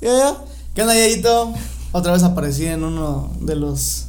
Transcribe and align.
Ya, 0.00 0.16
ya. 0.16 0.36
¿Qué 0.74 0.82
onda, 0.82 0.94
Yayito? 0.94 1.52
Otra 1.92 2.12
vez 2.12 2.22
aparecí 2.22 2.66
en 2.66 2.84
uno 2.84 3.30
de 3.40 3.56
los 3.56 4.06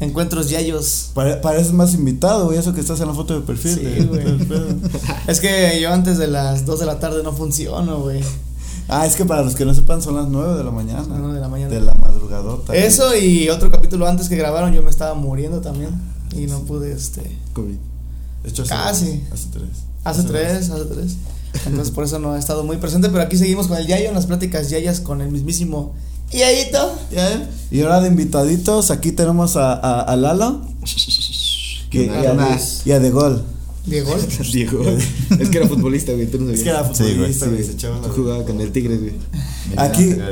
encuentros 0.00 0.50
yayos. 0.50 1.10
Pare- 1.14 1.36
pareces 1.36 1.72
más 1.72 1.94
invitado, 1.94 2.46
güey, 2.46 2.58
eso 2.58 2.74
que 2.74 2.80
estás 2.80 3.00
en 3.00 3.08
la 3.08 3.14
foto 3.14 3.34
de 3.34 3.40
perfil. 3.40 3.74
Sí, 3.74 3.80
de- 3.84 4.04
güey. 4.04 4.24
del. 4.46 4.80
Es 5.26 5.40
que 5.40 5.80
yo 5.80 5.92
antes 5.92 6.18
de 6.18 6.26
las 6.28 6.66
2 6.66 6.80
de 6.80 6.86
la 6.86 6.98
tarde 7.00 7.22
no 7.22 7.32
funciono, 7.32 8.00
güey. 8.00 8.20
Ah, 8.88 9.06
es 9.06 9.16
que 9.16 9.24
para 9.24 9.42
los 9.42 9.54
que 9.54 9.64
no 9.64 9.74
sepan 9.74 10.02
son 10.02 10.16
las 10.16 10.28
9 10.28 10.56
de 10.58 10.64
la 10.64 10.70
mañana. 10.70 11.04
Nueve 11.08 11.34
de 11.34 11.40
la 11.40 11.48
mañana. 11.48 11.72
De 11.72 11.80
la 11.80 11.94
madrugadota. 11.94 12.74
Eso 12.74 13.16
y 13.16 13.48
otro 13.48 13.70
capítulo 13.70 14.06
antes 14.06 14.28
que 14.28 14.36
grabaron 14.36 14.74
yo 14.74 14.82
me 14.82 14.90
estaba 14.90 15.14
muriendo 15.14 15.60
también. 15.62 15.90
Y 16.36 16.46
no 16.46 16.60
pude, 16.60 16.92
este. 16.92 17.22
COVID. 17.54 17.76
Hecho, 18.44 18.62
hace 18.64 18.74
Casi. 18.74 19.24
Hace 19.32 19.48
tres. 19.52 19.68
Hace 20.04 20.22
tres, 20.24 20.68
hace 20.68 20.84
tres. 20.84 21.16
Entonces 21.66 21.92
por 21.94 22.04
eso 22.04 22.18
no 22.18 22.36
he 22.36 22.38
estado 22.38 22.64
muy 22.64 22.76
presente, 22.78 23.08
pero 23.08 23.22
aquí 23.22 23.36
seguimos 23.36 23.68
con 23.68 23.76
el 23.78 23.86
Yayo 23.86 24.08
en 24.08 24.14
las 24.14 24.26
pláticas 24.26 24.70
Yayas 24.70 25.00
con 25.00 25.20
el 25.20 25.30
mismísimo 25.30 25.94
Yayito. 26.32 26.94
Ya. 27.12 27.48
Y 27.70 27.82
ahora 27.82 28.00
de 28.00 28.08
invitaditos, 28.08 28.90
aquí 28.90 29.12
tenemos 29.12 29.56
a, 29.56 29.72
a, 29.74 30.00
a 30.00 30.16
Lalo. 30.16 30.62
Y, 31.90 31.98
y, 32.00 32.08
a, 32.08 32.58
y 32.84 32.92
a 32.92 32.98
De 33.00 33.10
Gol. 33.10 33.44
Diego. 33.86 34.16
Diego. 34.52 34.82
es 35.38 35.48
que 35.50 35.58
era 35.58 35.68
futbolista, 35.68 36.12
güey. 36.12 36.26
Tú 36.26 36.38
no 36.38 36.44
sabías. 36.46 36.58
Es 36.58 36.64
que 36.64 36.70
era 36.70 36.94
Sí, 36.94 37.02
güey, 37.02 37.14
futbolista, 37.14 37.44
Sí, 37.46 37.50
güey, 37.50 37.62
güey. 37.62 37.70
se 37.70 37.76
echaba 37.76 37.96
la- 37.98 38.02
Tú 38.08 38.12
jugaba 38.14 38.44
con 38.44 38.60
el 38.60 38.72
Tigres, 38.72 39.00
güey. 39.00 39.12
Aquí-. 39.76 40.16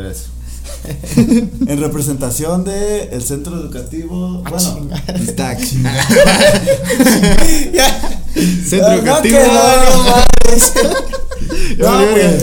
En 1.67 1.81
representación 1.81 2.65
de 2.65 3.05
el 3.13 3.23
centro 3.23 3.55
educativo. 3.61 4.43
Ah, 4.45 4.51
bueno. 4.51 4.89
Stack. 5.29 5.61
Ya. 7.73 8.22
Centro 8.35 8.97
no, 9.03 9.23
que 9.23 9.31
no, 9.31 9.39
no 9.39 10.25
pues. 10.45 10.73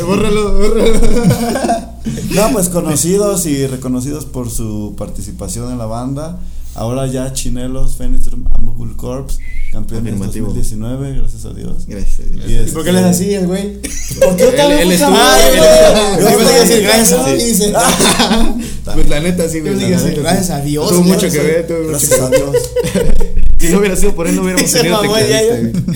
bórralo, 0.05 0.53
bórralo. 0.57 0.99
No, 2.31 2.51
pues 2.53 2.69
conocidos 2.69 3.45
y 3.45 3.65
reconocidos 3.67 4.25
por 4.25 4.49
su 4.49 4.95
participación 4.97 5.71
en 5.71 5.77
la 5.77 5.85
banda. 5.85 6.39
Ahora 6.75 7.07
ya 7.07 7.33
Chinelos, 7.33 7.97
Fenix, 7.97 8.27
Ambugul 8.55 8.95
Corps, 8.95 9.37
campeones 9.71 10.13
Afirmativo. 10.13 10.47
2019, 10.47 11.17
gracias 11.17 11.45
a 11.45 11.49
Dios. 11.53 11.85
Gracias. 11.87 12.19
Y 12.47 12.51
¿Y 12.51 12.55
este- 12.55 12.71
por 12.71 12.85
qué 12.85 12.91
le 12.93 12.99
así 12.99 13.33
el 13.33 13.47
güey? 13.47 13.81
¿Por 14.21 14.35
qué 14.37 14.49
Él- 14.49 14.55
tal 14.55 14.71
él 14.73 14.79
él 14.79 14.85
güey? 14.85 14.95
estuvo- 14.95 16.19
Yo 16.29 16.39
iba 16.39 16.49
a 16.49 16.59
decir 16.59 16.83
gracias 16.83 17.19
a 17.19 17.25
Sí. 17.25 17.43
dice. 17.43 17.73
Pues 18.93 19.09
la 19.09 19.19
neta, 19.19 19.49
sí, 19.49 19.59
güey. 19.61 19.75
Gracias 19.89 20.49
a 20.51 20.61
Dios, 20.61 20.89
Tuvo 20.89 21.01
mucho 21.03 21.29
que 21.29 21.39
ver, 21.39 21.67
tuvo 21.67 21.77
mucho 21.79 21.89
Gracias 21.89 22.19
que 22.19 22.21
a 22.25 22.29
ver. 22.29 23.15
Si 23.59 23.69
no 23.69 23.79
hubiera 23.79 23.95
sido 23.95 24.15
por 24.15 24.27
él, 24.27 24.35
no 24.35 24.43
hubiéramos 24.43 24.71
tenido 24.71 25.01
tecladista. 25.01 25.93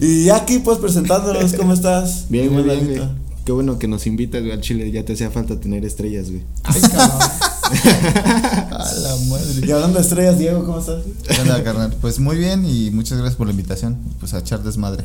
Y 0.00 0.30
aquí 0.30 0.58
pues 0.60 0.78
presentándolos, 0.78 1.52
¿cómo 1.54 1.72
estás? 1.74 2.26
Bien, 2.28 2.52
muy 2.52 2.62
bien, 2.62 2.86
güey. 2.86 3.00
Qué 3.44 3.52
bueno 3.52 3.78
que 3.78 3.88
nos 3.88 4.06
invitas, 4.06 4.40
güey, 4.40 4.52
al 4.52 4.60
Chile. 4.60 4.90
Ya 4.90 5.04
te 5.04 5.14
hacía 5.14 5.30
falta 5.30 5.58
tener 5.58 5.84
estrellas, 5.84 6.30
güey. 6.30 6.42
Ay, 6.62 6.80
cabrón. 6.80 7.28
A 8.72 8.92
la 9.02 9.16
madre. 9.28 9.66
Y 9.66 9.70
hablando 9.72 9.98
de 9.98 10.04
estrellas, 10.04 10.38
Diego, 10.38 10.64
¿cómo 10.64 10.78
estás? 10.78 11.02
¿Qué 11.26 11.40
onda, 11.40 11.62
carnal? 11.64 11.94
Pues 12.00 12.18
muy 12.18 12.36
bien 12.36 12.64
y 12.64 12.90
muchas 12.90 13.18
gracias 13.18 13.36
por 13.36 13.46
la 13.46 13.52
invitación. 13.52 13.98
Pues 14.20 14.32
a 14.34 14.38
echar 14.38 14.62
desmadre. 14.62 15.04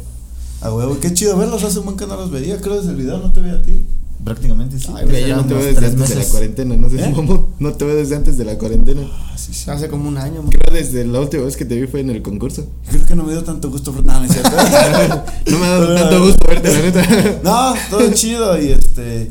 A 0.62 0.72
huevo, 0.72 1.00
qué 1.00 1.14
chido 1.14 1.38
verlos, 1.38 1.64
hace 1.64 1.80
un 1.80 1.86
buen 1.86 1.98
que 1.98 2.08
no 2.08 2.16
los 2.16 2.32
veía, 2.32 2.60
creo 2.60 2.78
desde 2.78 2.90
el 2.90 2.96
video 2.96 3.20
no 3.20 3.32
te 3.32 3.42
veía 3.42 3.56
a 3.56 3.62
ti. 3.62 3.86
Prácticamente 4.23 4.78
sí. 4.80 4.88
Ay, 4.96 5.28
yo 5.28 5.36
no 5.38 5.46
te 5.46 5.54
veo 5.54 5.64
desde 5.64 5.86
antes 5.86 6.10
de 6.10 6.16
la 6.16 6.16
meses. 6.16 6.32
cuarentena, 6.32 6.76
no 6.76 6.90
sé 6.90 6.98
¿Eh? 6.98 7.12
cómo. 7.16 7.50
No 7.60 7.73
te 7.73 7.86
veo 7.86 7.96
desde 7.96 8.16
antes 8.16 8.38
de 8.38 8.46
la 8.46 8.58
cuarentena. 8.58 9.04
Ah, 9.10 9.38
sí, 9.38 9.54
sí. 9.54 9.70
Hace 9.70 9.88
como 9.88 10.10
un 10.10 10.18
año, 10.18 10.42
man. 10.42 10.52
Creo 10.52 10.73
desde 10.73 11.06
la 11.06 11.20
última 11.22 11.44
vez 11.44 11.56
que 11.56 11.66
te 11.66 11.80
vi 11.80 11.88
fue 11.88 12.02
en 12.02 12.10
el 12.10 12.22
concurso. 12.22 12.68
Creo 12.90 13.06
que 13.06 13.16
no 13.16 13.23
me 13.23 13.32
dio 13.32 13.44
tanto 13.44 13.70
gusto, 13.70 13.92
pero 13.92 14.04
no, 14.04 14.20
no 14.20 14.26
es 14.26 14.32
cierto. 14.34 14.52
No 15.48 15.60
me 15.60 15.66
ha 15.66 15.70
dado 15.70 15.95
tanto 15.95 16.22
gusto 16.26 16.45
verte, 16.48 16.72
la 16.73 16.82
neta. 16.82 17.40
No, 17.44 17.73
todo 17.90 18.12
chido 18.14 18.62
y 18.62 18.72
este. 18.72 19.30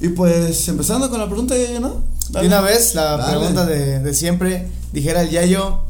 Y 0.00 0.08
pues 0.08 0.68
empezando 0.68 1.08
con 1.10 1.18
la 1.18 1.26
pregunta, 1.26 1.54
ya, 1.56 1.80
¿no? 1.80 2.02
De 2.30 2.46
una 2.46 2.60
vez, 2.60 2.94
la 2.94 3.16
Dale. 3.16 3.38
pregunta 3.38 3.66
de, 3.66 3.98
de 4.00 4.14
siempre, 4.14 4.68
dijera 4.92 5.22
el 5.22 5.30
Yayo, 5.30 5.80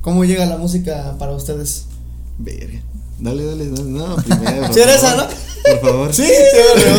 ¿cómo 0.00 0.24
llega 0.24 0.46
la 0.46 0.56
música 0.58 1.16
para 1.18 1.32
ustedes? 1.32 1.84
Verga. 2.38 2.80
Dale, 3.22 3.44
dale, 3.44 3.70
dale. 3.70 3.84
No, 3.84 4.16
primero. 4.16 4.66
Sí, 4.72 4.80
era 4.80 4.94
esa, 4.94 5.14
¿no? 5.14 5.22
Por 5.62 5.80
favor. 5.80 6.12
Sí, 6.12 6.22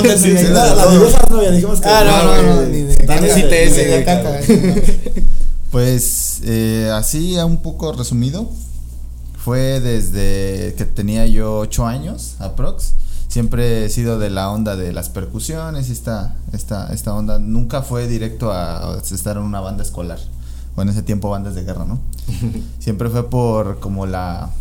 me 0.03 0.17
sí, 0.17 0.38
sí, 0.38 0.44
la, 0.45 0.73
la 0.73 0.84
esas 1.06 1.29
no, 1.29 1.44
ya 1.44 1.51
dijimos 1.51 1.81
que 1.81 1.89
Ah, 1.89 2.03
no, 2.06 2.41
no, 2.44 2.56
no, 2.56 2.61
ni 2.69 2.81
de 2.84 4.03
caca. 4.06 4.39
Pues 5.69 6.39
eh, 6.44 6.91
así 6.94 7.35
un 7.39 7.61
poco 7.61 7.91
resumido. 7.91 8.50
Fue 9.44 9.81
desde 9.81 10.75
que 10.78 10.85
tenía 10.85 11.28
yo 11.28 11.57
8 11.57 11.88
años, 11.88 12.35
aprox. 12.40 12.94
Siempre 13.28 13.84
he 13.84 13.90
sido 13.90 14.17
de 14.17 14.29
la 14.29 14.50
onda 14.50 14.78
de 14.78 14.94
las 14.94 15.09
percusiones 15.09 15.90
y 15.90 15.91
esta, 15.91 16.38
esta, 16.53 16.94
esta 16.94 17.13
onda. 17.13 17.40
Nunca 17.40 17.81
fue 17.81 18.07
directo 18.07 18.53
a, 18.53 18.94
a 18.94 18.97
estar 19.00 19.35
en 19.35 19.44
una 19.44 19.59
banda 19.59 19.84
escolar. 19.84 20.19
O 20.75 20.81
en 20.84 20.90
ese 20.90 21.01
tiempo 21.01 21.29
bandas 21.29 21.55
de 21.55 21.63
guerra, 21.63 21.84
¿no? 21.85 22.00
Siempre 22.79 23.09
fue 23.09 23.29
por 23.29 23.79
como 23.79 24.05
la 24.05 24.51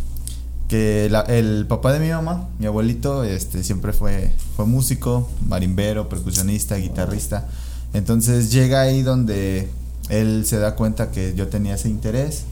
que 0.73 1.09
la- 1.11 1.21
el 1.21 1.67
papá 1.69 1.93
de 1.93 2.01
mi 2.01 2.09
mamá, 2.09 2.49
mi 2.59 2.65
abuelito, 2.65 3.25
este 3.25 3.63
siempre 3.63 3.93
fue 3.93 4.33
fue 4.57 4.65
músico, 4.65 5.29
marimbero, 5.47 6.09
percusionista, 6.09 6.77
guitarrista. 6.77 7.47
Entonces 7.93 8.51
llega 8.51 8.81
ahí 8.81 9.03
donde 9.03 9.69
él 10.09 10.45
se 10.47 10.59
da 10.59 10.75
cuenta 10.75 11.11
que 11.11 11.35
yo 11.35 11.49
tenía 11.49 11.75
ese 11.75 11.91
interés, 11.91 12.45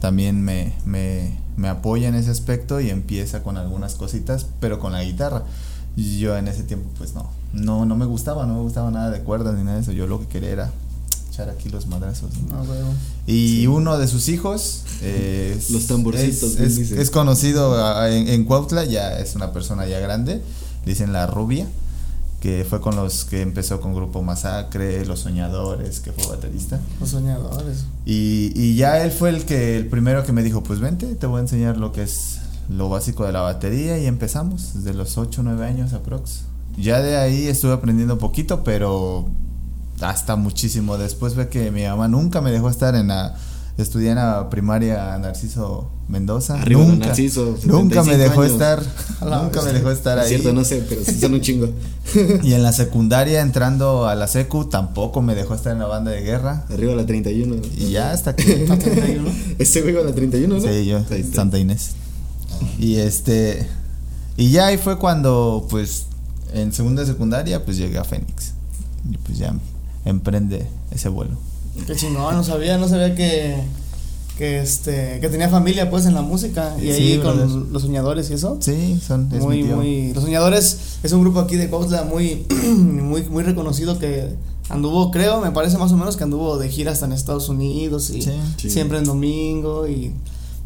también 0.00 0.40
me, 0.42 0.72
me, 0.86 1.36
me 1.58 1.68
apoya 1.68 2.08
en 2.08 2.14
ese 2.14 2.30
aspecto 2.30 2.80
y 2.80 2.88
empieza 2.88 3.42
con 3.42 3.58
algunas 3.58 3.94
cositas, 3.94 4.46
pero 4.58 4.78
con 4.78 4.92
la 4.92 5.02
guitarra. 5.04 5.42
Yo 5.98 6.38
en 6.38 6.48
ese 6.48 6.62
tiempo 6.62 6.88
pues 6.96 7.12
no, 7.14 7.28
no, 7.52 7.84
no 7.84 7.94
me 7.94 8.06
gustaba, 8.06 8.46
no 8.46 8.54
me 8.54 8.60
gustaba 8.62 8.90
nada 8.90 9.10
de 9.10 9.20
cuerdas 9.20 9.54
ni 9.58 9.64
nada 9.64 9.76
de 9.76 9.82
eso, 9.82 9.92
yo 9.92 10.06
lo 10.06 10.18
que 10.18 10.28
quería 10.28 10.48
era 10.50 10.70
echar 11.30 11.48
aquí 11.48 11.68
los 11.68 11.86
madrazos. 11.86 12.30
¿no? 12.50 12.64
Güey. 12.64 12.78
Y 13.26 13.66
uno 13.66 13.98
de 13.98 14.08
sus 14.08 14.28
hijos 14.28 14.82
es, 15.02 15.70
Los 15.70 15.86
tamborcitos, 15.86 16.56
es, 16.58 16.78
es- 16.92 17.10
conocido 17.10 17.74
ah, 17.84 18.10
en, 18.10 18.28
en 18.28 18.44
Cuautla, 18.44 18.84
ya 18.84 19.18
es 19.18 19.34
una 19.36 19.52
persona 19.52 19.86
ya 19.86 20.00
grande, 20.00 20.42
dicen 20.84 21.12
la 21.12 21.26
rubia, 21.26 21.66
que 22.40 22.66
fue 22.68 22.80
con 22.80 22.96
los 22.96 23.24
que 23.26 23.42
empezó 23.42 23.80
con 23.80 23.94
Grupo 23.94 24.22
Masacre, 24.22 25.04
Los 25.04 25.20
Soñadores, 25.20 26.00
que 26.00 26.10
fue 26.12 26.26
baterista. 26.26 26.80
Los 26.98 27.10
soñadores. 27.10 27.84
Y, 28.06 28.52
y 28.54 28.76
ya 28.76 29.02
él 29.04 29.10
fue 29.12 29.28
el 29.28 29.44
que 29.44 29.76
el 29.76 29.86
primero 29.88 30.24
que 30.24 30.32
me 30.32 30.42
dijo, 30.42 30.62
pues 30.62 30.80
vente, 30.80 31.14
te 31.16 31.26
voy 31.26 31.38
a 31.38 31.42
enseñar 31.42 31.76
lo 31.76 31.92
que 31.92 32.02
es 32.02 32.38
lo 32.70 32.88
básico 32.88 33.26
de 33.26 33.32
la 33.32 33.40
batería 33.42 33.98
y 33.98 34.06
empezamos 34.06 34.70
desde 34.74 34.94
los 34.94 35.18
8 35.18 35.40
o 35.42 35.44
9 35.44 35.66
años 35.66 35.92
aprox. 35.92 36.42
Ya 36.78 37.00
de 37.02 37.16
ahí 37.18 37.46
estuve 37.46 37.72
aprendiendo 37.72 38.16
poquito, 38.16 38.64
pero 38.64 39.28
hasta 40.00 40.36
muchísimo. 40.36 40.98
Después 40.98 41.34
ve 41.34 41.48
que 41.48 41.70
mi 41.70 41.84
mamá 41.84 42.08
nunca 42.08 42.40
me 42.40 42.50
dejó 42.50 42.68
estar 42.70 42.94
en 42.94 43.08
la 43.08 43.36
estudié 43.78 44.10
en 44.10 44.16
la 44.16 44.50
primaria 44.50 45.16
Narciso 45.18 45.90
Mendoza. 46.08 46.60
Arriba 46.60 46.82
de 46.82 46.86
nunca, 46.88 47.06
Narciso, 47.06 47.56
nunca 47.64 48.02
me 48.02 48.12
75 48.12 48.18
dejó 48.18 48.40
años. 48.42 48.52
estar, 48.52 48.82
A 49.20 49.24
la 49.24 49.42
nunca 49.42 49.62
me 49.62 49.72
dejó 49.72 49.90
estar 49.90 50.18
Es 50.18 50.24
ahí. 50.24 50.28
cierto, 50.30 50.52
no 50.52 50.64
sé, 50.64 50.84
pero 50.88 51.02
sí 51.04 51.18
son 51.18 51.34
un 51.34 51.40
chingo. 51.40 51.68
Y 52.42 52.52
en 52.54 52.62
la 52.62 52.72
secundaria 52.72 53.40
entrando 53.40 54.06
a 54.06 54.14
la 54.16 54.26
secu 54.26 54.64
tampoco 54.64 55.22
me 55.22 55.34
dejó 55.34 55.54
estar 55.54 55.72
en 55.72 55.78
la 55.78 55.86
banda 55.86 56.10
de 56.10 56.20
guerra. 56.22 56.64
Arriba 56.70 56.94
la 56.94 57.06
31. 57.06 57.56
Y 57.78 57.90
ya 57.90 58.10
hasta 58.12 58.34
que 58.34 58.66
¿A 58.70 58.78
31? 58.78 59.30
Ese 59.58 59.82
güey 59.82 59.94
con 59.94 60.04
la 60.06 60.14
31, 60.14 60.54
¿no? 60.54 60.60
Sí, 60.60 60.84
yo. 60.86 61.00
Santa 61.32 61.58
Inés. 61.58 61.92
Y 62.78 62.96
este. 62.96 63.66
Y 64.36 64.50
ya 64.50 64.66
ahí 64.66 64.76
fue 64.78 64.98
cuando, 64.98 65.66
pues, 65.70 66.06
en 66.52 66.72
segunda 66.72 67.02
de 67.02 67.08
secundaria, 67.08 67.64
pues 67.64 67.76
llegué 67.76 67.98
a 67.98 68.04
Fénix. 68.04 68.52
Y 69.10 69.16
pues 69.18 69.38
ya 69.38 69.54
emprende 70.04 70.66
ese 70.90 71.08
vuelo. 71.08 71.36
Qué 71.86 71.94
chingón, 71.96 72.34
no 72.34 72.44
sabía, 72.44 72.78
no 72.78 72.88
sabía 72.88 73.14
que, 73.14 73.56
que 74.38 74.60
este, 74.60 75.18
que 75.20 75.28
tenía 75.28 75.48
familia 75.48 75.88
pues 75.90 76.04
en 76.06 76.14
la 76.14 76.22
música 76.22 76.74
y 76.78 76.82
Sí, 76.92 77.12
ahí 77.12 77.18
con 77.18 77.38
los, 77.38 77.68
los 77.70 77.82
soñadores 77.82 78.30
y 78.30 78.34
eso. 78.34 78.58
Sí, 78.60 79.00
son. 79.06 79.28
Es 79.32 79.40
muy, 79.42 79.58
mi 79.58 79.64
tío. 79.68 79.76
muy, 79.76 80.12
los 80.12 80.24
soñadores 80.24 80.78
es 81.02 81.12
un 81.12 81.20
grupo 81.22 81.40
aquí 81.40 81.56
de 81.56 81.68
Cuautla 81.68 82.02
muy, 82.04 82.46
muy, 82.76 83.22
muy 83.24 83.42
reconocido 83.44 83.98
que 83.98 84.28
anduvo, 84.68 85.10
creo, 85.10 85.40
me 85.40 85.50
parece 85.52 85.78
más 85.78 85.90
o 85.92 85.96
menos 85.96 86.16
que 86.16 86.24
anduvo 86.24 86.58
de 86.58 86.68
gira 86.68 86.92
hasta 86.92 87.06
en 87.06 87.12
Estados 87.12 87.48
Unidos 87.48 88.10
y 88.10 88.22
Sí. 88.22 88.32
Sí. 88.56 88.70
siempre 88.70 88.98
en 88.98 89.04
domingo 89.04 89.88
y 89.88 90.12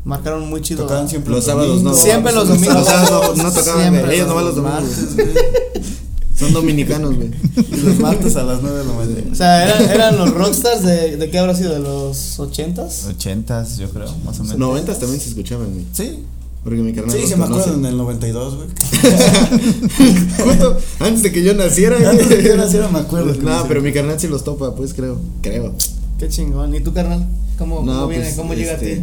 marcaron 0.05 0.49
muy 0.49 0.61
chido. 0.63 0.83
Tocaban 0.85 1.09
siempre 1.09 1.33
Los 1.33 1.45
sábados 1.45 1.83
no. 1.83 1.95
Siempre 1.95 2.33
los 2.33 2.49
domingos. 2.49 2.75
Los 2.77 2.87
sábados 2.87 3.37
no 3.39 3.51
tocaban. 3.53 4.11
Ellos 4.11 4.29
nomás 4.29 4.45
los 4.45 4.57
domingos. 4.57 4.83
Son 6.39 6.53
dominicanos, 6.53 7.15
güey. 7.15 7.31
Y 7.57 7.77
los 7.83 7.99
martes 8.01 8.35
a 8.37 8.43
las 8.43 8.61
9 8.63 8.79
de 8.79 8.85
la 8.85 8.91
O 8.91 8.95
mañana. 8.97 9.35
sea, 9.35 9.65
eran, 9.69 9.91
eran 9.91 10.17
los 10.19 10.31
rockstars 10.35 10.83
de, 10.83 11.17
de 11.17 11.31
qué 11.31 11.39
habrá 11.39 11.55
sido, 11.55 11.73
de 11.73 11.79
los 11.81 12.39
ochentas. 12.41 13.05
Ochentas, 13.07 13.77
yo 13.79 13.89
creo, 13.91 14.13
más 14.25 14.41
o 14.41 14.43
menos. 14.45 14.59
Noventas 14.59 14.99
también 14.99 15.21
se 15.21 15.29
escuchaban, 15.29 15.71
güey. 15.73 15.85
Sí. 15.93 16.25
Porque 16.65 16.81
mi 16.81 16.93
carnal. 16.95 17.17
Sí, 17.17 17.27
se 17.27 17.37
me 17.37 17.45
acuerdan 17.45 17.81
en 17.81 17.87
el 17.87 17.97
92, 17.99 18.57
güey. 18.57 18.69
Justo 20.45 20.79
antes 21.01 21.23
de 21.23 21.31
que 21.33 21.43
yo 21.45 21.55
naciera, 21.55 21.97
güey. 21.97 22.09
Antes 22.09 22.29
de 22.29 22.39
que 22.39 22.49
yo 22.49 22.57
naciera 22.57 22.89
me 22.89 23.01
acuerdo 23.01 23.35
No, 23.35 23.65
pero 23.69 23.83
mi 23.83 23.93
carnal 23.93 24.19
sí 24.19 24.29
los 24.29 24.45
topa, 24.45 24.75
pues 24.75 24.95
creo. 24.95 25.21
Creo. 25.43 25.75
Qué 26.19 26.29
chingón. 26.29 26.75
¿Y 26.75 26.81
tú, 26.81 26.93
carnal? 26.93 27.27
¿Cómo, 27.59 27.83
No, 27.83 27.93
cómo 27.93 28.09
viene? 28.09 28.25
pues, 28.25 28.37
¿Cómo 28.37 28.55
llega 28.55 28.73
a 28.73 28.75
este, 28.75 28.97
ti? 28.97 29.03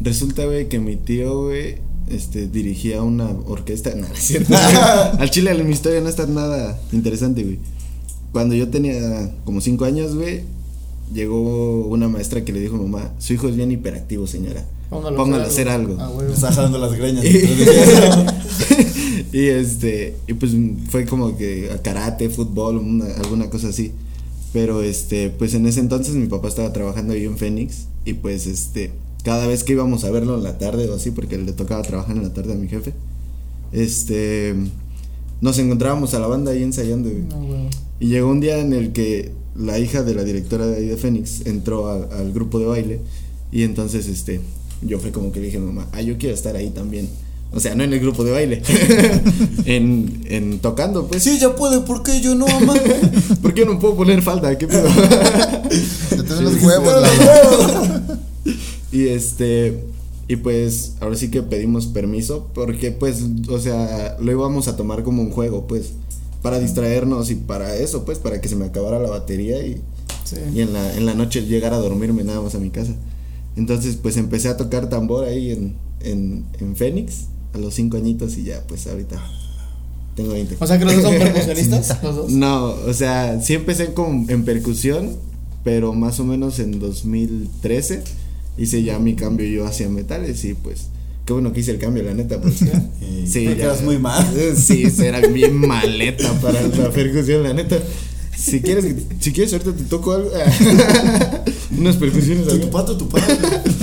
Resulta, 0.00 0.44
güey, 0.44 0.68
que 0.68 0.78
mi 0.78 0.96
tío, 0.96 1.42
güey, 1.44 1.78
este, 2.08 2.46
dirigía 2.48 3.02
una 3.02 3.28
orquesta. 3.46 3.92
No, 3.96 4.06
es 4.06 4.18
cierto. 4.18 4.54
Al 5.18 5.30
chile, 5.30 5.54
mi 5.64 5.72
historia 5.72 6.00
no 6.00 6.08
está 6.08 6.26
nada 6.26 6.78
interesante, 6.92 7.42
güey. 7.42 7.58
cuando 8.32 8.54
yo 8.54 8.68
tenía 8.68 9.30
como 9.44 9.60
cinco 9.60 9.84
años, 9.84 10.14
güey, 10.14 10.42
llegó 11.12 11.86
una 11.86 12.08
maestra 12.08 12.44
que 12.44 12.52
le 12.52 12.60
dijo 12.60 12.76
a 12.76 12.78
mamá, 12.80 13.12
su 13.18 13.32
hijo 13.34 13.48
es 13.48 13.56
bien 13.56 13.70
hiperactivo, 13.72 14.26
señora. 14.26 14.64
Póngalo, 14.90 15.16
Póngalo 15.16 15.44
a 15.44 15.46
hacer 15.46 15.68
algo. 15.68 15.96
Ah, 15.98 16.10
está 16.32 16.52
jalando 16.52 16.78
las 16.78 16.92
greñas. 16.94 17.24
y 19.32 19.46
este, 19.46 20.16
y 20.26 20.34
pues 20.34 20.52
fue 20.90 21.06
como 21.06 21.36
que 21.36 21.70
a 21.72 21.78
karate, 21.82 22.28
fútbol, 22.30 22.76
una- 22.78 23.06
alguna 23.16 23.50
cosa 23.50 23.68
así. 23.68 23.92
Pero 24.52 24.82
este, 24.82 25.30
pues 25.30 25.54
en 25.54 25.66
ese 25.66 25.80
entonces 25.80 26.14
mi 26.14 26.26
papá 26.28 26.48
estaba 26.48 26.72
trabajando 26.72 27.12
ahí 27.12 27.24
en 27.24 27.36
Phoenix 27.36 27.86
y 28.04 28.14
pues 28.14 28.46
este, 28.46 28.92
cada 29.26 29.48
vez 29.48 29.64
que 29.64 29.72
íbamos 29.72 30.04
a 30.04 30.10
verlo 30.12 30.36
en 30.36 30.44
la 30.44 30.56
tarde 30.56 30.88
o 30.88 30.94
así, 30.94 31.10
porque 31.10 31.36
le 31.36 31.50
tocaba 31.50 31.82
trabajar 31.82 32.16
en 32.16 32.22
la 32.22 32.32
tarde 32.32 32.52
a 32.52 32.56
mi 32.56 32.68
jefe, 32.68 32.92
este, 33.72 34.54
nos 35.40 35.58
encontrábamos 35.58 36.14
a 36.14 36.20
la 36.20 36.28
banda 36.28 36.52
ahí 36.52 36.62
ensayando. 36.62 37.10
güey. 37.10 37.22
Ah, 37.32 37.36
huevo. 37.36 37.68
Y 37.98 38.06
llegó 38.06 38.30
un 38.30 38.38
día 38.40 38.58
en 38.58 38.72
el 38.72 38.92
que 38.92 39.32
la 39.56 39.80
hija 39.80 40.04
de 40.04 40.14
la 40.14 40.22
directora 40.22 40.66
de 40.66 40.76
ahí 40.76 40.86
de 40.86 40.96
Fénix 40.96 41.44
entró 41.44 41.88
a- 41.88 42.04
al 42.20 42.32
grupo 42.32 42.60
de 42.60 42.66
baile 42.66 43.00
y 43.50 43.62
entonces 43.64 44.06
este 44.06 44.40
yo 44.82 44.98
fue 45.00 45.10
como 45.10 45.32
que 45.32 45.40
le 45.40 45.46
dije 45.46 45.56
a 45.56 45.60
mamá, 45.60 45.88
ah, 45.92 46.02
yo 46.02 46.16
quiero 46.18 46.34
estar 46.34 46.54
ahí 46.54 46.70
también. 46.70 47.08
O 47.52 47.58
sea, 47.60 47.74
no 47.74 47.84
en 47.84 47.92
el 47.92 48.00
grupo 48.00 48.22
de 48.22 48.32
baile, 48.32 48.62
en, 49.64 50.20
en 50.26 50.58
tocando, 50.58 51.06
pues. 51.06 51.22
Sí, 51.22 51.38
ya 51.38 51.54
puede, 51.56 51.80
¿por 51.80 52.02
qué 52.02 52.20
yo 52.20 52.34
no, 52.34 52.46
mamá? 52.46 52.74
¿Por 53.42 53.54
qué 53.54 53.64
no 53.64 53.78
puedo 53.78 53.96
poner 53.96 54.20
falda? 54.22 54.56
¿Qué 54.58 54.66
pedo? 54.66 54.88
Te 56.10 56.42
los 56.42 56.62
huevos, 56.62 57.02
la 57.02 57.95
y 58.96 59.08
este, 59.08 59.84
y 60.28 60.36
pues 60.36 60.94
ahora 61.00 61.16
sí 61.16 61.30
que 61.30 61.42
pedimos 61.42 61.86
permiso 61.86 62.50
porque 62.54 62.90
pues, 62.92 63.22
o 63.48 63.58
sea, 63.58 64.16
lo 64.20 64.32
íbamos 64.32 64.68
a 64.68 64.76
tomar 64.76 65.02
como 65.02 65.22
un 65.22 65.30
juego, 65.30 65.66
pues, 65.66 65.92
para 66.42 66.58
distraernos 66.58 67.30
y 67.30 67.34
para 67.34 67.76
eso, 67.76 68.04
pues, 68.04 68.18
para 68.18 68.40
que 68.40 68.48
se 68.48 68.56
me 68.56 68.64
acabara 68.66 68.98
la 68.98 69.10
batería 69.10 69.64
y 69.66 69.80
Sí. 70.24 70.36
y 70.56 70.60
en 70.60 70.72
la, 70.72 70.96
en 70.96 71.06
la 71.06 71.14
noche 71.14 71.42
llegar 71.46 71.72
a 71.72 71.78
dormirme 71.78 72.24
nada 72.24 72.40
más 72.40 72.54
a 72.56 72.58
mi 72.58 72.70
casa. 72.70 72.92
Entonces, 73.56 73.96
pues 73.96 74.16
empecé 74.16 74.48
a 74.48 74.56
tocar 74.56 74.88
tambor 74.88 75.24
ahí 75.24 75.52
en, 75.52 75.76
en, 76.00 76.44
en 76.58 76.74
Fénix 76.74 77.26
a 77.54 77.58
los 77.58 77.74
cinco 77.74 77.96
añitos 77.96 78.36
y 78.36 78.42
ya, 78.42 78.60
pues 78.66 78.88
ahorita 78.88 79.22
tengo 80.16 80.32
20. 80.32 80.56
O 80.58 80.66
sea 80.66 80.78
que 80.80 80.84
los 80.84 80.94
dos 80.94 81.04
son 81.04 81.14
percusionistas, 81.18 82.02
los 82.02 82.16
dos. 82.16 82.30
No, 82.32 82.70
o 82.70 82.92
sea, 82.92 83.40
sí 83.40 83.54
empecé 83.54 83.92
con, 83.94 84.26
en 84.28 84.44
percusión, 84.44 85.10
pero 85.62 85.92
más 85.92 86.18
o 86.18 86.24
menos 86.24 86.58
en 86.58 86.80
2013 86.80 88.02
hice 88.58 88.82
ya 88.82 88.98
mi 88.98 89.14
cambio 89.14 89.46
yo 89.46 89.66
hacia 89.66 89.88
metales 89.88 90.44
y 90.44 90.54
pues 90.54 90.86
qué 91.24 91.32
bueno 91.32 91.52
que 91.52 91.60
hice 91.60 91.72
el 91.72 91.78
cambio, 91.78 92.02
la 92.02 92.14
neta. 92.14 92.40
Pues, 92.40 92.62
Y 92.62 93.26
sí, 93.26 93.44
porque 93.44 93.56
ya- 93.58 93.64
eras 93.64 93.82
muy 93.82 93.98
mal. 93.98 94.26
Sí, 94.56 94.84
era 95.02 95.20
bien 95.26 95.56
maleta 95.56 96.32
para 96.40 96.62
la 96.62 96.90
percusión, 96.90 97.42
la 97.42 97.52
neta. 97.52 97.78
Si 98.36 98.60
quieres, 98.60 98.84
si 99.18 99.32
quieres 99.32 99.52
ahorita 99.54 99.72
te 99.74 99.84
toco 99.84 100.12
algo. 100.12 100.30
Unas 101.78 101.96
percusiones. 101.96 102.44
Tu, 102.46 102.52
algo. 102.52 102.64
tu 102.66 102.70
pato, 102.70 102.96
tu 102.96 103.08
pato. 103.10 103.32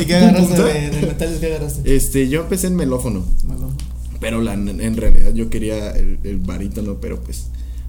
¿Y 0.02 0.06
qué 0.06 0.16
agarraste 0.16 0.62
de, 0.64 0.90
de 0.92 1.08
metales? 1.08 1.40
¿Qué 1.40 1.46
agarraste? 1.48 1.96
Este, 1.96 2.30
yo 2.30 2.42
empecé 2.42 2.68
en 2.68 2.76
melófono, 2.76 3.26
Malo. 3.48 3.72
pero 4.20 4.42
la, 4.42 4.54
en 4.54 4.96
realidad 4.98 5.34
yo 5.34 5.50
quería 5.50 5.92
el, 5.92 6.20
el 6.24 6.38
barítono, 6.38 6.98
pero 7.02 7.22
pues 7.22 7.46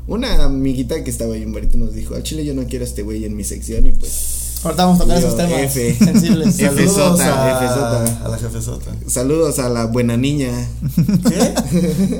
una 0.06 0.42
amiguita 0.44 1.02
que 1.04 1.10
estaba 1.10 1.34
ahí 1.34 1.42
en 1.42 1.52
barítono 1.52 1.87
nos 1.87 1.94
dijo, 1.94 2.14
al 2.14 2.22
chile 2.22 2.44
yo 2.44 2.54
no 2.54 2.64
quiero 2.66 2.84
a 2.84 2.88
este 2.88 3.02
güey 3.02 3.25
en 3.25 3.37
mi 3.37 3.44
sección 3.44 3.87
y 3.87 3.92
pues 3.92 4.53
Ahorita 4.64 4.84
vamos 4.87 5.00
a 5.00 5.02
tocar 5.05 5.20
Yo, 5.20 5.26
esos 5.26 5.37
temas 5.37 5.61
F. 5.76 5.94
sensibles. 5.99 6.58
F. 6.58 6.88
Saludos 6.88 7.20
a, 7.20 8.05
a 8.25 8.28
la 8.28 8.38
jefesota. 8.38 8.90
saludos 9.06 9.58
a 9.58 9.69
la 9.69 9.84
buena 9.87 10.16
niña. 10.16 10.49
¿Qué? 11.28 11.55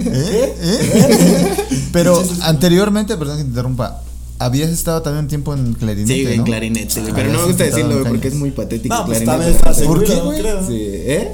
¿Eh? 0.07 0.55
¿Eh? 0.61 1.57
Pero 1.93 2.23
anteriormente, 2.43 3.17
perdón 3.17 3.39
que 3.39 3.45
te 3.45 3.49
interrumpa, 3.49 4.03
habías 4.39 4.71
estado 4.71 5.01
también 5.03 5.25
un 5.25 5.29
tiempo 5.29 5.55
en 5.55 5.73
clarinete, 5.75 6.13
Sí, 6.15 6.27
en 6.27 6.39
¿no? 6.39 6.45
clarinete, 6.45 7.01
güey, 7.01 7.13
Ah, 7.13 7.15
pero 7.17 7.33
no 7.33 7.39
me 7.41 7.47
gusta 7.47 7.65
decirlo 7.65 8.05
porque 8.05 8.29
es 8.29 8.35
muy 8.35 8.51
patético. 8.51 8.95
No, 8.95 9.07
pues 9.07 9.21
clarinete. 9.23 9.59
¿Por 9.59 9.71
qué, 9.75 10.07
seguro, 10.07 10.15
no 10.17 10.25
güey? 10.27 10.41
creo. 10.41 10.67
Sí, 10.67 10.77
¿eh? 10.79 11.33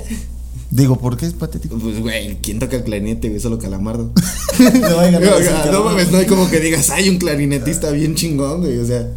Digo, 0.70 0.96
¿por 0.96 1.16
qué 1.16 1.26
es 1.26 1.32
patético? 1.32 1.76
Pues, 1.78 1.98
güey, 1.98 2.38
¿quién 2.40 2.60
toca 2.60 2.76
el 2.76 2.84
clarinete, 2.84 3.28
güey? 3.28 3.40
Solo 3.40 3.58
calamardo. 3.58 4.12
No 4.60 5.84
mames, 5.84 6.10
no 6.12 6.18
hay 6.18 6.26
como 6.26 6.48
que 6.50 6.60
digas, 6.60 6.90
hay 6.90 7.08
un 7.08 7.16
clarinetista 7.16 7.90
bien 7.90 8.14
chingón, 8.14 8.60
güey, 8.60 8.78
o 8.78 8.86
sea. 8.86 9.08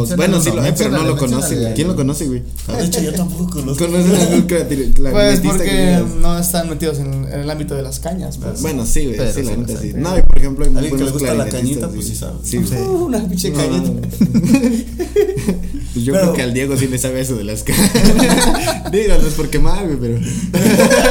Menciónale 0.00 0.16
bueno, 0.32 0.44
sí 0.44 0.50
lo 0.56 0.62
hay, 0.62 0.72
pero 0.76 0.90
no 0.90 1.02
lo 1.04 1.16
conoce. 1.16 1.72
¿Quién 1.74 1.88
lo 1.88 1.96
conoce, 1.96 2.26
güey? 2.26 2.42
De 2.68 2.84
hecho, 2.84 3.00
yo 3.00 3.12
tampoco 3.12 3.50
conozco. 3.50 3.86
¿Conocen 3.86 4.14
a 4.14 4.22
algún 4.22 4.46
clari- 4.46 4.92
clarinetista? 4.94 5.02
Pues 5.16 5.40
que 5.40 5.48
porque 5.48 6.04
no 6.20 6.38
están 6.38 6.68
metidos 6.68 6.98
en, 6.98 7.12
en 7.24 7.40
el 7.40 7.50
ámbito 7.50 7.74
de 7.74 7.82
las 7.82 7.98
cañas. 8.00 8.38
Pues. 8.38 8.62
Bueno, 8.62 8.84
sí, 8.86 9.06
güey, 9.06 9.32
sí, 9.32 9.42
la 9.42 9.56
neta 9.56 9.80
sí. 9.80 9.92
No, 9.94 10.18
y 10.18 10.22
por 10.22 10.38
ejemplo, 10.38 10.64
hay 10.64 10.74
Alguien 10.76 10.96
que 10.96 11.04
le 11.04 11.10
gusta 11.10 11.34
la 11.34 11.48
cañita, 11.48 11.88
pues 11.88 12.06
sí 12.06 12.14
sabe. 12.14 12.34
Sí, 12.42 12.58
güey. 12.58 12.80
Uh, 12.82 13.04
una 13.06 13.26
pinche 13.28 13.50
No, 13.50 13.56
cañita. 13.58 13.90
Pues 15.92 16.04
yo 16.04 16.12
Pero- 16.12 16.24
creo 16.24 16.32
que 16.34 16.42
al 16.42 16.54
Diego 16.54 16.76
sí 16.76 16.86
le 16.88 16.98
sabe 16.98 17.20
eso 17.20 17.36
de 17.36 17.44
las 17.44 17.62
cañas. 17.62 17.90
Digo, 18.92 19.14
no 19.20 19.26
es 19.28 19.34
por 19.34 19.48
quemar, 19.50 19.84
güey, 19.86 19.98
pero. 19.98 20.18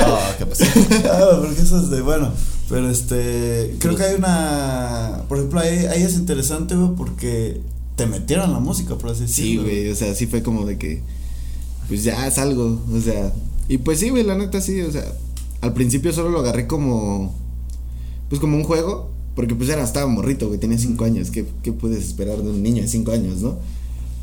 Ah, 0.06 0.34
¿qué 0.38 0.46
pasó? 0.46 0.64
Ah, 1.12 1.40
porque 1.42 1.62
eso 1.62 1.80
es 1.82 1.90
de, 1.90 2.02
bueno, 2.02 2.32
pero 2.70 2.90
este, 2.90 3.76
creo 3.80 3.96
que 3.96 4.04
hay 4.04 4.16
una, 4.16 5.24
por 5.28 5.38
ejemplo, 5.38 5.60
ahí, 5.60 5.86
ahí 5.86 6.04
es 6.04 6.14
interesante, 6.16 6.76
güey, 6.76 6.96
porque 6.96 7.62
te 7.96 8.06
metieron 8.06 8.52
la 8.52 8.60
música, 8.60 8.98
por 8.98 9.12
así 9.12 9.28
Sí, 9.28 9.42
decirlo. 9.58 9.64
güey, 9.64 9.90
o 9.90 9.96
sea, 9.96 10.14
sí 10.16 10.28
fue 10.28 10.44
como 10.44 10.66
de 10.66 10.78
que. 10.78 11.02
Pues 11.88 12.04
ya 12.04 12.28
es 12.28 12.38
algo, 12.38 12.82
o 12.94 13.02
sea. 13.02 13.34
Y 13.68 13.78
pues 13.80 14.00
sí, 14.00 14.10
güey, 14.10 14.24
la 14.24 14.36
neta 14.36 14.62
sí, 14.62 14.82
o 14.82 14.92
sea. 14.92 15.06
Al 15.62 15.74
principio 15.74 16.12
solo 16.14 16.30
lo 16.30 16.40
agarré 16.40 16.68
como. 16.68 17.34
Pues 18.30 18.40
como 18.42 18.58
un 18.58 18.64
juego. 18.64 19.12
Porque 19.36 19.54
pues 19.54 19.68
era, 19.70 19.84
estaba 19.84 20.08
morrito, 20.08 20.48
güey, 20.48 20.60
tenía 20.60 20.78
cinco 20.78 21.04
años. 21.04 21.30
¿Qué, 21.30 21.46
¿Qué 21.62 21.74
puedes 21.74 22.06
esperar 22.06 22.38
de 22.42 22.50
un 22.50 22.64
niño 22.64 22.82
de 22.84 22.88
cinco 22.88 23.12
años, 23.12 23.42
no? 23.42 23.58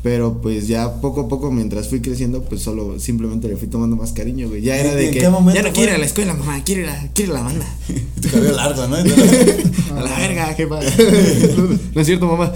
Pero 0.03 0.41
pues 0.41 0.67
ya 0.67 0.99
poco 0.99 1.21
a 1.21 1.27
poco, 1.29 1.49
mientras 1.49 1.87
fui 1.87 2.01
creciendo, 2.01 2.43
pues 2.43 2.61
solo 2.61 2.99
simplemente 2.99 3.47
le 3.47 3.55
fui 3.55 3.69
tomando 3.69 3.95
más 3.95 4.11
cariño, 4.11 4.49
güey. 4.49 4.61
Ya 4.61 4.75
¿Y- 4.75 4.79
era 4.81 4.93
de 4.95 5.11
que. 5.11 5.21
Ya 5.21 5.29
no 5.31 5.39
quiero 5.45 5.69
ir 5.69 5.73
fue? 5.73 5.91
a 5.91 5.97
la 5.97 6.05
escuela, 6.05 6.33
mamá, 6.33 6.61
quiero 6.65 6.81
ir 6.81 6.89
a, 6.89 7.07
quiero 7.13 7.31
ir 7.31 7.37
a 7.37 7.41
la 7.41 7.45
banda. 7.45 7.65
Tu 8.21 8.29
cabello 8.29 8.51
largo, 8.53 8.87
¿no? 8.87 8.95
A 9.97 10.01
la 10.01 10.17
verga, 10.19 10.53
jefa. 10.55 10.79
no 11.95 12.01
es 12.01 12.05
cierto, 12.07 12.25
mamá. 12.27 12.51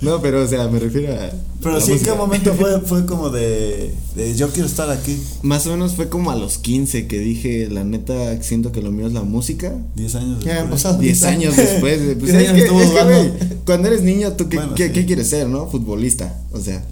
no, 0.00 0.20
pero 0.22 0.42
o 0.42 0.46
sea, 0.46 0.66
me 0.68 0.78
refiero 0.78 1.12
a. 1.12 1.30
Pero 1.62 1.80
sí, 1.80 1.92
¿en 1.92 2.00
qué 2.00 2.12
momento 2.14 2.54
fue, 2.54 2.80
fue 2.86 3.04
como 3.06 3.28
de, 3.30 3.92
de 4.14 4.34
yo 4.34 4.48
quiero 4.50 4.66
estar 4.66 4.88
aquí? 4.90 5.18
Más 5.42 5.66
o 5.66 5.70
menos 5.72 5.94
fue 5.94 6.08
como 6.08 6.30
a 6.30 6.36
los 6.36 6.58
15 6.58 7.06
que 7.06 7.18
dije, 7.18 7.68
la 7.70 7.84
neta, 7.84 8.42
siento 8.42 8.72
que 8.72 8.80
lo 8.82 8.90
mío 8.92 9.06
es 9.06 9.12
la 9.12 9.22
música. 9.22 9.74
10 9.96 10.14
años 10.14 10.44
Ya 10.44 10.52
han 10.52 10.56
después. 10.70 10.82
pasado 10.82 10.98
10 10.98 11.22
años 11.24 11.56
después. 11.56 12.00
Pues 12.18 12.34
años 12.34 12.52
que, 12.52 12.60
estuvo 12.60 12.80
es 12.80 12.90
que, 12.90 13.56
cuando 13.66 13.88
eres 13.88 14.02
niño, 14.02 14.32
¿tú 14.32 14.48
qué, 14.48 14.56
Bueno, 14.56 14.74
qué, 14.74 14.86
sí. 14.88 14.92
qué 14.94 15.06
quieres 15.06 15.28
ser, 15.28 15.48
no? 15.48 15.66
Futbolista. 15.66 16.40
O 16.52 16.60
sea, 16.60 16.82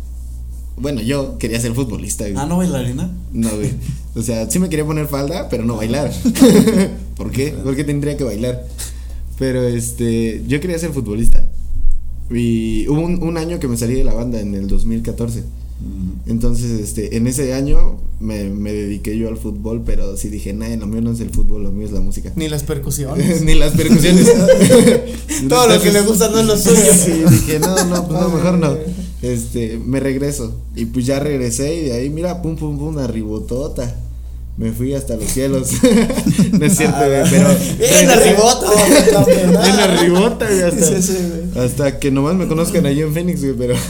bueno, 0.76 1.00
yo 1.00 1.38
quería 1.38 1.60
ser 1.60 1.72
futbolista, 1.74 2.24
güey. 2.24 2.36
Ah, 2.36 2.46
¿no 2.46 2.58
bailarina? 2.58 3.10
No, 3.32 3.50
güey. 3.50 3.72
O 4.14 4.22
sea, 4.22 4.50
sí 4.50 4.58
me 4.58 4.68
quería 4.68 4.84
poner 4.84 5.06
falda, 5.06 5.48
pero 5.48 5.64
no 5.64 5.76
bailar. 5.76 6.10
¿Por 7.16 7.30
qué? 7.30 7.54
Porque 7.62 7.84
tendría 7.84 8.16
que 8.16 8.24
bailar. 8.24 8.66
Pero 9.38 9.62
este, 9.62 10.42
yo 10.48 10.60
quería 10.60 10.76
ser 10.76 10.92
futbolista. 10.92 11.47
Y 12.30 12.86
hubo 12.88 13.00
un, 13.00 13.22
un 13.22 13.36
año 13.38 13.58
que 13.58 13.68
me 13.68 13.76
salí 13.76 13.94
de 13.94 14.04
la 14.04 14.14
banda 14.14 14.40
en 14.40 14.54
el 14.54 14.68
2014. 14.68 15.44
Mm. 15.80 16.30
Entonces, 16.30 16.80
este, 16.80 17.16
en 17.16 17.26
ese 17.26 17.54
año 17.54 17.98
me, 18.20 18.50
me 18.50 18.72
dediqué 18.72 19.16
yo 19.16 19.28
al 19.28 19.36
fútbol, 19.36 19.82
pero 19.86 20.16
sí 20.16 20.28
dije, 20.28 20.52
nah, 20.52 20.68
lo 20.76 20.86
mío 20.86 21.00
no 21.00 21.12
es 21.12 21.20
el 21.20 21.30
fútbol, 21.30 21.62
lo 21.62 21.70
mío 21.70 21.86
es 21.86 21.92
la 21.92 22.00
música. 22.00 22.32
Ni 22.36 22.48
las 22.48 22.64
percusiones. 22.64 23.42
Ni 23.44 23.54
las 23.54 23.72
percusiones. 23.72 24.26
Todo 25.48 25.68
lo 25.68 25.80
que 25.80 25.92
le 25.92 26.02
gusta 26.02 26.28
no 26.30 26.40
es 26.40 26.46
lo 26.46 26.58
suyo. 26.58 26.76
Sí, 26.98 27.22
dije, 27.30 27.60
no, 27.60 27.76
no, 27.84 28.08
pues 28.08 28.20
no, 28.20 28.28
mejor 28.28 28.58
no. 28.58 28.76
Este, 29.22 29.78
me 29.78 30.00
regreso. 30.00 30.54
Y 30.74 30.86
pues 30.86 31.06
ya 31.06 31.20
regresé 31.20 31.74
y 31.74 31.84
de 31.84 31.92
ahí, 31.92 32.10
mira, 32.10 32.42
pum, 32.42 32.56
pum, 32.56 32.76
pum, 32.76 32.88
una 32.88 33.06
ribotota. 33.06 33.94
Me 34.56 34.72
fui 34.72 34.92
hasta 34.92 35.14
los 35.14 35.26
cielos. 35.26 35.70
no 36.52 36.66
es 36.66 36.76
cierto, 36.76 36.98
güey, 36.98 37.30
pero. 37.30 37.50
¡Eh, 37.78 38.04
la 38.04 38.16
ribota! 38.16 38.66
En 39.68 39.76
la 39.76 39.86
ribota, 40.02 40.46
güey, 40.46 40.62
hasta, 40.62 41.00
Sí, 41.00 41.02
sí. 41.02 41.16
Hasta 41.58 41.98
que 41.98 42.10
nomás 42.10 42.34
me 42.36 42.46
conozcan 42.46 42.86
allí 42.86 43.00
en 43.02 43.12
Phoenix, 43.12 43.40
güey, 43.42 43.54
pero. 43.56 43.74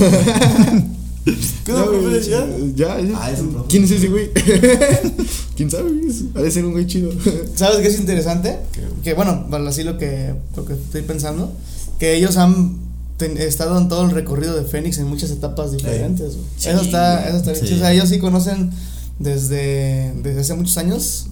¿Qué 1.64 1.72
No, 1.72 1.86
güey, 1.90 2.22
ya? 2.22 2.46
ya, 2.74 3.00
ya. 3.00 3.12
Ah, 3.14 3.30
es 3.30 3.40
un. 3.40 3.64
¿Quién 3.68 3.84
es 3.84 3.90
ese 3.90 4.08
güey? 4.08 4.30
¿Quién 5.56 5.70
sabe? 5.70 5.90
Ha 6.34 6.40
de 6.40 6.50
ser 6.50 6.64
un 6.64 6.72
güey 6.72 6.86
chido. 6.86 7.10
¿Sabes 7.54 7.78
qué 7.78 7.88
es 7.88 7.98
interesante? 7.98 8.56
Que 9.02 9.12
bueno, 9.14 9.46
así 9.68 9.82
lo 9.84 9.98
que, 9.98 10.32
lo 10.56 10.64
que 10.64 10.72
estoy 10.74 11.02
pensando, 11.02 11.52
que 11.98 12.14
ellos 12.14 12.36
han 12.38 12.76
ten- 13.18 13.36
estado 13.36 13.76
en 13.78 13.88
todo 13.88 14.04
el 14.04 14.12
recorrido 14.12 14.56
de 14.56 14.64
Fénix 14.64 14.96
en 14.98 15.06
muchas 15.08 15.30
etapas 15.30 15.72
diferentes. 15.72 16.34
Sí, 16.56 16.70
eso 16.70 16.80
está, 16.80 17.28
eso 17.28 17.36
está 17.38 17.52
bien 17.52 17.62
sí. 17.62 17.68
chido. 17.68 17.76
O 17.78 17.80
sea, 17.80 17.92
ellos 17.92 18.08
sí 18.08 18.18
conocen 18.18 18.70
desde, 19.18 20.14
desde 20.22 20.40
hace 20.40 20.54
muchos 20.54 20.78
años 20.78 21.26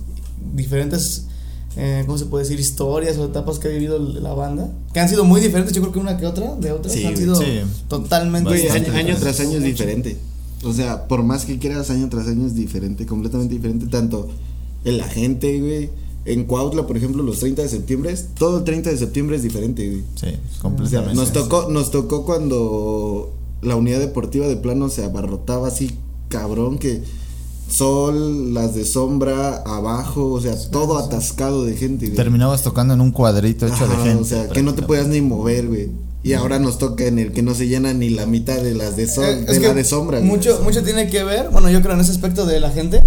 diferentes, 0.55 1.26
eh, 1.77 2.03
¿cómo 2.07 2.17
se 2.19 2.27
puede 2.27 2.45
decir? 2.45 2.59
Historias 2.59 3.17
o 3.19 3.25
etapas 3.27 3.59
que 3.59 3.69
ha 3.69 3.71
vivido 3.71 3.99
la 3.99 4.33
banda, 4.35 4.71
que 4.93 5.01
han 5.01 5.09
sido 5.09 5.25
muy 5.25 5.41
diferentes, 5.41 5.75
yo 5.75 5.83
creo 5.83 5.93
que 5.93 5.99
una 5.99 6.17
que 6.17 6.27
otra, 6.27 6.55
de 6.57 6.73
otras, 6.73 6.95
Sí, 6.95 7.05
han 7.05 7.17
sido 7.17 7.35
sí. 7.37 7.61
totalmente 7.89 8.51
Bastante 8.51 8.91
año, 8.91 8.99
año 9.11 9.17
tras 9.19 9.41
año 9.41 9.59
es 9.59 9.63
diferente. 9.65 10.17
O 10.65 10.73
sea, 10.73 11.07
por 11.07 11.23
más 11.23 11.45
que 11.45 11.59
quieras, 11.59 11.91
año 11.91 12.09
tras 12.09 12.27
año 12.29 12.47
es 12.47 12.55
diferente, 12.55 13.05
completamente 13.07 13.55
diferente. 13.55 13.87
Tanto 13.87 14.29
en 14.85 14.97
la 14.99 15.05
gente, 15.05 15.61
güey, 15.61 15.91
en 16.25 16.45
Cuautla, 16.45 16.87
por 16.87 16.97
ejemplo, 16.97 17.23
los 17.23 17.39
30 17.41 17.63
de 17.63 17.69
septiembre, 17.69 18.15
todo 18.39 18.59
el 18.59 18.65
30 18.65 18.91
de 18.91 18.97
septiembre 18.97 19.37
es 19.37 19.43
diferente, 19.43 19.87
güey. 19.89 20.01
Sí, 20.15 20.27
O 20.27 20.29
sea, 20.29 20.61
completamente. 20.63 21.15
nos 21.15 21.33
tocó, 21.33 21.69
nos 21.71 21.91
tocó 21.91 22.25
cuando 22.25 23.33
la 23.63 23.77
unidad 23.77 24.01
deportiva 24.01 24.47
de 24.49 24.57
plano 24.57 24.89
se 24.89 25.05
abarrotaba 25.05 25.69
así, 25.69 25.93
cabrón, 26.29 26.79
que 26.79 27.03
sol, 27.69 28.55
las 28.55 28.75
de 28.75 28.85
sombra, 28.85 29.57
abajo, 29.67 30.33
o 30.33 30.41
sea, 30.41 30.55
todo 30.71 30.99
atascado 30.99 31.65
de 31.65 31.75
gente, 31.77 32.07
güey. 32.07 32.17
Terminabas 32.17 32.63
tocando 32.63 32.95
en 32.95 33.01
un 33.01 33.11
cuadrito 33.13 33.67
hecho 33.67 33.85
Ajá, 33.85 33.87
de 33.87 33.97
gente. 34.09 34.23
O 34.23 34.25
sea, 34.25 34.49
que 34.49 34.63
no 34.63 34.75
te 34.75 34.83
podías 34.83 35.07
ni 35.09 35.21
mover, 35.21 35.67
güey. 35.69 35.91
Y 36.23 36.33
ahora 36.33 36.59
nos 36.59 36.79
toca 36.79 37.05
en 37.05 37.19
el 37.21 37.33
que 37.33 37.43
no 37.43 37.55
se 37.55 37.69
llena 37.69 37.93
ni 37.93 38.11
la 38.11 38.27
mitad 38.27 38.57
de 38.61 38.75
las 38.75 38.97
de 38.97 39.07
sol, 39.07 39.25
Eh, 39.25 39.45
es 39.49 39.61
de 39.61 39.69
la 39.69 39.75
de 39.75 39.85
sombra. 39.85 40.19
güey. 40.19 40.29
Mucho, 40.31 40.61
mucho 40.65 40.83
tiene 40.83 41.09
que 41.09 41.23
ver, 41.23 41.51
bueno, 41.51 41.71
yo 41.71 41.81
creo 41.83 41.95
en 41.95 42.01
ese 42.01 42.11
aspecto 42.11 42.47
de 42.47 42.59
la 42.59 42.71
gente, 42.71 43.03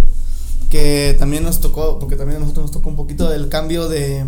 que 0.70 1.16
también 1.20 1.44
nos 1.44 1.60
tocó, 1.60 2.00
porque 2.00 2.16
también 2.16 2.38
a 2.38 2.40
nosotros 2.42 2.66
nos 2.66 2.72
tocó 2.72 2.90
un 2.90 2.96
poquito 2.96 3.30
del 3.30 3.50
cambio 3.50 3.90
de 3.90 4.24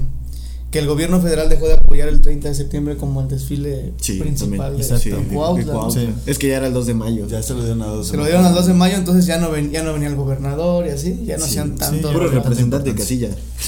que 0.72 0.80
el 0.80 0.88
gobierno 0.88 1.20
federal 1.20 1.50
dejó 1.50 1.68
de 1.68 1.74
apoyar 1.74 2.08
el 2.08 2.22
30 2.22 2.48
de 2.48 2.56
septiembre 2.56 2.96
como 2.96 3.20
el 3.22 3.28
desfile 3.28 3.92
Sí, 4.00 4.14
principal 4.20 4.58
también. 4.58 4.78
de, 4.78 4.84
Exacto. 4.84 4.94
de 4.96 5.00
Sí, 5.04 5.10
de- 5.10 5.18
de 5.30 5.36
Cuautla. 5.36 5.74
Cuautla. 5.74 6.02
Sí. 6.02 6.10
Es 6.26 6.38
que 6.40 6.48
ya 6.48 6.58
era 6.58 6.68
el 6.68 6.74
2 6.74 6.86
de 6.88 6.94
mayo. 6.94 7.28
Ya 7.28 7.44
se 7.44 7.54
lo 7.54 7.60
dieron 7.60 7.82
a 7.82 7.88
dos. 7.88 8.08
Se 8.08 8.16
lo 8.16 8.24
dieron 8.24 8.46
al 8.46 8.54
2 8.56 8.68
de 8.68 8.74
mayo, 8.74 8.96
entonces 8.96 9.26
ya 9.26 9.38
no, 9.38 9.52
ven, 9.52 9.70
ya 9.72 9.84
no 9.84 9.92
venía 9.92 10.08
el 10.08 10.16
gobernador 10.16 10.88
y 10.88 10.92
así, 10.92 11.24
ya 11.26 11.36
no 11.38 11.44
Sí, 11.44 11.50
hacían 11.52 11.72
sí, 11.74 11.76
tanto. 11.78 12.12
Puro 12.14 12.30
representante 12.30 12.90
de 12.92 12.96
casilla. 12.96 13.30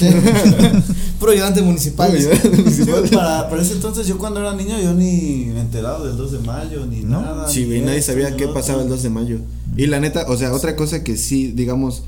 Puro 1.20 1.32
ayudante 1.32 1.62
municipal. 1.62 2.10
Güey, 2.10 3.10
para, 3.10 3.48
para 3.48 3.62
ese 3.62 3.74
entonces 3.74 4.06
yo 4.06 4.18
cuando 4.18 4.40
era 4.40 4.54
niño 4.54 4.80
yo 4.80 4.94
ni 4.94 5.50
me 5.52 5.60
enterado 5.60 6.06
del 6.06 6.16
2 6.16 6.32
de 6.32 6.38
mayo 6.40 6.86
ni 6.86 7.02
¿No? 7.02 7.20
nada. 7.20 7.48
Sí, 7.48 7.60
ni 7.60 7.66
güey, 7.66 7.80
nadie 7.82 8.02
sabía 8.02 8.34
qué 8.36 8.48
pasaba 8.48 8.78
el 8.80 8.86
otro. 8.86 8.94
2 8.96 9.02
de 9.02 9.10
mayo. 9.10 9.38
Y 9.76 9.86
la 9.86 10.00
neta, 10.00 10.24
o 10.28 10.36
sea, 10.36 10.52
otra 10.52 10.74
cosa 10.76 11.04
que 11.04 11.16
sí, 11.16 11.52
digamos, 11.52 12.04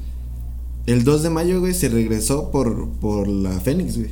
el 0.86 1.04
2 1.04 1.22
de 1.22 1.30
mayo, 1.30 1.60
güey, 1.60 1.74
se 1.74 1.88
regresó 1.88 2.50
por, 2.50 2.88
por 3.00 3.28
la 3.28 3.60
Fénix, 3.60 3.96
güey. 3.98 4.10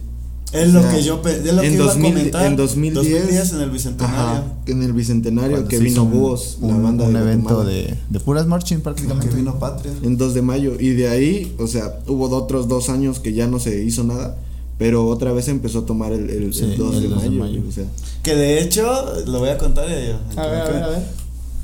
Es 0.54 0.68
O 0.70 0.72
lo 0.72 0.88
que 0.88 1.02
yo 1.02 1.20
es 1.24 1.52
lo 1.52 1.60
que 1.62 1.66
en 1.68 1.74
iba 1.74 1.84
2000 1.86 2.06
a 2.06 2.14
comentar. 2.14 2.46
en 2.46 2.56
2010, 2.56 3.52
en 3.52 3.60
el 3.60 3.70
bicentenario. 3.70 4.16
Ajá, 4.20 4.44
en 4.66 4.82
el 4.82 4.92
bicentenario 4.92 5.50
Cuando 5.56 5.68
que 5.68 5.78
vino 5.78 6.04
Búhos, 6.06 6.58
la 6.62 6.76
banda 6.76 7.04
un 7.06 7.14
de 7.14 7.20
evento 7.20 7.64
de, 7.64 7.94
de 8.08 8.20
puras 8.20 8.46
marching 8.46 8.80
prácticamente. 8.80 9.28
Que 9.30 9.34
vino 9.36 9.58
Patria. 9.58 9.92
en 10.02 10.16
2 10.16 10.34
de 10.34 10.42
mayo. 10.42 10.76
Y 10.80 10.90
de 10.90 11.08
ahí, 11.08 11.54
o 11.58 11.66
sea, 11.66 11.98
hubo 12.06 12.28
otros 12.36 12.68
dos 12.68 12.88
años 12.88 13.18
que 13.20 13.32
ya 13.32 13.46
no 13.48 13.58
se 13.58 13.82
hizo 13.84 14.04
nada. 14.04 14.36
Pero 14.78 15.06
otra 15.08 15.32
vez 15.32 15.46
empezó 15.48 15.80
a 15.80 15.86
tomar 15.86 16.12
el, 16.12 16.28
el, 16.30 16.52
Sí, 16.54 16.64
el 16.64 16.76
2 16.76 16.94
el 16.96 17.02
de 17.02 17.08
2 17.08 17.22
de 17.22 17.30
mayo. 17.30 17.40
mayo. 17.44 17.62
O 17.68 17.72
sea, 17.72 17.84
Que 18.22 18.34
de 18.34 18.60
hecho, 18.60 18.84
lo 19.26 19.38
voy 19.38 19.48
a 19.50 19.58
contar 19.58 19.88
ya 19.88 20.00
yo. 20.00 20.18
A 20.40 20.46
ver, 20.46 20.60
a 20.62 20.68
ver, 20.70 20.82
a 20.82 20.88
ver. 20.88 21.02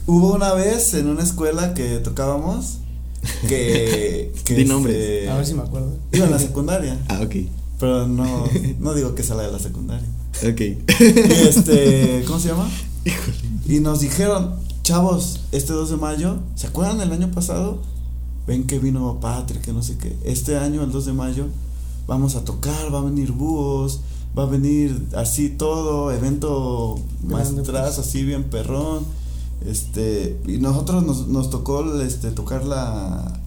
Hubo 0.07 0.33
una 0.35 0.55
vez 0.55 0.95
en 0.95 1.09
una 1.09 1.23
escuela 1.23 1.75
que 1.75 1.99
tocábamos 1.99 2.79
que. 3.49 4.33
que 4.45 4.55
Di 4.55 4.65
nombres. 4.65 4.97
este, 4.97 5.29
A 5.29 5.37
ver 5.37 5.47
si 5.47 5.55
me 5.55 5.63
acuerdo. 5.63 5.93
Iba 6.13 6.25
en 6.27 6.31
la 6.33 6.39
secundaria. 6.39 6.99
ah, 7.09 7.21
ok. 7.23 7.35
Pero 7.81 8.07
no, 8.07 8.45
no 8.79 8.95
digo 8.95 9.15
que 9.15 9.23
sea 9.23 9.37
la 9.37 9.45
de 9.45 9.53
la 9.53 9.59
secundaria. 9.59 10.07
Ok. 10.47 10.61
Y 10.61 11.49
este, 11.49 12.25
¿cómo 12.27 12.39
se 12.39 12.49
llama? 12.49 12.69
Y 13.67 13.79
nos 13.79 14.01
dijeron, 14.01 14.57
chavos, 14.83 15.43
este 15.53 15.73
2 15.73 15.91
de 15.91 15.97
mayo, 15.97 16.39
¿se 16.57 16.67
acuerdan 16.67 16.99
del 16.99 17.13
año 17.13 17.31
pasado? 17.31 17.79
Ven 18.47 18.67
que 18.67 18.81
vino 18.81 19.21
Patria, 19.21 19.63
que 19.63 19.73
no 19.73 19.81
sé 19.81 19.97
qué. 19.97 20.17
Este 20.25 20.59
año, 20.59 20.83
el 20.83 20.91
2 20.91 21.07
de 21.07 21.13
mayo, 21.13 21.47
vamos 22.09 22.35
a 22.35 22.45
tocar, 22.45 22.93
va 22.93 22.99
a 22.99 23.03
venir 23.03 23.31
búhos, 23.31 24.01
va 24.37 24.43
a 24.43 24.47
venir 24.47 25.07
así 25.15 25.51
todo, 25.51 26.11
evento 26.11 26.99
maestras, 27.23 27.95
pues. 27.95 28.07
así 28.07 28.25
bien 28.25 28.45
perrón. 28.45 29.05
Este, 29.65 30.41
y 30.49 30.59
nosotros 30.59 31.05
nos, 31.05 31.29
nos 31.29 31.51
tocó 31.51 32.01
este, 32.01 32.33
tocar 32.33 32.65
la 32.65 33.41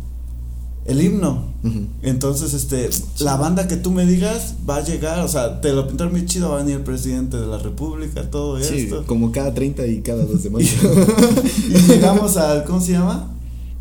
el 0.85 1.01
himno. 1.01 1.53
Entonces, 2.01 2.53
este, 2.53 2.89
la 3.19 3.37
banda 3.37 3.67
que 3.69 3.77
tú 3.77 3.91
me 3.91 4.05
digas 4.05 4.55
va 4.69 4.77
a 4.77 4.83
llegar, 4.83 5.19
o 5.21 5.27
sea, 5.29 5.61
te 5.61 5.71
lo 5.71 5.87
pintaron 5.87 6.11
muy 6.11 6.25
chido, 6.25 6.49
va 6.49 6.55
a 6.55 6.59
venir 6.59 6.75
el 6.77 6.83
presidente 6.83 7.37
de 7.37 7.47
la 7.47 7.57
república, 7.57 8.29
todo 8.29 8.61
Sí, 8.61 8.79
esto. 8.79 9.05
como 9.05 9.31
cada 9.31 9.53
30 9.53 9.87
y 9.87 10.01
cada 10.01 10.25
2 10.25 10.43
de 10.43 10.49
mayo. 10.49 10.67
Y 11.69 11.77
llegamos 11.91 12.35
al, 12.37 12.65
¿cómo 12.65 12.81
se 12.81 12.91
llama? 12.91 13.29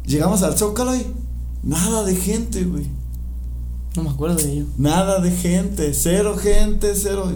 Llegamos 0.06 0.42
al 0.44 0.56
Zócalo 0.56 0.94
y 0.96 1.02
nada 1.64 2.04
de 2.04 2.14
gente, 2.14 2.64
güey. 2.64 2.86
No 3.96 4.04
me 4.04 4.10
acuerdo 4.10 4.36
de 4.36 4.52
ello. 4.52 4.64
Nada 4.78 5.20
de 5.20 5.30
gente, 5.32 5.92
cero 5.94 6.36
gente, 6.40 6.92
cero. 6.94 7.30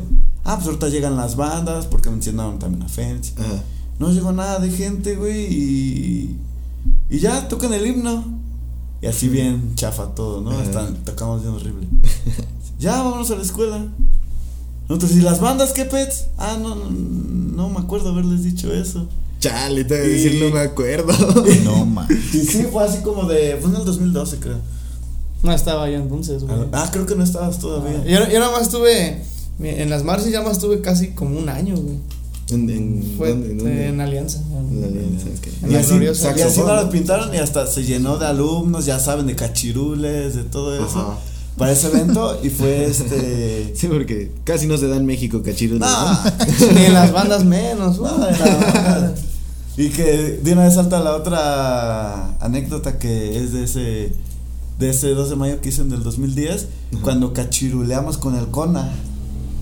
Ah, 0.45 0.55
pues 0.57 0.67
ahorita 0.69 0.89
llegan 0.89 1.17
las 1.17 1.35
bandas, 1.37 1.87
porque 1.87 2.09
mencionaron 2.09 2.59
también 2.59 2.83
a. 2.83 2.87
Ajá. 2.87 3.63
No 3.99 4.13
llegó 4.13 4.31
nada 4.33 4.59
de 4.61 4.71
gente, 4.71 5.17
güey, 5.17 5.53
y. 5.53 6.37
Y 7.11 7.19
ya 7.19 7.49
tocan 7.49 7.73
el 7.75 7.87
himno. 7.87 8.25
Y 9.03 9.07
así 9.07 9.29
bien 9.29 9.75
chafa 9.75 10.15
todo, 10.15 10.41
¿no? 10.41 10.51
Hasta 10.51 10.89
tocamos 11.05 11.43
bien 11.43 11.55
horrible. 11.55 11.87
ya, 12.79 13.03
vámonos 13.03 13.31
a 13.31 13.37
la 13.37 13.43
escuela. 13.43 13.87
Nosotros, 14.89 15.13
¿y 15.13 15.21
las 15.21 15.41
bandas 15.41 15.73
qué 15.73 15.85
pets? 15.85 16.27
Ah, 16.39 16.57
no, 16.61 16.75
no, 16.75 16.91
no 16.91 17.69
me 17.69 17.81
acuerdo 17.81 18.11
haberles 18.11 18.45
dicho 18.45 18.73
eso. 18.73 19.09
Chale, 19.41 19.85
te 19.85 19.99
voy 19.99 20.07
a 20.07 20.09
decir, 20.09 20.43
no 20.43 20.55
me 20.55 20.61
acuerdo. 20.61 21.13
No, 21.65 21.85
man. 21.85 22.07
Y 22.11 22.39
sí, 22.39 22.67
fue 22.73 22.85
así 22.85 23.03
como 23.03 23.25
de. 23.25 23.59
Fue 23.61 23.71
en 23.71 23.77
el 23.77 23.85
2012, 23.85 24.39
creo. 24.39 24.59
No 25.43 25.53
estaba 25.53 25.91
yo 25.91 25.97
entonces, 25.97 26.45
güey. 26.45 26.57
Ah, 26.73 26.89
creo 26.91 27.05
que 27.07 27.15
no 27.15 27.25
estabas 27.25 27.59
todavía. 27.59 28.05
Yo, 28.05 28.31
yo 28.31 28.41
nada 28.41 28.53
más 28.53 28.63
estuve. 28.63 29.23
En 29.59 29.91
las 29.91 30.05
marchas 30.05 30.31
ya 30.31 30.43
más 30.43 30.53
estuve 30.53 30.81
casi 30.81 31.11
como 31.11 31.39
un 31.39 31.49
año, 31.49 31.77
güey. 31.77 31.99
¿En, 32.51 32.71
en, 32.71 33.15
Fue 33.19 33.31
dónde, 33.31 33.51
en 33.51 33.59
dónde? 33.59 33.87
en 33.89 34.01
Alianza. 34.01 34.39
En 34.39 34.81
la 34.81 34.87
alianza, 34.87 35.27
ok. 35.27 35.47
En 35.65 35.71
Y 35.71 35.73
la 35.75 35.81
así, 35.81 35.89
gloriosa. 35.91 36.35
y 36.37 36.41
así 36.43 36.61
¿no? 36.61 36.91
pintaron 36.91 37.35
y 37.35 37.39
hasta 37.39 37.67
se 37.67 37.83
llenó 37.85 38.19
de 38.19 38.27
alumnos, 38.27 38.85
ya 38.87 38.99
saben, 39.01 39.27
de 39.27 39.35
cachirules, 39.35 40.35
de 40.37 40.45
todo 40.45 40.75
eso. 40.77 40.99
Ajá. 41.01 41.19
Para 41.59 41.73
ese 41.73 41.89
evento 41.89 42.39
y 42.43 42.51
fue 42.51 42.85
este. 42.91 43.73
Sí, 43.75 43.89
porque 43.89 44.31
casi 44.45 44.67
no 44.67 44.77
se 44.77 44.87
da 44.89 44.97
en 44.97 45.07
México 45.07 45.43
cachiros. 45.43 45.79
No, 45.81 45.87
Ni 46.75 46.85
en 46.85 46.93
las 46.95 47.13
bandas 47.13 47.45
menos, 47.45 47.99
no, 47.99 48.17
güey. 48.17 48.35
era- 48.35 49.15
Y 49.79 49.89
que 49.91 50.39
de 50.43 50.53
una 50.53 50.65
vez 50.65 50.75
salta 50.75 51.01
la 51.01 51.15
otra 51.17 52.37
anécdota 52.41 52.99
que 52.99 53.37
es 53.43 53.53
de 53.53 53.65
ese 53.65 54.13
de 54.79 54.91
ese 54.91 55.09
2 55.09 55.31
de 55.31 55.37
mayo 55.37 55.61
que 55.63 55.71
hice 55.71 55.81
en 55.83 55.91
el 55.93 56.03
2010 56.03 56.67
cuando 57.03 57.33
cachiruleamos 57.33 58.19
con 58.19 58.37
el 58.37 58.47
Cona. 58.49 58.93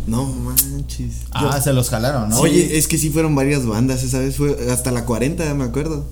No 0.06 0.26
manches. 0.26 1.22
Ah, 1.32 1.60
se 1.62 1.72
los 1.72 1.88
jalaron, 1.90 2.28
¿no? 2.28 2.38
Oye, 2.40 2.76
es 2.76 2.88
que 2.88 2.98
sí 2.98 3.10
fueron 3.10 3.34
varias 3.34 3.64
bandas 3.66 4.02
esa 4.02 4.18
vez, 4.18 4.36
fue 4.36 4.56
hasta 4.70 4.90
la 4.90 5.04
40, 5.04 5.54
me 5.54 5.64
acuerdo. 5.64 6.04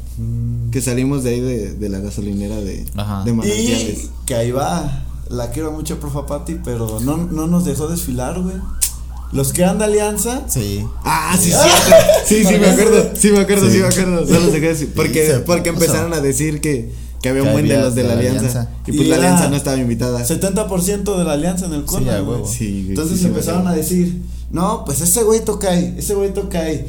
Que 0.71 0.81
salimos 0.81 1.23
de 1.25 1.31
ahí 1.31 1.41
de, 1.41 1.75
de 1.75 1.89
la 1.89 1.99
gasolinera 2.01 2.57
de, 2.57 2.87
Ajá. 2.97 3.23
de 3.25 3.31
Y 3.31 3.35
manantiales. 3.35 4.09
que 4.27 4.35
ahí 4.35 4.51
va. 4.51 5.05
La 5.29 5.51
quiero 5.51 5.73
mucho, 5.73 5.99
profa 6.01 6.27
Pati, 6.27 6.57
pero 6.65 7.01
no, 7.01 7.17
no 7.17 7.47
nos 7.47 7.65
dejó 7.65 7.89
desfilar, 7.89 8.41
güey. 8.41 8.57
Los 9.33 9.53
que 9.55 9.63
eran 9.63 9.79
de 9.79 9.85
Alianza, 9.87 10.43
Sí. 10.49 10.85
Ah, 11.05 11.37
sí, 11.41 11.51
sí. 11.51 11.57
Sí, 12.27 12.45
sí, 12.45 12.59
me 12.59 12.67
acuerdo. 12.71 13.11
Sí, 13.15 13.31
me 13.33 13.39
acuerdo, 13.41 13.71
sí, 13.71 13.79
me 13.79 13.87
acuerdo. 13.87 14.27
Solo 14.27 14.51
se 14.53 14.61
quedó 14.61 14.73
así. 14.73 14.87
Porque, 14.95 15.43
porque 15.47 15.69
empezaron 15.71 16.13
a 16.13 16.21
decir 16.21 16.61
que, 16.61 16.93
que 17.23 17.29
había 17.29 17.43
un 17.45 17.53
buen 17.53 17.67
de 17.69 17.79
los 17.79 17.95
de 17.95 18.03
la 18.05 18.13
alianza. 18.15 18.69
Y 18.87 18.93
pues 18.93 19.07
Y 19.07 19.11
la 19.11 19.17
alianza 19.17 19.49
no 19.49 19.57
estaba 19.57 19.77
invitada. 19.79 20.21
70% 20.25 21.17
de 21.17 21.25
la 21.25 21.33
alianza 21.33 21.67
en 21.67 21.75
el 21.75 21.89
Sí, 21.89 21.95
güey. 22.05 22.07
huevo. 22.21 22.47
Sí, 22.47 22.71
güey, 22.83 22.89
Entonces 22.91 23.21
sí, 23.21 23.27
empezaron 23.27 23.67
a 23.69 23.73
decir, 23.73 24.21
no, 24.51 24.85
pues 24.85 25.01
ese 25.01 25.23
güey 25.23 25.41
toca 25.45 25.71
ahí, 25.71 25.95
ese 25.97 26.15
güey 26.15 26.35
toca 26.35 26.61
ahí. 26.61 26.85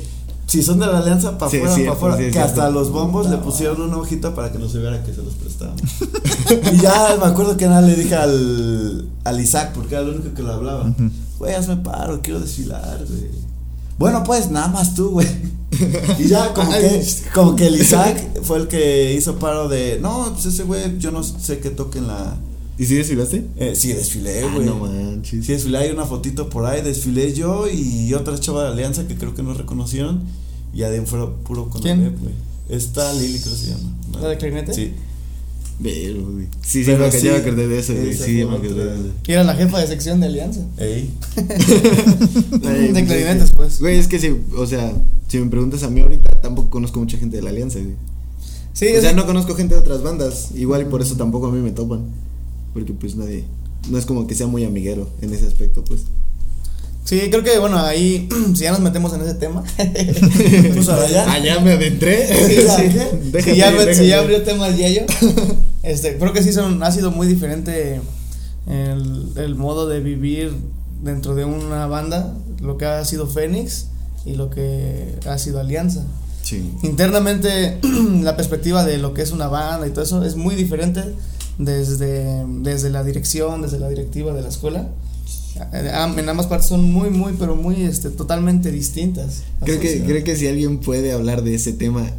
Si 0.46 0.62
son 0.62 0.78
de 0.80 0.86
la 0.88 0.98
alianza, 1.00 1.38
para 1.38 1.48
afuera, 1.48 1.74
para 1.74 1.92
afuera. 1.94 2.18
sí, 2.18 2.24
que 2.26 2.32
cierto. 2.34 2.50
hasta 2.50 2.70
los 2.70 2.92
bombos 2.92 3.30
le 3.30 3.38
pusieron 3.38 3.82
una 3.82 3.98
hojita 3.98 4.36
para 4.36 4.52
que 4.52 4.60
no 4.60 4.68
se 4.68 4.80
viera 4.80 5.02
que 5.04 5.14
se 5.14 5.22
los 5.24 5.34
prestábamos. 5.36 5.82
y 6.74 6.78
ya 6.82 7.16
me 7.20 7.26
acuerdo 7.26 7.56
que 7.56 7.66
nada 7.66 7.82
le 7.82 7.96
dije 7.96 8.16
al, 8.16 9.08
al 9.24 9.40
Isaac, 9.42 9.72
porque 9.74 9.96
era 9.96 10.04
el 10.04 10.10
único 10.10 10.34
que 10.36 10.44
lo 10.44 10.52
hablaba. 10.54 10.94
Güey, 11.40 11.54
hazme 11.56 11.78
paro, 11.78 12.22
quiero 12.22 12.40
desfilar, 12.40 13.00
güey. 13.08 13.30
Bueno, 13.98 14.24
pues 14.24 14.50
nada 14.52 14.68
más 14.68 14.96
tú, 14.96 15.10
güey. 15.12 15.28
Y 16.20 16.28
ya 16.28 16.54
como 16.54 16.72
que, 16.72 17.04
como 17.34 17.56
que 17.56 17.66
el 17.68 17.76
Isaac 17.82 18.24
fue 18.44 18.60
el 18.60 18.68
que 18.68 19.14
hizo 19.16 19.38
paro 19.40 19.68
de, 19.68 19.98
no, 20.00 20.32
pues 20.34 20.46
ese 20.46 20.64
güey, 20.64 21.00
yo 21.00 21.10
no 21.12 21.24
sé 21.24 21.58
que 21.60 21.72
toquen 21.72 22.08
la... 22.08 22.38
¿Y 22.78 22.86
si 22.86 22.94
desfilaste? 22.96 23.46
Eh, 23.58 23.74
sí, 23.76 23.92
desfilé, 23.94 24.44
Ah, 24.44 24.52
güey. 24.54 24.66
no 24.68 24.76
manches. 24.78 25.46
Sí, 25.46 25.52
desfilé, 25.54 25.78
hay 25.80 25.90
una 25.92 26.06
fotito 26.06 26.48
por 26.50 26.66
ahí, 26.68 26.82
desfilé 26.84 27.34
yo 27.34 27.68
y 27.68 28.14
otra 28.14 28.38
chava 28.40 28.64
de 28.66 28.70
Alianza 28.70 29.08
que 29.08 29.16
creo 29.16 29.34
que 29.34 29.42
no 29.44 29.54
reconocieron. 29.56 30.22
Y 30.76 30.84
ahí 30.84 31.00
fuera 31.06 31.28
puro 31.44 31.70
con 31.70 31.82
¿Quién? 31.82 32.00
güey. 32.20 32.34
Esta 32.70 33.12
Lili 33.14 33.40
creo 33.40 33.54
que 33.54 33.60
se 33.60 33.68
llama. 33.72 33.92
¿La 34.22 34.28
de 34.30 34.38
clarinete? 34.38 34.74
Sí. 34.74 34.94
Pero, 35.84 36.22
güey. 36.32 36.46
Sí, 36.62 36.84
sí, 36.84 36.92
Pero 36.92 37.06
me, 37.06 37.12
sí, 37.12 37.26
ya 37.26 37.34
me 37.34 37.38
acordé 37.40 37.68
de 37.68 37.80
eso, 37.80 37.94
güey. 37.94 38.14
Sí, 38.16 38.46
me 38.46 38.56
acordé 38.56 38.86
de 38.86 38.94
eso. 38.96 39.10
Y 39.28 39.32
era 39.34 39.44
la 39.44 39.54
jefa 39.56 39.80
de 39.80 39.88
sección 39.88 40.20
de 40.22 40.28
Alianza. 40.28 40.62
Ey. 40.78 41.12
De 42.94 43.06
clarinetes, 43.06 43.52
pues. 43.56 43.80
Güey, 43.80 43.98
es 44.00 44.08
que 44.08 44.20
si, 44.20 44.34
o 44.58 44.66
sea, 44.66 44.94
si 45.28 45.40
me 45.40 45.50
preguntas 45.50 45.84
a 45.84 45.90
mí 45.90 46.02
ahorita, 46.02 46.42
tampoco 46.42 46.70
conozco 46.70 47.00
mucha 47.00 47.18
gente 47.18 47.36
de 47.38 47.44
la 47.44 47.50
alianza, 47.50 47.80
güey. 47.80 47.96
Sí, 48.74 48.88
o 48.96 49.02
sea, 49.02 49.12
que- 49.12 49.16
no 49.16 49.26
conozco 49.26 49.56
gente 49.56 49.76
de 49.76 49.82
otras 49.82 50.02
bandas. 50.04 50.50
Igual 50.56 50.84
y 50.84 50.86
por 50.86 51.02
eso 51.02 51.16
tampoco 51.16 51.48
a 51.48 51.52
mí 51.52 51.60
me 51.62 51.72
topan. 51.72 52.06
Porque 52.74 52.94
pues 52.94 53.16
nadie. 53.16 53.44
No 53.90 53.98
es 53.98 54.06
como 54.06 54.26
que 54.26 54.36
sea 54.36 54.48
muy 54.48 54.64
amiguero 54.64 55.10
en 55.22 55.34
ese 55.34 55.46
aspecto, 55.46 55.84
pues. 55.84 56.02
sí, 57.04 57.20
creo 57.30 57.44
que 57.44 57.60
bueno, 57.60 57.78
ahí, 57.78 58.30
si 58.56 58.64
ya 58.64 58.72
nos 58.72 58.80
metemos 58.80 59.14
en 59.14 59.22
ese 59.22 59.34
tema. 59.36 59.64
Pues 60.74 60.88
ya. 61.12 61.32
Allá 61.32 61.60
me 61.60 61.74
adentré. 61.74 62.28
Sí, 62.48 62.56
ya, 62.66 62.78
sí. 62.78 62.84
¿qué? 62.84 63.42
Si 63.42 63.56
ya, 63.58 63.72
Déjate, 63.72 63.94
si 63.96 64.08
ya 64.08 64.20
abrió 64.20 64.42
tema 64.44 64.68
el 64.68 64.78
Yayo, 64.78 65.04
este, 65.84 66.18
creo 66.18 66.34
que 66.34 66.42
sí 66.42 66.52
son, 66.54 66.82
ha 66.82 66.92
sido 66.92 67.12
muy 67.12 67.28
diferente 67.28 68.02
el, 68.68 69.32
el 69.36 69.56
modo 69.56 69.88
de 69.88 70.00
vivir 70.00 70.54
dentro 71.04 71.36
de 71.36 71.46
una 71.46 71.86
banda, 71.88 72.34
lo 72.62 72.78
que 72.78 72.86
ha 72.86 73.04
sido 73.06 73.28
Fénix 73.28 73.88
y 74.26 74.36
lo 74.36 74.50
que 74.50 75.20
ha 75.28 75.38
sido 75.38 75.60
Alianza. 75.60 76.06
Sí. 76.44 76.72
Internamente 76.84 77.80
la 78.22 78.36
perspectiva 78.36 78.84
de 78.86 78.98
lo 78.98 79.14
que 79.14 79.22
es 79.22 79.32
una 79.32 79.48
banda 79.48 79.88
y 79.88 79.92
todo 79.92 80.04
eso 80.04 80.24
es 80.24 80.36
muy 80.36 80.56
diferente 80.56 81.04
desde, 81.58 82.46
desde 82.62 82.90
la 82.90 83.04
dirección, 83.04 83.62
desde 83.62 83.80
la 83.80 83.90
directiva 83.90 84.34
de 84.34 84.42
la 84.42 84.50
escuela. 84.50 84.90
En 85.72 86.28
ambas 86.30 86.48
partes 86.48 86.68
son 86.68 86.92
muy, 86.92 87.12
muy, 87.12 87.34
pero 87.38 87.56
muy, 87.56 87.84
este, 87.84 88.10
totalmente 88.10 88.72
distintas. 88.72 89.44
Creo 89.64 89.80
que, 89.80 90.04
creo 90.04 90.24
que 90.24 90.36
si 90.36 90.48
alguien 90.48 90.80
puede 90.80 91.12
hablar 91.12 91.44
de 91.44 91.54
ese 91.54 91.74
tema 91.74 92.10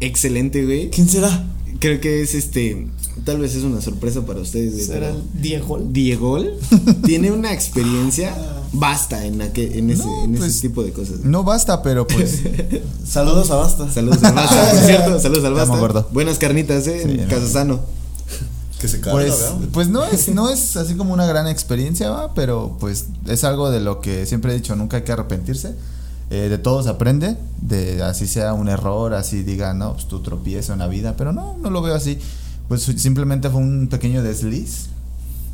excelente, 0.00 0.64
güey. 0.64 0.90
¿Quién 0.90 1.08
será? 1.08 1.46
Creo 1.78 2.00
que 2.00 2.22
es 2.22 2.34
este. 2.34 2.86
Tal 3.24 3.38
vez 3.38 3.54
es 3.54 3.62
una 3.64 3.80
sorpresa 3.80 4.24
para 4.24 4.40
ustedes, 4.40 4.86
será 4.86 5.08
pero 5.08 5.20
el 5.20 5.42
Diego. 5.42 5.78
Diego 5.90 6.38
tiene 7.04 7.30
una 7.30 7.52
experiencia 7.52 8.34
basta 8.72 9.24
en, 9.26 9.42
aquel, 9.42 9.72
en, 9.74 9.90
ese, 9.90 10.04
No, 10.04 10.24
en 10.24 10.34
pues, 10.36 10.50
ese 10.50 10.62
tipo 10.62 10.82
de 10.82 10.92
cosas. 10.92 11.20
No 11.24 11.44
basta, 11.44 11.82
pero 11.82 12.06
pues. 12.06 12.40
Saludos 13.06 13.50
a 13.50 13.56
Basta. 13.56 13.90
Saludos 13.92 14.22
al 14.22 14.34
Basta, 14.34 14.72
¿es 14.72 14.86
cierto? 14.86 15.20
Saludos 15.20 15.44
al 15.44 15.54
Basta. 15.54 15.74
acuerdo. 15.74 16.08
Buenas 16.12 16.38
carnitas, 16.38 16.86
eh, 16.86 17.02
Sí, 17.04 17.20
en. 17.20 17.28
Casasano. 17.28 17.80
Que 18.80 18.88
se 18.88 19.00
carga, 19.00 19.12
Pues, 19.20 19.30
¿verdad? 19.38 19.54
pues 19.72 19.88
no 19.88 20.04
es, 20.04 20.28
no 20.28 20.50
es 20.50 20.76
así 20.76 20.94
como 20.94 21.12
una 21.14 21.24
gran 21.26 21.46
experiencia, 21.46 22.10
¿va? 22.10 22.34
pero 22.34 22.76
pues 22.80 23.04
es 23.28 23.44
algo 23.44 23.70
de 23.70 23.78
lo 23.80 24.00
que 24.00 24.26
siempre 24.26 24.50
he 24.52 24.56
dicho, 24.56 24.74
nunca 24.74 24.96
hay 24.96 25.02
que 25.04 25.12
arrepentirse. 25.12 25.74
Eh, 26.34 26.48
de 26.48 26.56
todo 26.56 26.82
se 26.82 26.88
aprende, 26.88 27.36
de 27.60 28.02
así 28.02 28.26
sea 28.26 28.54
un 28.54 28.70
error, 28.70 29.12
así 29.12 29.42
diga, 29.42 29.74
no, 29.74 29.92
pues 29.92 30.08
tu 30.08 30.22
tropiezo 30.22 30.72
en 30.72 30.78
la 30.78 30.86
vida, 30.86 31.14
pero 31.14 31.34
no, 31.34 31.58
no 31.58 31.68
lo 31.68 31.82
veo 31.82 31.94
así. 31.94 32.18
Pues 32.68 32.84
simplemente 32.84 33.50
fue 33.50 33.60
un 33.60 33.88
pequeño 33.88 34.22
desliz 34.22 34.86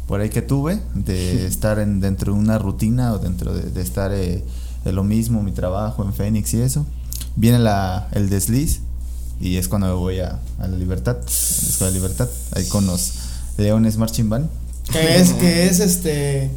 por 0.07 0.21
ahí 0.21 0.31
que 0.31 0.41
tuve 0.41 0.81
de 0.95 1.49
estar 1.49 1.81
en, 1.81 1.99
dentro 1.99 2.33
de 2.33 2.39
una 2.39 2.59
rutina 2.59 3.13
o 3.13 3.19
dentro 3.19 3.53
de, 3.53 3.73
de 3.73 3.83
estar 3.83 4.13
eh, 4.15 4.45
en 4.85 4.95
lo 4.95 5.03
mismo, 5.03 5.43
mi 5.43 5.51
trabajo 5.51 6.05
en 6.05 6.15
Fénix 6.15 6.55
y 6.55 6.61
eso. 6.61 6.87
Viene 7.35 7.59
la, 7.59 8.07
el 8.13 8.31
desliz 8.31 8.79
y 9.41 9.57
es 9.57 9.67
cuando 9.67 9.89
me 9.89 9.95
voy 9.95 10.21
a, 10.21 10.39
a 10.61 10.69
la 10.69 10.77
libertad, 10.77 11.17
a 11.17 11.21
la 11.25 11.27
Escuela 11.27 11.93
de 11.93 11.99
Libertad, 11.99 12.29
ahí 12.53 12.69
con 12.69 12.87
los 12.87 13.15
Leones 13.57 13.97
Marching 13.97 14.29
Band. 14.29 14.49
Que 14.93 15.17
es, 15.17 15.33
que 15.33 15.67
es 15.67 15.81
este. 15.81 16.53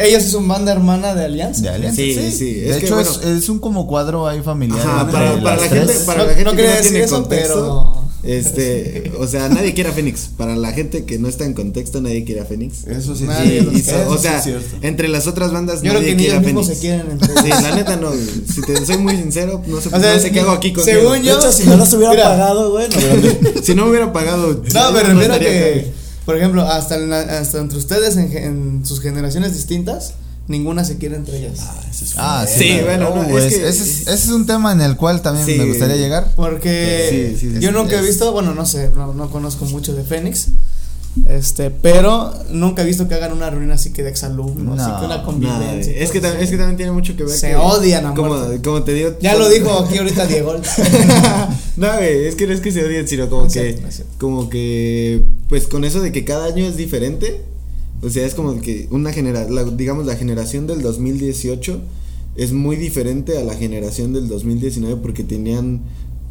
Ellos 0.00 0.22
son 0.24 0.46
banda 0.48 0.72
hermana 0.72 1.14
de 1.14 1.24
Alianza. 1.24 1.62
De 1.62 1.68
Alianza, 1.70 1.96
Sí, 1.96 2.14
sí, 2.14 2.32
sí, 2.32 2.54
De 2.54 2.70
es 2.70 2.76
que, 2.78 2.86
hecho, 2.86 3.00
es, 3.00 3.18
bueno. 3.20 3.38
es 3.38 3.48
un 3.48 3.58
como 3.58 3.86
cuadro 3.86 4.26
ahí 4.28 4.40
familiar. 4.42 4.80
Ajá, 4.80 5.10
para, 5.10 5.36
la 5.36 5.56
gente, 5.58 5.92
para 6.06 6.22
No- 6.22 6.28
la 6.28 6.34
gente 6.34 6.44
no 6.50 6.56
que 6.56 6.66
no 6.66 6.80
tiene 6.82 7.00
eso, 7.04 7.14
contexto, 7.16 7.54
pero- 7.54 8.10
este, 8.22 9.12
o 9.18 9.26
sea, 9.26 9.48
nadie 9.48 9.72
quiere 9.72 9.88
a 9.90 9.92
Fénix. 9.92 10.28
Para 10.36 10.54
la 10.54 10.72
gente 10.72 11.04
que 11.06 11.18
no 11.18 11.26
está 11.28 11.44
en 11.46 11.54
contexto, 11.54 12.02
nadie 12.02 12.22
quiere 12.24 12.42
a 12.42 12.44
Fénix. 12.44 12.86
Eso 12.86 13.16
sí, 13.16 13.24
Nadie 13.24 13.60
Y- 13.60 13.64
y 13.64 13.66
o 13.68 13.72
sí 14.16 14.20
sea, 14.22 14.42
entre 14.82 15.08
las 15.08 15.26
otras 15.26 15.52
bandas 15.52 15.76
Yo 15.82 15.90
creo 15.90 15.94
nadie 15.94 16.08
que 16.08 16.14
ni 16.16 16.22
quiere 16.24 16.36
a 16.36 16.40
ellos 16.40 16.46
mismos 16.46 16.66
Fénix. 16.66 16.80
se 16.80 16.86
quieren 16.86 17.10
entre 17.12 17.28
Sí, 17.42 17.48
la 17.62 17.74
neta 17.74 17.96
no. 17.96 18.10
Si 18.12 18.60
te 18.60 18.84
soy 18.84 18.98
muy 18.98 19.16
sincero, 19.16 19.62
no 19.66 19.80
sé, 19.80 19.88
O 19.88 19.98
sea, 20.00 20.14
no 20.14 20.20
sé 20.20 20.30
qué 20.32 20.40
hago 20.40 20.50
aquí 20.52 20.72
según 20.84 21.20
De 21.22 21.28
yo- 21.28 21.38
hecho, 21.38 21.50
si 21.50 21.64
no 21.64 21.76
los 21.76 21.92
hubiera 21.94 22.12
pagado, 22.22 22.70
güey, 22.72 22.88
no 22.90 22.96
hubieran- 22.98 23.64
Si 23.64 23.74
no 23.74 23.84
me 23.84 23.90
hubiera 23.90 24.12
pagado. 24.12 24.62
No, 24.72 24.80
a 24.80 25.00
estaría 25.00 25.38
que. 25.38 25.99
Por 26.30 26.36
ejemplo, 26.38 26.62
hasta, 26.62 26.94
en 26.94 27.10
la- 27.10 27.20
hasta 27.40 27.58
entre 27.58 27.76
ustedes 27.76 28.16
en, 28.16 28.82
sus 28.86 29.00
generaciones 29.00 29.52
distintas, 29.52 30.14
ninguna 30.46 30.84
se 30.84 30.96
quiere 30.98 31.16
entre 31.16 31.38
ellas. 31.38 31.58
Ah, 32.16 32.46
sí. 32.48 32.58
Sí, 32.58 32.78
bueno, 32.84 33.12
no, 33.14 33.36
es 33.38 33.44
es- 33.46 33.54
que- 33.58 33.68
ese, 33.68 33.82
es, 33.82 34.00
ese 34.02 34.12
es 34.12 34.28
un 34.28 34.46
tema 34.46 34.72
en 34.72 34.80
el 34.80 34.96
cual 34.96 35.22
también 35.22 35.46
Sí. 35.46 35.56
me 35.56 35.66
gustaría 35.66 35.96
llegar. 35.96 36.32
Porque 36.36 37.08
Sí, 37.10 37.36
sí, 37.40 37.52
sí, 37.54 37.60
yo 37.60 37.70
sí, 37.70 37.74
nunca 37.74 37.98
he 37.98 38.02
visto, 38.02 38.32
bueno, 38.32 38.54
no 38.54 38.64
sé, 38.64 38.90
no, 38.94 39.12
no 39.12 39.28
conozco 39.30 39.64
mucho 39.64 39.92
de 39.94 40.04
Fénix. 40.04 40.46
Este, 41.28 41.70
pero 41.70 42.32
nunca 42.50 42.82
he 42.82 42.86
visto 42.86 43.08
que 43.08 43.14
hagan 43.14 43.32
una 43.32 43.50
reunión 43.50 43.72
así 43.72 43.92
que 43.92 44.02
de 44.04 44.10
exalumnos, 44.10 44.76
No, 44.76 44.82
así 44.82 45.00
que 45.00 45.06
una 45.06 45.22
convivencia. 45.24 45.92
es, 45.92 46.10
que 46.10 46.18
es 46.18 46.50
que 46.50 46.56
también 46.56 46.76
tiene 46.76 46.92
mucho 46.92 47.16
que 47.16 47.24
ver. 47.24 47.32
Se 47.36 47.48
que- 47.50 47.56
odian 47.56 48.06
a 48.06 48.14
como, 48.14 48.82
te 48.84 48.94
digo. 48.94 49.10
Ya 49.20 49.34
lo 49.34 49.48
dijo 49.48 49.70
aquí 49.80 49.98
ahorita 49.98 50.26
Diego. 50.26 50.54
no, 51.76 51.92
güey, 51.96 52.26
es 52.26 52.36
que 52.36 52.46
no 52.46 52.52
es 52.52 52.60
que 52.60 52.70
se 52.72 52.84
odien, 52.84 53.06
sino 53.08 53.28
como 53.28 53.42
No 53.42 53.48
que. 53.48 53.52
cierto, 53.52 53.82
no 53.82 53.88
es 53.88 53.94
cierto. 53.96 54.12
como 54.18 54.48
que. 54.48 55.22
Pues 55.48 55.66
con 55.66 55.84
eso 55.84 56.00
de 56.00 56.12
que 56.12 56.24
cada 56.24 56.46
año 56.46 56.64
es 56.64 56.76
diferente. 56.76 57.40
O 58.02 58.08
sea, 58.08 58.24
es 58.24 58.34
como 58.34 58.60
que 58.60 58.86
una 58.90 59.12
generación. 59.12 59.76
Digamos, 59.76 60.06
la 60.06 60.16
generación 60.16 60.66
del 60.66 60.80
2018 60.80 61.80
es 62.36 62.52
muy 62.52 62.76
diferente 62.76 63.36
a 63.36 63.42
la 63.44 63.54
generación 63.54 64.12
del 64.12 64.28
2019 64.28 64.96
porque 65.02 65.24
tenían 65.24 65.80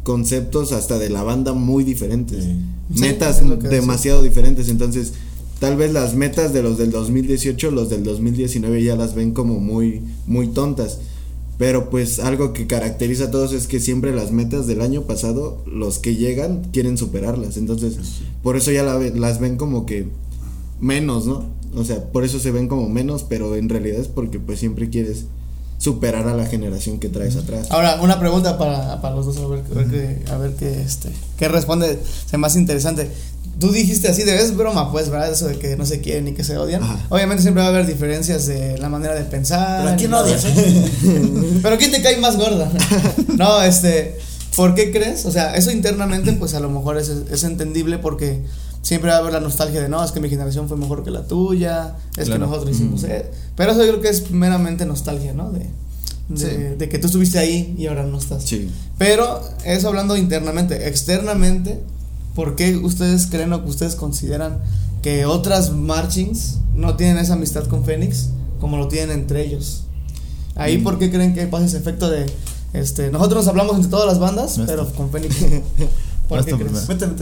conceptos 0.02 0.72
hasta 0.72 0.98
de 0.98 1.10
la 1.10 1.22
banda 1.22 1.52
muy 1.52 1.84
diferentes. 1.84 2.44
Sí. 2.44 2.56
Metas 3.00 3.38
Sí, 3.38 3.44
demasiado 3.68 4.22
diferentes. 4.22 4.68
Entonces, 4.68 5.12
tal 5.58 5.76
vez 5.76 5.92
las 5.92 6.14
metas 6.14 6.52
de 6.52 6.62
los 6.62 6.78
del 6.78 6.90
2018, 6.90 7.70
los 7.70 7.90
del 7.90 8.02
2019 8.04 8.82
ya 8.82 8.96
las 8.96 9.14
ven 9.14 9.32
como 9.32 9.60
muy, 9.60 10.02
muy 10.26 10.48
tontas. 10.48 10.98
Pero 11.58 11.90
pues 11.90 12.20
algo 12.20 12.54
que 12.54 12.66
caracteriza 12.66 13.24
a 13.24 13.30
todos 13.30 13.52
es 13.52 13.66
que 13.66 13.80
siempre 13.80 14.14
las 14.14 14.32
metas 14.32 14.66
del 14.66 14.80
año 14.80 15.02
pasado, 15.02 15.62
los 15.66 15.98
que 15.98 16.16
llegan 16.16 16.62
quieren 16.72 16.96
superarlas. 16.96 17.58
Entonces, 17.58 17.98
por 18.42 18.56
eso 18.56 18.70
ya 18.72 18.82
la 18.82 18.96
ve- 18.96 19.12
las 19.14 19.40
ven 19.40 19.56
como 19.58 19.84
que 19.84 20.06
menos, 20.80 21.26
¿no? 21.26 21.44
O 21.74 21.84
sea, 21.84 22.10
por 22.10 22.24
eso 22.24 22.38
se 22.40 22.50
ven 22.50 22.66
como 22.66 22.88
menos, 22.88 23.24
pero 23.24 23.54
en 23.56 23.68
realidad 23.68 24.00
es 24.00 24.08
porque 24.08 24.40
pues 24.40 24.58
siempre 24.58 24.88
quieres 24.88 25.26
superar 25.80 26.28
a 26.28 26.34
la 26.34 26.44
generación 26.44 27.00
que 27.00 27.08
traes 27.08 27.36
atrás. 27.36 27.68
Ahora, 27.70 28.00
una 28.02 28.20
pregunta 28.20 28.58
para, 28.58 29.00
para 29.00 29.16
los 29.16 29.26
dos, 29.26 29.38
a 29.38 29.46
ver, 29.46 29.64
a 29.64 29.74
ver 29.74 29.86
qué, 29.86 30.30
a 30.30 30.36
ver 30.36 30.52
qué, 30.52 30.82
este, 30.82 31.08
qué 31.38 31.48
responde, 31.48 31.98
se 32.26 32.36
más 32.36 32.54
interesante. 32.54 33.10
Tú 33.58 33.72
dijiste 33.72 34.08
así, 34.08 34.22
de 34.22 34.36
es 34.36 34.54
broma, 34.56 34.92
pues, 34.92 35.08
¿verdad? 35.08 35.32
Eso 35.32 35.48
de 35.48 35.58
que 35.58 35.76
no 35.76 35.86
se 35.86 36.00
quieren 36.02 36.26
ni 36.26 36.32
que 36.32 36.44
se 36.44 36.56
odian. 36.58 36.82
Ajá. 36.82 37.06
Obviamente 37.08 37.42
siempre 37.42 37.62
va 37.62 37.68
a 37.68 37.70
haber 37.70 37.86
diferencias 37.86 38.46
de 38.46 38.76
la 38.76 38.90
manera 38.90 39.14
de 39.14 39.22
pensar. 39.22 39.80
Pero 39.80 39.94
¿a 39.94 39.96
quién 39.96 40.10
y 40.10 40.14
odias? 40.14 40.44
eso. 40.44 40.60
Pero 41.62 41.78
¿quién 41.78 41.90
te 41.90 42.02
cae 42.02 42.18
más 42.18 42.36
gorda? 42.36 42.70
no, 43.38 43.62
este, 43.62 44.18
¿por 44.56 44.74
qué 44.74 44.92
crees? 44.92 45.24
O 45.24 45.32
sea, 45.32 45.54
eso 45.54 45.70
internamente, 45.70 46.32
pues 46.34 46.52
a 46.52 46.60
lo 46.60 46.68
mejor 46.68 46.98
es, 46.98 47.08
es 47.08 47.42
entendible 47.44 47.98
porque 47.98 48.42
siempre 48.82 49.10
va 49.10 49.16
a 49.16 49.18
haber 49.20 49.32
la 49.34 49.40
nostalgia 49.40 49.80
de 49.80 49.88
no, 49.88 50.02
es 50.04 50.10
que 50.12 50.20
mi 50.20 50.28
generación 50.28 50.68
fue 50.68 50.76
mejor 50.76 51.04
que 51.04 51.10
la 51.10 51.26
tuya, 51.26 51.96
es 52.16 52.26
Claro. 52.26 52.32
que 52.32 52.38
nosotros 52.50 52.74
hicimos. 52.76 53.04
eh". 53.04 53.30
Pero 53.56 53.72
eso 53.72 53.82
yo 53.84 53.88
creo 53.90 54.00
que 54.00 54.08
es 54.08 54.30
meramente 54.30 54.86
nostalgia, 54.86 55.32
¿no? 55.34 55.50
De, 55.52 55.66
de, 56.28 56.36
Sí. 56.38 56.76
de 56.78 56.88
que 56.88 56.98
tú 56.98 57.06
estuviste 57.08 57.38
ahí 57.38 57.74
y 57.78 57.86
ahora 57.86 58.04
no 58.04 58.18
estás. 58.18 58.44
Sí. 58.44 58.70
Pero 58.98 59.40
eso 59.64 59.88
hablando 59.88 60.16
internamente, 60.16 60.88
externamente, 60.88 61.80
¿por 62.34 62.56
qué 62.56 62.76
ustedes 62.76 63.26
creen 63.26 63.52
o 63.52 63.62
que 63.64 63.70
ustedes 63.70 63.96
consideran 63.96 64.58
que 65.02 65.24
otras 65.26 65.72
marchings 65.72 66.58
no 66.74 66.96
tienen 66.96 67.18
esa 67.18 67.32
amistad 67.34 67.64
con 67.64 67.84
Fénix 67.84 68.28
como 68.60 68.76
lo 68.78 68.88
tienen 68.88 69.10
entre 69.20 69.44
ellos? 69.44 69.82
Ahí, 70.54 70.78
Mm. 70.78 70.84
¿por 70.84 70.98
qué 70.98 71.10
creen 71.10 71.34
que 71.34 71.46
pasa 71.46 71.64
ese 71.66 71.78
efecto 71.78 72.08
de, 72.10 72.26
este, 72.72 73.10
nosotros 73.10 73.44
nos 73.44 73.48
hablamos 73.48 73.74
entre 73.76 73.90
todas 73.90 74.06
las 74.06 74.18
bandas, 74.18 74.60
pero 74.66 74.86
con 74.92 75.10
Fénix? 75.10 75.34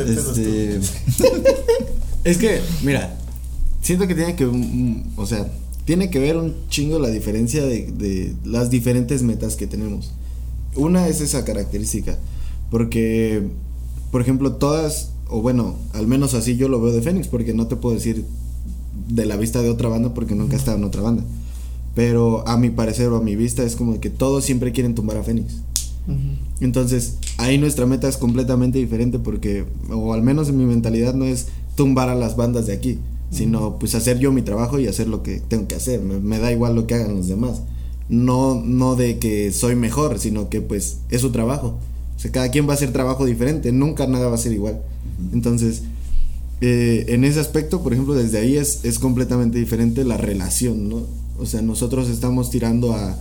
Este, 0.02 0.80
es 2.24 2.38
que, 2.38 2.60
mira, 2.82 3.16
siento 3.82 4.06
que 4.06 4.14
tiene 4.14 4.36
que, 4.36 4.46
mm, 4.46 5.12
o 5.16 5.26
sea, 5.26 5.50
tiene 5.84 6.10
que 6.10 6.18
ver 6.18 6.36
un 6.36 6.54
chingo 6.68 6.98
la 6.98 7.08
diferencia 7.08 7.64
de, 7.64 7.90
de 7.92 8.34
las 8.44 8.70
diferentes 8.70 9.22
metas 9.22 9.56
que 9.56 9.66
tenemos. 9.66 10.12
Una 10.76 11.08
es 11.08 11.20
esa 11.20 11.44
característica, 11.44 12.18
porque, 12.70 13.42
por 14.10 14.20
ejemplo, 14.20 14.54
todas, 14.54 15.10
o 15.28 15.40
bueno, 15.40 15.76
al 15.94 16.06
menos 16.06 16.34
así 16.34 16.56
yo 16.56 16.68
lo 16.68 16.80
veo 16.80 16.92
de 16.92 17.02
Fénix, 17.02 17.28
porque 17.28 17.54
no 17.54 17.66
te 17.66 17.76
puedo 17.76 17.94
decir 17.94 18.24
de 19.08 19.26
la 19.26 19.36
vista 19.36 19.62
de 19.62 19.70
otra 19.70 19.88
banda 19.88 20.12
porque 20.14 20.34
nunca 20.34 20.54
he 20.54 20.58
estado 20.58 20.76
en 20.76 20.84
otra 20.84 21.02
banda. 21.02 21.24
Pero 21.94 22.46
a 22.46 22.56
mi 22.56 22.70
parecer 22.70 23.08
o 23.08 23.16
a 23.16 23.22
mi 23.22 23.34
vista 23.36 23.62
es 23.62 23.74
como 23.74 23.98
que 24.00 24.10
todos 24.10 24.44
siempre 24.44 24.72
quieren 24.72 24.94
tumbar 24.94 25.16
a 25.16 25.22
Fénix. 25.22 25.54
Ujú. 26.06 26.47
Entonces, 26.60 27.18
ahí 27.36 27.58
nuestra 27.58 27.86
meta 27.86 28.08
es 28.08 28.16
completamente 28.16 28.78
diferente 28.78 29.18
porque, 29.18 29.64
o 29.90 30.12
al 30.12 30.22
menos 30.22 30.48
en 30.48 30.58
mi 30.58 30.64
mentalidad, 30.64 31.14
no 31.14 31.24
es 31.24 31.46
tumbar 31.76 32.08
a 32.08 32.14
las 32.14 32.36
bandas 32.36 32.66
de 32.66 32.72
aquí, 32.72 32.98
sino 33.30 33.78
pues 33.78 33.94
hacer 33.94 34.18
yo 34.18 34.32
mi 34.32 34.42
trabajo 34.42 34.80
y 34.80 34.88
hacer 34.88 35.06
lo 35.06 35.22
que 35.22 35.40
tengo 35.40 35.68
que 35.68 35.76
hacer. 35.76 36.00
Me, 36.00 36.18
me 36.18 36.38
da 36.38 36.50
igual 36.50 36.74
lo 36.74 36.86
que 36.86 36.94
hagan 36.94 37.14
los 37.14 37.28
demás. 37.28 37.62
No, 38.08 38.60
no 38.64 38.96
de 38.96 39.18
que 39.18 39.52
soy 39.52 39.76
mejor, 39.76 40.18
sino 40.18 40.48
que 40.48 40.60
pues 40.60 40.98
es 41.10 41.20
su 41.20 41.30
trabajo. 41.30 41.78
O 42.16 42.20
sea, 42.20 42.32
cada 42.32 42.50
quien 42.50 42.66
va 42.66 42.72
a 42.72 42.74
hacer 42.74 42.92
trabajo 42.92 43.24
diferente, 43.26 43.70
nunca 43.70 44.06
nada 44.08 44.28
va 44.28 44.34
a 44.34 44.38
ser 44.38 44.52
igual. 44.52 44.80
Entonces, 45.32 45.82
eh, 46.60 47.04
en 47.08 47.24
ese 47.24 47.38
aspecto, 47.38 47.82
por 47.82 47.92
ejemplo, 47.92 48.14
desde 48.14 48.38
ahí 48.38 48.56
es, 48.56 48.84
es 48.84 48.98
completamente 48.98 49.58
diferente 49.58 50.04
la 50.04 50.16
relación, 50.16 50.88
¿no? 50.88 51.02
O 51.38 51.46
sea, 51.46 51.62
nosotros 51.62 52.08
estamos 52.08 52.50
tirando 52.50 52.92
a, 52.94 53.16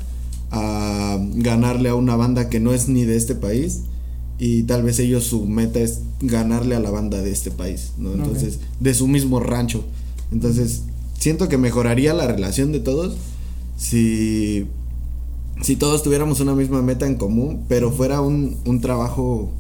a 0.51 1.17
ganarle 1.35 1.89
a 1.89 1.95
una 1.95 2.15
banda 2.15 2.49
que 2.49 2.59
no 2.59 2.73
es 2.73 2.87
ni 2.87 3.05
de 3.05 3.17
este 3.17 3.35
país 3.35 3.81
y 4.39 4.63
tal 4.63 4.83
vez 4.83 4.99
ellos 4.99 5.25
su 5.25 5.45
meta 5.45 5.79
es 5.79 6.01
ganarle 6.21 6.75
a 6.75 6.79
la 6.79 6.91
banda 6.91 7.21
de 7.21 7.31
este 7.31 7.51
país, 7.51 7.91
¿no? 7.97 8.13
Entonces, 8.13 8.59
de 8.79 8.93
su 8.93 9.07
mismo 9.07 9.39
rancho. 9.39 9.83
Entonces, 10.31 10.83
siento 11.17 11.49
que 11.49 11.57
mejoraría 11.57 12.13
la 12.13 12.27
relación 12.27 12.71
de 12.71 12.79
todos 12.79 13.17
si, 13.77 14.67
si 15.61 15.75
todos 15.75 16.03
tuviéramos 16.03 16.39
una 16.39 16.55
misma 16.55 16.81
meta 16.81 17.07
en 17.07 17.15
común, 17.15 17.65
pero 17.67 17.91
fuera 17.91 18.21
un, 18.21 18.57
un 18.65 18.81
trabajo 18.81 19.51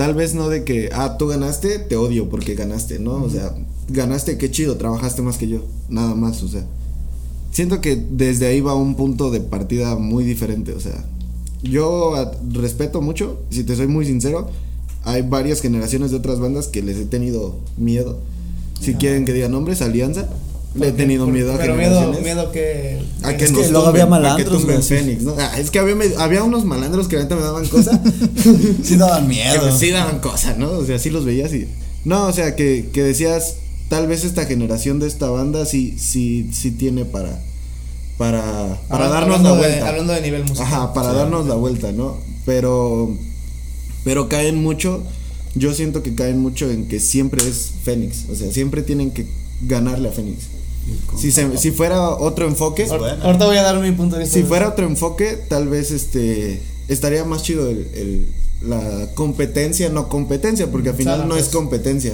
Tal 0.00 0.14
vez 0.14 0.34
no 0.34 0.48
de 0.48 0.64
que, 0.64 0.88
ah, 0.94 1.18
tú 1.18 1.26
ganaste, 1.26 1.78
te 1.78 1.94
odio 1.94 2.30
porque 2.30 2.54
ganaste, 2.54 2.98
¿no? 2.98 3.22
O 3.22 3.28
sea, 3.28 3.54
ganaste, 3.90 4.38
qué 4.38 4.50
chido, 4.50 4.78
trabajaste 4.78 5.20
más 5.20 5.36
que 5.36 5.46
yo, 5.46 5.62
nada 5.90 6.14
más, 6.14 6.42
o 6.42 6.48
sea. 6.48 6.64
Siento 7.52 7.80
que 7.80 7.96
desde 8.10 8.46
ahí 8.46 8.60
va 8.60 8.74
un 8.74 8.94
punto 8.94 9.30
de 9.30 9.40
partida 9.40 9.96
muy 9.96 10.24
diferente, 10.24 10.72
o 10.72 10.80
sea. 10.80 11.04
Yo 11.62 12.14
respeto 12.52 13.02
mucho, 13.02 13.40
si 13.50 13.64
te 13.64 13.76
soy 13.76 13.86
muy 13.86 14.06
sincero, 14.06 14.48
hay 15.04 15.22
varias 15.22 15.60
generaciones 15.60 16.10
de 16.10 16.16
otras 16.18 16.38
bandas 16.40 16.68
que 16.68 16.80
les 16.82 16.96
he 16.96 17.04
tenido 17.04 17.56
miedo. 17.76 18.18
Si 18.80 18.94
quieren 18.94 19.24
que 19.26 19.32
diga 19.34 19.48
nombres, 19.48 19.82
Alianza, 19.82 20.26
le 20.74 20.88
he 20.88 20.92
tenido 20.92 21.24
Por- 21.26 21.34
miedo 21.34 21.52
a 21.52 21.58
Pero 21.58 21.74
miedo, 21.74 22.12
miedo 22.22 22.50
que. 22.52 23.02
A 23.22 23.36
que 23.36 23.44
Es 23.44 23.50
que 23.52 23.58
nos 23.58 23.70
luego 23.72 23.86
tumben, 23.88 24.02
había 24.02 24.04
que 24.04 24.10
malandros, 24.10 24.62
sí. 24.62 24.94
Fénix, 24.94 25.22
¿no? 25.22 25.34
Ah, 25.36 25.58
es 25.58 25.70
que 25.70 25.80
había, 25.80 25.96
había 26.18 26.44
unos 26.44 26.64
malandros 26.64 27.08
que 27.08 27.16
ahorita 27.16 27.34
me 27.36 27.42
daban 27.42 27.66
cosa. 27.68 28.00
Sí 28.82 28.96
daban 28.96 29.22
que 29.24 29.28
miedo. 29.34 29.60
pues 29.60 29.74
sí 29.74 29.90
daban 29.90 30.20
cosa, 30.20 30.54
¿no? 30.56 30.70
O 30.70 30.84
sea, 30.86 30.98
sí 30.98 31.10
los 31.10 31.24
veías 31.26 31.52
y. 31.52 31.66
No, 32.06 32.26
o 32.26 32.32
sea, 32.32 32.56
que, 32.56 32.88
que 32.92 33.02
decías, 33.02 33.56
tal 33.90 34.06
vez 34.06 34.24
esta 34.24 34.46
generación 34.46 34.98
de 35.00 35.06
esta 35.08 35.28
banda 35.28 35.66
sí, 35.66 35.96
sí, 35.98 36.48
sí 36.52 36.70
tiene 36.70 37.04
para. 37.04 37.42
Para, 38.16 38.42
para 38.88 39.06
Hablando- 39.06 39.12
darnos 39.14 39.36
hablando 39.38 39.48
la 39.48 39.54
de- 39.54 39.58
vuelta. 39.72 39.88
hablando 39.88 40.12
de 40.14 40.20
nivel 40.22 40.42
musical. 40.42 40.66
Ajá, 40.66 40.94
para 40.94 41.12
darnos 41.12 41.46
la 41.46 41.54
vuelta, 41.56 41.92
¿no? 41.92 42.16
Pero. 42.46 43.14
Pero 44.04 44.28
caen 44.28 44.62
mucho. 44.62 45.02
Yo 45.54 45.74
siento 45.74 46.02
que 46.02 46.14
caen 46.14 46.38
mucho 46.38 46.70
en 46.70 46.86
que 46.86 47.00
siempre 47.00 47.46
es 47.46 47.70
Fénix. 47.82 48.28
O 48.30 48.34
sea, 48.36 48.50
siempre 48.52 48.82
tienen 48.82 49.10
que 49.10 49.26
ganarle 49.62 50.08
a 50.08 50.12
Fénix. 50.12 50.44
Si, 51.18 51.32
se- 51.32 51.56
si 51.58 51.70
fuera 51.70 52.10
otro 52.10 52.46
enfoque. 52.46 52.84
Bueno. 52.86 53.06
Ahorita 53.22 53.46
voy 53.46 53.56
a 53.56 53.62
dar 53.62 53.78
mi 53.80 53.90
punto 53.92 54.16
de 54.16 54.22
vista. 54.22 54.38
Si 54.38 54.44
fuera 54.44 54.68
otro 54.68 54.86
enfoque, 54.86 55.38
tal 55.48 55.68
vez 55.68 55.90
este 55.90 56.60
estaría 56.88 57.24
más 57.24 57.42
chido 57.42 57.68
el, 57.70 57.88
el- 57.94 58.26
la 58.62 59.08
competencia, 59.14 59.88
no 59.88 60.08
competencia, 60.10 60.70
porque 60.70 60.90
al 60.90 60.94
final 60.96 61.22
no 61.22 61.34
pues. 61.34 61.44
es 61.46 61.48
competencia. 61.48 62.12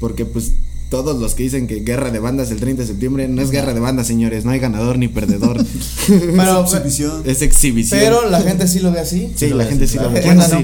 Porque 0.00 0.24
pues 0.24 0.52
todos 0.90 1.20
los 1.20 1.34
que 1.34 1.44
dicen 1.44 1.66
que 1.66 1.80
guerra 1.80 2.10
de 2.10 2.18
bandas 2.18 2.50
el 2.50 2.58
30 2.60 2.82
de 2.82 2.88
septiembre 2.88 3.28
no 3.28 3.42
es 3.42 3.50
guerra 3.50 3.74
de 3.74 3.80
bandas, 3.80 4.06
señores, 4.06 4.44
no 4.44 4.50
hay 4.50 4.60
ganador 4.60 4.98
ni 4.98 5.08
perdedor. 5.08 5.64
Pero, 6.06 6.62
Exhibición. 6.62 7.22
es 7.24 7.42
exhibición. 7.42 8.00
pero 8.00 8.28
la 8.28 8.40
gente 8.40 8.68
sí 8.68 8.80
lo 8.80 8.92
ve 8.92 9.00
así. 9.00 9.32
sí, 9.34 9.48
la 9.50 9.64
gente 9.64 9.86
sí 9.86 9.98
lo 9.98 10.10
ve. 10.10 10.20
Bueno, 10.20 10.42
es 10.42 10.50
sí, 10.50 10.56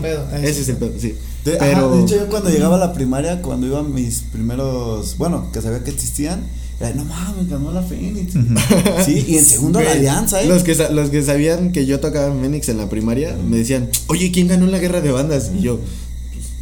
ese 0.42 0.50
es 0.50 0.58
es 0.58 0.68
el 0.68 0.76
pedo, 0.76 0.92
sí. 0.98 1.14
De, 1.44 1.56
ajá, 1.56 1.66
Pero 1.66 1.96
de 1.96 2.02
hecho, 2.02 2.16
yo 2.16 2.26
cuando 2.28 2.50
llegaba 2.50 2.76
a 2.76 2.78
la 2.78 2.92
primaria, 2.92 3.40
cuando 3.40 3.66
iba 3.66 3.80
a 3.80 3.82
mis 3.82 4.20
primeros, 4.32 5.16
bueno, 5.16 5.50
que 5.52 5.60
sabía 5.62 5.82
que 5.82 5.90
existían, 5.90 6.42
era, 6.80 6.94
no 6.94 7.04
mames, 7.04 7.48
ganó 7.48 7.72
la 7.72 7.82
Fénix. 7.82 8.34
Sí, 9.04 9.24
y 9.28 9.36
en 9.36 9.44
segundo 9.44 9.80
la 9.80 9.92
Alianza, 9.92 10.42
¿eh? 10.42 10.46
Los 10.46 10.62
que, 10.62 10.74
los 10.92 11.10
que 11.10 11.22
sabían 11.22 11.72
que 11.72 11.86
yo 11.86 12.00
tocaba 12.00 12.32
en 12.32 12.40
Fénix 12.40 12.68
en 12.68 12.78
la 12.78 12.88
primaria 12.88 13.36
me 13.48 13.58
decían, 13.58 13.88
oye, 14.06 14.30
¿quién 14.32 14.48
ganó 14.48 14.66
la 14.66 14.78
guerra 14.78 15.00
de 15.00 15.10
bandas? 15.12 15.50
Y 15.56 15.62
yo, 15.62 15.80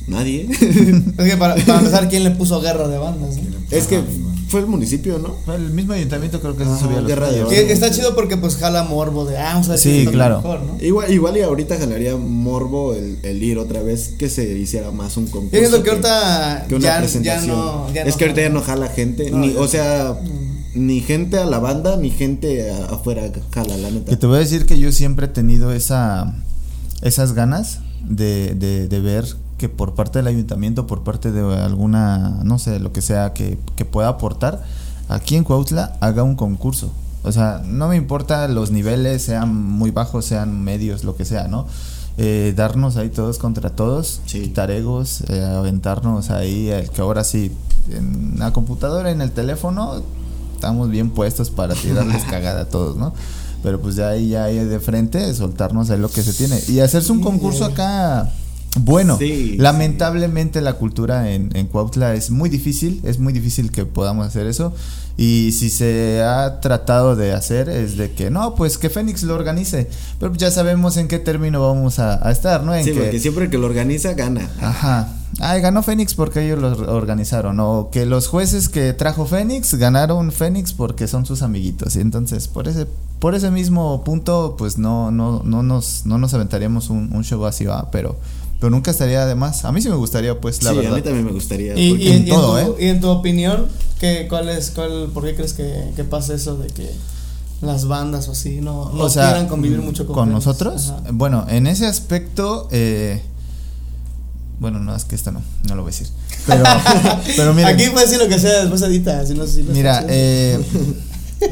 nadie. 0.09 0.49
Es 1.19 1.31
que 1.31 1.37
para, 1.37 1.55
para 1.57 1.79
empezar, 1.79 2.09
¿quién 2.09 2.25
le 2.25 2.31
puso 2.33 2.61
guerra 2.61 2.89
de 2.89 2.99
bandas? 2.99 3.37
es 3.71 3.87
que 3.87 4.03
fue 4.49 4.61
el 4.61 4.67
municipio, 4.67 5.19
¿no? 5.19 5.35
Fue 5.45 5.57
El 5.57 5.71
mismo 5.73 5.93
ayuntamiento 5.93 6.41
creo 6.41 6.57
que 6.57 6.65
se 6.65 6.71
Ajá, 6.71 6.79
subía 6.81 6.99
los 7.01 7.07
guerra 7.07 7.31
de 7.31 7.41
bandas. 7.43 7.59
Que 7.59 7.71
está 7.73 7.91
chido 7.91 8.15
porque 8.15 8.39
pues 8.39 8.57
jala 8.57 8.83
morbo 8.85 9.27
de, 9.27 9.37
ah, 9.37 9.51
vamos 9.53 9.67
a 9.69 9.73
ver 9.73 9.79
Sí, 9.79 10.07
claro. 10.11 10.37
mejor, 10.39 10.63
¿no? 10.63 10.77
Igual, 10.83 11.13
igual 11.13 11.37
y 11.37 11.43
ahorita 11.43 11.77
jalaría 11.77 12.17
morbo 12.17 12.95
el, 12.95 13.19
el 13.23 13.43
ir 13.43 13.59
otra 13.59 13.83
vez 13.83 14.15
que 14.19 14.31
se 14.31 14.45
hiciera 14.59 14.91
más 14.91 15.17
un 15.19 15.27
concurso. 15.27 15.59
Siento 15.59 15.83
que 15.83 15.91
ahorita 15.91 16.65
que 16.69 16.75
una 16.77 16.83
ya, 16.85 16.95
ya 16.95 16.99
presentación. 17.01 17.49
no. 17.57 17.93
Ya 17.93 18.03
es 18.03 18.15
no 18.15 18.17
que 18.17 18.25
ahorita 18.25 18.41
ya 18.41 18.49
no 18.49 18.63
jala 18.63 18.89
gente. 18.89 19.31
No, 19.31 19.39
ni, 19.39 19.55
o 19.55 19.69
sea, 19.69 20.19
ni 20.75 21.01
gente 21.03 21.37
a 21.37 21.45
la 21.45 21.59
banda, 21.59 21.99
ni 21.99 22.11
gente 22.11 22.71
afuera 22.71 23.31
jala, 23.53 23.77
la 23.77 23.91
neta. 23.91 24.09
Que 24.11 24.17
te 24.17 24.27
voy 24.27 24.37
a 24.37 24.41
decir 24.41 24.65
que 24.65 24.79
yo 24.79 24.93
siempre 24.93 25.27
he 25.27 25.29
tenido 25.29 25.73
esa 25.73 26.35
esas 27.03 27.35
ganas 27.35 27.81
de, 28.09 28.55
de, 28.55 28.89
de 28.89 29.01
ver 29.01 29.27
que 29.59 29.69
por 29.69 29.95
parte 29.95 30.21
del 30.21 30.29
ayuntamiento, 30.29 30.87
por 30.87 31.03
parte 31.03 31.33
de 31.33 31.41
alguna, 31.57 32.41
no 32.45 32.59
sé, 32.59 32.79
lo 32.79 32.93
que 32.93 33.03
sea 33.03 33.35
que, 33.35 33.59
que 33.77 33.85
pueda 33.85 34.09
aportar, 34.09 34.63
aquí 35.09 35.37
en 35.37 35.45
Cuautla 35.45 35.97
haga 36.01 36.23
un 36.23 36.37
concurso. 36.37 36.91
O 37.25 37.33
sea, 37.33 37.61
no 37.67 37.89
me 37.89 37.97
importa 37.97 38.47
los 38.49 38.71
niveles, 38.71 39.23
sean 39.23 39.55
muy 39.55 39.91
bajos, 39.91 40.25
sean 40.25 40.63
medios, 40.63 41.05
lo 41.05 41.17
que 41.17 41.25
sea, 41.25 41.49
¿no? 41.49 41.67
Eh, 42.17 42.55
darnos 42.57 42.97
ahí 42.97 43.11
todos 43.11 43.39
contra 43.39 43.71
todos, 43.71 44.21
Sí. 44.27 44.41
quitar 44.43 44.71
egos, 44.71 45.23
eh, 45.29 45.45
aventarnos 45.45 46.31
ahí, 46.31 46.69
el 46.69 46.91
que 46.91 47.01
ahora 47.01 47.23
sí, 47.25 47.53
en 47.91 48.39
la 48.39 48.53
computadora, 48.53 49.11
en 49.11 49.21
el 49.21 49.33
teléfono, 49.33 50.03
estamos 50.55 50.91
bien 50.91 51.11
puestos 51.11 51.51
para 51.51 51.75
tirarles 51.75 52.25
cagada 52.31 52.63
a 52.63 52.69
todos, 52.69 52.97
¿no? 52.97 53.13
Pero 53.63 53.81
pues 53.81 53.97
ya 53.97 54.09
ahí, 54.09 54.31
ya 54.31 54.45
ahí 54.45 54.59
de 54.59 54.79
frente, 54.81 55.35
soltarnos 55.35 55.91
ahí 55.91 55.99
lo 55.99 56.09
que 56.11 56.23
se 56.23 56.33
tiene. 56.33 56.61
Y 56.69 56.79
hacerse 56.81 57.11
un 57.11 57.21
concurso 57.21 57.65
acá 57.65 58.33
bueno. 58.77 59.17
Sí, 59.19 59.57
Lamentablemente 59.59 60.61
la 60.61 60.75
cultura 60.75 61.31
en, 61.33 61.51
en 61.55 61.67
Cuautla 61.67 62.15
es 62.15 62.31
muy 62.31 62.51
difícil, 62.51 63.01
es 63.05 63.19
muy 63.19 63.33
difícil 63.33 63.71
que 63.71 63.85
podamos 63.85 64.27
hacer 64.27 64.47
eso. 64.47 64.75
Y 65.17 65.51
si 65.51 65.69
se 65.69 66.23
ha 66.23 66.61
tratado 66.61 67.17
de 67.17 67.33
hacer 67.33 67.69
es 67.69 67.97
de 67.97 68.13
que 68.13 68.31
no, 68.31 68.55
pues 68.55 68.79
que 68.79 68.89
Fénix 68.89 69.25
lo 69.25 69.35
organice. 69.35 69.89
Pero 70.21 70.33
ya 70.35 70.51
sabemos 70.53 70.97
en 70.97 71.09
qué 71.09 71.19
término 71.19 71.61
vamos 71.61 71.99
a, 71.99 72.25
a 72.27 72.31
estar, 72.31 72.63
¿no? 72.63 72.73
En 72.73 72.85
Sí, 72.85 72.93
que, 72.93 73.01
porque 73.01 73.19
siempre 73.19 73.45
el 73.47 73.51
que 73.51 73.59
lo 73.59 73.67
organiza 73.67 74.15
gana. 74.15 74.49
Ajá. 74.61 75.09
Ay, 75.41 75.61
ganó 75.61 75.83
Fénix 75.83 76.15
porque 76.15 76.45
ellos 76.45 76.61
lo 76.61 76.95
organizaron. 76.95 77.59
O 77.61 77.91
que 77.91 78.07
los 78.07 78.29
jueces 78.29 78.69
que 78.69 78.93
trajo 78.93 79.27
Fénix 79.27 79.75
ganaron 79.75 80.31
Fénix 80.31 80.73
porque 80.73 81.09
son 81.09 81.27
sus 81.27 81.43
amiguitos. 81.43 81.97
Y 81.97 82.01
entonces, 82.01 82.47
por 82.47 82.69
ese, 82.69 82.87
por 83.19 83.35
ese 83.35 83.51
mismo 83.51 84.05
punto, 84.05 84.55
pues 84.57 84.79
no, 84.79 85.11
no, 85.11 85.43
no 85.45 85.65
nos, 85.65 86.07
no 86.07 86.19
nos 86.19 86.33
aventaríamos 86.35 86.91
un, 86.91 87.11
un 87.13 87.25
show 87.25 87.45
así, 87.45 87.65
¿va? 87.65 87.91
pero, 87.91 88.17
pero 88.61 88.71
nunca 88.71 88.91
estaría 88.91 89.25
de 89.27 89.35
más. 89.35 89.65
A 89.65 89.73
mí 89.73 89.81
sí 89.81 89.89
me 89.89 89.95
gustaría, 89.97 90.41
pues, 90.41 90.63
la 90.63 90.71
sí, 90.71 90.77
a 90.79 90.81
verdad. 90.81 90.97
mí 90.97 91.03
también 91.03 91.25
me 91.25 91.33
gustaría. 91.33 91.77
Y, 91.79 91.91
porque- 91.91 92.05
y, 92.05 92.13
en 92.13 92.23
y 92.27 92.31
todo, 92.31 92.59
en 92.59 92.67
tu, 92.67 92.73
¿eh? 92.73 92.77
y 92.81 92.87
en 92.89 93.01
tu 93.01 93.09
opinión, 93.09 93.67
¿qué, 94.01 94.27
cuál 94.29 94.49
es, 94.49 94.71
cuál, 94.71 95.11
¿por 95.15 95.25
qué 95.25 95.35
crees 95.35 95.53
que, 95.53 95.93
que 95.97 96.05
pasa 96.05 96.35
eso 96.35 96.57
de 96.57 96.67
que 96.69 96.91
las 97.61 97.87
bandas 97.87 98.29
o 98.29 98.33
así 98.33 98.61
no, 98.61 98.91
no 98.93 99.05
o 99.05 99.11
sea, 99.11 99.27
quieran 99.31 99.49
convivir 99.49 99.79
mucho 99.81 100.07
con, 100.07 100.15
con 100.15 100.31
nosotros. 100.33 100.91
Ajá. 100.91 101.03
Bueno, 101.13 101.45
en 101.49 101.67
ese 101.67 101.87
aspecto, 101.87 102.69
eh, 102.71 103.21
bueno, 104.61 104.79
no, 104.81 104.95
es 104.95 105.05
que 105.05 105.15
esta 105.15 105.31
no, 105.31 105.43
no 105.69 105.75
lo 105.75 105.83
voy 105.83 105.91
a 105.91 105.93
decir. 105.93 106.09
Pero, 106.47 106.65
pero 107.37 107.55
miren, 107.55 107.75
Aquí 107.75 107.91
puedes 107.91 108.11
decir 108.11 108.23
lo 108.25 108.29
que 108.33 108.41
sea, 108.41 108.61
después 108.61 108.83
edita, 108.83 109.25
si 109.27 109.35
no, 109.35 109.47
si 109.47 109.63
no 109.63 109.73
Mira, 109.73 110.05
eh, 110.09 110.59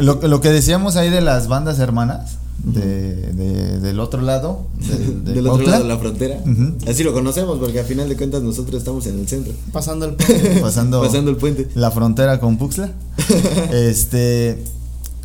lo, 0.00 0.14
lo 0.26 0.40
que 0.40 0.50
decíamos 0.50 0.96
ahí 0.96 1.10
de 1.10 1.20
las 1.20 1.48
bandas 1.48 1.78
hermanas, 1.78 2.38
de, 2.64 3.32
de- 3.32 3.80
del 3.80 4.00
otro 4.00 4.22
lado, 4.22 4.66
del, 4.78 5.24
de 5.24 5.32
del 5.34 5.46
otro 5.46 5.66
lado 5.66 5.82
de 5.84 5.88
la 5.88 5.98
frontera. 5.98 6.40
Así 6.88 7.04
lo 7.04 7.12
conocemos 7.12 7.58
porque 7.58 7.80
al 7.80 7.86
final 7.86 8.08
de 8.08 8.16
cuentas 8.16 8.42
nosotros 8.42 8.78
estamos 8.80 9.06
en 9.06 9.18
el 9.20 9.28
centro. 9.28 9.52
pasando 9.72 10.06
el 10.06 10.14
puente. 10.16 10.60
pasando, 10.60 11.00
Pasando 11.02 11.30
el 11.30 11.36
puente. 11.36 11.68
la 11.74 11.90
frontera 11.90 12.40
con 12.40 12.56
Puxla. 12.58 12.92
este, 13.72 14.62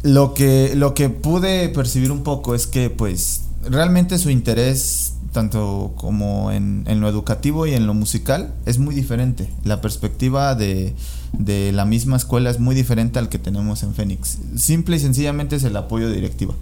lo 0.03 0.33
que, 0.33 0.73
lo 0.75 0.93
que 0.93 1.09
pude 1.09 1.69
percibir 1.69 2.11
un 2.11 2.23
poco 2.23 2.55
es 2.55 2.67
que, 2.67 2.89
pues, 2.89 3.41
realmente 3.69 4.17
su 4.17 4.29
interés, 4.29 5.13
tanto 5.31 5.93
como 5.95 6.51
en, 6.51 6.83
en 6.87 6.99
lo 7.01 7.07
educativo 7.09 7.65
y 7.67 7.73
en 7.73 7.87
lo 7.87 7.93
musical, 7.93 8.53
es 8.65 8.77
muy 8.79 8.93
diferente. 8.95 9.49
La 9.63 9.81
perspectiva 9.81 10.55
de, 10.55 10.93
de 11.33 11.71
la 11.71 11.85
misma 11.85 12.17
escuela 12.17 12.49
es 12.49 12.59
muy 12.59 12.75
diferente 12.75 13.19
al 13.19 13.29
que 13.29 13.39
tenemos 13.39 13.83
en 13.83 13.93
Fénix. 13.93 14.37
Simple 14.57 14.97
y 14.97 14.99
sencillamente 14.99 15.55
es 15.55 15.63
el 15.63 15.75
apoyo 15.77 16.09
directivo. 16.09 16.55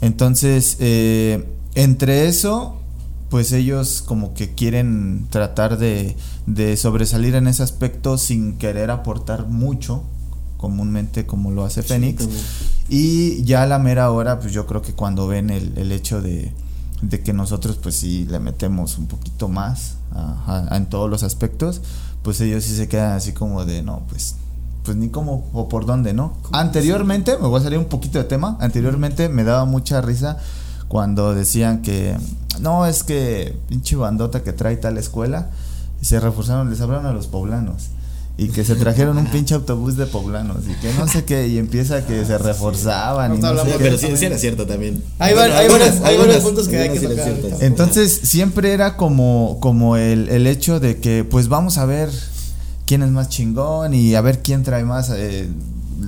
Entonces, 0.00 0.76
eh, 0.80 1.48
entre 1.74 2.28
eso, 2.28 2.80
pues 3.30 3.52
ellos 3.52 4.02
como 4.02 4.34
que 4.34 4.54
quieren 4.54 5.26
tratar 5.30 5.78
de, 5.78 6.16
de 6.46 6.76
sobresalir 6.76 7.34
en 7.34 7.46
ese 7.48 7.62
aspecto 7.62 8.18
sin 8.18 8.58
querer 8.58 8.90
aportar 8.90 9.46
mucho, 9.48 10.02
comúnmente 10.56 11.26
como 11.26 11.50
lo 11.50 11.64
hace 11.64 11.82
Fénix. 11.82 12.26
y 12.88 13.42
ya 13.44 13.62
a 13.62 13.66
la 13.66 13.78
mera 13.78 14.10
hora, 14.10 14.40
pues 14.40 14.52
yo 14.52 14.66
creo 14.66 14.82
que 14.82 14.92
cuando 14.92 15.26
ven 15.26 15.50
el, 15.50 15.76
el 15.78 15.90
hecho 15.92 16.20
de, 16.22 16.52
de 17.02 17.20
que 17.22 17.32
nosotros 17.32 17.76
pues 17.82 17.96
sí 17.96 18.26
le 18.30 18.38
metemos 18.40 18.98
un 18.98 19.06
poquito 19.06 19.48
más 19.48 19.96
a- 20.12 20.68
a- 20.70 20.76
en 20.76 20.86
todos 20.86 21.10
los 21.10 21.22
aspectos, 21.22 21.80
pues 22.22 22.40
ellos 22.40 22.64
sí 22.64 22.74
se 22.76 22.88
quedan 22.88 23.12
así 23.12 23.32
como 23.32 23.64
de, 23.64 23.82
no, 23.82 24.02
pues 24.08 24.36
pues 24.84 24.96
ni 24.96 25.08
cómo 25.08 25.48
o 25.52 25.68
por 25.68 25.86
dónde, 25.86 26.12
¿no? 26.12 26.34
Anteriormente, 26.52 27.36
me 27.40 27.48
voy 27.48 27.60
a 27.60 27.64
salir 27.64 27.78
un 27.78 27.86
poquito 27.86 28.18
de 28.18 28.24
tema, 28.24 28.56
anteriormente 28.60 29.28
me 29.28 29.42
daba 29.44 29.64
mucha 29.64 30.00
risa 30.00 30.36
cuando 30.88 31.34
decían 31.34 31.82
que 31.82 32.14
no, 32.60 32.86
es 32.86 33.02
que 33.02 33.56
pinche 33.68 33.96
bandota 33.96 34.42
que 34.42 34.52
trae 34.52 34.76
tal 34.76 34.98
escuela, 34.98 35.50
se 36.00 36.20
reforzaron, 36.20 36.70
les 36.70 36.80
hablaron 36.80 37.06
a 37.06 37.12
los 37.12 37.26
poblanos. 37.26 37.84
Y 38.36 38.48
que 38.48 38.64
se 38.64 38.74
trajeron 38.74 39.16
un 39.16 39.26
pinche 39.30 39.54
autobús 39.54 39.96
de 39.96 40.06
poblanos 40.06 40.58
y 40.68 40.74
que 40.80 40.92
no 40.94 41.06
sé 41.06 41.24
qué, 41.24 41.46
y 41.46 41.56
empieza 41.58 42.04
que 42.04 42.24
se 42.24 42.36
reforzaban 42.36 43.30
y 43.30 43.34
Ahorita 43.36 43.48
no 43.50 43.54
sé 43.54 43.60
hablamos. 43.60 43.82
Pero 43.82 43.96
sí, 43.98 44.16
sí 44.16 44.24
era 44.24 44.38
cierto 44.38 44.66
también. 44.66 45.02
Hay, 45.20 45.34
Bueno, 45.34 45.54
hay, 45.54 45.68
varios, 45.68 46.00
hay 46.02 46.16
algunas- 46.16 46.42
puntos 46.42 46.66
que 46.68 46.78
hay 46.78 46.90
que 46.90 46.98
algunas 47.06 47.24
sí 47.24 47.30
tocar. 47.42 47.62
Entonces 47.62 48.20
siempre 48.24 48.72
era 48.72 48.96
como, 48.96 49.58
como 49.60 49.96
el, 49.96 50.28
el 50.30 50.46
hecho 50.48 50.80
de 50.80 50.98
que 50.98 51.22
pues 51.24 51.46
vamos 51.48 51.78
a 51.78 51.84
ver 51.86 52.10
quién 52.86 53.02
es 53.02 53.10
más 53.10 53.28
chingón 53.28 53.94
y 53.94 54.14
a 54.14 54.20
ver 54.20 54.42
quién 54.42 54.62
trae 54.62 54.84
más 54.84 55.10
eh, 55.10 55.48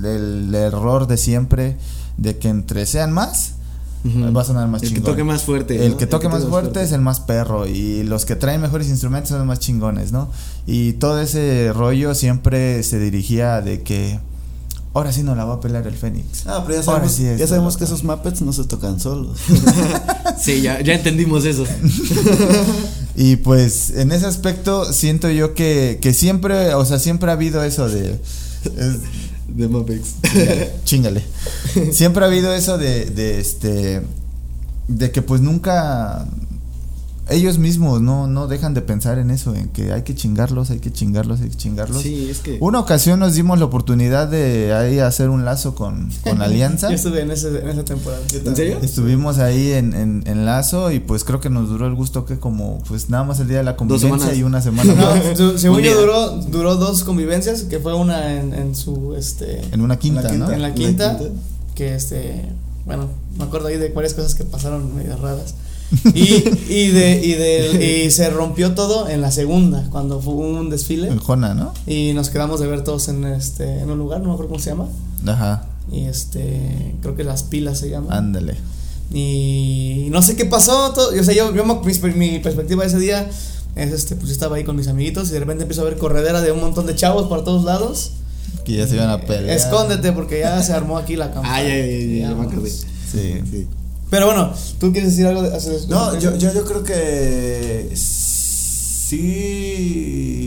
el, 0.03 0.53
error 0.53 1.07
de 1.07 1.17
siempre 1.17 1.77
de 2.17 2.37
que 2.37 2.49
entre 2.49 2.85
sean 2.85 3.11
más 3.11 3.53
Ujú. 4.05 4.31
va 4.31 4.41
a 4.41 4.45
sonar 4.45 4.67
más 4.67 4.83
El 4.83 4.89
que 4.89 4.95
chingón. 4.95 5.11
toque 5.11 5.23
más 5.23 5.43
fuerte, 5.43 5.83
El 5.85 5.91
¿no? 5.91 5.97
que 5.97 6.03
El 6.05 6.09
toque 6.09 6.27
que 6.27 6.33
más 6.33 6.43
fuerte 6.45 6.69
fuerte. 6.71 6.83
es 6.83 6.91
el 6.91 7.01
más 7.01 7.19
perro 7.19 7.65
y 7.67 8.03
los 8.03 8.25
que 8.25 8.35
traen 8.35 8.61
mejores 8.61 8.87
instrumentos 8.89 9.29
son 9.29 9.39
los 9.39 9.47
más 9.47 9.59
chingones, 9.59 10.11
¿no? 10.11 10.29
Y 10.65 10.93
todo 10.93 11.19
ese 11.19 11.71
rollo 11.73 12.13
siempre 12.15 12.83
se 12.83 12.99
dirigía 12.99 13.61
de 13.61 13.81
que 13.81 14.19
ahora 14.93 15.11
sí 15.11 15.23
no 15.23 15.35
la 15.35 15.45
va 15.45 15.55
a 15.55 15.59
pelar 15.59 15.85
el 15.87 15.95
Fénix. 15.95 16.45
Ah, 16.47 16.63
pero 16.65 16.79
ya 16.81 16.85
Ahora 16.91 17.07
sabemos, 17.07 17.11
sí 17.11 17.25
es 17.25 17.39
ya 17.39 17.47
sabemos 17.47 17.75
que 17.77 17.83
esos 17.83 18.03
Muppets 18.03 18.41
no 18.41 18.53
se 18.53 18.63
tocan 18.65 18.99
solos. 18.99 19.39
Sí, 20.39 20.61
ya, 20.61 20.79
ya 20.81 20.93
entendimos 20.93 21.45
eso. 21.45 21.65
Y 23.17 23.37
pues 23.37 23.89
en 23.89 24.11
ese 24.11 24.27
aspecto 24.27 24.93
siento 24.93 25.29
yo 25.31 25.53
que, 25.55 25.97
que 26.01 26.13
siempre, 26.13 26.73
o 26.75 26.85
sea, 26.85 26.99
siempre 26.99 27.29
ha 27.31 27.33
habido 27.33 27.63
eso 27.63 27.89
de... 27.89 28.11
es- 28.77 29.01
De 29.47 29.67
Mapex. 29.67 30.15
chingale. 30.83 31.23
Siempre 31.91 32.23
ha 32.23 32.27
habido 32.27 32.53
eso 32.53 32.77
de, 32.77 33.05
de 33.05 33.39
este 33.39 34.01
de 34.87 35.11
que 35.11 35.21
pues 35.21 35.41
nunca 35.41 36.27
ellos 37.29 37.57
mismos 37.57 38.01
no, 38.01 38.27
no 38.27 38.47
dejan 38.47 38.73
de 38.73 38.81
pensar 38.81 39.19
en 39.19 39.31
eso, 39.31 39.53
en 39.55 39.69
que 39.69 39.91
hay 39.91 40.03
que 40.03 40.15
chingarlos, 40.15 40.69
hay 40.69 40.79
que 40.79 40.91
chingarlos, 40.91 41.41
hay 41.41 41.49
que 41.49 41.57
chingarlos. 41.57 42.01
Sí, 42.01 42.27
es 42.29 42.39
que. 42.39 42.57
Una 42.61 42.79
ocasión 42.79 43.19
nos 43.19 43.33
dimos 43.35 43.59
la 43.59 43.65
oportunidad 43.65 44.27
de 44.27 44.73
ahí 44.73 44.99
hacer 44.99 45.29
un 45.29 45.43
lazo 45.45 45.75
con, 45.75 46.09
con 46.23 46.41
Alianza. 46.43 46.89
Yo 46.89 46.95
estuve 46.95 47.21
en, 47.21 47.31
ese, 47.31 47.49
en 47.59 47.69
esa 47.69 47.83
temporada. 47.85 48.21
¿En 48.45 48.55
serio? 48.55 48.79
Estuvimos 48.81 49.37
ahí 49.39 49.71
en, 49.73 49.93
en, 49.93 50.23
en 50.25 50.45
lazo 50.45 50.91
y 50.91 50.99
pues 50.99 51.23
creo 51.23 51.39
que 51.39 51.49
nos 51.49 51.69
duró 51.69 51.87
el 51.87 51.95
gusto 51.95 52.25
que 52.25 52.37
como 52.39 52.81
pues 52.87 53.09
nada 53.09 53.23
más 53.23 53.39
el 53.39 53.47
día 53.47 53.57
de 53.57 53.63
la 53.63 53.75
convivencia 53.75 54.33
y 54.33 54.43
una 54.43 54.61
semana 54.61 54.93
No, 54.95 55.35
su- 55.35 55.57
según 55.57 55.81
yo 55.81 55.99
duró, 55.99 56.31
duró 56.43 56.75
dos 56.75 57.03
convivencias, 57.03 57.63
que 57.63 57.79
fue 57.79 57.93
una 57.93 58.33
en, 58.39 58.53
en 58.53 58.75
su 58.75 59.15
este 59.15 59.61
En 59.73 59.81
una 59.81 59.97
quinta, 59.97 60.21
quinta, 60.29 60.45
¿no? 60.47 60.51
en 60.51 60.61
la 60.61 60.69
la 60.69 60.73
quinta, 60.75 61.17
quinta. 61.17 61.33
que 61.75 61.95
este, 61.95 62.45
bueno, 62.85 63.07
me 63.37 63.43
acuerdo 63.43 63.67
ahí 63.67 63.77
de 63.77 63.89
varias 63.89 64.13
cosas 64.13 64.33
que 64.35 64.43
pasaron 64.45 64.95
medio 64.95 65.15
raras. 65.17 65.55
Y, 66.13 66.43
y 66.69 66.87
de, 66.89 67.21
y 67.23 67.31
de, 67.33 68.03
y 68.05 68.11
se 68.11 68.29
rompió 68.29 68.73
todo 68.75 69.07
en 69.07 69.21
la 69.21 69.31
segunda, 69.31 69.87
cuando 69.89 70.21
fue 70.21 70.33
un 70.33 70.69
desfile. 70.69 71.07
En 71.07 71.17
Jona, 71.19 71.53
¿no? 71.53 71.73
Y 71.85 72.11
nos 72.13 72.29
quedamos 72.29 72.59
de 72.59 72.67
ver 72.67 72.83
todos 72.83 73.07
en 73.07 73.23
este, 73.25 73.79
en 73.79 73.89
un 73.89 73.97
lugar, 73.97 74.19
no 74.21 74.27
me 74.27 74.33
acuerdo 74.33 74.49
cómo 74.49 74.61
se 74.61 74.71
llama. 74.71 74.87
Ajá, 75.25 75.65
Y 75.91 76.01
este, 76.05 76.93
creo 77.01 77.15
que 77.15 77.23
las 77.23 77.43
pilas 77.43 77.79
se 77.79 77.89
llaman. 77.89 78.11
ándale. 78.11 78.55
Y 79.13 80.07
no 80.11 80.21
sé 80.21 80.35
qué 80.35 80.45
pasó. 80.45 80.91
todo- 80.93 81.11
o 81.17 81.23
sea, 81.23 81.33
yo, 81.33 81.53
yo 81.55 81.63
mi, 81.65 81.75
mi 82.15 82.39
perspectiva 82.39 82.83
de 82.83 82.89
ese 82.89 82.99
día 82.99 83.29
es 83.75 83.91
este, 83.93 84.15
pues 84.15 84.27
yo 84.27 84.33
estaba 84.33 84.57
ahí 84.57 84.63
con 84.63 84.75
mis 84.75 84.87
amiguitos 84.87 85.29
y 85.29 85.33
de 85.33 85.39
repente 85.39 85.63
empiezo 85.63 85.81
a 85.81 85.85
ver 85.85 85.97
corredera 85.97 86.41
de 86.41 86.51
un 86.51 86.59
montón 86.59 86.85
de 86.87 86.95
chavos 86.95 87.27
por 87.27 87.43
todos 87.45 87.63
lados. 87.63 88.11
Que 88.65 88.73
ya 88.73 88.87
se 88.87 88.95
iban 88.95 89.09
a 89.09 89.21
pelear. 89.21 89.55
Escóndete 89.55 90.11
porque 90.11 90.39
ya 90.41 90.61
se 90.61 90.73
armó 90.73 90.97
aquí 90.97 91.15
la 91.15 91.31
campaña. 91.31 91.55
Ay, 91.55 91.67
ay, 91.71 91.81
ay, 91.81 91.99
ya 92.19 92.29
Digamos. 92.29 92.47
acordé. 92.51 92.69
Sí. 92.69 92.83
Sí. 93.49 93.67
Pero 94.09 94.27
bueno, 94.27 94.51
¿tú 94.79 94.91
quieres 94.91 95.11
decir 95.11 95.27
algo 95.27 95.41
de 95.41 95.49
No, 95.89 96.17
yo, 96.17 96.35
yo, 96.37 96.53
yo 96.53 96.63
creo 96.63 96.83
que 96.83 97.91
sí 97.95 99.27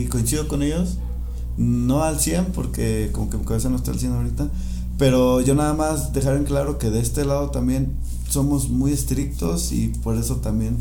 coincido 0.09 0.47
con 0.47 0.63
ellos. 0.63 0.97
No 1.57 2.03
al 2.03 2.19
100 2.19 2.45
porque 2.53 3.09
como 3.11 3.29
que 3.29 3.37
mi 3.37 3.45
cabeza 3.45 3.69
no 3.69 3.75
está 3.77 3.91
al 3.91 3.99
100 3.99 4.13
ahorita. 4.13 4.49
Pero 4.97 5.41
yo 5.41 5.53
nada 5.55 5.73
más 5.73 6.13
dejar 6.13 6.37
en 6.37 6.43
claro 6.43 6.77
que 6.77 6.89
de 6.89 7.01
este 7.01 7.25
lado 7.25 7.49
también 7.49 7.93
somos 8.29 8.69
muy 8.69 8.93
estrictos 8.93 9.71
y 9.71 9.89
por 9.89 10.15
eso 10.15 10.37
también 10.37 10.77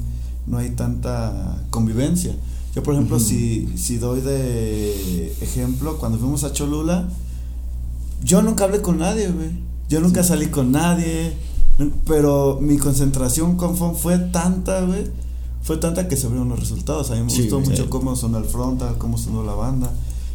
no 0.47 0.59
hay 0.59 0.71
tanta 0.71 1.63
convivencia. 1.71 2.35
Yo 2.75 2.83
por 2.83 2.95
ejemplo 2.95 3.19
si, 3.19 3.69
si 3.77 3.99
doy 3.99 4.21
de 4.21 5.35
ejemplo, 5.41 5.99
cuando 5.99 6.19
fuimos 6.19 6.45
a 6.45 6.53
Cholula, 6.53 7.09
yo 8.23 8.43
nunca 8.43 8.65
hablé 8.65 8.81
con 8.81 8.99
nadie, 8.99 9.29
güey. 9.29 9.51
Yo 9.89 10.01
nunca 10.01 10.23
salí 10.23 10.47
con 10.47 10.71
nadie. 10.71 11.33
Pero 12.07 12.59
mi 12.61 12.77
concentración 12.79 13.57
con 13.57 13.77
FON 13.77 13.97
fue 13.97 14.19
tanta, 14.19 14.83
güey. 14.83 15.05
Fue 15.63 15.77
tanta 15.77 16.09
que 16.09 16.17
se 16.17 16.27
vieron 16.29 16.49
los 16.49 16.59
resultados. 16.61 17.11
A 17.11 17.15
mí 17.17 17.23
me 17.23 17.31
Sí, 17.31 17.43
gustó 17.43 17.57
güey. 17.59 17.71
mucho 17.71 17.83
Sí. 17.85 17.89
cómo 17.89 18.17
sonó 18.17 18.39
el 18.39 18.45
frontal, 18.45 18.97
cómo 18.99 19.19
sonó 19.19 19.45
la 19.45 19.55
banda. 19.55 19.91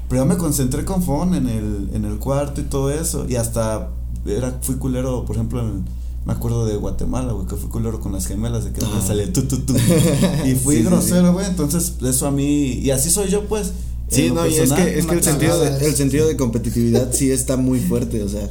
Pero 0.07 0.21
yo 0.21 0.25
me 0.27 0.37
concentré 0.37 0.85
con 0.85 1.01
FON 1.03 1.33
en 1.33 1.47
el, 1.49 1.89
en 1.93 2.05
el 2.05 2.17
cuarto 2.19 2.61
y 2.61 2.65
todo 2.65 2.91
eso. 2.91 3.25
Y 3.27 3.35
hasta 3.35 3.89
era, 4.25 4.59
fui 4.61 4.75
culero, 4.75 5.25
por 5.25 5.35
ejemplo, 5.35 5.61
en- 5.61 5.83
me 6.25 6.33
acuerdo 6.33 6.65
de 6.65 6.75
Guatemala, 6.75 7.33
güey, 7.33 7.45
que 7.47 7.55
fui 7.55 7.69
culero 7.69 7.99
con 7.99 8.11
las 8.13 8.25
gemelas, 8.25 8.63
de 8.65 8.71
que 8.71 8.81
no 8.81 8.89
me 8.89 9.01
salía 9.01 9.31
tu, 9.31 9.43
tu, 9.43 9.57
tu. 9.59 9.73
Y 10.45 10.55
fui 10.55 10.77
Sí, 10.77 10.83
grosero, 10.83 11.33
güey. 11.33 11.45
Entonces, 11.45 11.93
eso 12.03 12.27
a 12.27 12.31
mí. 12.31 12.73
Y 12.81 12.89
así 12.91 13.09
soy 13.11 13.29
yo, 13.29 13.45
pues. 13.47 13.73
Sí, 14.07 14.29
no, 14.31 14.45
y 14.47 14.55
es 14.55 14.71
que, 14.71 14.99
es 14.99 15.05
que 15.07 15.15
el 15.15 15.23
sentido 15.23 15.59
de, 15.59 15.85
el 15.87 15.95
sentido 15.95 16.27
de 16.27 16.37
competitividad 16.37 17.11
sí 17.11 17.31
está 17.31 17.57
muy 17.57 17.79
fuerte, 17.79 18.21
o 18.23 18.29
sea, 18.29 18.47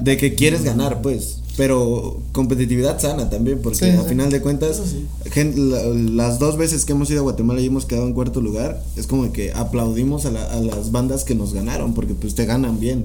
de 0.00 0.16
que 0.18 0.34
quieres 0.34 0.62
ganar, 0.64 1.00
pues, 1.00 1.38
pero 1.56 2.18
competitividad 2.32 2.98
sana 3.00 3.28
también, 3.28 3.60
porque 3.62 3.78
Sí, 3.78 3.84
a 3.90 4.02
sí. 4.02 4.08
final 4.08 4.30
de 4.30 4.40
cuentas, 4.40 4.70
Eso 4.78 4.86
sí. 4.86 5.06
gen- 5.30 5.70
la- 5.70 5.82
las 6.24 6.38
dos 6.38 6.56
veces 6.56 6.84
que 6.84 6.92
hemos 6.92 7.10
ido 7.10 7.20
a 7.20 7.22
Guatemala 7.22 7.60
y 7.60 7.66
hemos 7.66 7.84
quedado 7.84 8.06
en 8.06 8.14
cuarto 8.14 8.40
lugar, 8.40 8.82
es 8.96 9.06
como 9.06 9.30
que 9.32 9.52
aplaudimos 9.52 10.24
a, 10.26 10.30
la- 10.30 10.50
a 10.50 10.60
las 10.60 10.92
bandas 10.92 11.24
que 11.24 11.34
nos 11.34 11.52
ganaron, 11.52 11.92
porque 11.94 12.14
pues 12.14 12.34
te 12.34 12.46
ganan 12.46 12.80
bien, 12.80 13.04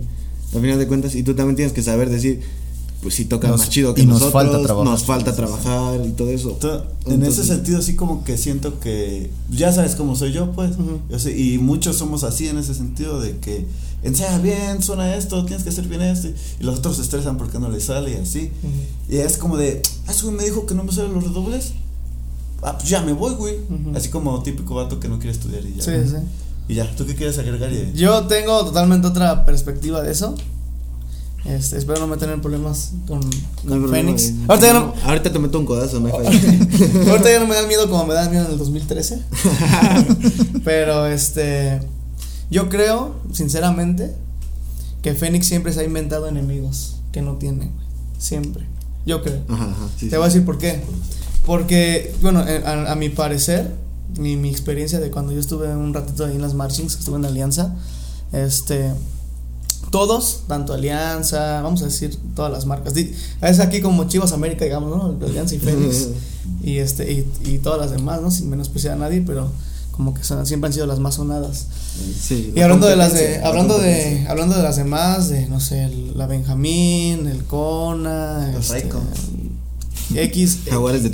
a 0.55 0.59
final 0.59 0.79
de 0.79 0.87
cuentas, 0.87 1.13
y 1.15 1.23
tú 1.23 1.33
también 1.35 1.55
tienes 1.57 1.73
que 1.73 1.83
saber 1.83 2.09
decir, 2.09 2.39
pues 3.07 3.15
si 3.15 3.23
tocan 3.25 3.51
Nos- 3.51 3.61
más 3.61 3.69
chido 3.69 3.93
que 3.93 4.01
y 4.01 4.05
nos 4.05 4.19
nosotros, 4.19 4.33
falta 4.33 4.61
trabajar. 4.61 4.91
nos 4.91 5.03
falta 5.05 5.33
trabajar 5.35 6.01
y 6.05 6.09
todo 6.11 6.29
eso. 6.29 6.57
En 7.05 7.13
Entonces- 7.13 7.45
ese 7.45 7.55
sentido 7.55 7.81
sí 7.81 7.95
como 7.95 8.25
que 8.25 8.37
siento 8.37 8.81
que 8.81 9.31
ya 9.49 9.71
sabes 9.71 9.95
cómo 9.95 10.15
soy 10.17 10.33
yo 10.33 10.51
pues 10.51 10.71
Ujú. 10.71 10.99
Yo 11.09 11.17
sé- 11.19 11.37
y 11.39 11.57
muchos 11.57 11.95
somos 11.95 12.25
así 12.25 12.49
en 12.49 12.57
ese 12.57 12.73
sentido 12.73 13.21
de 13.21 13.37
que 13.37 13.65
ensaya 14.03 14.37
bien 14.39 14.83
suena 14.83 15.15
esto 15.15 15.45
tienes 15.45 15.63
que 15.63 15.69
hacer 15.69 15.87
bien 15.87 16.01
esto 16.01 16.27
y 16.59 16.63
los 16.63 16.79
otros 16.79 16.97
se 16.97 17.01
estresan 17.03 17.37
porque 17.37 17.59
no 17.59 17.69
les 17.69 17.85
sale 17.85 18.11
y 18.11 18.15
así 18.15 18.51
Ujú. 18.61 19.13
y 19.13 19.17
es 19.17 19.37
como 19.37 19.55
de 19.55 19.81
ah 20.07 20.13
me 20.31 20.43
dijo 20.43 20.65
que 20.65 20.75
no 20.75 20.83
me 20.83 20.91
salen 20.91 21.13
los 21.13 21.23
redobles 21.23 21.71
ah 22.61 22.77
pues 22.77 22.89
ya 22.89 23.01
me 23.01 23.13
voy 23.13 23.35
güey 23.35 23.55
Ujú. 23.55 23.95
así 23.97 24.09
como 24.09 24.43
típico 24.43 24.75
vato 24.75 24.99
que 24.99 25.07
no 25.07 25.17
quiere 25.17 25.31
estudiar 25.31 25.63
y 25.65 25.75
ya 25.75 25.81
Sí, 25.83 25.91
sí. 26.09 26.15
y 26.67 26.75
ya 26.75 26.93
tú 26.95 27.05
qué 27.05 27.15
quieres 27.15 27.37
agregar 27.39 27.71
y 27.71 27.93
Yo 27.97 28.23
tengo 28.27 28.65
totalmente 28.65 29.07
otra 29.07 29.45
perspectiva 29.45 30.01
de 30.03 30.11
eso. 30.11 30.35
Este, 31.45 31.77
espero 31.77 31.99
no 31.99 32.07
meter 32.07 32.29
en 32.29 32.41
problemas 32.41 32.91
con, 33.07 33.19
No 33.21 33.29
con 33.63 33.79
problema, 33.83 33.91
Fénix. 33.95 34.31
güey. 34.33 34.45
Ahorita 34.49 34.67
ya, 34.67 34.73
no, 34.73 34.93
Ahorita 35.03 35.31
te 35.31 35.39
meto 35.39 35.59
un 35.59 35.65
codazo, 35.65 35.99
no 35.99 36.09
falla. 36.11 36.29
ahorita 36.29 37.31
ya 37.31 37.39
no 37.39 37.47
me 37.47 37.55
dan 37.55 37.67
miedo 37.67 37.89
como 37.89 38.05
me 38.05 38.13
dan 38.13 38.29
miedo 38.31 38.45
en 38.45 38.51
el 38.51 38.57
2013. 38.57 39.21
Pero 40.63 41.05
este. 41.07 41.79
Yo 42.49 42.69
creo, 42.69 43.15
sinceramente, 43.33 44.13
que 45.01 45.13
Fénix 45.13 45.47
siempre 45.47 45.73
se 45.73 45.81
ha 45.81 45.83
inventado 45.83 46.27
enemigos 46.27 46.97
que 47.11 47.21
no 47.21 47.33
tiene. 47.35 47.69
Siempre. 48.17 48.65
Yo 49.05 49.21
creo. 49.21 49.41
Ajá, 49.49 49.65
ajá, 49.65 49.87
sí, 49.97 50.05
Te 50.07 50.11
sí. 50.11 50.15
voy 50.15 50.23
a 50.23 50.27
decir 50.27 50.45
por 50.45 50.57
qué. 50.57 50.81
Porque, 51.45 52.13
bueno, 52.21 52.45
eh, 52.45 52.61
a, 52.65 52.91
a 52.91 52.95
mi 52.95 53.09
parecer, 53.09 53.73
mi, 54.17 54.35
mi 54.35 54.49
experiencia 54.49 54.99
de 54.99 55.11
cuando 55.11 55.31
yo 55.31 55.39
estuve 55.39 55.73
un 55.75 55.93
ratito 55.93 56.25
ahí 56.25 56.35
en 56.35 56.41
las 56.41 56.53
marchings, 56.53 56.95
estuve 56.99 57.17
en 57.17 57.25
Alianza, 57.25 57.73
este, 58.33 58.91
todos, 59.91 60.41
tanto 60.47 60.73
Alianza, 60.73 61.61
vamos 61.61 61.81
a 61.81 61.85
decir 61.85 62.17
todas 62.35 62.51
las 62.51 62.65
marcas, 62.65 62.93
es 62.95 63.59
aquí 63.59 63.81
como 63.81 64.03
Chivas 64.07 64.31
América, 64.31 64.65
digamos, 64.65 64.89
¿no? 65.19 65.25
Alianza 65.25 65.55
y 65.55 65.59
Fénix, 65.59 66.09
y 66.63 66.77
este, 66.77 67.11
y, 67.11 67.25
y 67.45 67.57
todas 67.59 67.79
las 67.79 67.91
demás, 67.91 68.21
¿no? 68.21 68.29
Sin 68.31 68.49
menospreciar 68.49 68.93
a 68.93 68.97
nadie, 68.97 69.21
pero 69.25 69.49
como 69.91 70.13
que 70.13 70.23
son- 70.23 70.45
siempre 70.45 70.67
han 70.67 70.73
sido 70.73 70.85
las 70.85 70.99
más 70.99 71.15
sonadas. 71.15 71.65
Sí, 72.21 72.51
Y 72.55 72.59
la 72.59 72.65
hablando 72.65 72.85
de 72.87 72.95
las 72.95 73.13
de, 73.13 73.39
la 73.39 73.47
hablando 73.47 73.77
de, 73.79 74.27
hablando 74.29 74.55
de 74.55 74.63
las 74.63 74.75
demás, 74.75 75.29
de 75.29 75.47
no 75.47 75.59
sé, 75.59 75.85
el- 75.85 76.17
la 76.17 76.27
Benjamín, 76.27 77.25
el 77.27 77.43
Cona, 77.45 78.51
Los 78.53 78.69
este. 78.71 78.89
X, 80.15 80.59
Jaguares 80.69 81.03
de 81.03 81.09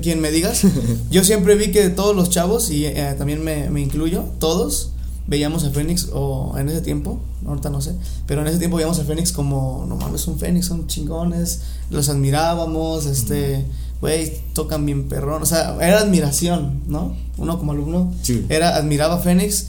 quien 0.00 0.20
me 0.20 0.30
digas, 0.30 0.62
yo 1.10 1.22
siempre 1.24 1.54
vi 1.54 1.70
que 1.70 1.88
todos 1.90 2.14
los 2.16 2.30
chavos, 2.30 2.70
y 2.70 2.84
eh, 2.86 3.14
también 3.16 3.42
me, 3.44 3.70
me 3.70 3.80
incluyo, 3.80 4.24
todos 4.38 4.90
veíamos 5.26 5.64
a 5.64 5.70
Fénix, 5.70 6.08
o 6.12 6.54
en 6.58 6.68
ese 6.68 6.80
tiempo, 6.80 7.20
ahorita 7.46 7.70
no 7.70 7.80
sé, 7.80 7.94
pero 8.26 8.42
en 8.42 8.46
ese 8.48 8.58
tiempo 8.58 8.76
veíamos 8.76 8.98
a 8.98 9.04
Fénix 9.04 9.32
como, 9.32 9.84
no 9.88 9.96
mames, 9.96 10.26
un 10.28 10.38
Fénix, 10.38 10.66
son 10.66 10.86
chingones, 10.86 11.60
los 11.90 12.08
admirábamos, 12.08 13.06
este, 13.06 13.64
güey, 14.00 14.32
tocan 14.54 14.86
bien 14.86 15.08
perrón, 15.08 15.42
o 15.42 15.46
sea, 15.46 15.76
era 15.80 16.00
admiración, 16.00 16.82
¿no? 16.86 17.14
Uno 17.38 17.58
como 17.58 17.72
alumno, 17.72 18.12
Sí. 18.22 18.46
era, 18.48 18.76
admiraba 18.76 19.16
a 19.16 19.18
Fénix, 19.18 19.68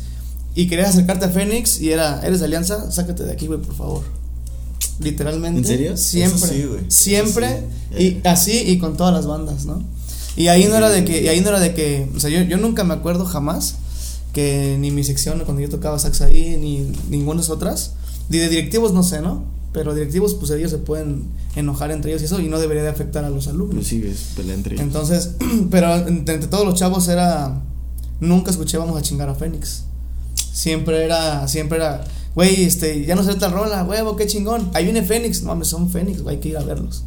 y 0.54 0.68
querías 0.68 0.90
acercarte 0.90 1.26
a 1.26 1.30
Fénix, 1.30 1.82
y 1.82 1.92
era, 1.92 2.22
eres 2.26 2.40
de 2.40 2.46
Alianza, 2.46 2.92
sácate 2.92 3.24
de 3.24 3.32
aquí, 3.32 3.48
güey, 3.48 3.60
por 3.60 3.76
favor. 3.76 4.04
Literalmente. 5.00 5.60
¿En 5.60 5.66
serio? 5.66 5.98
Siempre. 5.98 6.38
Eso 6.38 6.48
sí, 6.48 6.64
güey. 6.64 6.82
Siempre. 6.88 7.64
sí. 7.96 8.20
Y 8.24 8.28
así 8.28 8.64
y 8.66 8.80
con 8.80 8.98
todas 8.98 9.14
las 9.14 9.28
bandas, 9.28 9.66
¿no? 9.66 9.84
Y 10.36 10.48
ahí 10.48 10.66
no 10.66 10.76
era 10.76 10.90
de 10.90 11.04
que, 11.04 11.24
y 11.24 11.28
ahí 11.28 11.42
no 11.42 11.50
era 11.50 11.60
de 11.60 11.74
que, 11.74 12.10
o 12.16 12.20
sea, 12.20 12.30
yo, 12.30 12.42
yo 12.42 12.58
nunca 12.58 12.84
me 12.84 12.94
acuerdo 12.94 13.26
jamás 13.26 13.76
que 14.38 14.78
ni 14.80 14.92
mi 14.92 15.04
sección 15.04 15.42
cuando 15.46 15.64
yo 15.64 15.68
tocaba 15.68 15.98
sax 15.98 16.22
ahí, 16.22 16.58
ni 16.62 16.92
ningunas 17.10 17.50
otras, 17.50 17.94
ni 18.30 18.38
de 18.38 18.50
directivos 18.50 18.94
no 18.94 19.02
sé, 19.02 19.20
¿no? 19.20 19.46
Pero 19.74 19.96
directivos, 19.96 20.36
pues 20.36 20.52
ellos 20.52 20.70
se 20.70 20.78
pueden 20.78 21.24
enojar 21.56 21.90
entre 21.90 22.12
ellos 22.12 22.22
y 22.22 22.26
eso, 22.26 22.40
y 22.40 22.48
no 22.48 22.60
debería 22.60 22.84
de 22.84 22.90
afectar 22.90 23.26
a 23.26 23.32
los 23.32 23.48
alumnos. 23.48 23.78
Pues 23.78 23.88
sí, 23.88 24.04
es 24.06 24.34
pelea 24.36 24.54
entre 24.54 24.76
ellos. 24.76 24.86
Entonces, 24.86 25.32
pero 25.72 25.92
entre, 26.08 26.38
todos 26.38 26.68
los 26.68 26.76
chavos 26.76 27.08
era, 27.08 27.64
nunca 28.20 28.52
escuché 28.52 28.78
vamos 28.78 28.96
a 28.96 29.02
chingar 29.02 29.28
a 29.28 29.34
Fénix. 29.34 29.86
Siempre 30.54 31.04
era, 31.04 31.48
siempre 31.48 31.80
era, 31.80 32.06
güey, 32.36 32.64
este, 32.64 33.06
ya 33.06 33.16
no 33.16 33.24
sale 33.24 33.40
tal 33.40 33.54
rola, 33.54 33.86
huevo, 33.86 34.18
qué 34.18 34.28
chingón. 34.28 34.70
Ahí 34.76 34.84
viene 34.84 35.02
Fénix, 35.02 35.42
no 35.42 35.48
mames, 35.48 35.70
son 35.70 35.90
Fénix, 35.90 36.22
güey, 36.22 36.36
hay 36.36 36.42
que 36.44 36.50
ir 36.50 36.58
a 36.58 36.64
verlos. 36.64 37.06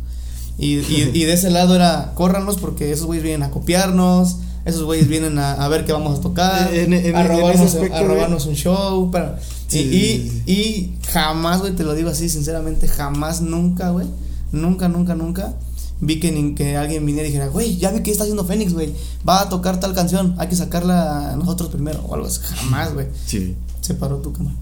Y, 0.59 0.79
y, 0.79 1.13
y 1.15 1.25
de 1.27 1.33
ese 1.33 1.51
lado 1.51 1.77
era, 1.77 2.11
córranos 2.17 2.57
porque 2.57 2.91
esos 2.91 3.07
güeyes 3.07 3.23
vienen 3.23 3.45
a 3.45 3.53
copiarnos, 3.53 4.39
esos 4.65 4.83
güeyes 4.85 5.09
vienen 5.09 5.39
a, 5.39 5.53
a 5.55 5.69
ver 5.69 5.85
qué 5.85 5.93
vamos 5.93 6.19
a 6.19 6.23
tocar, 6.23 6.73
En- 6.75 6.93
en- 6.93 7.17
a 7.17 7.23
robarnos, 7.25 7.75
aspecto, 7.75 7.97
a 7.97 8.03
robarnos 8.03 8.47
un 8.47 8.55
show. 8.55 9.11
Pero, 9.11 9.35
y- 9.71 9.73
Sí. 9.73 10.43
y, 10.47 10.53
y 10.53 10.95
jamás, 11.09 11.61
güey, 11.61 11.75
te 11.75 11.85
lo 11.85 11.95
digo 11.95 12.11
así, 12.11 12.29
sinceramente, 12.29 12.89
jamás, 12.89 13.41
nunca, 13.41 13.91
güey, 13.91 14.07
nunca, 14.53 14.89
nunca, 14.89 15.15
nunca. 15.15 15.55
Vi 16.03 16.19
que, 16.19 16.33
ni- 16.33 16.55
que 16.55 16.77
alguien 16.79 17.05
viniera 17.05 17.29
y 17.29 17.31
dijera, 17.31 17.49
güey, 17.49 17.77
ya 17.77 17.91
vi 17.91 18.01
que 18.03 18.11
está 18.11 18.23
haciendo 18.25 18.45
Fénix, 18.47 18.73
güey. 18.73 18.95
Va 19.29 19.43
a 19.43 19.49
tocar 19.51 19.79
tal 19.81 19.95
canción, 19.95 20.35
hay 20.39 20.49
que 20.49 20.57
sacarla 20.57 21.35
nosotros 21.39 21.69
primero 21.69 22.01
o 22.09 22.15
algo 22.15 22.27
así. 22.27 22.41
Jamás, 22.43 22.95
güey 22.95 23.07
Sí. 23.27 23.55
se 23.83 23.95
paró 23.95 24.17
tu 24.17 24.33
cámara. 24.33 24.57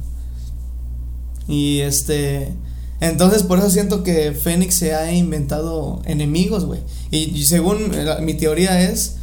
Y 1.47 1.81
este. 1.81 2.53
Entonces, 3.01 3.45
por 3.45 3.59
eso 3.61 3.71
siento 3.71 4.03
que 4.03 4.33
Fénix 4.33 4.75
se 4.75 4.95
ha 4.95 5.13
inventado 5.13 6.03
enemigos, 6.05 6.65
güey. 6.65 6.81
Y, 7.13 7.19
y 7.39 7.45
según 7.45 7.93
la- 8.05 8.19
mi 8.19 8.35
teoría 8.35 8.83
es 8.91 9.18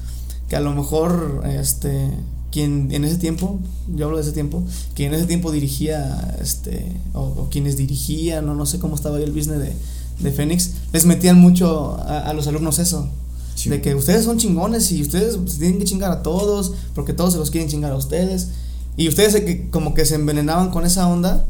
que 0.55 0.59
a 0.59 0.61
lo 0.61 0.73
mejor, 0.73 1.43
este. 1.59 2.09
Quien 2.49 2.89
en 2.93 3.03
ese 3.03 3.17
tiempo, 3.17 3.59
yo 3.93 4.05
hablo 4.05 4.15
de 4.15 4.23
ese 4.23 4.31
tiempo, 4.31 4.63
quien 4.93 5.09
en 5.09 5.15
ese 5.19 5.27
tiempo 5.27 5.51
dirigía, 5.51 6.37
este, 6.41 6.93
o, 7.13 7.23
o 7.23 7.49
quienes 7.51 7.75
dirigían, 7.75 8.47
o 8.47 8.55
no 8.55 8.65
sé 8.65 8.79
cómo 8.79 8.95
estaba 8.95 9.17
ahí 9.17 9.23
el 9.23 9.33
business 9.33 9.59
de, 9.59 9.73
de 10.19 10.31
Fénix, 10.31 10.71
les 10.93 11.05
metían 11.05 11.41
mucho 11.41 11.97
a, 11.99 12.19
a 12.19 12.33
los 12.33 12.47
alumnos 12.47 12.79
eso. 12.79 13.09
Sí. 13.55 13.69
De 13.69 13.81
que 13.81 13.93
ustedes 13.95 14.23
son 14.23 14.37
chingones 14.37 14.89
y 14.93 15.01
ustedes 15.01 15.37
se 15.51 15.59
tienen 15.59 15.79
que 15.79 15.83
chingar 15.83 16.09
a 16.13 16.23
todos, 16.23 16.71
porque 16.93 17.11
todos 17.11 17.33
se 17.33 17.39
los 17.39 17.51
quieren 17.51 17.69
chingar 17.69 17.91
a 17.91 17.97
ustedes. 17.97 18.47
Y 18.95 19.09
ustedes 19.09 19.33
se 19.33 19.43
que, 19.43 19.69
como 19.69 19.93
que 19.93 20.05
se 20.05 20.15
envenenaban 20.15 20.69
con 20.69 20.85
esa 20.85 21.09
onda 21.09 21.45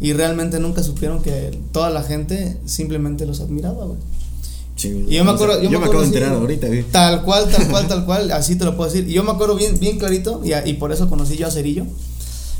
y 0.00 0.14
realmente 0.14 0.58
nunca 0.60 0.82
supieron 0.82 1.20
que 1.20 1.60
toda 1.72 1.90
la 1.90 2.02
gente 2.02 2.56
simplemente 2.64 3.26
los 3.26 3.40
admiraba, 3.40 3.84
güey. 3.84 3.98
Sí. 4.76 5.06
Y 5.08 5.14
yo 5.14 5.24
me 5.24 5.30
O 5.30 5.36
sea, 5.38 5.46
acuerdo, 5.46 5.62
yo, 5.62 5.70
me, 5.70 5.76
acabo 5.76 5.84
acuerdo 5.84 6.00
de 6.02 6.06
así, 6.06 6.14
enterar 6.16 6.32
ahorita, 6.36 6.66
güey. 6.68 6.82
Tal 6.84 7.22
cual, 7.22 7.48
tal 7.50 7.68
cual, 7.68 7.88
tal 7.88 8.04
cual, 8.04 8.30
así 8.32 8.56
te 8.56 8.64
lo 8.64 8.76
puedo 8.76 8.90
decir. 8.90 9.08
Y 9.08 9.12
yo 9.14 9.24
me 9.24 9.30
acuerdo 9.32 9.56
bien, 9.56 9.78
bien 9.80 9.98
clarito, 9.98 10.42
y, 10.44 10.52
a- 10.52 10.66
y 10.66 10.74
por 10.74 10.92
eso 10.92 11.08
conocí 11.08 11.36
yo 11.36 11.46
a 11.46 11.50
Cerillo. 11.50 11.86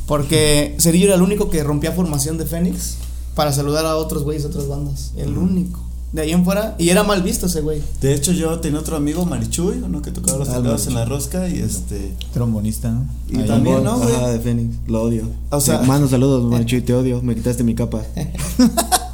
Porque 0.07 0.76
Cerillo 0.79 1.07
era 1.07 1.14
el 1.16 1.22
único 1.22 1.50
que 1.50 1.62
rompía 1.64 1.92
formación 1.92 2.38
de 2.38 2.46
Fénix 2.46 2.96
para 3.35 3.52
saludar 3.52 3.85
a 3.87 3.96
otros 3.96 4.22
güeyes 4.22 4.44
de 4.44 4.48
otras 4.48 4.68
bandas. 4.68 5.12
El 5.16 5.37
único. 5.37 5.81
De 6.12 6.22
ahí 6.22 6.31
en 6.33 6.44
fuera. 6.44 6.76
Y 6.79 6.88
era 6.90 7.02
mal 7.02 7.22
visto 7.22 7.46
ese 7.46 7.61
güey. 7.61 7.83
De 8.00 8.14
hecho, 8.14 8.33
yo 8.33 8.61
tenía 8.61 8.79
otro 8.79 8.96
amigo, 8.96 9.26
Marichuy, 9.26 9.83
uno 9.85 10.00
que 10.00 10.12
tocaba 10.12 10.38
los 10.38 10.48
Ah, 10.48 10.55
teclados 10.57 10.87
en 10.87 10.94
Marichuy. 10.94 11.11
la 11.11 11.16
rosca 11.16 11.48
y 11.48 11.59
este. 11.59 12.14
Trombonista, 12.33 12.90
¿no? 12.92 13.07
Y 13.29 13.40
Ahí. 13.40 13.46
también, 13.46 13.83
¿no, 13.83 13.98
güey? 13.98 14.14
Ajá, 14.14 14.29
de 14.29 14.38
Fénix. 14.40 14.76
Lo 14.87 15.02
odio. 15.02 15.24
O 15.50 15.61
sea- 15.61 15.85
saludos, 16.09 16.44
Marichuy, 16.44 16.81
te 16.83 16.94
odio. 16.94 17.20
Me 17.20 17.35
quitaste 17.35 17.64
mi 17.64 17.74
capa. 17.74 18.02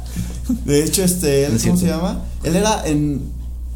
De 0.65 0.83
hecho, 0.83 1.03
este, 1.03 1.45
él, 1.45 1.53
Es 1.55 1.63
¿cómo 1.63 1.77
se 1.77 1.87
llama? 1.87 2.21
Él 2.43 2.55
era 2.55 2.85
en, 2.87 3.21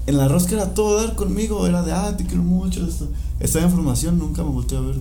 en 0.07 0.17
la 0.17 0.27
rosca, 0.27 0.55
era 0.55 0.73
todo 0.73 0.97
dar 1.03 1.15
conmigo, 1.15 1.65
era 1.67 1.81
de, 1.83 1.91
ah, 1.91 2.15
te 2.17 2.25
quiero 2.25 2.43
mucho, 2.43 2.85
esto. 2.87 3.07
Estaba 3.39 3.65
en 3.65 3.71
formación, 3.71 4.17
nunca 4.19 4.43
me 4.43 4.49
volteé 4.49 4.77
a 4.77 4.81
ver. 4.81 4.95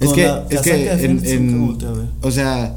Es 0.00 0.12
que, 0.12 0.24
la 0.26 0.44
es 0.50 0.60
que 0.60 0.72
de 0.72 1.04
en, 1.04 1.24
en- 1.26 1.46
nunca 1.46 1.58
me 1.58 1.66
volteé 1.66 1.88
a 1.88 1.92
ver. 1.92 2.06
o 2.22 2.30
sea, 2.30 2.76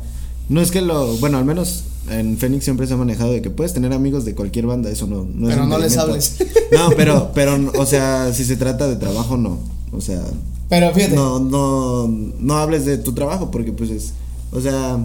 no 0.49 0.61
es 0.61 0.71
que 0.71 0.81
lo, 0.81 1.17
bueno, 1.17 1.37
al 1.37 1.45
menos 1.45 1.83
en 2.09 2.37
Fénix 2.37 2.63
siempre 2.63 2.87
se 2.87 2.93
ha 2.93 2.97
manejado 2.97 3.31
de 3.33 3.41
que 3.41 3.49
puedes 3.49 3.73
tener 3.73 3.91
amigos 3.91 4.23
de 4.23 4.33
cualquier 4.33 4.65
banda, 4.65 4.89
eso 4.89 5.07
no, 5.07 5.25
no 5.33 5.49
es 5.49 5.55
Pero 5.55 5.67
no 5.67 5.77
les 5.77 5.97
hables. 5.97 6.37
No, 6.71 6.89
pero, 6.97 7.31
pero, 7.35 7.57
o 7.79 7.85
sea, 7.85 8.33
si 8.33 8.43
se 8.45 8.55
trata 8.57 8.87
de 8.87 8.95
trabajo, 8.97 9.35
no, 9.37 9.57
o 9.91 10.01
sea, 10.01 10.21
Pero 10.69 10.93
fíjate. 10.93 11.15
no, 11.15 11.39
no, 11.39 12.07
no 12.07 12.57
hables 12.57 12.85
de 12.85 12.97
tu 12.97 13.13
trabajo 13.13 13.51
porque 13.51 13.71
pues 13.73 13.89
es, 13.89 14.13
o 14.51 14.59
sea, 14.61 14.97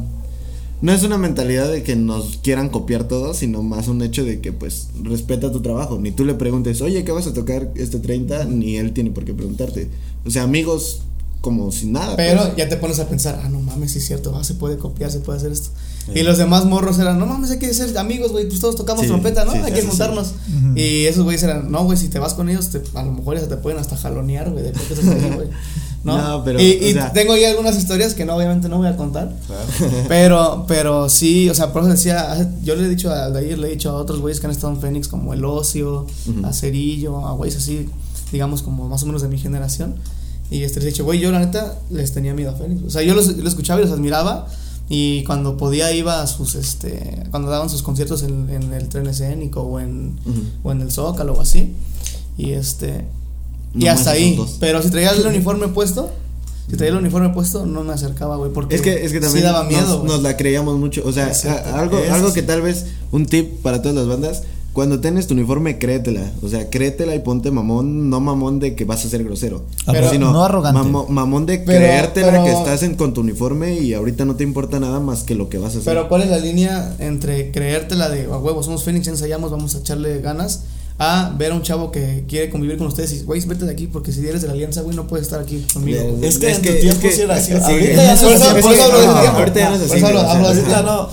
no 0.82 0.92
es 0.92 1.04
una 1.04 1.16
mentalidad 1.16 1.70
de 1.70 1.84
que 1.84 1.94
nos 1.94 2.38
quieran 2.38 2.68
copiar 2.68 3.04
todos, 3.04 3.38
sino 3.38 3.62
más 3.62 3.86
un 3.86 4.02
hecho 4.02 4.24
de 4.24 4.40
que 4.40 4.52
pues 4.52 4.88
respeta 5.00 5.52
tu 5.52 5.62
trabajo. 5.62 5.98
Ni 6.00 6.10
tú 6.10 6.24
le 6.24 6.34
preguntes, 6.34 6.80
oye, 6.82 7.04
¿qué 7.04 7.12
vas 7.12 7.28
a 7.28 7.32
tocar 7.32 7.70
este 7.76 8.00
30? 8.00 8.44
Ni 8.46 8.76
él 8.76 8.92
tiene 8.92 9.12
por 9.12 9.24
qué 9.24 9.32
preguntarte. 9.32 9.88
O 10.26 10.30
sea, 10.30 10.42
amigos 10.42 11.02
como 11.40 11.70
si 11.70 11.86
nada. 11.86 12.16
Pero 12.16 12.42
pues. 12.42 12.56
ya 12.56 12.68
te 12.68 12.76
pones 12.76 12.98
a 12.98 13.08
pensar, 13.08 13.40
ah, 13.44 13.48
no 13.48 13.60
mames, 13.60 13.92
sí 13.92 13.98
es 13.98 14.06
cierto, 14.06 14.34
ah, 14.36 14.42
se 14.42 14.54
puede 14.54 14.76
copiar, 14.76 15.12
se 15.12 15.20
puede 15.20 15.38
hacer 15.38 15.52
esto. 15.52 15.70
Y 16.14 16.22
los 16.22 16.36
demás 16.38 16.64
morros 16.64 16.98
eran, 16.98 17.18
no 17.18 17.26
mames, 17.26 17.50
hay 17.52 17.58
que 17.58 17.72
ser 17.72 17.96
amigos, 17.96 18.32
güey, 18.32 18.46
pues 18.48 18.58
todos 18.60 18.74
tocamos 18.76 19.02
Sí, 19.02 19.08
trompeta, 19.08 19.44
¿no? 19.44 19.52
sí, 19.52 19.58
hay 19.58 19.72
que 19.72 19.82
juntarnos. 19.82 20.32
Y 20.74 21.04
esos 21.06 21.22
güeyes 21.24 21.42
eran, 21.44 21.70
no, 21.70 21.84
güey, 21.84 21.96
si 21.98 22.08
te 22.08 22.18
vas 22.18 22.34
con 22.34 22.48
ellos, 22.48 22.70
te- 22.70 22.82
a 22.94 23.02
lo 23.04 23.12
mejor 23.12 23.36
ya 23.36 23.42
se 23.42 23.46
te 23.46 23.56
pueden 23.56 23.78
hasta 23.78 23.96
jalonear, 23.96 24.50
güey, 24.50 24.64
de 24.64 24.70
por 24.72 24.82
qué 24.82 25.30
güey. 25.34 25.48
¿No? 26.04 26.18
No, 26.18 26.44
pero, 26.44 26.60
y, 26.60 26.64
y 26.82 26.90
o 26.90 26.92
sea- 26.94 27.12
tengo 27.12 27.34
ahí 27.34 27.44
algunas 27.44 27.76
historias 27.78 28.14
que 28.14 28.24
no, 28.24 28.34
obviamente 28.34 28.68
no 28.68 28.78
voy 28.78 28.88
a 28.88 28.96
contar. 28.96 29.32
Claro. 29.46 29.62
Pero, 30.08 30.64
pero 30.66 31.08
sí, 31.08 31.48
o 31.48 31.54
sea, 31.54 31.72
por 31.72 31.82
eso 31.82 31.92
decía, 31.92 32.50
yo 32.64 32.74
le 32.74 32.86
he 32.86 32.88
dicho 32.88 33.10
a 33.12 33.26
Aldair, 33.26 33.56
le 33.58 33.68
he 33.68 33.70
dicho 33.70 33.90
a 33.90 33.94
otros 33.94 34.18
güeyes 34.20 34.40
que 34.40 34.46
han 34.46 34.52
estado 34.52 34.72
en 34.72 34.80
Fénix, 34.80 35.06
como 35.06 35.32
El 35.32 35.44
Ocio, 35.44 36.06
Ujú. 36.28 36.44
a 36.46 36.52
Cerillo, 36.52 37.24
a 37.26 37.32
güeyes 37.34 37.56
así, 37.56 37.88
digamos, 38.32 38.62
como 38.62 38.88
más 38.88 39.04
o 39.04 39.06
menos 39.06 39.22
de 39.22 39.28
mi 39.28 39.38
generación. 39.38 39.94
Y 40.50 40.64
este, 40.64 40.80
les 40.80 40.86
he 40.88 40.90
dicho, 40.90 41.04
güey, 41.04 41.20
yo 41.20 41.30
la 41.30 41.38
neta 41.38 41.78
les 41.90 42.12
tenía 42.12 42.34
miedo 42.34 42.50
a 42.50 42.54
Fénix. 42.54 42.82
O 42.82 42.90
sea, 42.90 43.02
yo 43.02 43.14
los, 43.14 43.28
los 43.36 43.48
escuchaba 43.52 43.80
y 43.80 43.84
los 43.84 43.92
admiraba. 43.92 44.48
Y 44.94 45.24
cuando 45.24 45.56
podía 45.56 45.90
iba 45.92 46.20
a 46.20 46.26
sus, 46.26 46.54
este, 46.54 47.24
cuando 47.30 47.50
daban 47.50 47.70
sus 47.70 47.82
conciertos 47.82 48.22
en, 48.24 48.50
en 48.50 48.74
el 48.74 48.88
tren 48.90 49.06
escénico 49.06 49.62
o 49.62 49.80
en, 49.80 50.16
o 50.62 50.70
en 50.70 50.82
el 50.82 50.92
Zócalo 50.92 51.32
o 51.32 51.40
así. 51.40 51.72
Y 52.36 52.52
este, 52.52 53.06
y 53.74 53.86
hasta 53.86 54.10
ahí. 54.10 54.38
Pero 54.60 54.82
si 54.82 54.90
traía 54.90 55.10
el 55.12 55.26
uniforme 55.34 55.68
puesto, 55.68 56.10
si 56.68 56.76
traía 56.76 56.92
el 56.92 56.98
uniforme 56.98 57.30
puesto, 57.30 57.64
no 57.64 57.82
me 57.84 57.94
acercaba, 57.94 58.36
güey, 58.36 58.52
porque 58.52 58.74
Es 58.74 58.82
que, 58.82 59.02
es 59.04 59.12
que 59.12 59.22
sí 59.26 59.40
daba 59.40 59.64
miedo. 59.64 60.04
nos, 60.04 60.20
la 60.22 60.36
creíamos 60.36 60.78
mucho. 60.78 61.02
O 61.06 61.12
sea, 61.12 61.32
a- 61.46 61.80
algo, 61.80 61.98
algo 62.10 62.32
que 62.34 62.42
tal 62.42 62.60
vez, 62.60 62.84
un 63.12 63.24
tip 63.24 63.62
para 63.62 63.80
todas 63.80 63.96
las 63.96 64.06
bandas, 64.06 64.42
cuando 64.72 65.00
tienes 65.00 65.26
tu 65.26 65.34
uniforme, 65.34 65.78
créetela. 65.78 66.30
O 66.42 66.48
sea, 66.48 66.70
créetela 66.70 67.14
y 67.14 67.18
ponte 67.18 67.50
mamón, 67.50 68.08
no 68.08 68.20
mamón 68.20 68.58
de 68.58 68.74
que 68.74 68.84
vas 68.84 69.04
a 69.04 69.08
ser 69.08 69.22
grosero. 69.22 69.62
Pero- 69.86 70.08
sino 70.10 70.32
no 70.32 70.44
arrogante. 70.44 70.80
mamo- 70.80 71.06
mamón 71.08 71.44
de 71.46 71.58
Pero- 71.58 71.78
creértela 71.78 72.30
pero- 72.32 72.44
que 72.44 72.52
estás 72.52 72.82
en, 72.82 72.94
con 72.94 73.12
tu 73.12 73.20
uniforme 73.20 73.74
y 73.78 73.92
ahorita 73.94 74.24
no 74.24 74.34
te 74.36 74.44
importa 74.44 74.80
nada 74.80 74.98
más 75.00 75.24
que 75.24 75.34
lo 75.34 75.48
que 75.48 75.58
vas 75.58 75.74
a 75.74 75.78
hacer. 75.78 75.92
Pero 75.94 76.08
¿cuál 76.08 76.22
es 76.22 76.30
la 76.30 76.38
línea 76.38 76.94
entre 77.00 77.50
creértela 77.50 78.08
de 78.08 78.24
a 78.24 78.38
huevo, 78.38 78.62
somos 78.62 78.82
Fénix, 78.84 79.06
ensayamos, 79.08 79.50
vamos 79.50 79.74
a 79.74 79.78
echarle 79.80 80.20
ganas, 80.20 80.62
a 81.04 81.30
ver 81.36 81.52
a 81.52 81.54
un 81.54 81.62
chavo 81.62 81.90
que 81.90 82.24
quiere 82.28 82.48
convivir 82.50 82.78
con 82.78 82.86
ustedes 82.86 83.12
y, 83.12 83.22
güey, 83.24 83.40
vete 83.46 83.64
de 83.64 83.72
aquí 83.72 83.86
porque 83.86 84.12
si 84.12 84.26
eres 84.26 84.42
de 84.42 84.46
la 84.48 84.52
alianza, 84.54 84.82
güey, 84.82 84.94
no 84.96 85.06
puedes 85.06 85.26
estar 85.26 85.40
aquí 85.40 85.64
conmigo. 85.72 86.18
Es 86.22 86.38
que 86.38 86.50
Es 86.50 86.56
en 86.58 86.62
que- 86.62 86.70
tu 86.70 86.74
es 86.76 86.80
tiempo 86.82 87.00
que- 87.02 87.12
sí 87.12 87.20
era 87.22 87.34
así. 87.36 87.52
sí, 87.52 87.58
ahorita 87.58 87.94
ya 88.04 88.14
no 88.14 88.28
es 88.30 88.40
por 88.40 88.72
así. 88.72 88.80
ahorita 88.80 89.60
ya 89.60 89.68
no 89.70 89.74
es 89.76 89.82
Por 89.82 89.96
así, 89.96 90.04
Ahorita 90.04 90.82
no, 90.82 91.08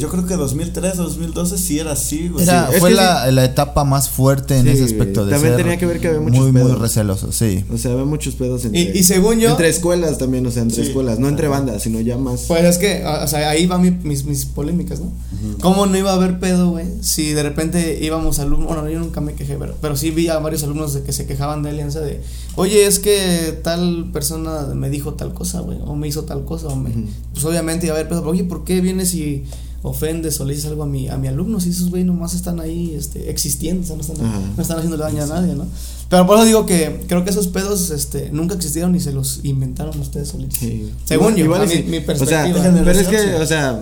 yo 0.00 0.08
creo 0.10 0.26
que 0.26 0.34
2003, 0.36 0.96
2012 0.96 1.58
sí 1.58 1.78
era 1.78 1.92
así, 1.92 2.28
güey. 2.28 2.44
Era, 2.44 2.66
Sí, 2.68 2.74
es 2.74 2.80
fue 2.80 2.90
que 2.90 2.96
la, 2.96 3.30
la 3.30 3.44
etapa 3.44 3.84
más 3.84 4.08
fuerte 4.08 4.56
en 4.58 4.64
Sí, 4.64 4.70
ese 4.70 4.84
aspecto 4.84 5.24
de 5.24 5.32
También 5.32 5.54
ser 5.54 5.62
tenía 5.62 5.78
que 5.78 5.86
ver 5.86 6.00
que 6.00 6.08
había 6.08 6.20
muchos 6.20 6.38
muy, 6.38 6.52
muy 6.52 6.62
pedos. 6.62 6.78
receloso, 6.80 7.32
sí. 7.32 7.64
O 7.72 7.78
sea, 7.78 7.92
había 7.92 8.04
muchos 8.04 8.34
pedos 8.34 8.64
entre. 8.64 8.80
Y- 8.80 8.98
y 8.98 9.02
según 9.04 9.38
yo- 9.38 9.50
Entre 9.50 9.68
escuelas 9.68 10.18
también, 10.18 10.46
o 10.46 10.50
sea, 10.50 10.62
entre 10.62 10.82
Sí. 10.82 10.88
escuelas. 10.88 11.18
No 11.18 11.28
entre 11.28 11.48
bandas, 11.48 11.82
sino 11.82 12.00
ya 12.00 12.16
más. 12.16 12.42
Pues 12.48 12.64
es 12.64 12.78
que, 12.78 13.04
o 13.04 13.26
sea, 13.28 13.50
ahí 13.50 13.66
van 13.66 13.82
mi- 13.82 13.90
mis, 13.90 14.24
mis 14.24 14.44
polémicas, 14.46 15.00
¿no? 15.00 15.12
¿Cómo 15.60 15.86
no 15.86 15.96
iba 15.96 16.10
a 16.10 16.14
haber 16.14 16.38
pedo, 16.38 16.70
güey? 16.70 16.86
Si 17.00 17.32
de 17.32 17.42
repente 17.42 17.98
íbamos 18.02 18.35
alumnos, 18.38 18.68
bueno, 18.68 18.88
yo 18.88 18.98
nunca 18.98 19.20
me 19.20 19.34
quejé, 19.34 19.56
pero, 19.56 19.74
pero 19.80 19.96
sí 19.96 20.10
vi 20.10 20.28
a 20.28 20.38
varios 20.38 20.62
alumnos 20.62 20.94
de 20.94 21.02
que 21.02 21.12
se 21.12 21.26
quejaban 21.26 21.62
de 21.62 21.70
Alianza 21.70 22.00
de, 22.00 22.20
oye, 22.56 22.86
es 22.86 22.98
que 22.98 23.58
tal 23.62 24.10
persona 24.12 24.62
me 24.74 24.90
dijo 24.90 25.14
tal 25.14 25.34
cosa, 25.34 25.60
güey, 25.60 25.78
o 25.84 25.94
me 25.94 26.08
hizo 26.08 26.24
tal 26.24 26.44
cosa, 26.44 26.68
o 26.68 26.76
me... 26.76 26.90
Pues 27.32 27.44
obviamente 27.44 27.86
iba 27.86 27.94
a 27.94 27.98
haber 27.98 28.08
pedo, 28.08 28.20
pero, 28.20 28.30
oye, 28.32 28.44
¿por 28.44 28.64
qué 28.64 28.80
vienes 28.80 29.14
y 29.14 29.44
ofendes 29.82 30.40
o 30.40 30.44
le 30.44 30.54
dices 30.54 30.68
algo 30.68 30.82
a 30.82 30.86
mi, 30.86 31.08
a 31.08 31.16
mi 31.16 31.28
alumno? 31.28 31.60
Si 31.60 31.70
esos 31.70 31.90
güey 31.90 32.02
nomás 32.04 32.34
están 32.34 32.58
ahí 32.60 32.94
este, 32.94 33.30
existiendo, 33.30 33.82
o 33.82 33.86
sea, 33.86 33.96
no 33.96 34.02
están, 34.02 34.16
Ajá. 34.26 34.40
no 34.56 34.62
están 34.62 34.76
haciendo 34.78 34.96
daño 34.96 35.22
a 35.22 35.26
nadie, 35.26 35.54
¿no? 35.54 35.66
Pero 36.08 36.26
por 36.26 36.36
eso 36.36 36.44
digo 36.46 36.66
que 36.66 37.00
creo 37.08 37.24
que 37.24 37.30
esos 37.30 37.48
pedos 37.48 37.90
este, 37.90 38.30
nunca 38.30 38.54
existieron 38.54 38.94
y 38.94 39.00
se 39.00 39.12
los 39.12 39.40
inventaron 39.42 39.98
ustedes 40.00 40.28
solitos. 40.28 40.58
Sí. 40.58 40.90
Según 41.04 41.34
yo, 41.36 41.44
Igual 41.44 41.62
a 41.62 41.66
mi- 41.66 41.82
mi 41.82 41.96
O 41.98 42.00
sea, 42.00 42.06
perspectiva. 42.06 42.70
pero 42.84 42.90
es 43.00 43.08
que, 43.08 43.18
Sí. 43.18 43.28
o 43.40 43.46
sea, 43.46 43.80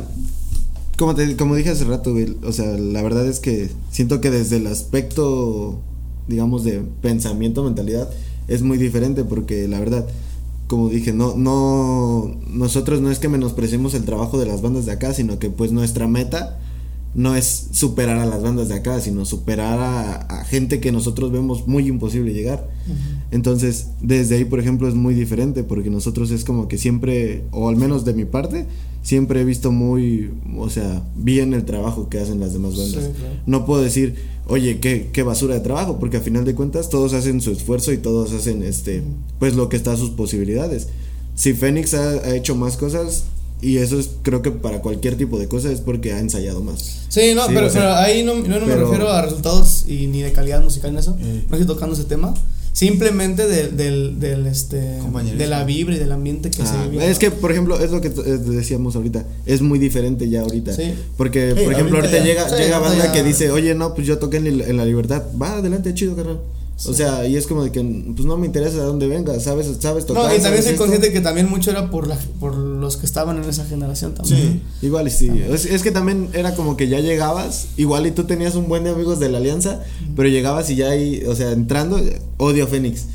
como, 0.98 1.14
te, 1.14 1.36
como 1.36 1.54
dije 1.56 1.70
hace 1.70 1.84
rato, 1.84 2.12
güey, 2.12 2.36
o 2.44 2.52
sea, 2.52 2.66
la 2.78 3.02
verdad 3.02 3.26
es 3.26 3.40
que 3.40 3.70
siento 3.90 4.20
que 4.20 4.30
desde 4.30 4.56
el 4.56 4.66
aspecto, 4.66 5.80
digamos, 6.28 6.64
de 6.64 6.82
pensamiento, 7.02 7.64
mentalidad, 7.64 8.08
es 8.48 8.62
muy 8.62 8.78
diferente 8.78 9.24
porque 9.24 9.66
la 9.68 9.80
verdad, 9.80 10.06
como 10.68 10.88
dije, 10.88 11.12
no, 11.12 11.36
no, 11.36 12.36
nosotros 12.48 13.00
no 13.00 13.10
es 13.10 13.18
que 13.18 13.28
menospreciemos 13.28 13.94
el 13.94 14.04
trabajo 14.04 14.38
de 14.38 14.46
las 14.46 14.62
bandas 14.62 14.86
de 14.86 14.92
acá, 14.92 15.14
sino 15.14 15.38
que 15.38 15.50
pues 15.50 15.72
nuestra 15.72 16.06
meta 16.06 16.58
no 17.14 17.36
es 17.36 17.68
superar 17.72 18.18
a 18.18 18.26
las 18.26 18.42
bandas 18.42 18.68
de 18.68 18.74
acá, 18.74 19.00
sino 19.00 19.24
superar 19.24 19.78
a, 19.78 20.14
a 20.14 20.44
gente 20.44 20.80
que 20.80 20.90
nosotros 20.90 21.30
vemos 21.30 21.66
muy 21.68 21.86
imposible 21.86 22.32
llegar. 22.32 22.68
Entonces, 23.30 23.88
desde 24.00 24.36
ahí, 24.36 24.44
por 24.44 24.60
ejemplo, 24.60 24.88
es 24.88 24.94
muy 24.94 25.14
diferente 25.14 25.62
porque 25.62 25.90
nosotros 25.90 26.30
es 26.30 26.44
como 26.44 26.66
que 26.68 26.76
siempre, 26.76 27.44
o 27.52 27.68
al 27.68 27.76
menos 27.76 28.04
de 28.04 28.14
mi 28.14 28.24
parte, 28.24 28.66
siempre 29.02 29.40
he 29.40 29.44
visto 29.44 29.70
muy, 29.70 30.30
o 30.56 30.68
sea, 30.70 31.04
bien 31.14 31.54
el 31.54 31.64
trabajo 31.64 32.08
que 32.08 32.18
hacen 32.18 32.40
las 32.40 32.52
demás 32.52 32.76
bandas. 32.76 33.04
Sí, 33.04 33.10
claro. 33.16 33.34
No 33.46 33.64
puedo 33.64 33.82
decir, 33.82 34.16
oye, 34.48 34.80
qué, 34.80 35.10
qué 35.12 35.22
basura 35.22 35.54
de 35.54 35.60
trabajo, 35.60 35.98
porque 36.00 36.16
a 36.16 36.20
final 36.20 36.44
de 36.44 36.54
cuentas 36.54 36.88
todos 36.90 37.12
hacen 37.12 37.40
su 37.40 37.52
esfuerzo 37.52 37.92
y 37.92 37.98
todos 37.98 38.32
hacen, 38.32 38.62
este, 38.62 39.02
pues 39.38 39.54
lo 39.54 39.68
que 39.68 39.76
está 39.76 39.92
a 39.92 39.96
sus 39.96 40.10
posibilidades. 40.10 40.88
Si 41.36 41.52
Fénix 41.52 41.94
ha, 41.94 42.10
ha 42.10 42.34
hecho 42.34 42.54
más 42.56 42.76
cosas 42.76 43.24
y 43.64 43.78
eso 43.78 43.98
es, 43.98 44.10
creo 44.22 44.42
que 44.42 44.50
para 44.50 44.80
cualquier 44.82 45.16
tipo 45.16 45.38
de 45.38 45.48
cosa 45.48 45.70
es 45.72 45.80
porque 45.80 46.12
ha 46.12 46.18
ensayado 46.18 46.60
más. 46.62 47.00
Sí, 47.08 47.32
no, 47.34 47.46
Sí, 47.46 47.52
pero, 47.54 47.66
o 47.66 47.70
sea, 47.70 47.80
pero 47.82 47.94
ahí 47.96 48.22
no, 48.22 48.34
no, 48.34 48.60
no 48.60 48.66
me 48.66 48.76
refiero 48.76 49.08
a 49.10 49.22
resultados 49.22 49.84
y 49.88 50.06
ni 50.08 50.22
de 50.22 50.32
calidad 50.32 50.62
musical 50.62 50.90
en 50.90 50.98
eso. 50.98 51.16
Eh. 51.20 51.44
No 51.48 51.56
estoy 51.56 51.66
tocando 51.66 51.94
ese 51.94 52.04
tema. 52.04 52.34
Simplemente 52.72 53.46
del, 53.46 53.76
del, 53.76 54.18
del 54.18 54.46
este 54.48 54.76
de 55.38 55.46
la 55.46 55.62
vibra 55.62 55.94
y 55.94 55.98
del 56.00 56.10
ambiente 56.10 56.50
que 56.50 56.56
se 56.56 56.62
Ah, 56.74 56.86
vivía. 56.90 57.06
es 57.08 57.20
que, 57.20 57.30
por 57.30 57.52
ejemplo, 57.52 57.78
es 57.78 57.92
lo 57.92 58.00
que 58.00 58.08
eh, 58.08 58.12
decíamos 58.12 58.96
ahorita. 58.96 59.24
Es 59.46 59.62
muy 59.62 59.78
diferente 59.78 60.28
ya 60.28 60.40
ahorita. 60.40 60.72
Sí. 60.74 60.92
Porque, 61.16 61.54
Sí, 61.56 61.62
por 61.62 61.72
ejemplo, 61.72 61.98
ahorita 61.98 62.18
llega, 62.24 62.48
Sí, 62.48 62.56
llega 62.56 62.80
banda 62.80 63.04
ya. 63.06 63.12
que 63.12 63.22
dice, 63.22 63.52
oye, 63.52 63.76
no, 63.76 63.94
pues 63.94 64.08
yo 64.08 64.18
toqué 64.18 64.38
en, 64.38 64.58
la- 64.58 64.66
en 64.66 64.76
la 64.76 64.84
libertad. 64.84 65.22
Va, 65.40 65.58
adelante, 65.58 65.94
chido, 65.94 66.16
carnal. 66.16 66.40
O 66.86 66.92
sea, 66.92 67.26
y 67.26 67.36
es 67.36 67.46
como 67.46 67.62
de 67.62 67.70
que, 67.70 67.80
pues 67.80 68.26
no 68.26 68.36
me 68.36 68.46
interesa 68.46 68.76
de 68.78 68.82
dónde 68.82 69.06
venga, 69.06 69.38
sabes, 69.38 69.68
sabes 69.80 70.06
tocar. 70.06 70.24
No, 70.24 70.34
y 70.34 70.40
también 70.40 70.62
soy 70.62 70.72
esto. 70.72 70.82
consciente 70.82 71.12
que 71.12 71.20
también 71.20 71.48
mucho 71.48 71.70
era 71.70 71.88
por 71.90 72.08
la, 72.08 72.18
por 72.40 72.56
los 72.56 72.96
que 72.96 73.06
estaban 73.06 73.42
en 73.42 73.48
esa 73.48 73.64
generación 73.64 74.14
también. 74.14 74.62
Sí. 74.80 74.86
Igual 74.86 75.06
y 75.06 75.10
sí. 75.10 75.30
Es, 75.50 75.66
es 75.66 75.82
que 75.82 75.92
también 75.92 76.30
era 76.32 76.54
como 76.56 76.76
que 76.76 76.88
ya 76.88 76.98
llegabas, 77.00 77.68
igual 77.76 78.06
y 78.06 78.10
tú 78.10 78.24
tenías 78.24 78.56
un 78.56 78.68
buen 78.68 78.82
de 78.84 78.90
amigos 78.90 79.20
de 79.20 79.28
la 79.28 79.38
alianza, 79.38 79.82
pero 80.16 80.28
llegabas 80.28 80.68
y 80.70 80.76
ya 80.76 80.90
ahí, 80.90 81.22
o 81.28 81.34
sea, 81.36 81.52
entrando, 81.52 82.00
odio 82.38 82.64
a 82.64 82.66
Fénix. 82.66 83.06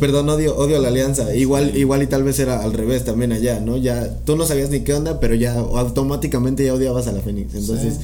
Perdón, 0.00 0.30
odio, 0.30 0.56
odio 0.56 0.78
a 0.78 0.80
la 0.80 0.88
alianza. 0.88 1.34
Igual, 1.34 1.76
igual 1.76 2.02
y 2.02 2.06
tal 2.06 2.22
vez 2.22 2.38
era 2.38 2.62
al 2.62 2.72
revés 2.72 3.04
también 3.04 3.32
allá, 3.32 3.60
¿no? 3.60 3.76
Ya 3.76 4.16
tú 4.24 4.34
no 4.34 4.46
sabías 4.46 4.70
ni 4.70 4.80
qué 4.80 4.94
onda, 4.94 5.20
pero 5.20 5.34
ya 5.34 5.52
automáticamente 5.58 6.64
ya 6.64 6.72
odiabas 6.72 7.06
a 7.06 7.12
la 7.12 7.20
Fénix. 7.20 7.54
Entonces, 7.54 7.94
Sí. 7.94 8.00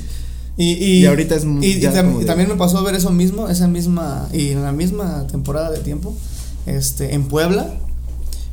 Y, 0.57 0.72
y, 0.72 0.98
Y 1.02 1.07
ahorita 1.07 1.34
es 1.34 1.44
y, 1.44 1.46
y 1.46 1.80
tam- 1.80 2.16
de- 2.18 2.22
y 2.22 2.26
también 2.26 2.48
me 2.48 2.55
pasó 2.57 2.78
a 2.78 2.82
ver 2.82 2.94
eso 2.94 3.11
mismo, 3.11 3.48
esa 3.48 3.66
misma, 3.66 4.28
y 4.32 4.50
en 4.50 4.62
la 4.62 4.70
misma 4.72 5.26
temporada 5.26 5.70
de 5.72 5.78
tiempo, 5.80 6.14
este, 6.66 7.12
en 7.14 7.24
Puebla, 7.24 7.74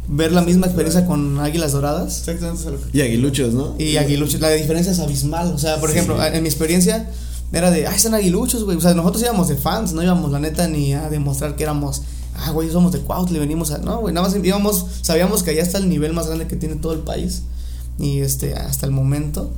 ver 0.07 0.31
la 0.31 0.41
misma 0.41 0.65
experiencia 0.65 1.05
con 1.05 1.39
Águilas 1.39 1.73
Doradas 1.73 2.17
Exactamente 2.27 2.63
y 2.91 3.01
aguiluchos, 3.01 3.53
¿no? 3.53 3.75
y 3.77 3.97
Aguiluchos. 3.97 4.41
La 4.41 4.49
diferencia 4.49 4.91
es 4.91 4.99
abismal. 4.99 5.53
O 5.53 5.57
sea, 5.59 5.79
por 5.79 5.91
ejemplo, 5.91 6.21
en 6.25 6.41
mi 6.41 6.49
experiencia 6.49 7.07
era 7.53 7.69
de, 7.69 7.85
ah, 7.85 7.95
están 7.95 8.13
aguiluchos, 8.15 8.63
güey. 8.63 8.77
O 8.77 8.81
sea, 8.81 8.93
nosotros 8.95 9.21
íbamos 9.21 9.47
de 9.47 9.55
fans, 9.55 9.93
no 9.93 10.01
íbamos, 10.01 10.31
la 10.31 10.39
neta, 10.39 10.67
ni 10.67 10.93
a 10.93 11.07
demostrar 11.09 11.55
que 11.55 11.63
éramos, 11.63 12.01
ah, 12.35 12.49
güey, 12.51 12.69
somos 12.71 12.91
de 12.93 12.99
Cuautla 12.99 13.37
y 13.37 13.39
venimos 13.39 13.71
a. 13.71 13.77
No, 13.77 13.99
güey, 13.99 14.13
nada 14.13 14.27
más 14.27 14.35
íbamos, 14.43 14.85
sabíamos 15.03 15.43
que 15.43 15.51
allá 15.51 15.61
está 15.61 15.77
el 15.77 15.87
nivel 15.87 16.13
más 16.13 16.25
grande 16.27 16.47
que 16.47 16.55
tiene 16.55 16.75
todo 16.75 16.93
el 16.93 16.99
país. 17.01 17.43
Y 17.99 18.19
este, 18.21 18.55
hasta 18.55 18.87
el 18.87 18.91
momento. 18.91 19.51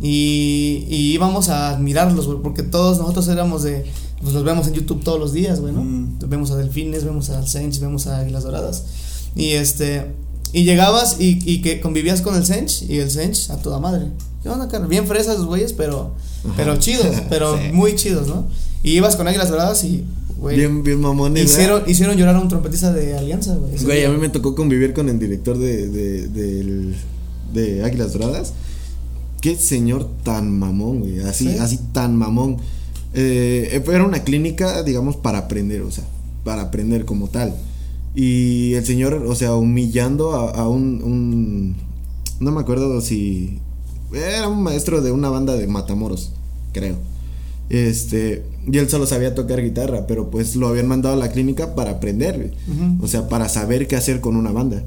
Y, 0.00 0.84
y 0.88 1.12
íbamos 1.14 1.48
a 1.48 1.70
admirarlos, 1.70 2.26
güey, 2.26 2.38
porque 2.42 2.62
todos 2.62 2.98
nosotros 2.98 3.28
éramos 3.28 3.62
de. 3.62 3.84
Pues 4.20 4.34
los 4.34 4.44
vemos 4.44 4.66
en 4.66 4.74
YouTube 4.74 5.02
todos 5.04 5.18
los 5.20 5.32
días, 5.32 5.60
güey, 5.60 5.72
¿no? 5.72 5.82
Mm. 5.82 6.18
Vemos 6.28 6.50
a 6.50 6.56
Delfines, 6.56 7.04
vemos 7.04 7.28
a 7.30 7.46
Sench, 7.46 7.80
vemos 7.80 8.06
a 8.06 8.18
Águilas 8.20 8.44
Doradas. 8.44 8.84
Y 9.34 9.50
este. 9.52 10.12
Y 10.52 10.64
llegabas 10.64 11.16
y, 11.20 11.38
y 11.44 11.60
que 11.60 11.80
convivías 11.80 12.22
con 12.22 12.34
el 12.34 12.44
Sench 12.46 12.82
y 12.88 12.98
el 12.98 13.10
Sench 13.10 13.50
a 13.50 13.56
toda 13.58 13.78
madre. 13.78 14.06
¿Qué 14.42 14.48
onda, 14.48 14.68
carnal? 14.68 14.88
Bien 14.88 15.06
fresas 15.06 15.38
los 15.38 15.46
güeyes, 15.46 15.72
pero. 15.72 16.12
Pero 16.56 16.76
chidos, 16.78 17.16
pero 17.28 17.56
Sí. 17.62 17.72
muy 17.72 17.94
chidos, 17.96 18.28
¿no? 18.28 18.46
Y 18.82 18.92
ibas 18.92 19.16
con 19.16 19.26
Águilas 19.28 19.50
Doradas 19.50 19.82
y. 19.84 20.04
Güey. 20.38 20.56
Bien, 20.56 20.82
bien 20.82 21.00
mamones. 21.00 21.44
¿verdad? 21.44 21.52
Hicieron, 21.54 21.90
hicieron 21.90 22.16
llorar 22.16 22.36
a 22.36 22.40
un 22.40 22.48
trompetista 22.48 22.92
de 22.92 23.16
Alianza, 23.16 23.54
güey. 23.54 23.82
Güey, 23.82 24.04
a 24.04 24.10
mí 24.10 24.18
me 24.18 24.28
tocó 24.28 24.54
convivir 24.54 24.92
con 24.92 25.08
el 25.08 25.18
director 25.18 25.56
de, 25.58 25.88
de, 25.88 26.94
de 27.54 27.84
Águilas 27.84 28.12
Doradas. 28.12 28.52
Qué 29.40 29.56
señor 29.56 30.08
tan 30.24 30.50
mamón, 30.58 31.00
güey. 31.00 31.20
Así, 31.20 31.44
¿Sí? 31.52 31.58
así 31.58 31.78
tan 31.92 32.16
mamón. 32.16 32.56
Eh, 33.14 33.82
era 33.86 34.04
una 34.04 34.20
clínica, 34.24 34.82
digamos, 34.82 35.16
para 35.16 35.38
aprender, 35.38 35.82
o 35.82 35.90
sea, 35.90 36.04
para 36.44 36.62
aprender 36.62 37.04
como 37.04 37.28
tal. 37.28 37.54
Y 38.14 38.74
el 38.74 38.84
señor, 38.84 39.14
o 39.14 39.34
sea, 39.34 39.54
humillando 39.54 40.34
a, 40.34 40.50
a 40.50 40.68
un, 40.68 41.02
un- 41.02 41.76
No 42.40 42.50
me 42.52 42.60
acuerdo 42.60 43.00
si. 43.00 43.58
Era 44.12 44.48
un 44.48 44.62
maestro 44.62 45.02
de 45.02 45.12
una 45.12 45.28
banda 45.30 45.54
de 45.56 45.66
Matamoros, 45.66 46.32
creo. 46.72 46.96
Este. 47.68 48.44
Y 48.70 48.78
él 48.78 48.88
solo 48.88 49.06
sabía 49.06 49.34
tocar 49.34 49.62
guitarra, 49.62 50.06
pero 50.06 50.30
pues 50.30 50.56
lo 50.56 50.68
habían 50.68 50.88
mandado 50.88 51.14
a 51.14 51.18
la 51.18 51.30
clínica 51.30 51.74
para 51.74 51.92
aprender. 51.92 52.52
O 53.00 53.06
sea, 53.06 53.28
para 53.28 53.48
saber 53.48 53.86
qué 53.86 53.96
hacer 53.96 54.20
con 54.20 54.34
una 54.36 54.50
banda. 54.52 54.82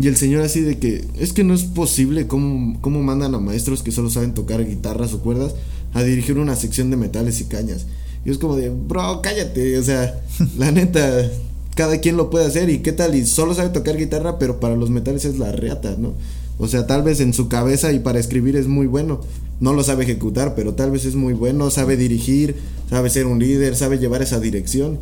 Y 0.00 0.06
el 0.06 0.16
señor 0.16 0.42
así 0.42 0.60
de 0.60 0.78
que 0.78 1.04
es 1.18 1.32
que 1.32 1.42
no 1.42 1.54
es 1.54 1.64
posible 1.64 2.28
cómo, 2.28 2.80
cómo 2.80 3.02
mandan 3.02 3.34
a 3.34 3.38
maestros 3.38 3.82
que 3.82 3.90
solo 3.90 4.10
saben 4.10 4.32
tocar 4.32 4.64
guitarras 4.64 5.12
o 5.12 5.20
cuerdas 5.20 5.54
a 5.92 6.02
dirigir 6.02 6.38
una 6.38 6.54
sección 6.54 6.90
de 6.90 6.96
metales 6.96 7.40
y 7.40 7.44
cañas. 7.44 7.86
Y 8.24 8.30
es 8.30 8.38
como 8.38 8.56
de, 8.56 8.70
bro, 8.70 9.22
cállate, 9.22 9.76
o 9.78 9.82
sea, 9.82 10.20
la 10.58 10.70
neta, 10.70 11.28
cada 11.74 11.98
quien 11.98 12.16
lo 12.16 12.30
puede 12.30 12.46
hacer 12.46 12.70
y 12.70 12.78
qué 12.78 12.92
tal, 12.92 13.14
y 13.14 13.26
solo 13.26 13.54
sabe 13.54 13.70
tocar 13.70 13.96
guitarra, 13.96 14.38
pero 14.38 14.60
para 14.60 14.76
los 14.76 14.90
metales 14.90 15.24
es 15.24 15.38
la 15.38 15.50
reata, 15.50 15.96
¿no? 15.98 16.14
O 16.58 16.68
sea, 16.68 16.86
tal 16.86 17.02
vez 17.02 17.20
en 17.20 17.32
su 17.32 17.48
cabeza 17.48 17.92
y 17.92 18.00
para 18.00 18.18
escribir 18.18 18.56
es 18.56 18.66
muy 18.66 18.86
bueno, 18.86 19.20
no 19.60 19.72
lo 19.72 19.82
sabe 19.82 20.04
ejecutar, 20.04 20.54
pero 20.54 20.74
tal 20.74 20.90
vez 20.90 21.04
es 21.04 21.14
muy 21.14 21.32
bueno, 21.32 21.70
sabe 21.70 21.96
dirigir, 21.96 22.56
sabe 22.90 23.10
ser 23.10 23.26
un 23.26 23.38
líder, 23.38 23.76
sabe 23.76 23.98
llevar 23.98 24.22
esa 24.22 24.40
dirección. 24.40 24.98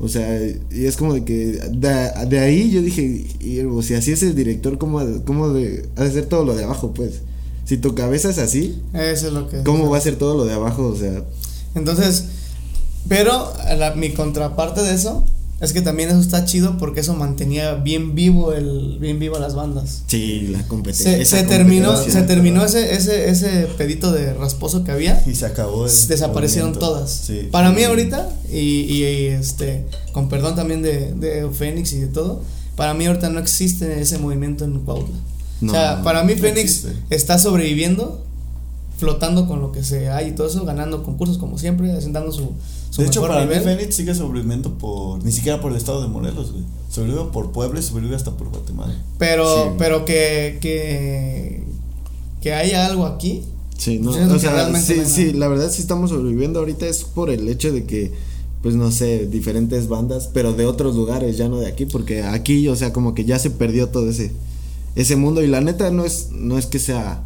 O 0.00 0.08
sea, 0.08 0.40
y 0.70 0.86
es 0.86 0.96
como 0.96 1.14
de 1.14 1.24
que 1.24 1.34
de, 1.70 2.10
de 2.28 2.38
ahí 2.40 2.70
yo 2.70 2.82
dije, 2.82 3.26
y, 3.40 3.60
o 3.60 3.80
sea, 3.82 4.02
si 4.02 4.12
es 4.12 4.22
el 4.22 4.34
director, 4.34 4.76
¿cómo, 4.78 5.00
cómo 5.24 5.50
de, 5.50 5.88
ha 5.96 6.04
de 6.04 6.10
ser 6.10 6.26
todo 6.26 6.44
lo 6.44 6.54
de 6.56 6.64
abajo, 6.64 6.92
pues? 6.92 7.20
Si 7.64 7.78
tu 7.78 7.94
cabeza 7.94 8.28
es 8.30 8.38
así, 8.38 8.82
Eso 8.92 9.28
es 9.28 9.32
lo 9.32 9.48
que. 9.48 9.62
¿cómo 9.62 9.88
va 9.88 9.98
a 9.98 10.00
ser 10.00 10.16
todo 10.16 10.36
lo 10.36 10.44
de 10.44 10.52
abajo? 10.52 10.86
O 10.88 10.96
sea, 10.96 11.24
Entonces, 11.74 12.24
pero 13.08 13.52
la- 13.78 13.94
mi 13.94 14.10
contraparte 14.12 14.82
de 14.82 14.94
eso 14.94 15.24
es 15.60 15.72
que 15.72 15.80
también 15.80 16.10
eso 16.10 16.20
está 16.20 16.44
chido 16.44 16.76
porque 16.78 17.00
eso 17.00 17.14
mantenía 17.14 17.74
bien 17.74 18.14
vivo 18.14 18.52
el 18.52 18.98
bien 19.00 19.18
vivo 19.18 19.38
las 19.38 19.54
bandas. 19.54 20.02
sí, 20.06 20.48
la 20.48 20.66
competencia. 20.68 21.16
Se, 21.18 21.24
se 21.24 21.42
terminó, 21.44 21.96
se 21.96 22.22
terminó 22.22 22.64
ese, 22.64 22.94
ese, 22.94 23.28
ese 23.30 23.66
pedito 23.78 24.12
de 24.12 24.34
rasposo 24.34 24.84
que 24.84 24.92
había. 24.92 25.22
Y 25.26 25.34
se 25.34 25.46
acabó. 25.46 25.86
el 25.86 25.92
Desaparecieron 26.08 26.70
movimiento. 26.70 26.94
todas. 26.94 27.10
Sí. 27.10 27.48
Para 27.50 27.70
Sí. 27.70 27.76
mí 27.76 27.84
ahorita, 27.84 28.28
y, 28.52 28.58
y, 28.58 29.04
y, 29.04 29.26
este, 29.26 29.86
con 30.12 30.28
perdón 30.28 30.54
también 30.56 30.82
de, 30.82 31.12
de 31.14 31.48
Fénix 31.50 31.92
y 31.92 32.00
de 32.00 32.08
todo, 32.08 32.42
para 32.76 32.92
mí 32.94 33.06
ahorita 33.06 33.30
no 33.30 33.38
existe 33.40 34.00
ese 34.00 34.18
movimiento 34.18 34.64
en 34.64 34.80
Cuautla. 34.80 35.14
No, 35.60 35.72
o 35.72 35.74
sea, 35.74 36.02
para 36.02 36.24
mí 36.24 36.34
no 36.34 36.40
Fénix 36.40 36.84
existe. 36.84 36.92
está 37.10 37.38
sobreviviendo, 37.38 38.22
flotando 38.96 39.46
con 39.48 39.60
lo 39.60 39.72
que 39.72 39.82
se 39.82 40.08
hay 40.08 40.28
y 40.28 40.32
todo 40.32 40.46
eso, 40.46 40.64
ganando 40.64 41.02
concursos 41.02 41.38
como 41.38 41.58
siempre, 41.58 41.92
haciendo 41.92 42.30
su, 42.32 42.52
su 42.90 43.02
De 43.02 43.08
hecho, 43.08 43.20
mejor 43.22 43.36
para 43.36 43.46
nivel. 43.46 43.58
mí 43.60 43.64
Fénix 43.76 43.94
sigue 43.96 44.14
sobreviviendo 44.14 44.78
por. 44.78 45.22
Ni 45.24 45.32
siquiera 45.32 45.60
por 45.60 45.72
el 45.72 45.76
estado 45.78 46.00
de 46.02 46.08
Morelos, 46.08 46.52
güey. 46.52 46.64
Sobrevive 46.90 47.24
por 47.32 47.50
Puebla 47.52 47.80
y 47.80 47.82
sobrevive 47.82 48.14
hasta 48.14 48.30
por 48.36 48.48
Guatemala. 48.50 48.94
Pero, 49.18 49.44
Sí. 49.64 49.70
pero 49.78 50.04
que, 50.04 50.58
que, 50.60 51.64
que 52.40 52.52
haya 52.52 52.86
algo 52.86 53.06
aquí. 53.06 53.42
Sí, 53.76 53.98
no, 53.98 54.10
o 54.12 54.14
sea, 54.38 54.72
sí, 54.80 54.94
no 54.98 55.04
sí, 55.04 55.32
la 55.32 55.48
verdad 55.48 55.68
sí 55.70 55.80
estamos 55.82 56.10
sobreviviendo 56.10 56.60
ahorita 56.60 56.86
es 56.86 57.02
por 57.02 57.28
el 57.30 57.48
hecho 57.48 57.72
de 57.72 57.84
que, 57.84 58.12
pues 58.62 58.76
no 58.76 58.92
sé, 58.92 59.26
diferentes 59.26 59.88
bandas, 59.88 60.30
pero 60.32 60.52
de 60.52 60.64
otros 60.64 60.94
lugares, 60.94 61.36
ya 61.36 61.48
no 61.48 61.58
de 61.58 61.66
aquí, 61.66 61.84
porque 61.84 62.22
aquí, 62.22 62.68
o 62.68 62.76
sea, 62.76 62.92
como 62.92 63.12
que 63.14 63.24
ya 63.24 63.40
se 63.40 63.50
perdió 63.50 63.88
todo 63.88 64.08
ese, 64.08 64.30
ese 64.94 65.16
mundo 65.16 65.42
y 65.42 65.48
la 65.48 65.60
neta 65.60 65.90
no 65.90 66.04
es, 66.04 66.28
no 66.30 66.56
es 66.56 66.66
que 66.66 66.78
sea, 66.78 67.24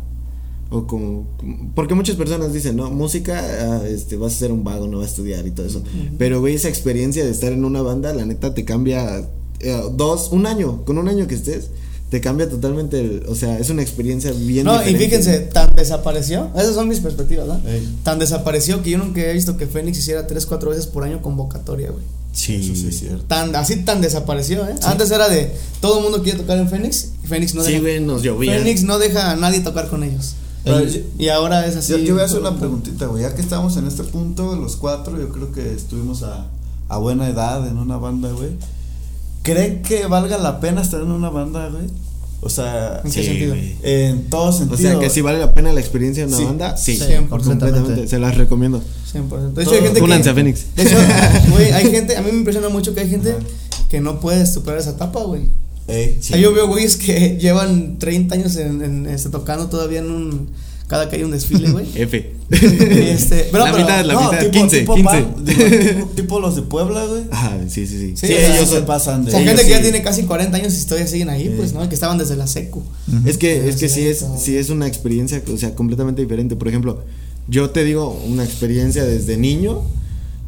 o 0.70 0.86
como, 0.86 1.26
porque 1.74 1.94
muchas 1.94 2.16
personas 2.16 2.52
dicen, 2.52 2.76
no, 2.76 2.90
música, 2.90 3.38
ah, 3.40 3.82
este, 3.88 4.16
vas 4.16 4.34
a 4.34 4.38
ser 4.38 4.52
un 4.52 4.64
vago, 4.64 4.86
no 4.86 4.98
vas 4.98 5.06
a 5.06 5.10
estudiar 5.10 5.46
y 5.46 5.50
todo 5.50 5.66
eso, 5.66 5.82
pero 6.18 6.40
güey, 6.40 6.54
esa 6.54 6.68
experiencia 6.68 7.24
de 7.24 7.30
estar 7.30 7.52
en 7.52 7.64
una 7.64 7.80
banda, 7.82 8.12
la 8.12 8.26
neta 8.26 8.52
te 8.54 8.64
cambia, 8.66 9.24
eh, 9.60 9.82
dos, 9.94 10.28
un 10.30 10.46
año, 10.46 10.84
con 10.84 10.98
un 10.98 11.08
año 11.08 11.26
que 11.26 11.34
estés, 11.36 11.68
te 12.10 12.20
cambia 12.22 12.48
totalmente, 12.48 13.00
el- 13.00 13.22
o 13.28 13.34
sea, 13.34 13.58
es 13.58 13.68
una 13.70 13.82
experiencia 13.82 14.30
bien 14.32 14.64
No, 14.64 14.72
diferente. 14.72 15.02
y 15.04 15.06
fíjense, 15.06 15.38
tan 15.40 15.74
desapareció. 15.76 16.50
Esas 16.56 16.74
son 16.74 16.88
mis 16.88 17.00
perspectivas, 17.00 17.46
¿no? 17.46 17.60
Ey. 17.68 17.86
Tan 18.02 18.18
desapareció 18.18 18.82
que 18.82 18.90
yo 18.90 18.98
nunca 18.98 19.20
he 19.20 19.32
visto 19.34 19.58
que 19.58 19.66
Fénix 19.66 19.98
hiciera 19.98 20.26
3, 20.26 20.46
4 20.46 20.70
veces 20.70 20.86
por 20.86 21.04
año 21.04 21.20
convocatoria, 21.20 21.90
güey. 21.90 22.04
Sí, 22.32 22.54
Eso 22.54 22.74
sí 22.74 22.86
es 22.88 22.98
cierto. 23.00 23.24
Tan, 23.24 23.54
así 23.56 23.76
tan 23.84 24.00
desapareció, 24.00 24.66
¿eh? 24.66 24.74
Antes 24.84 25.10
era 25.10 25.28
de 25.28 25.52
todo 25.82 25.98
el 25.98 26.04
mundo 26.04 26.22
quiere 26.22 26.38
tocar 26.38 26.56
en 26.56 26.68
Fénix. 26.70 27.10
Fénix 27.24 27.54
no 27.54 27.62
Sí, 27.62 27.72
deja. 27.72 27.82
güey, 27.82 28.00
nos 28.00 28.22
llovía. 28.22 28.52
Fénix 28.54 28.84
no 28.84 28.98
deja 28.98 29.32
a 29.32 29.36
nadie 29.36 29.60
tocar 29.60 29.88
con 29.90 30.02
ellos. 30.02 30.34
Pero 30.64 30.84
Y- 31.18 31.28
ahora 31.28 31.66
es 31.66 31.76
así. 31.76 31.92
Yo, 31.92 31.98
yo 31.98 32.14
voy 32.14 32.22
a 32.22 32.26
hacer 32.26 32.40
una 32.40 32.56
preguntita, 32.58 33.06
güey. 33.06 33.22
Ya 33.22 33.34
que 33.34 33.40
estamos 33.42 33.76
en 33.76 33.86
este 33.86 34.02
punto, 34.04 34.56
los 34.56 34.76
cuatro, 34.76 35.18
yo 35.18 35.28
creo 35.30 35.52
que 35.52 35.72
estuvimos 35.74 36.22
a, 36.22 36.46
a 36.88 36.98
buena 36.98 37.28
edad 37.28 37.66
en 37.68 37.78
una 37.78 37.96
banda, 37.96 38.30
güey. 38.32 38.50
¿Creen 39.42 39.82
que 39.82 40.06
valga 40.06 40.36
la 40.38 40.60
pena 40.60 40.82
estar 40.82 41.00
en 41.00 41.10
una 41.10 41.30
banda, 41.30 41.68
güey? 41.70 41.84
O 42.40 42.48
sea, 42.50 43.00
¿En 43.04 43.10
qué 43.10 43.20
Sí, 43.22 43.26
sentido? 43.28 43.54
güey. 43.54 43.76
en 43.82 44.30
todo 44.30 44.50
O 44.50 44.52
sentido. 44.52 44.76
sea, 44.90 44.98
que 45.00 45.10
si 45.10 45.22
vale 45.22 45.38
la 45.40 45.54
pena 45.54 45.72
la 45.72 45.80
experiencia 45.80 46.24
de 46.24 46.28
una 46.28 46.36
Sí. 46.38 46.44
banda, 46.44 46.76
sí. 46.76 46.96
Sí, 46.96 47.04
completamente. 47.28 48.06
Se 48.06 48.18
las 48.18 48.36
recomiendo. 48.36 48.80
100%. 49.12 49.54
De 49.54 49.62
hecho, 49.62 49.72
hay 49.72 49.80
gente 49.80 50.02
Únanse 50.02 50.28
a 50.30 50.34
que. 50.34 50.40
Fénix. 50.40 50.66
De 50.76 50.82
hecho, 50.84 50.96
güey, 51.50 51.72
hay 51.72 51.90
gente. 51.90 52.16
A 52.16 52.20
mí 52.22 52.30
me 52.30 52.38
impresiona 52.38 52.68
mucho 52.68 52.94
que 52.94 53.00
hay 53.00 53.08
gente 53.10 53.34
que 53.88 54.00
no 54.00 54.20
puede 54.20 54.46
superar 54.46 54.78
esa 54.78 54.90
etapa, 54.90 55.22
güey. 55.22 55.48
O 55.88 56.22
sea, 56.22 56.36
yo 56.36 56.52
veo 56.52 56.66
güeyes 56.68 56.96
que 56.96 57.36
llevan 57.40 57.98
30 57.98 58.34
años 58.34 58.56
en, 58.56 58.82
en, 58.82 59.06
este, 59.06 59.30
tocando 59.30 59.68
todavía 59.68 60.00
en 60.00 60.10
un 60.10 60.48
cada 60.86 61.10
que 61.10 61.16
hay 61.16 61.22
un 61.22 61.30
desfile, 61.30 61.70
güey. 61.70 61.86
F. 61.94 62.32
Este, 62.50 63.48
pero- 63.52 63.64
la 63.66 63.72
pero- 63.72 63.84
mitad, 63.84 64.04
la 64.06 64.14
No, 64.14 64.22
mitad. 64.32 64.38
tipo, 64.38 64.52
15, 64.52 64.80
tipo 64.80 64.94
15. 64.94 65.10
pan, 65.10 65.34
digo, 65.44 65.64
tipo, 65.64 66.06
tipo 66.16 66.40
los 66.40 66.56
de 66.56 66.62
Puebla, 66.62 67.04
güey. 67.04 67.22
Ajá, 67.30 67.58
sí, 67.68 67.86
sí, 67.86 67.98
sí. 67.98 68.12
Sí, 68.16 68.26
Sí, 68.26 68.32
ellos 68.32 68.70
se 68.70 68.80
pasan 68.82 69.24
de. 69.26 69.32
Son 69.32 69.44
gente 69.44 69.62
que 69.64 69.68
ya 69.70 69.76
sí. 69.76 69.82
tiene 69.82 70.02
casi 70.02 70.22
40 70.22 70.56
años 70.56 70.80
y 70.80 70.84
todavía 70.86 71.06
siguen 71.06 71.28
ahí, 71.28 71.44
Sí. 71.44 71.54
pues, 71.58 71.72
¿no? 71.74 71.86
Que 71.88 71.94
estaban 71.94 72.16
desde 72.16 72.36
la 72.36 72.46
secu. 72.46 72.82
Es 73.26 73.36
que, 73.36 73.68
es 73.68 73.76
que 73.76 73.88
Sí, 73.90 73.94
sí 74.02 74.06
es, 74.08 74.24
sí 74.38 74.56
es 74.56 74.70
una 74.70 74.86
experiencia, 74.86 75.42
o 75.52 75.58
sea, 75.58 75.74
completamente 75.74 76.22
diferente. 76.22 76.56
Por 76.56 76.68
ejemplo, 76.68 77.02
yo 77.48 77.68
te 77.70 77.84
digo 77.84 78.18
una 78.26 78.44
experiencia 78.44 79.04
desde 79.04 79.36
niño. 79.36 79.82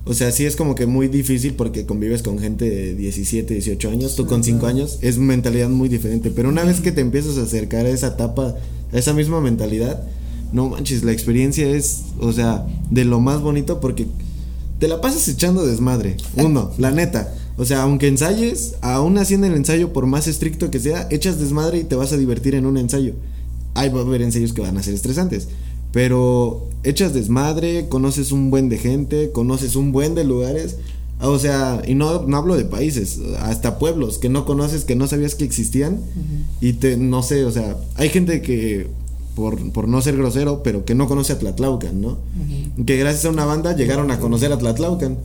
O 0.05 0.15
sea, 0.15 0.33
sí 0.33 0.47
es 0.47 0.57
como 0.57 0.75
que 0.75 0.87
muy 0.87 1.09
difícil 1.09 1.55
porque 1.55 1.85
convives 1.85 2.23
con 2.23 2.39
gente 2.39 2.69
de 2.69 2.95
17, 2.95 3.55
18 3.55 3.91
años, 3.91 4.17
tú 4.17 4.27
con 4.27 4.43
5 4.43 4.67
años, 4.67 4.99
es 5.03 5.19
mentalidad 5.19 5.69
muy 5.69 5.89
diferente. 5.89 6.31
Pero 6.31 6.49
una 6.49 6.65
vez 6.65 6.81
que 6.81 6.91
te 6.91 7.03
empiezas 7.03 7.37
a 7.37 7.43
acercar 7.43 7.87
a 7.87 7.91
esa 7.91 8.09
etapa, 8.09 8.57
a 8.93 8.99
esa 8.99 9.13
misma 9.13 9.41
mentalidad, 9.41 10.03
no 10.53 10.69
manches, 10.71 11.05
la 11.05 11.13
experiencia 11.13 11.69
es, 11.69 12.05
o 12.19 12.33
sea, 12.33 12.67
de 12.91 13.05
lo 13.05 13.21
más 13.21 13.41
bonito 13.41 13.81
porque 13.81 14.07
te 14.79 14.89
la 14.89 15.01
pasas 15.01 15.29
echando 15.29 15.67
desmadre. 15.67 16.17
Uno, 16.37 16.73
la 16.79 16.91
neta. 16.91 17.35
O 17.57 17.67
sea, 17.67 17.83
aunque 17.83 18.09
ensayes, 18.09 18.77
aún 18.81 19.19
así 19.19 19.35
en 19.35 19.45
el 19.45 19.55
ensayo, 19.55 19.93
por 19.93 20.07
más 20.07 20.27
estricto 20.27 20.71
que 20.71 20.81
sea, 20.81 21.07
echas 21.11 21.39
desmadre 21.39 21.79
y 21.79 21.85
te 21.85 21.95
vas 21.95 22.13
a 22.13 22.17
divertir 22.17 22.55
en 22.55 22.65
un 22.65 22.79
ensayo. 22.79 23.13
Hay 23.75 23.91
va 23.91 24.01
a 24.01 24.03
haber 24.03 24.23
ensayos 24.23 24.55
que 24.55 24.63
van 24.63 24.79
a 24.79 24.83
ser 24.83 24.95
estresantes. 24.95 25.49
Pero 25.93 26.69
echas 26.85 27.13
desmadre, 27.15 27.89
conoces 27.89 28.33
un 28.33 28.51
buen 28.51 28.69
de 28.69 28.79
gente, 28.79 29.31
conoces 29.33 29.77
un 29.77 29.93
buen 29.93 30.15
de 30.15 30.25
lugares. 30.25 30.77
O 31.23 31.39
sea, 31.39 31.83
y 31.87 31.95
no, 31.95 32.23
no 32.23 32.37
hablo 32.39 32.57
de 32.57 32.65
países, 32.65 33.21
hasta 33.41 33.79
pueblos 33.79 34.19
que 34.19 34.31
no 34.31 34.47
conoces, 34.47 34.85
que 34.85 34.97
no 34.97 35.07
sabías 35.07 35.35
que 35.35 35.45
existían. 35.45 36.01
Y 36.61 36.75
te, 36.75 36.97
no 36.97 37.23
sé, 37.23 37.45
o 37.45 37.51
sea, 37.51 37.77
hay 37.97 38.09
gente 38.09 38.41
que, 38.41 38.87
por, 39.35 39.73
por 39.73 39.87
no 39.87 40.01
ser 40.01 40.17
grosero, 40.17 40.63
pero 40.63 40.85
que 40.85 40.95
no 40.95 41.09
conoce 41.09 41.35
a 41.35 41.39
Tlatlaucan, 41.39 42.01
¿no? 42.01 42.19
Que 42.87 42.97
gracias 42.97 43.27
a 43.27 43.31
una 43.31 43.45
banda 43.45 43.77
llegaron 43.77 44.11
a 44.11 44.19
conocer 44.19 44.53
a 44.53 44.59
Tlatlaucan. 44.59 45.19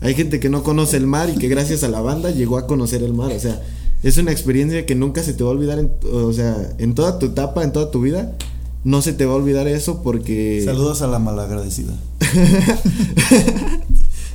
Hay 0.00 0.14
gente 0.14 0.40
que 0.40 0.48
no 0.48 0.62
conoce 0.62 0.96
el 0.96 1.06
mar 1.06 1.28
y 1.30 1.38
que 1.38 1.48
gracias 1.48 1.82
a 1.82 1.88
la 1.88 2.00
banda 2.00 2.30
llegó 2.30 2.56
a 2.56 2.66
conocer 2.66 3.02
el 3.02 3.12
mar. 3.12 3.32
O 3.32 3.40
sea, 3.40 3.60
es 4.02 4.16
una 4.18 4.30
experiencia 4.30 4.86
que 4.86 4.94
nunca 4.94 5.22
se 5.22 5.34
te 5.34 5.42
va 5.42 5.50
a 5.50 5.52
olvidar, 5.52 5.78
en, 5.78 5.90
o 6.12 6.32
sea, 6.32 6.56
en 6.78 6.94
toda 6.94 7.18
tu 7.18 7.26
etapa, 7.26 7.64
en 7.64 7.72
toda 7.72 7.90
tu 7.90 8.00
vida. 8.00 8.36
No 8.82 9.02
se 9.02 9.12
te 9.12 9.26
va 9.26 9.32
a 9.32 9.36
olvidar 9.36 9.68
eso 9.68 10.02
porque... 10.02 10.62
Saludos 10.64 11.02
a 11.02 11.06
la 11.06 11.18
malagradecida. 11.18 11.92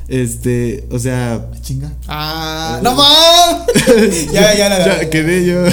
Este, 0.08 0.88
o 0.92 1.00
sea... 1.00 1.48
Chinga. 1.62 1.92
Ah, 2.08 2.80
no 2.84 2.94
más. 2.94 3.66
ya, 4.32 4.54
ya, 4.56 4.70
la 4.70 4.86
Ya, 4.86 5.10
quedé 5.10 5.46
yo. 5.48 5.64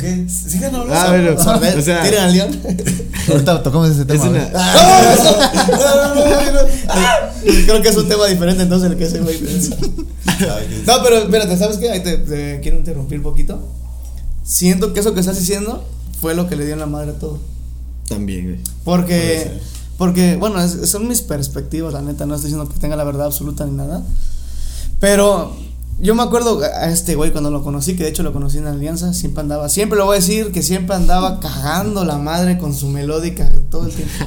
¿Qué? 0.00 0.28
Sigan 0.28 0.74
hablando. 0.74 0.94
Ah, 0.94 1.56
bueno, 1.56 1.78
o 1.78 1.82
sea, 1.82 2.02
tiren 2.02 2.20
al 2.20 2.32
león. 2.32 2.60
Ahorita 3.28 3.62
tocamos 3.62 3.90
ese 3.90 4.00
es 4.00 4.06
tema. 4.08 4.24
una... 4.24 4.40
güey. 4.40 4.52
no, 5.70 5.78
no, 5.78 6.14
no, 6.14 6.24
no, 6.24 6.52
no. 6.52 6.68
Creo 7.66 7.82
que 7.82 7.88
es 7.88 7.96
un 7.96 8.08
tema 8.08 8.26
diferente 8.26 8.64
entonces 8.64 8.90
el 8.90 8.96
que 8.98 9.04
ese 9.04 9.20
güey. 9.20 9.38
No, 10.86 10.94
pero 11.04 11.18
espérate, 11.18 11.56
¿sabes 11.56 11.76
qué? 11.76 11.90
Ahí 11.90 12.02
te, 12.02 12.16
te 12.18 12.60
quiero 12.60 12.78
interrumpir 12.78 13.18
un 13.18 13.24
poquito. 13.24 13.62
Siento 14.42 14.92
que 14.92 15.00
eso 15.00 15.14
que 15.14 15.20
estás 15.20 15.38
diciendo 15.38 15.84
fue 16.20 16.34
lo 16.34 16.48
que 16.48 16.56
le 16.56 16.64
dio 16.64 16.74
en 16.74 16.80
la 16.80 16.86
madre 16.86 17.12
a 17.12 17.18
todo. 17.18 17.38
También, 18.10 18.44
güey. 18.44 18.56
Puede 18.58 18.72
Porque, 18.84 19.50
porque 19.96 20.36
bueno, 20.36 20.62
es- 20.62 20.90
son 20.90 21.08
mis 21.08 21.22
perspectivas, 21.22 21.94
la 21.94 22.02
neta, 22.02 22.26
no 22.26 22.34
estoy 22.34 22.50
diciendo 22.50 22.70
que 22.70 22.78
tenga 22.78 22.96
la 22.96 23.04
verdad 23.04 23.26
absoluta 23.26 23.64
ni 23.64 23.72
nada. 23.72 24.02
Pero 24.98 25.56
yo 25.98 26.14
me 26.14 26.22
acuerdo 26.22 26.60
a 26.62 26.90
este 26.90 27.14
güey 27.14 27.30
cuando 27.32 27.50
lo 27.50 27.62
conocí, 27.62 27.96
que 27.96 28.04
de 28.04 28.10
hecho 28.10 28.22
lo 28.22 28.32
conocí 28.32 28.58
en 28.58 28.66
Alianza, 28.66 29.12
siempre 29.14 29.42
andaba, 29.42 29.68
siempre 29.68 29.98
lo 29.98 30.06
voy 30.06 30.16
a 30.16 30.20
decir, 30.20 30.52
que 30.52 30.62
siempre 30.62 30.94
andaba 30.96 31.40
cagando 31.40 32.04
la 32.04 32.18
madre 32.18 32.58
con 32.58 32.74
su 32.74 32.88
melódica 32.88 33.50
todo 33.70 33.86
el 33.86 33.92
tiempo. 33.92 34.12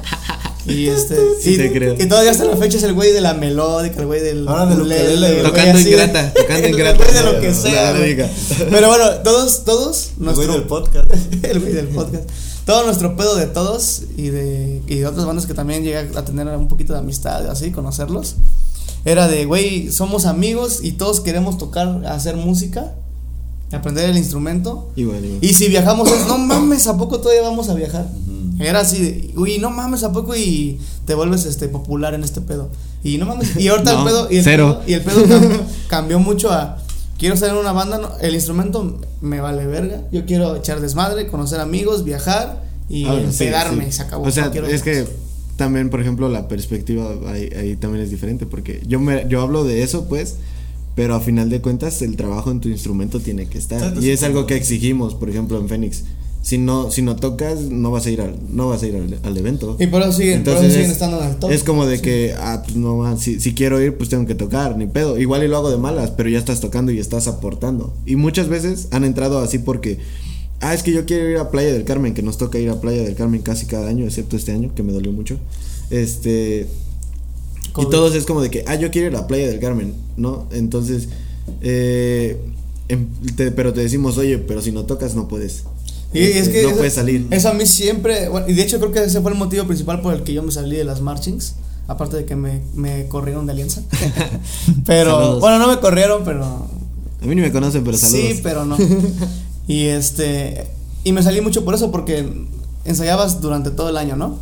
Y 0.66 0.88
este, 0.88 1.18
Sí 1.42 1.56
y, 1.56 1.58
te 1.58 1.74
creo. 1.74 1.96
y 2.00 2.06
todavía 2.08 2.32
hasta 2.32 2.46
la 2.46 2.56
fecha 2.56 2.78
es 2.78 2.84
el 2.84 2.94
güey 2.94 3.12
de 3.12 3.20
la 3.20 3.34
melódica, 3.34 4.00
el 4.00 4.06
güey 4.06 4.22
del 4.22 4.48
Ahora 4.48 4.66
del 4.68 4.80
ukelele, 4.80 5.28
el 5.28 5.34
güey 5.42 5.44
Tocando 5.44 5.78
de- 5.78 5.82
ingrata, 5.92 6.34
tocando 6.34 6.64
el 6.68 6.72
ingrata. 6.74 6.98
güey 7.04 7.14
de 7.14 7.24
lo 7.34 7.42
que 7.42 7.54
sea. 7.54 7.94
Pero 8.70 8.88
bueno, 8.88 9.06
todos, 9.26 9.66
todos, 9.66 10.12
El 10.22 10.34
güey 10.34 10.48
del 10.48 10.64
podcast. 10.64 11.12
el 11.44 11.60
güey 11.60 11.74
del 11.74 11.88
podcast. 11.90 12.30
Todo 12.66 12.86
nuestro 12.86 13.16
pedo 13.18 13.36
de 13.36 13.47
todos 13.47 14.03
y 14.16 14.30
de, 14.30 14.82
y 14.88 14.95
de 14.95 15.05
otras 15.05 15.26
bandas 15.26 15.45
que 15.45 15.53
también 15.53 15.84
llegué 15.84 15.97
a 15.97 16.26
tener 16.26 16.47
un 16.47 16.68
poquito 16.68 16.93
de 16.93 16.99
amistad, 16.99 17.45
así, 17.49 17.72
conocerlos. 17.72 18.36
Era 19.05 19.28
de, 19.28 19.45
güey, 19.45 19.91
somos 19.91 20.26
amigos 20.26 20.80
y 20.82 20.93
todos 20.93 21.20
queremos 21.20 21.57
tocar, 21.57 22.05
hacer 22.05 22.38
música, 22.38 22.93
aprender 23.74 24.09
el 24.09 24.18
instrumento. 24.18 24.89
Y 25.41 25.53
si 25.55 25.68
viajamos 25.68 26.09
es, 26.11 26.26
no 26.28 26.38
mames, 26.38 26.88
¿a 26.88 26.97
poco 26.97 27.20
todavía 27.20 27.41
vamos 27.41 27.68
a 27.68 27.74
viajar? 27.74 28.07
Era 28.59 28.82
así 28.82 29.01
de, 29.01 29.34
uy, 29.36 29.57
no 29.57 29.70
mames, 29.70 30.03
¿a 30.03 30.14
poco? 30.14 30.36
Y 30.36 30.80
te 31.05 31.16
vuelves 31.16 31.45
este 31.45 31.68
popular 31.68 32.14
en 32.14 32.24
este 32.24 32.39
pedo. 32.39 32.70
Y 33.03 33.18
no 33.18 33.26
mames, 33.26 33.57
y 33.57 33.68
ahorita 33.68 33.91
No, 33.91 33.99
el 33.99 34.05
pedo, 34.05 34.32
y 34.32 34.38
el 34.38 34.43
cero. 34.43 34.80
pedo, 34.80 34.89
y 34.89 34.93
el 34.93 35.01
pedo 35.01 35.28
cambió, 35.28 35.61
cambió 35.89 36.20
mucho 36.20 36.51
a, 36.51 36.78
quiero 37.18 37.36
estar 37.36 37.49
en 37.49 37.57
una 37.57 37.72
banda, 37.72 37.97
no, 37.97 38.09
el 38.20 38.36
instrumento 38.36 38.99
me 39.22 39.39
vale 39.41 39.66
verga, 39.66 40.01
yo 40.11 40.26
quiero 40.26 40.55
echar 40.55 40.80
desmadre, 40.82 41.28
conocer 41.28 41.59
amigos, 41.59 42.03
viajar 42.03 42.64
y 42.89 43.05
Ah, 43.05 43.22
sí, 43.32 43.39
pegarme, 43.45 43.86
sí. 43.86 43.91
se 43.93 44.01
acabó. 44.03 44.26
O 44.26 44.32
sea, 44.32 44.45
no 44.45 44.51
quiero 44.51 44.68
es 44.68 44.84
que 44.84 45.05
también, 45.55 45.89
por 45.89 46.01
ejemplo, 46.01 46.30
la 46.30 46.47
perspectiva 46.47 47.14
ahí, 47.28 47.49
ahí 47.57 47.76
también 47.76 48.03
es 48.03 48.09
diferente 48.09 48.45
porque 48.45 48.82
yo 48.88 48.99
me 48.99 49.26
yo 49.30 49.41
hablo 49.41 49.64
de 49.64 49.84
eso, 49.84 50.05
pues, 50.09 50.36
pero 50.95 51.16
a 51.16 51.20
final 51.20 51.49
de 51.49 51.61
cuentas 51.61 52.01
el 52.01 52.16
trabajo 52.16 52.51
en 52.51 52.59
tu 52.59 52.70
instrumento 52.70 53.20
tiene 53.20 53.47
que 53.47 53.57
estar 53.57 53.93
y 54.01 54.09
es 54.09 54.24
algo 54.24 54.45
que 54.45 54.55
exigimos, 54.55 55.16
por 55.16 55.30
ejemplo, 55.30 55.59
en 55.59 55.70
Fénix. 55.70 56.03
Si 56.44 56.58
no 56.58 56.91
si 56.91 57.02
no 57.02 57.16
tocas, 57.16 57.62
no 57.62 57.89
vas 57.89 58.06
a 58.06 58.12
ir 58.12 58.20
al 58.20 58.36
no 58.52 58.68
vas 58.68 58.84
a 58.84 58.88
ir 58.88 58.96
al, 58.98 59.18
al 59.24 59.38
evento. 59.38 59.78
Y 59.80 59.88
por 59.88 60.02
eso 60.02 60.12
siguen, 60.12 60.44
por 60.44 60.54
eso 60.54 60.62
Entonces 60.64 60.74
siguen 60.74 60.86
es- 60.88 60.91
estando 60.91 61.22
en 61.24 61.30
el 61.30 61.36
top. 61.38 61.52
Es 61.52 61.64
como 61.64 61.86
de 61.86 62.02
que, 62.02 62.34
ah, 62.38 62.62
pues 62.64 62.76
no, 62.76 62.98
man, 62.98 63.18
si, 63.18 63.39
si 63.39 63.54
quiero 63.54 63.82
ir, 63.82 63.98
pues 63.98 64.10
tengo 64.10 64.26
que 64.28 64.36
tocar, 64.36 64.78
ni 64.78 64.86
pedo. 64.86 65.18
Igual 65.18 65.44
y 65.46 65.48
lo 65.48 65.56
hago 65.56 65.72
de 65.72 65.78
malas, 65.78 66.12
pero 66.12 66.28
ya 66.30 66.38
estás 66.39 66.60
tocando 66.60 66.91
y 66.91 67.00
estás 67.00 67.28
aportando. 67.30 67.94
Y 68.06 68.18
muchas 68.18 68.50
veces 68.50 68.89
han 68.91 69.06
entrado 69.06 69.39
así 69.39 69.58
porque, 69.58 70.00
ah, 70.60 70.74
es 70.74 70.84
que 70.84 70.91
yo 70.91 71.06
quiero 71.06 71.30
ir 71.30 71.38
a 71.38 71.50
Playa 71.50 71.72
del 71.72 71.86
Carmen, 71.86 72.14
que 72.14 72.24
nos 72.24 72.38
toca 72.38 72.60
ir 72.60 72.70
a 72.70 72.82
Playa 72.82 73.04
del 73.04 73.16
Carmen 73.16 73.41
casi 73.41 73.66
cada 73.66 73.88
año, 73.88 74.04
excepto 74.06 74.36
este 74.36 74.52
año, 74.52 74.76
que 74.76 74.84
me 74.84 74.91
dolió 74.91 75.14
mucho. 75.14 75.38
Este. 75.91 76.68
COVID. 77.72 77.88
Y 77.88 77.89
todos 77.89 78.16
es 78.16 78.26
como 78.26 78.41
de 78.41 78.50
que, 78.52 78.66
ah, 78.68 78.76
yo 78.76 78.91
quiero 78.91 79.08
ir 79.08 79.16
a 79.16 79.28
Playa 79.28 79.48
del 79.48 79.62
Carmen, 79.62 79.94
¿no? 80.18 80.46
Entonces, 80.52 81.08
eh, 81.62 82.38
em- 82.89 83.08
te- 83.38 83.52
pero 83.52 83.72
te 83.74 83.80
decimos, 83.82 84.18
oye, 84.18 84.38
pero 84.39 84.62
si 84.62 84.74
no 84.74 84.84
tocas, 84.84 85.16
no 85.16 85.28
puedes. 85.30 85.64
Y 86.14 86.20
es 86.24 86.36
Este, 86.47 86.51
que 86.53 86.61
no 86.64 86.68
eso- 86.70 86.78
puedes 86.78 86.93
salir. 86.93 87.28
Eso 87.32 87.49
a 87.49 87.53
mí 87.53 87.66
siempre, 87.66 88.30
bueno, 88.30 88.47
y 88.47 88.53
de 88.53 88.61
hecho 88.64 88.80
creo 88.80 88.91
que 88.91 89.03
ese 89.03 89.22
fue 89.22 89.32
el 89.32 89.38
motivo 89.38 89.66
principal 89.66 90.01
por 90.01 90.14
el 90.14 90.24
que 90.24 90.34
yo 90.34 90.43
me 90.43 90.51
salí 90.51 90.76
de 90.76 90.84
las 90.84 91.01
marchings, 91.01 91.55
aparte 91.88 92.18
de 92.18 92.26
que 92.26 92.36
me, 92.36 92.61
me 92.76 93.07
corrieron 93.07 93.45
de 93.45 93.53
alianza. 93.53 93.82
pero, 94.86 95.11
Saludos. 95.20 95.39
bueno, 95.39 95.59
no 95.59 95.68
me 95.68 95.80
corrieron, 95.80 96.24
pero... 96.24 96.43
A 96.45 97.26
mí 97.26 97.36
ni 97.36 97.41
me 97.41 97.51
conocen, 97.51 97.84
pero 97.84 97.97
saludos. 97.97 98.22
Sí, 98.22 98.39
pero 98.43 98.66
no. 98.66 98.78
y 99.68 99.86
este, 99.86 100.68
y 101.05 101.14
me 101.14 101.24
salí 101.24 101.39
mucho 101.41 101.64
por 101.64 101.74
eso, 101.74 101.89
porque 101.89 102.45
ensayabas 102.86 103.39
durante 103.39 103.72
todo 103.72 103.88
el 103.89 103.95
año, 103.97 104.16
¿no? 104.18 104.38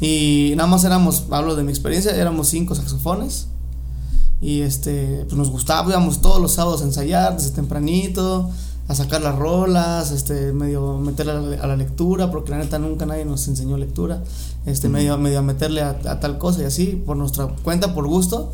Y 0.00 0.52
nada 0.56 0.68
más 0.68 0.82
éramos, 0.84 1.24
hablo 1.30 1.54
de 1.56 1.62
mi 1.62 1.70
experiencia, 1.70 2.14
éramos 2.16 2.48
cinco 2.48 2.74
saxofones. 2.74 3.46
Y 4.40 4.60
este, 4.62 5.24
pues 5.26 5.36
nos 5.36 5.50
gustaba, 5.50 5.88
íbamos 5.90 6.20
todos 6.20 6.40
los 6.40 6.52
sábados 6.54 6.82
a 6.82 6.84
ensayar 6.84 7.36
desde 7.36 7.50
tempranito, 7.50 8.50
a 8.88 8.94
sacar 8.94 9.20
las 9.20 9.36
rolas, 9.36 10.10
este, 10.10 10.52
medio 10.52 10.98
meterle 10.98 11.32
a 11.32 11.34
la, 11.34 11.62
a 11.62 11.66
la 11.66 11.76
lectura, 11.76 12.30
porque 12.30 12.50
la 12.50 12.58
neta 12.58 12.78
nunca 12.78 13.04
nadie 13.04 13.26
nos 13.26 13.46
enseñó 13.46 13.76
lectura, 13.76 14.24
este, 14.64 14.88
medio, 14.88 15.18
medio 15.18 15.40
a 15.40 15.42
meterle 15.42 15.82
a, 15.82 15.90
a 15.90 16.20
tal 16.20 16.38
cosa 16.38 16.62
y 16.62 16.64
así, 16.64 17.02
por 17.04 17.16
nuestra 17.16 17.48
cuenta, 17.62 17.94
por 17.94 18.06
gusto. 18.06 18.50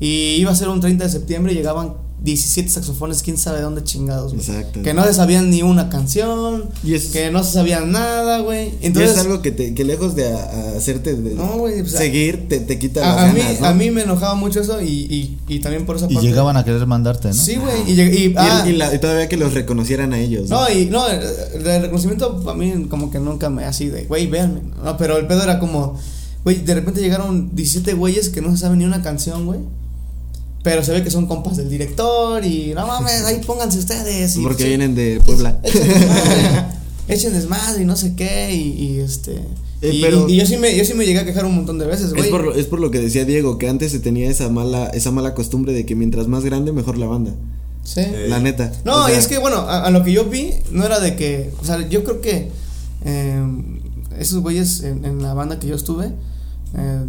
Y 0.00 0.36
iba 0.36 0.50
a 0.50 0.54
ser 0.56 0.68
un 0.68 0.80
30 0.80 1.04
de 1.04 1.10
septiembre 1.10 1.52
y 1.52 1.56
llegaban 1.56 1.94
17 2.24 2.68
saxofones, 2.68 3.20
quién 3.24 3.36
sabe 3.36 3.60
dónde 3.62 3.82
chingados, 3.82 4.32
güey. 4.32 4.46
Exacto. 4.46 4.80
Que 4.82 4.94
no 4.94 5.04
se 5.04 5.12
sabían 5.12 5.50
ni 5.50 5.62
una 5.62 5.88
canción, 5.90 6.66
Y 6.84 6.96
que 6.96 7.32
no 7.32 7.42
se 7.42 7.52
sabía 7.52 7.80
nada, 7.80 8.38
güey. 8.38 8.68
Y 8.80 8.86
Entonces, 8.86 9.12
es 9.12 9.18
algo 9.18 9.42
que, 9.42 9.50
te, 9.50 9.74
que 9.74 9.84
lejos 9.84 10.14
de 10.14 10.32
a- 10.32 10.36
a 10.44 10.76
hacerte 10.76 11.14
de 11.16 11.34
No, 11.34 11.58
güey, 11.58 11.80
o 11.80 11.86
sea, 11.86 11.98
seguir, 11.98 12.48
te, 12.48 12.60
te 12.60 12.78
quita 12.78 13.12
a, 13.12 13.16
las 13.16 13.30
a 13.30 13.32
mí, 13.34 13.40
ganas, 13.40 13.60
¿no? 13.60 13.66
a 13.66 13.74
mí 13.74 13.90
me 13.90 14.02
enojaba 14.02 14.36
mucho 14.36 14.60
eso 14.60 14.80
y, 14.80 14.86
y, 14.86 15.38
y 15.48 15.58
también 15.58 15.84
por 15.84 15.96
esa 15.96 16.06
Y 16.08 16.14
parte. 16.14 16.28
llegaban 16.28 16.56
a 16.56 16.64
querer 16.64 16.86
mandarte, 16.86 17.26
¿no? 17.28 17.34
Sí, 17.34 17.56
güey. 17.56 17.90
Y, 17.90 18.00
y- 18.00 18.26
Y, 18.28 18.34
ah, 18.36 18.62
el- 18.66 18.72
y 18.74 18.76
la- 18.76 18.94
y 18.94 19.00
todavía 19.00 19.28
que 19.28 19.36
los 19.36 19.52
reconocieran 19.52 20.12
a 20.12 20.20
ellos. 20.20 20.48
No, 20.48 20.70
y 20.70 20.86
no, 20.86 21.08
el, 21.08 21.20
el 21.54 21.82
reconocimiento 21.82 22.40
a 22.48 22.54
mí 22.54 22.86
como 22.88 23.10
que 23.10 23.18
nunca 23.18 23.50
me 23.50 23.64
así 23.64 23.88
de, 23.88 24.04
güey, 24.04 24.28
véanme. 24.28 24.60
No, 24.84 24.96
pero 24.96 25.16
el 25.18 25.26
pedo 25.26 25.42
era 25.42 25.58
como, 25.58 25.98
güey, 26.44 26.58
de 26.62 26.72
repente 26.74 27.00
llegaron 27.00 27.50
17 27.56 27.94
güeyes 27.94 28.28
que 28.28 28.40
no 28.42 28.52
se 28.52 28.58
saben 28.58 28.78
ni 28.78 28.84
una 28.84 29.02
canción, 29.02 29.44
güey. 29.44 29.58
Pero 30.62 30.84
se 30.84 30.92
ve 30.92 31.02
que 31.02 31.10
son 31.10 31.26
compas 31.26 31.56
del 31.56 31.68
director 31.68 32.44
y 32.44 32.72
no 32.74 32.86
mames, 32.86 33.24
ahí 33.24 33.40
pónganse 33.44 33.78
ustedes. 33.78 34.36
Y, 34.36 34.42
Porque 34.42 34.62
sí, 34.62 34.68
vienen 34.68 34.94
de 34.94 35.20
Puebla. 35.24 35.58
Echen 35.64 35.88
desmadre, 35.88 36.64
echen 37.08 37.32
desmadre 37.32 37.82
y 37.82 37.84
no 37.84 37.96
sé 37.96 38.14
qué. 38.14 38.52
Y, 38.54 38.60
y 38.84 39.00
este. 39.00 39.32
Eh, 39.80 39.90
y, 39.94 40.00
pero- 40.02 40.28
y 40.28 40.36
yo 40.36 40.46
sí 40.46 40.56
me, 40.58 40.76
yo 40.76 40.84
sí 40.84 40.94
me 40.94 41.04
llegué 41.04 41.18
a 41.18 41.24
quejar 41.24 41.44
un 41.44 41.56
montón 41.56 41.78
de 41.80 41.86
veces, 41.86 42.06
Es 42.06 42.14
güey. 42.14 42.30
por, 42.30 42.44
lo- 42.44 42.54
es 42.54 42.66
por 42.66 42.78
lo 42.78 42.92
que 42.92 43.00
decía 43.00 43.24
Diego, 43.24 43.58
que 43.58 43.68
antes 43.68 43.90
se 43.90 43.98
tenía 43.98 44.30
esa 44.30 44.48
mala, 44.48 44.86
esa 44.88 45.10
mala 45.10 45.34
costumbre 45.34 45.72
de 45.72 45.84
que 45.84 45.96
mientras 45.96 46.28
más 46.28 46.44
grande, 46.44 46.70
mejor 46.72 46.96
la 46.96 47.06
banda. 47.06 47.32
Sí. 47.82 47.98
Eh, 48.00 48.26
La 48.28 48.38
neta. 48.38 48.70
No, 48.84 49.02
O 49.02 49.06
sea, 49.06 49.16
y 49.16 49.18
es 49.18 49.26
que 49.26 49.38
bueno, 49.38 49.56
a, 49.56 49.84
a 49.86 49.90
lo 49.90 50.04
que 50.04 50.12
yo 50.12 50.26
vi, 50.26 50.50
no 50.70 50.84
era 50.86 51.00
de 51.00 51.16
que, 51.16 51.50
o 51.60 51.64
sea, 51.64 51.88
yo 51.88 52.04
creo 52.04 52.20
que 52.20 52.50
eh, 53.04 53.42
esos 54.20 54.38
güeyes 54.40 54.82
en, 54.84 55.04
en 55.04 55.20
la 55.20 55.34
banda 55.34 55.58
que 55.58 55.66
yo 55.66 55.74
estuve, 55.74 56.12
eh, 56.76 57.00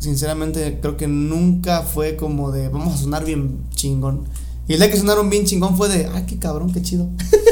sinceramente 0.00 0.78
creo 0.80 0.96
que 0.96 1.06
nunca 1.06 1.82
fue 1.82 2.16
como 2.16 2.50
de 2.50 2.68
vamos 2.68 2.94
a 2.94 2.96
sonar 2.96 3.24
bien 3.24 3.60
chingón. 3.74 4.22
Y 4.66 4.74
el 4.74 4.80
día 4.80 4.90
que 4.90 4.96
sonaron 4.96 5.30
bien 5.30 5.44
chingón 5.44 5.76
fue 5.76 5.88
de, 5.88 6.06
ay, 6.06 6.24
qué 6.26 6.38
cabrón, 6.38 6.72
qué 6.72 6.82
chido. 6.82 7.08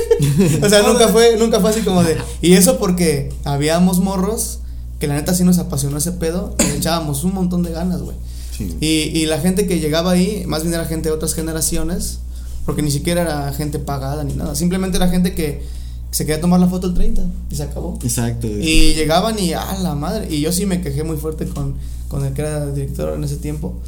o 0.62 0.68
sea, 0.68 0.82
nunca 0.82 1.08
fue, 1.08 1.36
nunca 1.36 1.60
fue 1.60 1.70
así 1.70 1.82
como 1.82 2.02
de. 2.02 2.16
Y 2.42 2.54
eso 2.54 2.78
porque 2.78 3.32
habíamos 3.44 4.00
morros 4.00 4.60
que 4.98 5.06
la 5.06 5.14
neta 5.14 5.34
sí 5.34 5.44
nos 5.44 5.58
apasionó 5.58 5.98
ese 5.98 6.12
pedo 6.12 6.54
y 6.58 6.64
le 6.64 6.76
echábamos 6.76 7.24
un 7.24 7.34
montón 7.34 7.62
de 7.62 7.72
ganas, 7.72 8.02
güey. 8.02 8.16
Sí. 8.56 8.76
Y, 8.80 8.86
y 9.18 9.26
la 9.26 9.40
gente 9.40 9.66
que 9.66 9.78
llegaba 9.78 10.12
ahí, 10.12 10.44
más 10.46 10.62
bien 10.62 10.74
era 10.74 10.84
gente 10.86 11.08
de 11.08 11.14
otras 11.14 11.34
generaciones, 11.34 12.20
porque 12.64 12.82
ni 12.82 12.90
siquiera 12.90 13.22
era 13.22 13.52
gente 13.52 13.78
pagada 13.78 14.24
ni 14.24 14.34
nada. 14.34 14.54
Simplemente 14.54 14.96
era 14.96 15.08
gente 15.08 15.34
que 15.34 15.62
se 16.10 16.24
quería 16.24 16.40
tomar 16.40 16.60
la 16.60 16.68
foto 16.68 16.86
el 16.86 16.94
30 16.94 17.22
y 17.50 17.56
se 17.56 17.62
acabó. 17.62 17.98
Exacto. 18.02 18.46
Y 18.46 18.94
llegaban 18.94 19.38
y, 19.38 19.52
a 19.52 19.76
la 19.78 19.94
madre. 19.94 20.32
Y 20.32 20.40
yo 20.40 20.52
sí 20.52 20.66
me 20.66 20.80
quejé 20.80 21.02
muy 21.02 21.16
fuerte 21.16 21.46
con, 21.46 21.74
con 22.08 22.24
el 22.24 22.32
que 22.32 22.42
era 22.42 22.66
director 22.72 23.14
en 23.14 23.24
ese 23.24 23.36
tiempo. 23.36 23.80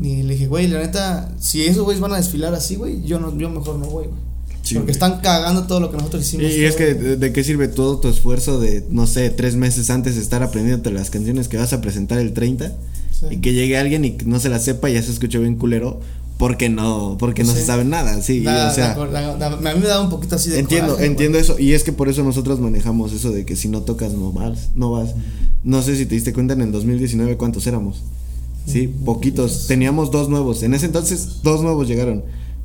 Y 0.00 0.22
le 0.22 0.34
dije, 0.34 0.46
güey, 0.48 0.66
la 0.66 0.80
neta, 0.80 1.32
si 1.38 1.64
esos 1.64 1.84
güeyes 1.84 2.00
van 2.00 2.12
a 2.12 2.16
desfilar 2.16 2.54
así, 2.54 2.76
güey, 2.76 3.02
yo, 3.04 3.20
no, 3.20 3.36
yo 3.38 3.48
mejor 3.50 3.78
no 3.78 3.86
voy, 3.86 4.06
güey. 4.06 4.18
Sí, 4.62 4.74
porque 4.74 4.86
güey. 4.86 4.92
están 4.92 5.20
cagando 5.20 5.64
todo 5.66 5.78
lo 5.80 5.90
que 5.90 5.98
nosotros 5.98 6.22
hicimos. 6.26 6.50
y 6.50 6.64
es 6.64 6.74
que, 6.74 6.94
de, 6.94 7.16
de 7.16 7.32
qué 7.32 7.44
sirve 7.44 7.68
todo 7.68 8.00
tu 8.00 8.08
esfuerzo 8.08 8.58
de, 8.58 8.84
no 8.90 9.06
sé, 9.06 9.28
tres 9.30 9.56
meses 9.56 9.90
antes 9.90 10.16
de 10.16 10.22
estar 10.22 10.42
aprendiéndote 10.42 10.90
las 10.90 11.10
canciones 11.10 11.48
que 11.48 11.58
vas 11.58 11.72
a 11.72 11.80
presentar 11.80 12.18
el 12.18 12.32
30 12.32 12.72
Sí. 13.12 13.26
y 13.30 13.36
que 13.36 13.52
llegue 13.52 13.78
alguien 13.78 14.04
y 14.04 14.16
no 14.26 14.40
se 14.40 14.48
la 14.48 14.58
sepa 14.58 14.90
y 14.90 14.94
ya 14.94 15.02
se 15.02 15.12
escucha 15.12 15.38
bien 15.38 15.54
culero 15.54 16.00
porque 16.38 16.68
no, 16.68 17.16
porque 17.18 17.44
no 17.44 17.52
Sí. 17.52 17.60
se 17.60 17.66
sabe 17.66 17.84
nada, 17.84 18.20
sí, 18.22 18.40
Da- 18.40 18.70
o 18.70 18.74
sea, 18.74 18.94
da- 18.94 19.06
da- 19.06 19.36
da- 19.36 19.70
a 19.70 19.74
mí 19.74 19.80
me 19.80 19.86
da 19.86 20.00
un 20.00 20.10
poquito 20.10 20.34
así 20.36 20.50
de 20.50 20.58
entiendo, 20.58 20.92
coraje, 20.92 21.06
entiendo 21.06 21.38
güey. 21.38 21.44
eso 21.50 21.58
y 21.60 21.72
es 21.72 21.84
que 21.84 21.92
por 21.92 22.08
eso 22.08 22.22
nosotros 22.24 22.58
manejamos 22.60 23.12
eso 23.12 23.30
de 23.30 23.44
que 23.44 23.54
si 23.56 23.68
no 23.68 23.82
tocas 23.82 24.12
no 24.12 24.32
vas, 24.32 24.70
no 24.74 24.90
vas. 24.90 25.14
No 25.62 25.82
sé 25.82 25.96
si 25.96 26.06
te 26.06 26.14
diste 26.14 26.32
cuenta 26.32 26.54
en 26.54 26.60
el 26.62 26.72
2019 26.72 27.36
cuántos 27.36 27.66
éramos. 27.66 28.02
Sí, 28.66 28.88
poquitos. 29.04 29.66
Teníamos 29.66 30.10
dos 30.10 30.28
nuevos. 30.28 30.62
En 30.62 30.74
ese 30.74 30.86
entonces 30.86 31.42
dos 31.42 31.62
nuevos 31.62 31.86
llegaron. 31.86 32.24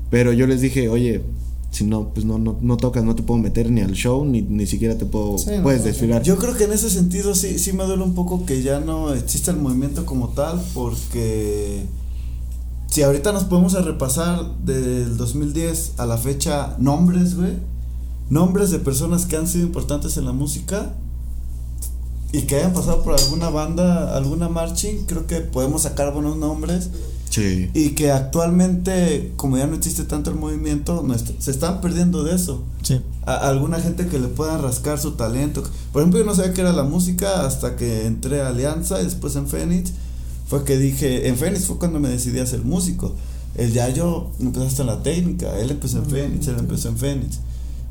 Pero 0.10 0.34
yo 0.34 0.48
les 0.48 0.62
dije, 0.62 0.90
oye, 0.90 1.22
si 1.72 1.84
no, 1.84 2.10
pues 2.10 2.26
no, 2.26 2.38
no, 2.40 2.58
no 2.62 2.78
tocas, 2.78 3.04
no 3.04 3.16
te 3.16 3.22
puedo 3.22 3.40
meter 3.40 3.70
ni 3.70 3.82
al 3.82 3.94
show, 3.94 4.26
ni, 4.26 4.42
ni 4.42 4.66
siquiera 4.66 4.98
te 4.98 5.06
puedo, 5.06 5.38
Sí, 5.38 5.52
no, 5.58 5.62
puedes 5.64 5.82
no, 5.82 5.88
desfilar. 5.88 6.24
Yo 6.24 6.38
creo 6.38 6.56
que 6.58 6.64
en 6.64 6.74
ese 6.74 6.90
sentido 6.90 7.36
sí, 7.36 7.60
sí 7.60 7.74
me 7.74 7.84
duele 7.84 8.02
un 8.04 8.16
poco 8.16 8.46
que 8.46 8.64
ya 8.64 8.80
no 8.80 9.14
exista 9.14 9.52
el 9.52 9.58
movimiento 9.58 10.06
como 10.06 10.30
tal, 10.30 10.60
porque 10.74 11.84
si 13.00 13.04
ahorita 13.04 13.32
nos 13.32 13.46
podemos 13.46 13.76
a 13.76 13.82
repasar 13.82 14.44
del 14.66 15.16
2010 15.16 15.94
a 16.00 16.06
la 16.06 16.18
fecha 16.18 16.76
nombres, 16.80 17.38
güey, 17.38 17.54
nombres 18.30 18.72
de 18.72 18.80
personas 18.80 19.26
que 19.26 19.38
han 19.38 19.48
sido 19.48 19.66
importantes 19.66 20.18
en 20.18 20.26
la 20.26 20.34
música 20.34 20.92
y 22.34 22.42
que 22.42 22.58
hayan 22.58 22.74
pasado 22.74 23.02
por 23.02 23.18
alguna 23.18 23.50
banda, 23.50 24.18
alguna 24.18 24.50
marching, 24.50 25.06
creo 25.06 25.28
que 25.28 25.40
podemos 25.40 25.84
sacar 25.84 26.14
buenos 26.14 26.36
nombres 26.36 26.90
Sí. 27.30 27.70
y 27.74 27.92
que 27.92 28.12
actualmente, 28.12 29.32
como 29.38 29.56
ya 29.58 29.66
no 29.68 29.76
existe 29.78 30.04
tanto 30.04 30.30
el 30.32 30.36
movimiento, 30.36 31.02
no 31.02 31.14
est- 31.14 31.40
se 31.40 31.52
están 31.52 31.80
perdiendo 31.80 32.26
de 32.26 32.36
eso 32.36 32.64
Sí. 32.82 33.00
a 33.26 33.32
a 33.34 33.48
alguna 33.50 33.80
gente 33.80 34.08
que 34.08 34.20
le 34.20 34.28
puedan 34.28 34.62
rascar 34.62 35.00
su 35.00 35.12
talento. 35.12 35.64
Por 35.94 36.02
ejemplo, 36.02 36.20
yo 36.20 36.26
no 36.26 36.36
sabía 36.36 36.54
qué 36.54 36.60
era 36.60 36.74
la 36.74 36.84
música 36.84 37.46
hasta 37.46 37.78
que 37.78 38.06
entré 38.08 38.42
a 38.42 38.50
Alianza 38.50 39.00
y 39.02 39.06
después 39.06 39.38
en 39.38 39.48
Fénix. 39.48 39.94
Fue 40.50 40.64
que 40.64 40.78
dije, 40.78 41.28
en 41.28 41.38
Fénix 41.38 41.68
fue 41.68 41.78
cuando 41.78 42.00
me 42.00 42.10
decidí 42.10 42.40
a 42.40 42.46
ser 42.46 42.64
músico. 42.64 43.14
El 43.56 43.72
Yayo 43.72 44.28
empezó 44.40 44.66
hasta 44.66 44.82
en 44.82 44.88
la 44.88 45.04
técnica, 45.04 45.60
él 45.60 45.70
empezó 45.70 46.00
en 46.00 46.08
Fénix, 46.08 46.48
él 46.48 46.56
empezó 46.58 46.90
en 46.90 46.98
Fénix. 46.98 47.40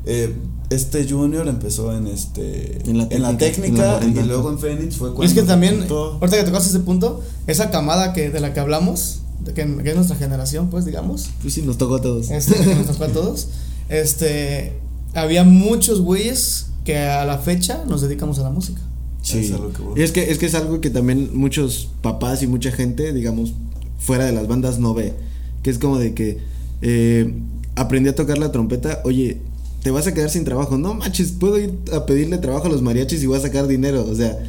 Eh, 0.05 0.35
este 0.69 1.07
Junior 1.09 1.47
empezó 1.47 1.95
en 1.95 2.07
este 2.07 2.81
En 2.89 2.97
la 2.97 3.07
en 3.09 3.21
la 3.21 3.37
técnica, 3.37 3.99
en 4.01 4.15
la 4.15 4.21
y 4.21 4.25
luego 4.25 4.49
en 4.49 4.59
Fénix 4.59 4.95
fue 4.95 5.09
cuando 5.09 5.23
Y 5.23 5.27
es 5.27 5.33
que 5.33 5.43
también, 5.43 5.85
ahorita 5.89 6.37
que 6.37 6.43
tocaste 6.43 6.69
ese 6.69 6.79
punto, 6.79 7.21
esa 7.47 7.69
camada 7.69 8.13
que 8.13 8.29
de 8.29 8.39
la 8.39 8.53
que 8.53 8.59
hablamos, 8.59 9.19
de 9.43 9.53
que, 9.53 9.65
que 9.83 9.89
es 9.89 9.95
nuestra 9.95 10.17
generación, 10.17 10.69
pues 10.69 10.85
digamos, 10.85 11.29
Pues 11.41 11.53
sí, 11.53 11.61
nos 11.61 11.77
tocó 11.77 11.95
a 11.95 12.01
todos. 12.01 12.29
este, 12.29 12.55
que 12.55 12.75
nos 12.75 12.87
tocó 12.87 13.05
a 13.05 13.09
todos, 13.09 13.47
este, 13.89 14.79
había 15.13 15.43
muchos 15.43 16.01
güeyes 16.01 16.67
que 16.83 16.97
a 16.97 17.25
la 17.25 17.37
fecha 17.37 17.83
nos 17.87 18.01
dedicamos 18.01 18.39
a 18.39 18.43
la 18.43 18.49
música. 18.49 18.81
Sí. 19.21 19.53
Es 19.95 20.11
que, 20.11 20.31
es 20.31 20.37
que 20.37 20.45
es 20.45 20.55
algo 20.55 20.81
que 20.81 20.89
también 20.89 21.29
muchos 21.33 21.89
papás 22.01 22.41
y 22.41 22.47
mucha 22.47 22.71
gente, 22.71 23.13
digamos, 23.13 23.53
fuera 23.99 24.25
de 24.25 24.31
las 24.31 24.47
bandas 24.47 24.79
no 24.79 24.93
ve. 24.93 25.13
Que 25.61 25.69
es 25.69 25.77
como 25.77 25.97
de 25.97 26.13
que 26.13 26.37
eh, 26.81 27.33
aprendí 27.75 28.09
a 28.09 28.15
tocar 28.15 28.37
la 28.37 28.51
trompeta, 28.51 29.01
oye, 29.03 29.37
te 29.83 29.91
vas 29.91 30.07
a 30.07 30.13
quedar 30.13 30.29
sin 30.29 30.45
trabajo. 30.45 30.77
No 30.77 30.93
manches, 30.93 31.31
puedo 31.31 31.59
ir 31.59 31.73
a 31.93 32.05
pedirle 32.05 32.37
trabajo 32.37 32.67
a 32.67 32.69
los 32.69 32.81
mariachis 32.81 33.21
y 33.23 33.27
voy 33.27 33.37
a 33.37 33.41
sacar 33.41 33.67
dinero. 33.67 34.05
O 34.09 34.15
sea, 34.15 34.39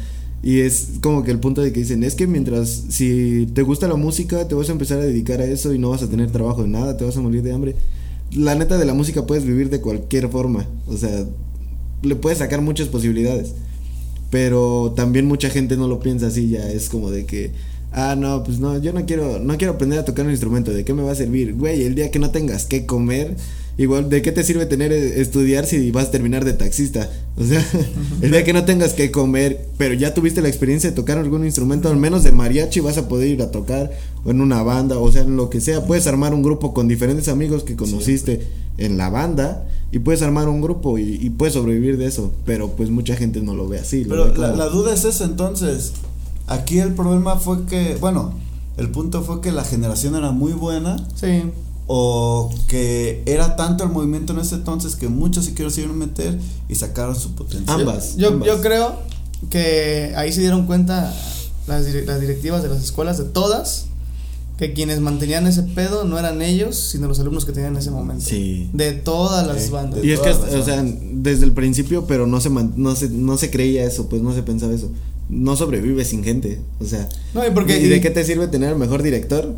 y 0.43 0.59
es 0.61 0.93
como 1.01 1.23
que 1.23 1.31
el 1.31 1.39
punto 1.39 1.61
de 1.61 1.71
que 1.71 1.81
dicen, 1.81 2.03
es 2.03 2.15
que 2.15 2.27
mientras, 2.27 2.69
si 2.89 3.47
te 3.53 3.61
gusta 3.61 3.87
la 3.87 3.95
música, 3.95 4.47
te 4.47 4.55
vas 4.55 4.69
a 4.69 4.71
empezar 4.71 4.99
a 4.99 5.03
dedicar 5.03 5.39
a 5.41 5.45
eso 5.45 5.73
y 5.73 5.79
no 5.79 5.89
vas 5.89 6.01
a 6.01 6.09
tener 6.09 6.31
trabajo 6.31 6.63
de 6.63 6.69
nada, 6.69 6.97
te 6.97 7.05
vas 7.05 7.15
a 7.15 7.21
morir 7.21 7.43
de 7.43 7.53
hambre. 7.53 7.75
La 8.33 8.55
neta 8.55 8.77
de 8.77 8.85
la 8.85 8.93
música 8.93 9.27
puedes 9.27 9.45
vivir 9.45 9.69
de 9.69 9.81
cualquier 9.81 10.29
forma. 10.29 10.65
O 10.87 10.97
sea, 10.97 11.25
le 12.01 12.15
puedes 12.15 12.39
sacar 12.39 12.61
muchas 12.61 12.87
posibilidades. 12.87 13.53
Pero 14.31 14.93
también 14.95 15.27
mucha 15.27 15.49
gente 15.49 15.77
no 15.77 15.87
lo 15.87 15.99
piensa 15.99 16.27
así, 16.27 16.49
ya 16.49 16.67
es 16.71 16.89
como 16.89 17.11
de 17.11 17.25
que, 17.25 17.51
ah, 17.91 18.15
no, 18.17 18.43
pues 18.43 18.59
no, 18.59 18.79
yo 18.79 18.93
no 18.93 19.05
quiero, 19.05 19.39
no 19.39 19.57
quiero 19.57 19.73
aprender 19.73 19.99
a 19.99 20.05
tocar 20.05 20.25
un 20.25 20.31
instrumento, 20.31 20.71
¿de 20.71 20.83
qué 20.85 20.93
me 20.93 21.03
va 21.03 21.11
a 21.11 21.15
servir? 21.15 21.53
Güey, 21.53 21.83
el 21.83 21.95
día 21.95 22.09
que 22.09 22.17
no 22.17 22.31
tengas 22.31 22.65
que 22.65 22.85
comer, 22.85 23.35
igual, 23.77 24.09
¿de 24.09 24.21
qué 24.21 24.31
te 24.31 24.43
sirve 24.43 24.65
tener, 24.65 24.91
eh, 24.91 25.21
estudiar 25.21 25.65
si 25.65 25.91
vas 25.91 26.07
a 26.07 26.11
terminar 26.11 26.45
de 26.45 26.53
taxista? 26.53 27.09
O 27.37 27.43
sea, 27.43 27.65
el 28.21 28.31
día 28.31 28.43
que 28.43 28.53
no 28.53 28.65
tengas 28.65 28.93
que 28.93 29.11
comer, 29.11 29.67
pero 29.77 29.93
ya 29.93 30.13
tuviste 30.13 30.41
la 30.41 30.47
experiencia 30.49 30.89
de 30.89 30.95
tocar 30.95 31.17
algún 31.17 31.45
instrumento, 31.45 31.89
al 31.89 31.97
menos 31.97 32.23
de 32.23 32.31
mariachi, 32.31 32.79
vas 32.79 32.97
a 32.97 33.07
poder 33.07 33.27
ir 33.29 33.41
a 33.41 33.51
tocar, 33.51 33.91
o 34.23 34.31
en 34.31 34.41
una 34.41 34.61
banda, 34.63 34.97
o 34.99 35.11
sea, 35.11 35.23
en 35.23 35.35
lo 35.37 35.49
que 35.49 35.61
sea, 35.61 35.85
puedes 35.85 36.07
armar 36.07 36.33
un 36.33 36.43
grupo 36.43 36.73
con 36.73 36.87
diferentes 36.87 37.27
amigos 37.27 37.63
que 37.63 37.75
conociste 37.75 38.47
en 38.77 38.97
la 38.97 39.09
banda, 39.09 39.67
y 39.93 39.99
puedes 39.99 40.21
armar 40.21 40.47
un 40.47 40.61
grupo 40.61 40.97
y, 40.97 41.15
y 41.21 41.29
puedes 41.31 41.53
sobrevivir 41.53 41.97
de 41.97 42.05
eso, 42.05 42.31
pero 42.45 42.69
pues 42.69 42.89
mucha 42.89 43.15
gente 43.15 43.41
no 43.41 43.53
lo 43.55 43.67
ve 43.67 43.79
así. 43.79 44.05
lo 44.05 44.09
Pero 44.09 44.23
ve 44.25 44.29
la, 44.39 44.47
como- 44.47 44.57
la 44.57 44.65
duda 44.69 44.93
es 44.93 45.03
esa 45.05 45.25
entonces. 45.25 45.91
Aquí 46.47 46.79
el 46.79 46.93
problema 46.93 47.37
fue 47.37 47.65
que, 47.65 47.97
bueno, 47.99 48.33
el 48.77 48.89
punto 48.89 49.21
fue 49.21 49.41
que 49.41 49.51
la 49.51 49.63
generación 49.65 50.15
era 50.15 50.31
muy 50.31 50.53
buena 50.53 50.95
Sí, 51.15 51.43
o 51.93 52.49
que 52.69 53.21
era 53.25 53.57
tanto 53.57 53.83
el 53.83 53.89
movimiento 53.89 54.31
en 54.31 54.39
ese 54.39 54.55
entonces 54.55 54.95
que 54.95 55.09
muchos 55.09 55.43
se 55.43 55.53
quisieron 55.53 55.97
meter 55.97 56.39
y 56.69 56.75
sacaron 56.75 57.17
su 57.17 57.33
potencial. 57.35 57.81
Ambas. 57.81 58.15
yo, 58.15 58.29
Ambas. 58.29 58.47
yo 58.47 58.61
creo 58.61 58.95
que 59.49 60.13
ahí 60.15 60.31
se 60.31 60.39
dieron 60.39 60.65
cuenta 60.67 61.13
las, 61.67 61.85
las 62.05 62.21
directivas 62.21 62.63
de 62.63 62.69
las 62.69 62.81
escuelas, 62.81 63.17
de 63.17 63.25
todas, 63.25 63.87
que 64.57 64.71
quienes 64.71 65.01
mantenían 65.01 65.47
ese 65.47 65.63
pedo 65.63 66.05
no 66.05 66.17
eran 66.17 66.41
ellos, 66.41 66.77
sino 66.77 67.07
los 67.09 67.19
alumnos 67.19 67.43
que 67.43 67.51
tenían 67.51 67.73
en 67.73 67.79
ese 67.79 67.91
momento. 67.91 68.23
Sí. 68.25 68.69
De 68.71 68.93
todas 68.93 69.45
las 69.45 69.63
Sí, 69.63 69.71
bandas. 69.71 70.01
Y 70.03 70.11
es 70.13 70.19
que, 70.21 70.29
o 70.29 70.63
sea, 70.63 70.81
desde 71.13 71.43
el 71.43 71.51
principio, 71.51 72.05
pero 72.05 72.25
no 72.25 72.39
se, 72.39 72.49
no 72.49 72.95
se 72.95 73.09
no 73.09 73.37
se 73.37 73.49
creía 73.51 73.83
eso, 73.83 74.07
pues 74.07 74.21
no 74.21 74.33
se 74.33 74.43
pensaba 74.43 74.73
eso. 74.73 74.89
No 75.27 75.57
sobrevive 75.57 76.05
sin 76.05 76.23
gente, 76.23 76.61
o 76.79 76.85
sea. 76.85 77.09
No, 77.33 77.45
y 77.45 77.51
porque- 77.51 77.79
¿Y 77.81 77.89
de 77.89 77.97
y- 77.97 78.01
qué 78.01 78.11
te 78.11 78.23
sirve 78.23 78.47
tener 78.47 78.69
el 78.71 78.77
mejor 78.77 79.01
director? 79.03 79.55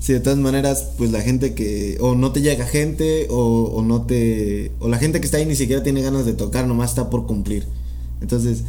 Si 0.00 0.12
de 0.12 0.20
todas 0.20 0.38
maneras, 0.38 0.90
pues 0.98 1.10
la 1.10 1.20
gente 1.22 1.54
que 1.54 1.96
o 2.00 2.14
no 2.14 2.30
te 2.32 2.40
llega 2.40 2.64
gente 2.66 3.26
o, 3.30 3.64
o 3.74 3.82
no 3.82 4.02
te 4.02 4.70
o 4.78 4.88
la 4.88 4.98
gente 4.98 5.20
que 5.20 5.24
está 5.26 5.38
ahí 5.38 5.46
ni 5.46 5.56
siquiera 5.56 5.82
tiene 5.82 6.02
ganas 6.02 6.26
de 6.26 6.32
tocar, 6.34 6.66
nomás 6.66 6.90
está 6.90 7.10
por 7.10 7.26
cumplir. 7.26 7.66
Entonces, 8.20 8.62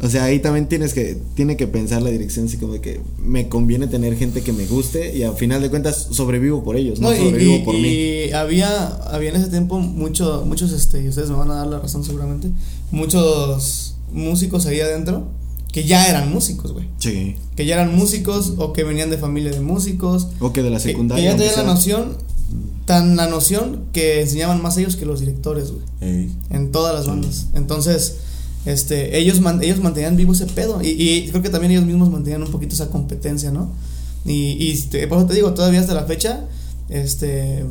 o 0.00 0.08
sea, 0.08 0.24
ahí 0.24 0.38
también 0.38 0.68
tienes 0.68 0.94
que 0.94 1.18
tiene 1.34 1.56
que 1.56 1.66
pensar 1.66 2.00
la 2.02 2.10
dirección 2.10 2.46
así 2.46 2.56
como 2.56 2.74
de 2.74 2.80
que 2.80 3.00
me 3.18 3.48
conviene 3.48 3.88
tener 3.88 4.16
gente 4.16 4.42
que 4.42 4.52
me 4.52 4.64
guste 4.66 5.14
y 5.16 5.24
al 5.24 5.34
final 5.34 5.60
de 5.60 5.68
cuentas 5.70 6.06
sobrevivo 6.12 6.62
por 6.62 6.76
ellos, 6.76 7.00
no, 7.00 7.10
No, 7.10 7.14
y, 7.16 7.18
sobrevivo 7.18 7.54
y- 7.56 7.62
por 7.64 7.74
mí. 7.74 7.80
y 7.88 8.32
había, 8.32 8.86
había 8.86 9.30
en 9.30 9.36
ese 9.36 9.48
tiempo 9.48 9.80
mucho, 9.80 10.44
muchos, 10.46 10.70
este, 10.72 11.02
y 11.02 11.08
ustedes 11.08 11.28
me 11.30 11.36
van 11.36 11.50
a 11.50 11.54
dar 11.56 11.66
la 11.66 11.80
razón 11.80 12.04
seguramente, 12.04 12.48
muchos 12.92 13.96
músicos 14.12 14.66
ahí 14.66 14.80
adentro 14.80 15.26
que 15.82 15.88
ya 15.88 16.06
eran 16.08 16.30
músicos, 16.32 16.72
güey. 16.72 16.86
Sí. 16.98 17.36
Que 17.56 17.66
ya 17.66 17.74
eran 17.74 17.94
músicos 17.96 18.54
o 18.58 18.72
que 18.72 18.84
venían 18.84 19.10
de 19.10 19.18
familia 19.18 19.50
de 19.50 19.60
músicos. 19.60 20.28
O 20.40 20.52
que 20.52 20.62
de 20.62 20.70
la 20.70 20.78
que- 20.78 20.82
secundaria. 20.90 21.22
Que 21.22 21.24
ya 21.24 21.30
aunque 21.32 21.44
tenían 21.48 21.66
la 21.66 21.72
noción, 21.74 22.16
tan 22.86 23.16
la 23.16 23.26
noción 23.28 23.84
que 23.92 24.20
enseñaban 24.22 24.62
más 24.62 24.76
ellos 24.78 24.96
que 24.96 25.04
los 25.06 25.20
directores, 25.20 25.70
güey. 25.70 25.82
Ey. 26.00 26.30
En 26.50 26.72
todas 26.72 26.94
las 26.94 27.06
bandas. 27.06 27.46
Entonces, 27.54 28.16
este, 28.66 29.18
ellos, 29.18 29.40
man- 29.40 29.62
ellos 29.62 29.80
mantenían 29.80 30.16
vivo 30.16 30.32
ese 30.32 30.46
pedo. 30.46 30.80
Y, 30.82 30.88
y 30.88 31.28
creo 31.28 31.42
que 31.42 31.50
también 31.50 31.72
ellos 31.72 31.84
mismos 31.84 32.10
mantenían 32.10 32.42
un 32.42 32.50
poquito 32.50 32.74
esa 32.74 32.88
competencia, 32.90 33.50
¿no? 33.50 33.70
Y, 34.24 34.56
y 34.58 34.72
este, 34.72 35.06
por 35.06 35.18
eso 35.18 35.26
te 35.26 35.34
digo, 35.34 35.54
todavía 35.54 35.80
hasta 35.80 35.94
la 35.94 36.04
fecha, 36.04 36.44
este, 36.88 37.64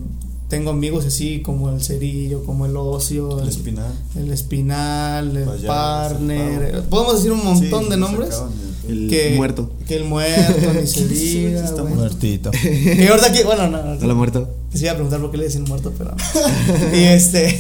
tengo 0.49 0.69
amigos 0.71 1.05
así 1.05 1.41
como 1.41 1.69
el 1.69 1.81
Cerillo, 1.83 2.43
como 2.45 2.65
el 2.65 2.77
Ocio, 2.77 3.41
El 3.41 3.49
espinal. 3.49 3.91
el 4.15 4.31
Espinal, 4.31 5.35
el 5.35 5.65
Partner. 5.65 6.83
Podemos 6.89 7.15
decir 7.17 7.31
un 7.31 7.43
montón 7.43 7.83
Sí, 7.85 7.89
de 7.89 7.97
nombres. 7.97 8.41
El 8.87 9.09
que, 9.09 9.33
muerto. 9.35 9.69
Que 9.85 9.97
el 9.97 10.05
muerto, 10.05 10.73
ni 10.79 10.87
se 10.87 10.93
¿Quién 11.07 11.11
es 11.11 11.11
ese 11.11 11.39
güey 11.41 11.45
diga, 11.47 11.59
que 11.61 11.67
está. 11.67 11.83
Muertito. 11.83 12.51
Que 12.51 13.07
ahorita 13.09 13.27
aquí, 13.27 13.43
bueno, 13.43 13.67
no, 13.67 13.83
no, 13.83 14.01
¿A 14.01 14.07
la 14.07 14.13
muerto? 14.13 14.49
les 14.71 14.81
iba 14.81 14.91
a 14.91 14.95
preguntar 14.95 15.19
por 15.19 15.31
qué 15.31 15.37
le 15.37 15.43
decían 15.43 15.65
muerto, 15.65 15.91
pero. 15.97 16.15
y 16.95 16.99
este. 17.03 17.59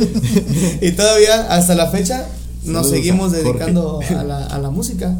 y 0.80 0.92
todavía, 0.92 1.48
hasta 1.54 1.74
la 1.74 1.90
fecha, 1.90 2.26
nos 2.64 2.86
Saludos 2.86 2.90
seguimos 2.90 3.32
a 3.34 3.36
dedicando 3.36 4.00
a 4.08 4.24
la, 4.24 4.46
a 4.46 4.58
la 4.58 4.70
música. 4.70 5.14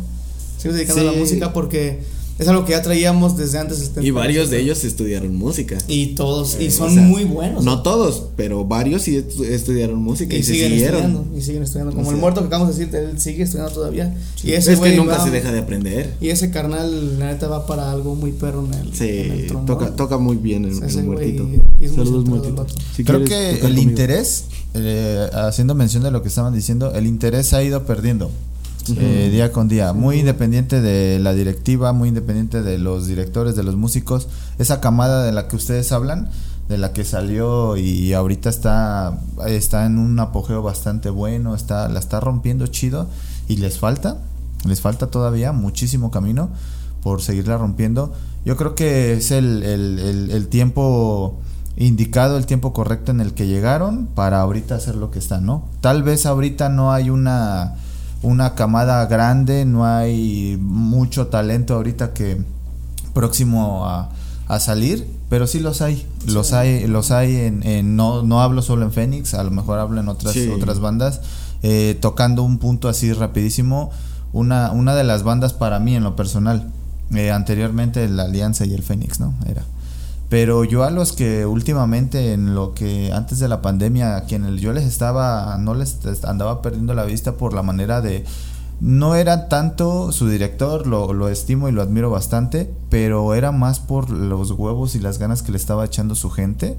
Seguimos 0.57 0.77
dedicando 0.79 1.03
a 1.03 1.05
Sí. 1.05 1.15
la 1.15 1.21
música 1.21 1.53
porque 1.53 2.01
es 2.39 2.49
algo 2.49 2.65
que 2.65 2.73
ya 2.73 2.83
traíamos 2.83 3.37
desde 3.37 3.59
antes. 3.59 3.95
del 3.95 4.05
Y 4.05 4.11
varios 4.11 4.51
de 4.51 4.61
ellos 4.61 4.83
estudiaron 4.85 5.37
música. 5.37 5.79
Y 5.89 6.15
todos, 6.15 6.57
y 6.61 6.67
Eh, 6.67 6.71
son 6.71 6.91
o 6.91 6.95
sea, 6.95 7.03
muy 7.03 7.25
buenos. 7.25 7.65
No 7.65 7.83
todos, 7.83 8.25
pero 8.37 8.65
varios 8.65 9.03
sí 9.03 9.17
estu- 9.17 9.45
estudiaron 9.45 10.03
música 10.03 10.35
y, 10.35 10.39
y 10.39 10.43
se 10.43 10.53
siguen 10.55 10.71
siguieron. 10.71 11.01
estudiando. 11.03 11.37
Y 11.39 11.41
siguen 11.43 11.63
estudiando. 11.63 11.93
Como 11.93 12.07
O 12.07 12.11
el 12.11 12.17
sea. 12.17 12.21
muerto 12.21 12.41
que 12.41 12.47
acabamos 12.49 12.77
de 12.77 12.87
decir, 12.87 12.97
él 12.97 13.21
sigue 13.21 13.43
estudiando 13.45 13.73
todavía. 13.73 14.17
Y 14.43 14.53
ese 14.53 14.73
es 14.73 14.79
que 14.81 14.87
güey 14.87 14.97
nunca 14.97 15.19
va- 15.19 15.25
se 15.25 15.31
deja 15.31 15.53
de 15.53 15.59
aprender. 15.61 16.15
Y 16.21 16.29
ese 16.31 16.51
carnal, 16.51 17.19
la 17.19 17.27
neta, 17.33 17.47
va 17.49 17.67
para 17.67 17.91
algo 17.93 18.15
muy 18.17 18.33
perro 18.33 18.65
en 18.67 18.75
el, 18.75 18.87
en 18.89 18.95
Sí, 18.95 19.09
el 19.09 19.47
trombón. 19.47 19.67
toca, 19.67 19.95
toca 19.97 20.19
muy 20.19 20.37
bien 20.37 20.65
el, 20.65 20.73
el 20.83 21.05
muertito. 21.05 21.49
Saludos, 21.95 22.25
el 22.25 22.31
muertito. 22.31 22.67
Si 22.97 23.05
Creo 23.05 23.25
que 23.25 23.51
el 23.51 23.61
conmigo. 23.61 23.83
interés, 23.83 24.45
eh, 24.75 25.29
haciendo 25.35 25.75
mención 25.75 26.03
de 26.03 26.11
lo 26.11 26.23
que 26.23 26.29
estaban 26.29 26.53
diciendo, 26.55 26.93
el 26.95 27.07
interés 27.07 27.47
se 27.47 27.57
ha 27.57 27.63
ido 27.63 27.85
perdiendo 27.85 28.31
eh, 28.89 29.31
día 29.31 29.53
con 29.53 29.69
día, 29.69 29.93
muy 29.93 30.21
independiente 30.21 30.81
de 30.81 31.19
la 31.19 31.33
directiva, 31.33 31.93
muy 31.93 32.09
independiente 32.09 32.63
de 32.63 32.79
los 32.79 33.07
directores, 33.07 33.57
de 33.57 33.63
los 33.63 33.77
músicos, 33.77 34.29
esa 34.59 34.81
camada 34.81 35.25
de 35.25 35.33
la 35.33 35.49
que 35.49 35.57
ustedes 35.57 35.93
hablan, 35.93 36.29
de 36.69 36.79
la 36.79 36.93
que 36.93 37.05
salió 37.05 37.77
y 37.77 38.13
ahorita 38.13 38.49
está, 38.49 39.19
está 39.47 39.87
en 39.87 39.99
un 39.99 40.19
apogeo 40.19 40.63
bastante 40.63 41.11
bueno, 41.11 41.55
está, 41.55 41.89
la 41.89 41.99
está 41.99 42.21
rompiendo 42.21 42.67
chido 42.67 43.09
y 43.49 43.57
les 43.57 43.79
falta, 43.79 44.19
les 44.67 44.81
falta 44.81 45.09
todavía 45.09 45.53
muchísimo 45.53 46.11
camino 46.11 46.51
por 47.03 47.21
seguirla 47.21 47.59
rompiendo. 47.59 48.13
Yo 48.45 48.57
creo 48.57 48.75
que 48.75 49.15
es 49.15 49.31
el, 49.31 49.63
el, 49.63 49.99
el, 49.99 50.31
el 50.31 50.49
tiempo 50.49 51.39
indicado, 51.77 52.37
el 52.37 52.47
tiempo 52.47 52.73
correcto 52.73 53.11
en 53.11 53.21
el 53.21 53.35
que 53.35 53.47
llegaron 53.47 54.07
para 54.07 54.41
ahorita 54.41 54.75
hacer 54.77 54.95
lo 54.95 55.11
que 55.11 55.19
están, 55.19 55.45
¿no? 55.45 55.69
Tal 55.81 56.03
vez 56.03 56.25
ahorita 56.25 56.69
no 56.69 56.93
hay 56.93 57.11
una, 57.11 57.77
una 58.25 58.55
camada 58.55 59.07
grande, 59.07 59.65
no 59.65 59.87
hay 59.87 60.59
mucho 60.61 61.29
talento 61.29 61.75
ahorita 61.75 62.13
que 62.13 62.43
próximo 63.13 63.87
a, 63.87 64.11
a 64.49 64.61
salir, 64.61 65.07
pero 65.29 65.47
sí 65.47 65.61
los 65.61 65.81
hay, 65.83 66.07
los 66.27 66.53
hay, 66.53 66.87
los 66.87 67.11
hay 67.11 67.37
en, 67.37 67.63
en- 67.67 67.97
no, 67.97 68.23
no 68.23 68.43
hablo 68.43 68.63
solo 68.63 68.85
en 68.85 68.93
Fénix, 68.93 69.35
a 69.35 69.45
lo 69.45 69.51
mejor 69.51 69.79
hablo 69.79 70.01
en 70.01 70.09
otras, 70.09 70.35
Sí. 70.35 70.49
otras 70.49 70.81
bandas, 70.81 71.21
eh, 71.63 71.97
tocando 72.01 72.43
un 72.43 72.59
punto 72.59 72.89
así 72.89 73.13
rapidísimo, 73.13 73.91
una, 74.33 74.73
una 74.73 74.95
de 74.95 75.05
las 75.05 75.23
bandas 75.23 75.53
para 75.53 75.79
mí 75.79 75.95
en 75.95 76.03
lo 76.03 76.17
personal, 76.17 76.71
eh, 77.15 77.31
anteriormente 77.31 78.09
la 78.09 78.25
Alianza 78.25 78.65
y 78.67 78.75
el 78.75 78.83
Fénix, 78.83 79.21
¿no? 79.21 79.35
Era. 79.47 79.63
Pero 80.29 80.65
yo 80.65 80.85
a 80.85 80.91
los 80.91 81.13
que 81.13 81.47
últimamente 81.47 82.33
en 82.33 82.55
lo 82.55 82.75
que 82.75 83.13
antes 83.13 83.39
de 83.39 83.49
la 83.49 83.63
pandemia, 83.63 84.17
a 84.17 84.25
quienes 84.25 84.61
yo 84.61 84.73
les 84.73 84.85
estaba, 84.85 85.57
no 85.59 85.75
les 85.75 85.99
andaba 86.25 86.63
perdiendo 86.63 86.95
la 86.95 87.05
vista 87.05 87.37
por 87.37 87.53
la 87.53 87.63
manera 87.63 88.01
de, 88.01 88.25
no 88.81 89.15
era 89.15 89.49
tanto 89.49 90.13
su 90.13 90.29
director, 90.29 90.87
lo, 90.87 91.13
lo 91.13 91.29
estimo 91.29 91.69
y 91.69 91.73
lo 91.73 91.83
admiro 91.83 92.11
bastante, 92.11 92.71
pero 92.91 93.35
era 93.35 93.53
más 93.53 93.81
por 93.81 94.11
los 94.11 94.51
huevos 94.51 94.95
y 94.95 94.99
las 94.99 95.19
ganas 95.19 95.43
que 95.43 95.53
le 95.53 95.59
estaba 95.59 95.85
echando 95.85 96.15
su 96.15 96.31
gente, 96.31 96.77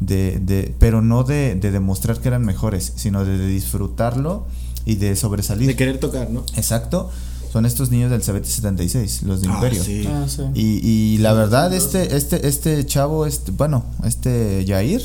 de, 0.00 0.38
de, 0.38 0.74
pero 0.78 1.02
no 1.02 1.22
de, 1.22 1.54
de 1.54 1.70
demostrar 1.70 2.18
que 2.18 2.28
eran 2.28 2.44
mejores, 2.44 2.92
sino 2.96 3.24
de, 3.24 3.46
disfrutarlo 3.46 4.46
y 4.84 4.96
de 4.96 5.16
sobresalir. 5.16 5.68
De 5.68 5.76
querer 5.76 5.98
tocar, 5.98 6.30
¿no? 6.30 6.44
Exacto, 6.56 7.10
son 7.54 7.66
estos 7.66 7.88
niños 7.92 8.10
del 8.10 8.20
CBT76, 8.20 9.22
los 9.22 9.40
de 9.40 9.46
Ah, 9.48 9.52
Imperio. 9.54 9.84
sí. 9.84 10.08
Ah, 10.10 10.24
sí. 10.26 10.42
Y, 10.54 10.80
y 11.14 11.18
la 11.18 11.34
verdad, 11.34 11.72
este, 11.72 12.16
este, 12.16 12.48
este 12.48 12.84
chavo, 12.84 13.26
este, 13.26 13.52
bueno, 13.52 13.84
este 14.04 14.64
Jair, 14.66 15.00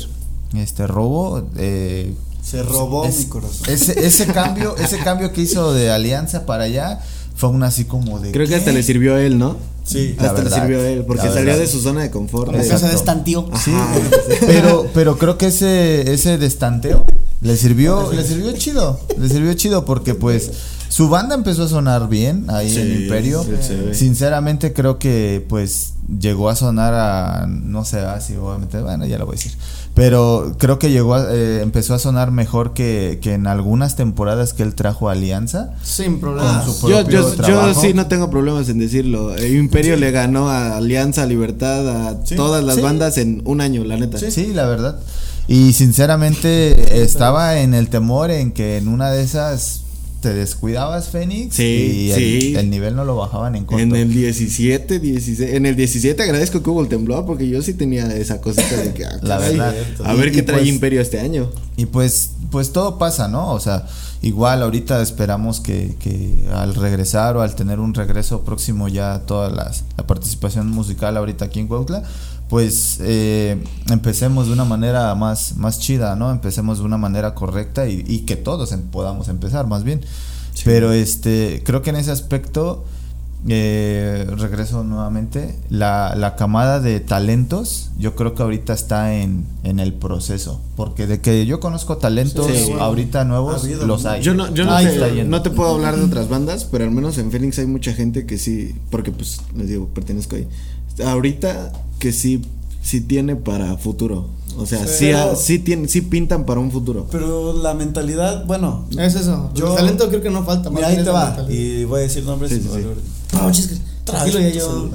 este 0.56 0.88
robo, 0.88 1.44
eh, 1.56 2.12
Se 2.42 2.64
robó 2.64 3.04
es- 3.04 3.18
mi 3.18 3.24
corazón. 3.26 3.68
ese, 3.72 4.04
ese 4.04 4.26
cambio, 4.26 4.74
ese 4.84 4.98
cambio 4.98 5.32
que 5.32 5.42
hizo 5.42 5.72
de 5.72 5.92
alianza 5.92 6.44
para 6.44 6.64
allá 6.64 6.98
fue 7.36 7.50
un 7.50 7.62
así 7.62 7.84
como 7.84 8.18
de. 8.18 8.32
Creo 8.32 8.48
que 8.48 8.56
hasta 8.56 8.72
le 8.72 8.82
sirvió 8.82 9.14
a 9.14 9.22
él, 9.22 9.38
¿no? 9.38 9.56
Sí, 9.84 10.16
La 10.18 10.30
hasta 10.30 10.42
verdad, 10.42 10.56
le 10.56 10.62
sirvió 10.62 10.80
a 10.80 10.88
él, 10.88 11.04
porque 11.06 11.28
salió 11.28 11.56
de 11.56 11.68
su 11.68 11.80
zona 11.80 12.02
de 12.02 12.10
confort. 12.10 12.50
Que 12.52 12.64
se 12.64 12.88
destanteó. 12.88 13.48
Sí, 13.64 13.70
pero, 14.40 14.88
pero 14.92 15.18
creo 15.18 15.38
que 15.38 15.46
ese, 15.46 16.12
ese 16.12 16.36
destanteo 16.36 17.06
le 17.42 17.56
sirvió, 17.56 18.12
le 18.12 18.24
sirvió 18.24 18.50
chido, 18.54 18.98
le 19.16 19.28
sirvió 19.28 19.54
chido 19.54 19.84
porque 19.84 20.14
pues 20.16 20.50
su 20.90 21.08
banda 21.08 21.34
empezó 21.34 21.62
a 21.64 21.68
sonar 21.68 22.08
bien 22.08 22.44
ahí 22.48 22.68
Sí, 22.68 22.80
en 22.80 23.02
Imperio. 23.02 23.42
sí. 23.44 23.78
Sinceramente 23.92 24.72
creo 24.74 24.98
que 24.98 25.44
pues 25.48 25.94
llegó 26.18 26.48
a 26.50 26.56
sonar 26.56 26.92
a, 26.94 27.46
no 27.48 27.84
sé, 27.84 28.00
así 28.00 28.34
obviamente, 28.36 28.82
bueno, 28.82 29.06
ya 29.06 29.16
lo 29.16 29.24
voy 29.24 29.34
a 29.34 29.36
decir. 29.36 29.52
Pero 29.94 30.54
creo 30.58 30.78
que 30.78 30.90
llegó 30.90 31.14
a, 31.14 31.26
eh, 31.32 31.62
empezó 31.62 31.94
a 31.94 31.98
sonar 31.98 32.30
mejor 32.32 32.74
que, 32.74 33.18
que 33.22 33.34
en 33.34 33.46
algunas 33.46 33.96
temporadas 33.96 34.52
que 34.52 34.62
él 34.62 34.74
trajo 34.74 35.08
a 35.08 35.12
Alianza. 35.12 35.70
Sin 35.82 36.20
problema. 36.20 36.62
Con 36.64 36.74
su 36.74 36.88
Yo, 36.88 36.98
propio 37.00 37.20
yo, 37.22 37.28
yo 37.30 37.34
trabajo. 37.42 37.80
sí 37.80 37.94
no 37.94 38.06
tengo 38.06 38.28
problemas 38.30 38.68
en 38.68 38.78
decirlo. 38.78 39.34
El 39.36 39.54
Imperio 39.56 39.96
le 39.96 40.10
ganó 40.10 40.48
a 40.50 40.76
Alianza 40.76 41.26
Libertad 41.26 41.88
a 42.08 42.26
Sí. 42.26 42.34
todas 42.36 42.62
las 42.64 42.76
Sí. 42.76 42.82
bandas 42.82 43.16
en 43.18 43.42
un 43.44 43.60
año, 43.60 43.84
la 43.84 43.96
neta. 43.96 44.18
Sí, 44.18 44.52
la 44.54 44.66
verdad. 44.66 44.98
Y 45.48 45.72
sinceramente 45.72 47.02
estaba 47.02 47.58
en 47.60 47.74
el 47.74 47.88
temor 47.88 48.30
en 48.30 48.52
que 48.52 48.76
en 48.76 48.88
una 48.88 49.10
de 49.10 49.22
esas 49.22 49.82
te 50.20 50.32
descuidabas, 50.34 51.08
Fénix. 51.08 51.56
Sí, 51.56 51.62
y 51.64 52.10
el, 52.12 52.16
sí. 52.18 52.54
el 52.56 52.70
nivel 52.70 52.94
no 52.96 53.04
lo 53.04 53.16
bajaban 53.16 53.56
en 53.56 53.64
corto. 53.64 53.82
En 53.82 53.94
el 53.96 54.12
17, 54.12 55.00
16, 55.00 55.50
en 55.54 55.66
el 55.66 55.76
17 55.76 56.22
agradezco 56.22 56.62
que 56.62 56.70
hubo 56.70 56.82
el 56.82 56.88
temblor 56.88 57.24
porque 57.26 57.48
yo 57.48 57.62
sí 57.62 57.74
tenía 57.74 58.06
esa 58.14 58.40
cosita 58.40 58.76
de 58.76 58.92
que 58.92 59.04
ah, 59.06 59.18
La 59.22 59.38
verdad. 59.38 59.74
a 60.04 60.14
Y- 60.14 60.18
ver 60.18 60.30
qué 60.32 60.40
y 60.40 60.42
trae 60.42 60.58
pues- 60.58 60.68
Imperio 60.68 61.00
este 61.00 61.20
año. 61.20 61.50
Y 61.76 61.86
pues, 61.86 62.30
pues 62.50 62.72
todo 62.72 62.98
pasa, 62.98 63.28
¿no? 63.28 63.52
O 63.52 63.60
sea, 63.60 63.86
igual 64.22 64.62
ahorita 64.62 65.00
esperamos 65.02 65.60
que, 65.60 65.96
que 65.98 66.46
al 66.52 66.74
regresar 66.74 67.36
o 67.38 67.42
al 67.42 67.54
tener 67.54 67.80
un 67.80 67.94
regreso 67.94 68.42
próximo 68.44 68.88
ya 68.88 69.20
toda 69.20 69.48
las, 69.48 69.84
la 69.96 70.06
participación 70.06 70.68
musical 70.68 71.16
ahorita 71.16 71.46
aquí 71.46 71.60
en 71.60 71.68
Cuautla, 71.68 72.02
pues 72.50 72.98
eh, 73.00 73.62
empecemos 73.90 74.48
de 74.48 74.52
una 74.52 74.64
manera 74.64 75.14
más, 75.14 75.56
más 75.56 75.78
chida, 75.78 76.16
¿no? 76.16 76.30
Empecemos 76.32 76.78
de 76.80 76.84
una 76.84 76.98
manera 76.98 77.34
correcta 77.34 77.88
y, 77.88 78.04
y 78.06 78.20
que 78.20 78.34
todos 78.36 78.72
em- 78.72 78.82
podamos 78.82 79.28
empezar 79.28 79.66
más 79.68 79.84
bien. 79.84 80.00
Pero 80.64 80.92
este, 80.92 81.62
creo 81.64 81.80
que 81.80 81.90
en 81.90 81.96
ese 81.96 82.10
aspecto, 82.10 82.84
eh, 83.48 84.26
regreso 84.36 84.84
nuevamente, 84.84 85.56
la, 85.70 86.14
la 86.16 86.36
camada 86.36 86.80
de 86.80 87.00
talentos, 87.00 87.90
yo 87.98 88.14
creo 88.14 88.34
que 88.34 88.42
ahorita 88.42 88.72
está 88.74 89.14
en, 89.14 89.46
en 89.62 89.78
el 89.80 89.94
proceso. 89.94 90.60
Porque 90.76 91.06
de 91.06 91.20
que 91.20 91.46
yo 91.46 91.60
conozco 91.60 91.96
talentos 91.98 92.46
Sí, 92.46 92.72
ahorita 92.78 93.24
nuevos, 93.24 93.64
Ha 93.64 93.86
los 93.86 94.02
¿no? 94.04 94.10
hay. 94.10 94.22
Yo 94.22 94.34
no, 94.34 94.52
yo 94.52 94.64
no, 94.64 94.76
te, 94.76 95.24
no 95.24 95.40
te 95.42 95.50
puedo 95.50 95.70
hablar 95.76 95.96
de 95.96 96.04
otras 96.04 96.28
bandas, 96.28 96.64
pero 96.64 96.84
al 96.84 96.90
menos 96.90 97.16
en 97.18 97.30
Phoenix 97.30 97.58
hay 97.60 97.66
mucha 97.66 97.92
gente 97.94 98.26
que 98.26 98.36
sí, 98.38 98.74
porque 98.90 99.12
pues 99.12 99.40
les 99.56 99.68
digo, 99.68 99.86
pertenezco 99.88 100.36
ahí. 100.36 100.46
Ahorita 101.04 101.72
que 101.98 102.12
sí, 102.12 102.42
sí 102.82 103.00
tiene 103.00 103.36
para 103.36 103.76
futuro. 103.76 104.28
O 104.58 104.66
sea, 104.66 104.80
Sí. 104.86 104.92
sí, 104.98 105.04
Pero- 105.06 105.36
sí, 105.36 105.58
tiene, 105.60 105.88
sí 105.88 106.00
pintan 106.02 106.44
para 106.44 106.60
un 106.60 106.70
futuro. 106.70 107.06
Pero 107.10 107.52
la 107.62 107.72
mentalidad, 107.74 108.44
bueno, 108.46 108.86
Es 108.98 109.14
eso. 109.14 109.50
Yo- 109.54 109.70
el 109.70 109.76
talento 109.76 110.08
creo 110.08 110.20
que 110.22 110.30
no 110.30 110.44
falta. 110.44 110.70
mira, 110.70 110.88
ahí 110.88 110.96
te 110.96 111.08
va. 111.10 111.26
mentalidad. 111.26 111.50
Y 111.54 111.84
voy 111.84 112.00
a 112.00 112.02
decir 112.02 112.24
nombres 112.24 112.50
Sí, 112.50 112.58
y 112.58 112.62
sí. 112.62 113.80
Tranquilo, 114.04 114.40
ya 114.40 114.50
yo. 114.50 114.88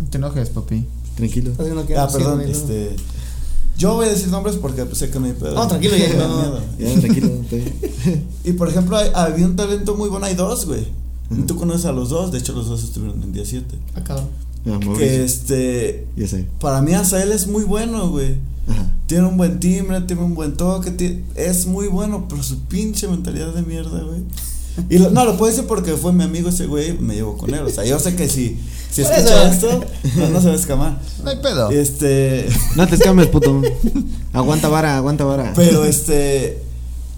No 0.00 0.06
te 0.10 0.18
enojes, 0.18 0.50
papi. 0.50 0.86
Tranquilo. 1.16 1.52
Ah, 1.96 2.08
perdón, 2.12 2.40
este. 2.42 2.96
Yo 3.78 3.94
voy 3.94 4.06
a 4.06 4.10
decir 4.10 4.28
nombres 4.28 4.56
porque 4.56 4.84
pues, 4.84 4.98
sé 4.98 5.08
que 5.10 5.18
me 5.18 5.32
pedo. 5.32 5.54
No, 5.54 5.66
tranquilo, 5.66 5.96
ya, 5.96 6.08
no. 6.18 6.58
Ya, 6.78 7.00
tranquilo. 7.00 7.30
Y 8.44 8.52
por 8.52 8.68
ejemplo, 8.68 8.96
hay- 8.96 9.10
había 9.14 9.46
un 9.46 9.56
talento 9.56 9.96
muy 9.96 10.08
bueno, 10.10 10.26
hay 10.26 10.34
dos, 10.34 10.66
güey. 10.66 10.86
Tú 11.46 11.56
conoces 11.56 11.86
a 11.86 11.92
los 11.92 12.10
dos, 12.10 12.30
de 12.32 12.38
hecho 12.38 12.52
los 12.52 12.68
dos 12.68 12.82
estuvieron 12.84 13.22
en 13.22 13.32
día 13.32 13.44
7. 13.46 13.76
Ah, 13.94 14.02
cabrón. 14.04 14.26
Ah, 14.26 14.30
Mauricio. 14.30 14.49
Que 14.98 15.24
este, 15.24 16.06
Ya 16.16 16.28
sé. 16.28 16.46
para 16.60 16.82
mí 16.82 16.92
Azael 16.94 17.32
es 17.32 17.46
muy 17.46 17.64
bueno, 17.64 18.10
güey. 18.10 18.36
Ajá. 18.68 18.92
Tiene 19.06 19.26
un 19.26 19.36
buen 19.36 19.58
timbre, 19.58 20.00
tiene 20.02 20.22
un 20.22 20.34
buen 20.34 20.56
toque, 20.56 20.90
ti- 20.90 21.20
es 21.34 21.66
muy 21.66 21.88
bueno, 21.88 22.26
pero 22.28 22.42
su 22.42 22.60
pinche 22.60 23.08
mentalidad 23.08 23.52
de 23.54 23.62
mierda, 23.62 24.02
güey. 24.02 24.20
Y 24.88 24.98
lo- 24.98 25.10
no, 25.10 25.24
lo 25.24 25.36
puedo 25.36 25.50
decir 25.50 25.66
porque 25.66 25.92
fue 25.94 26.12
mi 26.12 26.22
amigo 26.24 26.48
ese 26.50 26.66
güey, 26.66 26.96
me 26.98 27.14
llevo 27.14 27.36
con 27.36 27.52
él. 27.52 27.60
O 27.64 27.70
sea, 27.70 27.84
yo 27.84 27.98
sé 27.98 28.14
que 28.14 28.28
si, 28.28 28.56
si 28.90 29.02
escucha 29.02 29.50
eso. 29.50 29.68
esto, 29.70 29.84
no, 30.16 30.28
no 30.28 30.40
se 30.40 30.46
va 30.46 30.52
a 30.52 30.56
escamar. 30.56 30.98
No 31.24 31.30
hay 31.30 31.36
pedo. 31.38 31.70
Este, 31.70 32.46
No 32.76 32.86
te 32.86 32.94
escames, 32.94 33.26
puto. 33.26 33.60
aguanta 34.32 34.68
vara, 34.68 34.96
aguanta 34.96 35.24
vara. 35.24 35.52
pero 35.56 35.84
este, 35.84 36.62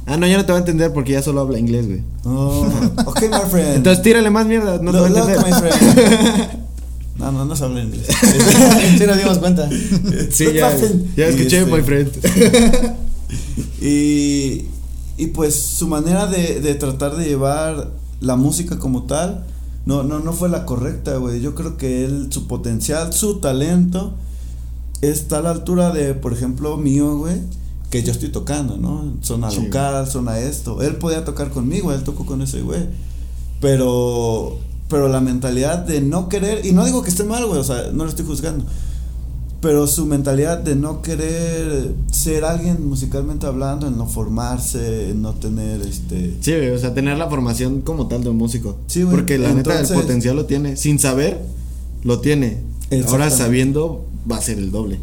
Ah, 0.06 0.16
no, 0.16 0.26
ya 0.26 0.36
no 0.38 0.44
te 0.46 0.50
va 0.52 0.58
a 0.58 0.60
entender 0.60 0.92
porque 0.92 1.12
ya 1.12 1.22
solo 1.22 1.42
habla 1.42 1.58
inglés, 1.58 1.86
güey. 1.86 2.02
oh, 2.24 2.66
ok, 3.04 3.22
my 3.22 3.50
friend. 3.50 3.76
Entonces 3.76 4.02
tírale 4.02 4.30
más 4.30 4.46
mierda, 4.46 4.78
no 4.80 4.90
te 4.92 4.98
va 4.98 5.06
a 5.06 5.10
look, 5.10 5.28
entender. 5.28 5.44
my 5.46 5.52
friend. 5.60 6.48
No, 7.18 7.30
no, 7.30 7.44
no 7.44 7.54
habla 7.54 7.82
inglés. 7.82 8.06
Sí, 8.98 9.04
nos 9.06 9.16
dimos 9.18 9.38
cuenta. 9.38 9.68
Sí, 10.30 10.46
ya, 10.54 10.74
ya 11.16 11.26
escuché, 11.26 11.58
este, 11.58 11.64
boyfriend. 11.70 12.10
Y, 13.80 14.66
y 15.16 15.26
pues 15.34 15.54
su 15.60 15.88
manera 15.88 16.26
de, 16.26 16.60
de 16.60 16.74
tratar 16.74 17.16
de 17.16 17.24
llevar 17.24 17.90
la 18.20 18.36
música 18.36 18.78
como 18.78 19.04
tal, 19.04 19.44
no, 19.86 20.02
no, 20.04 20.20
no 20.20 20.32
fue 20.32 20.48
la 20.48 20.64
correcta, 20.64 21.16
güey. 21.16 21.40
Yo 21.40 21.54
creo 21.54 21.76
que 21.76 22.04
él, 22.04 22.28
su 22.30 22.46
potencial, 22.46 23.12
su 23.12 23.40
talento, 23.40 24.14
está 25.00 25.38
a 25.38 25.42
la 25.42 25.50
altura 25.50 25.90
de, 25.90 26.14
por 26.14 26.32
ejemplo, 26.32 26.76
mío, 26.76 27.16
güey. 27.18 27.40
que 27.90 28.02
yo 28.02 28.12
estoy 28.12 28.28
tocando, 28.30 28.76
¿no? 28.78 29.12
Zona 29.22 29.50
Sí. 29.50 29.60
local, 29.64 30.06
zona 30.08 30.38
esto. 30.38 30.80
Él 30.80 30.96
podía 30.96 31.24
tocar 31.24 31.50
conmigo, 31.50 31.92
él 31.92 32.02
tocó 32.04 32.24
con 32.24 32.40
ese 32.40 32.62
güey. 32.62 32.86
Pero, 33.60 34.58
pero 34.88 35.08
la 35.08 35.20
mentalidad 35.20 35.78
de 35.78 36.00
no 36.00 36.28
querer, 36.28 36.64
y 36.66 36.72
no 36.72 36.84
digo 36.84 37.02
que 37.02 37.10
esté 37.10 37.24
mal, 37.24 37.46
güey, 37.46 37.58
o 37.60 37.64
sea, 37.64 37.90
no 37.92 38.04
lo 38.04 38.10
estoy 38.10 38.26
juzgando. 38.26 38.64
Pero 39.60 39.86
su 39.86 40.06
mentalidad 40.06 40.58
de 40.58 40.74
no 40.74 41.02
querer 41.02 41.94
ser 42.10 42.44
alguien 42.44 42.84
musicalmente 42.88 43.46
hablando, 43.46 43.86
en 43.86 43.96
no 43.96 44.06
formarse, 44.08 45.10
en 45.10 45.22
no 45.22 45.34
tener 45.34 45.80
este. 45.82 46.36
Sí, 46.40 46.52
o 46.52 46.78
sea, 46.78 46.92
tener 46.94 47.16
la 47.16 47.28
formación 47.30 47.80
como 47.80 48.08
tal 48.08 48.24
de 48.24 48.30
un 48.30 48.38
músico. 48.38 48.76
Sí, 48.88 49.02
güey, 49.04 49.14
Porque 49.14 49.38
la 49.38 49.52
neta, 49.54 49.70
entonces- 49.72 49.96
el 49.96 50.02
potencial 50.02 50.34
lo 50.36 50.46
tiene. 50.46 50.76
Sin 50.76 50.98
saber, 50.98 51.40
lo 52.02 52.18
tiene. 52.20 52.58
Ahora 53.08 53.30
sabiendo, 53.30 54.04
va 54.30 54.36
a 54.38 54.42
ser 54.42 54.58
el 54.58 54.72
doble. 54.72 54.98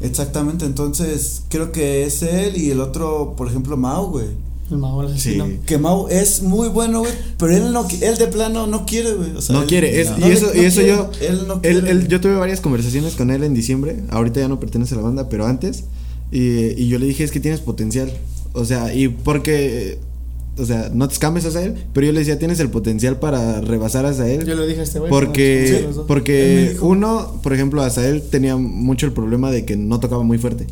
Exactamente, 0.00 0.64
entonces 0.64 1.42
creo 1.48 1.70
que 1.72 2.04
es 2.04 2.22
él 2.22 2.56
y 2.56 2.70
el 2.70 2.80
otro, 2.80 3.34
por 3.36 3.48
ejemplo, 3.48 3.76
Mau, 3.76 4.10
güey. 4.10 4.26
El 4.72 4.78
Mau, 4.78 5.00
el 5.02 5.08
asesino. 5.08 5.46
Sí. 5.46 5.58
Que 5.66 5.78
Mau 5.78 6.08
es 6.08 6.42
muy 6.42 6.68
bueno, 6.68 7.00
güey, 7.00 7.12
pero 7.38 7.54
él 7.56 7.72
no 7.72 7.86
él 8.00 8.16
de 8.18 8.26
plano 8.28 8.66
no 8.66 8.86
quiere, 8.86 9.12
güey. 9.14 9.36
O 9.36 9.40
sea, 9.42 9.54
no 9.54 9.62
él- 9.62 9.68
quiere, 9.68 10.00
es- 10.00 10.16
no 10.18 10.26
y 10.28 10.32
eso, 10.32 10.46
no 10.54 10.62
y 10.62 10.64
eso 10.64 10.80
quiere, 10.80 10.96
yo, 10.96 11.10
Él 11.20 11.44
no 11.46 11.60
quiere. 11.60 11.90
él- 11.90 12.08
yo 12.08 12.20
tuve 12.20 12.34
varias 12.36 12.60
conversaciones 12.60 13.14
con 13.14 13.30
él 13.30 13.44
en 13.44 13.54
diciembre, 13.54 13.96
ahorita 14.10 14.40
ya 14.40 14.48
no 14.48 14.58
pertenece 14.58 14.94
a 14.94 14.98
la 14.98 15.02
banda, 15.04 15.28
pero 15.28 15.46
antes, 15.46 15.84
y, 16.30 16.68
y 16.82 16.88
yo 16.88 16.98
le 16.98 17.06
dije, 17.06 17.22
es 17.24 17.30
que 17.30 17.40
tienes 17.40 17.60
potencial, 17.60 18.10
o 18.54 18.64
sea, 18.64 18.94
y 18.94 19.08
porque, 19.08 19.98
o 20.58 20.64
sea, 20.64 20.90
no 20.92 21.06
te 21.08 21.14
escames 21.14 21.44
hacia 21.46 21.62
él, 21.62 21.74
pero 21.92 22.06
yo 22.06 22.12
le 22.12 22.20
decía, 22.20 22.38
tienes 22.38 22.58
el 22.60 22.70
potencial 22.70 23.18
para 23.18 23.60
rebasar 23.60 24.06
hacia 24.06 24.26
él, 24.28 24.46
Yo 24.46 24.54
le 24.54 24.66
dije 24.66 24.80
a 24.80 24.84
este 24.84 24.98
güey. 24.98 25.10
porque, 25.10 25.86
Sí, 25.92 25.98
porque 26.06 26.76
uno, 26.80 27.40
por 27.42 27.52
ejemplo, 27.52 27.82
hasta 27.82 28.06
él 28.08 28.22
tenía 28.22 28.56
mucho 28.56 29.06
el 29.06 29.12
problema 29.12 29.50
de 29.50 29.64
que 29.66 29.76
no 29.76 30.00
tocaba 30.00 30.22
muy 30.22 30.38
fuerte, 30.38 30.66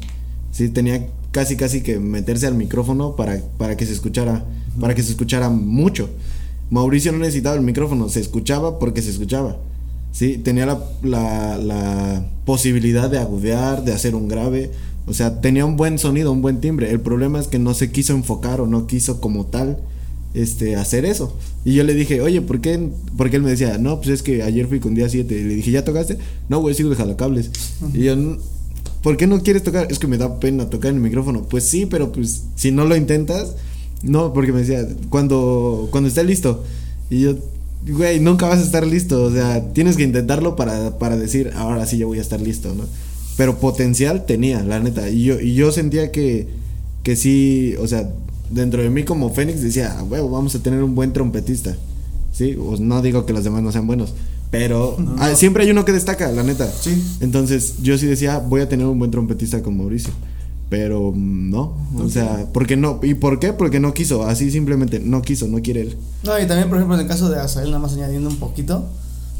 sí, 0.53 0.69
tenía 0.71 1.07
casi 1.33 1.57
casi 1.57 1.83
que 1.83 1.99
meterse 1.99 2.47
al 2.47 2.55
micrófono 2.55 3.17
para, 3.17 3.41
para 3.59 3.77
que 3.77 3.87
se 3.87 3.93
escuchara, 3.93 4.45
para 4.81 4.95
que 4.95 5.03
se 5.03 5.11
escuchara 5.11 5.49
mucho. 5.51 6.11
Mauricio 6.71 7.13
no 7.13 7.19
necesitaba 7.19 7.57
el 7.57 7.63
micrófono, 7.63 8.09
se 8.09 8.21
escuchaba 8.21 8.79
porque 8.79 9.03
se 9.03 9.11
escuchaba. 9.11 9.57
Sí, 10.13 10.39
tenía 10.39 10.67
la, 10.67 11.59
la, 11.59 12.27
posibilidad 12.45 13.09
de 13.09 13.19
agudear, 13.19 13.85
de 13.85 13.93
hacer 13.93 14.15
un 14.17 14.27
grave. 14.29 14.71
O 15.07 15.15
sea, 15.15 15.41
tenía 15.41 15.65
un 15.65 15.77
buen 15.77 15.99
sonido, 15.99 16.33
un 16.33 16.43
buen 16.43 16.61
timbre. 16.61 16.91
El 16.91 17.01
problema 17.01 17.39
es 17.39 17.47
que 17.47 17.59
no 17.61 17.75
se 17.75 17.91
quiso 17.93 18.13
enfocar 18.15 18.61
o 18.61 18.67
no 18.67 18.87
quiso 18.89 19.21
como 19.21 19.47
tal 19.47 19.79
este, 20.35 20.75
hacer 20.77 21.05
eso. 21.05 21.37
Y 21.65 21.75
yo 21.75 21.85
le 21.85 21.95
dije, 21.95 22.21
oye, 22.21 22.41
¿por 22.41 22.61
qué? 22.61 22.89
Porque 23.17 23.37
él 23.37 23.43
me 23.43 23.51
decía, 23.51 23.79
no, 23.79 23.99
pues 23.99 24.09
es 24.11 24.23
que 24.23 24.43
ayer 24.43 24.67
fui 24.67 24.81
con 24.81 24.95
día 24.95 25.09
7. 25.09 25.33
Y 25.33 25.43
le 25.45 25.55
dije, 25.57 25.71
¿ya 25.71 25.85
tocaste? 25.85 26.19
No, 26.49 26.61
güey, 26.61 26.75
sigo 26.75 26.91
de 26.91 26.97
jalacables. 26.97 27.51
Y 27.95 28.05
yo, 28.05 28.13
"N- 28.15 28.39
¿por 29.03 29.17
qué 29.17 29.27
no 29.27 29.43
quieres 29.43 29.63
tocar? 29.63 29.87
Es 29.91 29.99
que 29.99 30.07
me 30.07 30.19
da 30.19 30.41
pena 30.41 30.69
tocar 30.71 30.91
en 30.91 30.97
el 30.97 31.03
micrófono. 31.03 31.43
Pues 31.43 31.65
sí, 31.65 31.87
pero 31.87 32.13
pues 32.13 32.45
si 32.57 32.71
no 32.71 32.85
lo 32.85 32.97
intentas, 32.97 33.55
no, 34.03 34.33
porque 34.33 34.53
me 34.53 34.61
decía, 34.61 34.87
cuando, 35.09 35.89
cuando 35.91 36.09
esté 36.09 36.25
listo. 36.25 36.65
Y 37.11 37.21
yo, 37.21 37.35
güey, 37.89 38.21
nunca 38.21 38.47
vas 38.47 38.61
a 38.61 38.65
estar 38.65 38.87
listo. 38.87 39.23
O 39.23 39.31
sea, 39.33 39.73
tienes 39.73 39.97
que 39.97 40.03
intentarlo 40.03 40.57
para, 40.57 40.99
para 40.99 41.17
decir, 41.17 41.53
ahora 41.57 41.87
sí 41.87 41.99
ya 41.99 42.07
voy 42.07 42.19
a 42.19 42.23
estar 42.23 42.41
listo, 42.41 42.75
¿no? 42.75 42.85
Pero 43.37 43.59
potencial 43.59 44.27
tenía, 44.27 44.63
la 44.63 44.81
neta. 44.81 45.09
Y 45.09 45.25
yo, 45.25 45.41
y 45.41 45.55
yo 45.55 45.73
sentía 45.73 46.11
que, 46.11 46.49
que 47.03 47.17
sí, 47.17 47.75
o 47.79 47.87
sea, 47.87 48.11
dentro 48.51 48.83
de 48.83 48.91
mí 48.91 49.05
como 49.05 49.33
Fénix 49.33 49.63
decía, 49.63 49.97
"Ah, 49.99 50.03
huevo, 50.03 50.29
vamos 50.31 50.55
a 50.55 50.63
tener 50.63 50.83
un 50.83 50.95
buen 50.95 51.13
trompetista. 51.13 51.77
Sí, 52.33 52.57
o 52.61 52.77
no 52.77 53.03
digo 53.03 53.27
que 53.27 53.33
los 53.33 53.45
demás 53.45 53.63
no 53.63 53.73
sean 53.73 53.87
buenos, 53.87 54.15
pero 54.51 54.97
No, 54.99 55.17
ah, 55.19 55.31
no. 55.31 55.37
siempre 55.37 55.65
hay 55.65 55.71
uno 55.71 55.85
que 55.85 55.93
destaca, 55.93 56.31
la 56.33 56.43
neta. 56.43 56.71
Sí. 56.81 57.03
Entonces 57.21 57.75
yo 57.83 57.97
sí 57.99 58.07
decía, 58.07 58.39
voy 58.39 58.61
a 58.63 58.69
tener 58.69 58.87
un 58.87 58.99
buen 58.99 59.11
trompetista 59.11 59.63
con 59.63 59.77
Mauricio. 59.77 60.13
Pero 60.69 61.13
mm, 61.15 61.51
no, 61.51 61.75
o 61.99 62.09
sea, 62.09 62.47
¿por 62.53 62.65
qué 62.67 62.77
no? 62.77 63.01
¿Y 63.03 63.15
por 63.15 63.41
qué? 63.41 63.53
Porque 63.53 63.81
no 63.81 63.93
quiso, 63.93 64.25
así 64.25 64.51
simplemente 64.53 65.01
no 65.01 65.21
quiso, 65.21 65.49
no 65.49 65.61
quiere 65.61 65.81
él. 65.83 65.97
No, 66.23 66.39
y 66.41 66.47
también, 66.47 66.69
por 66.69 66.79
ejemplo, 66.79 66.95
en 66.95 67.03
el 67.03 67.09
caso 67.09 67.29
de 67.29 67.41
Azael, 67.41 67.71
nada 67.71 67.81
más 67.81 67.95
añadiendo 67.95 68.29
un 68.29 68.37
poquito 68.37 68.87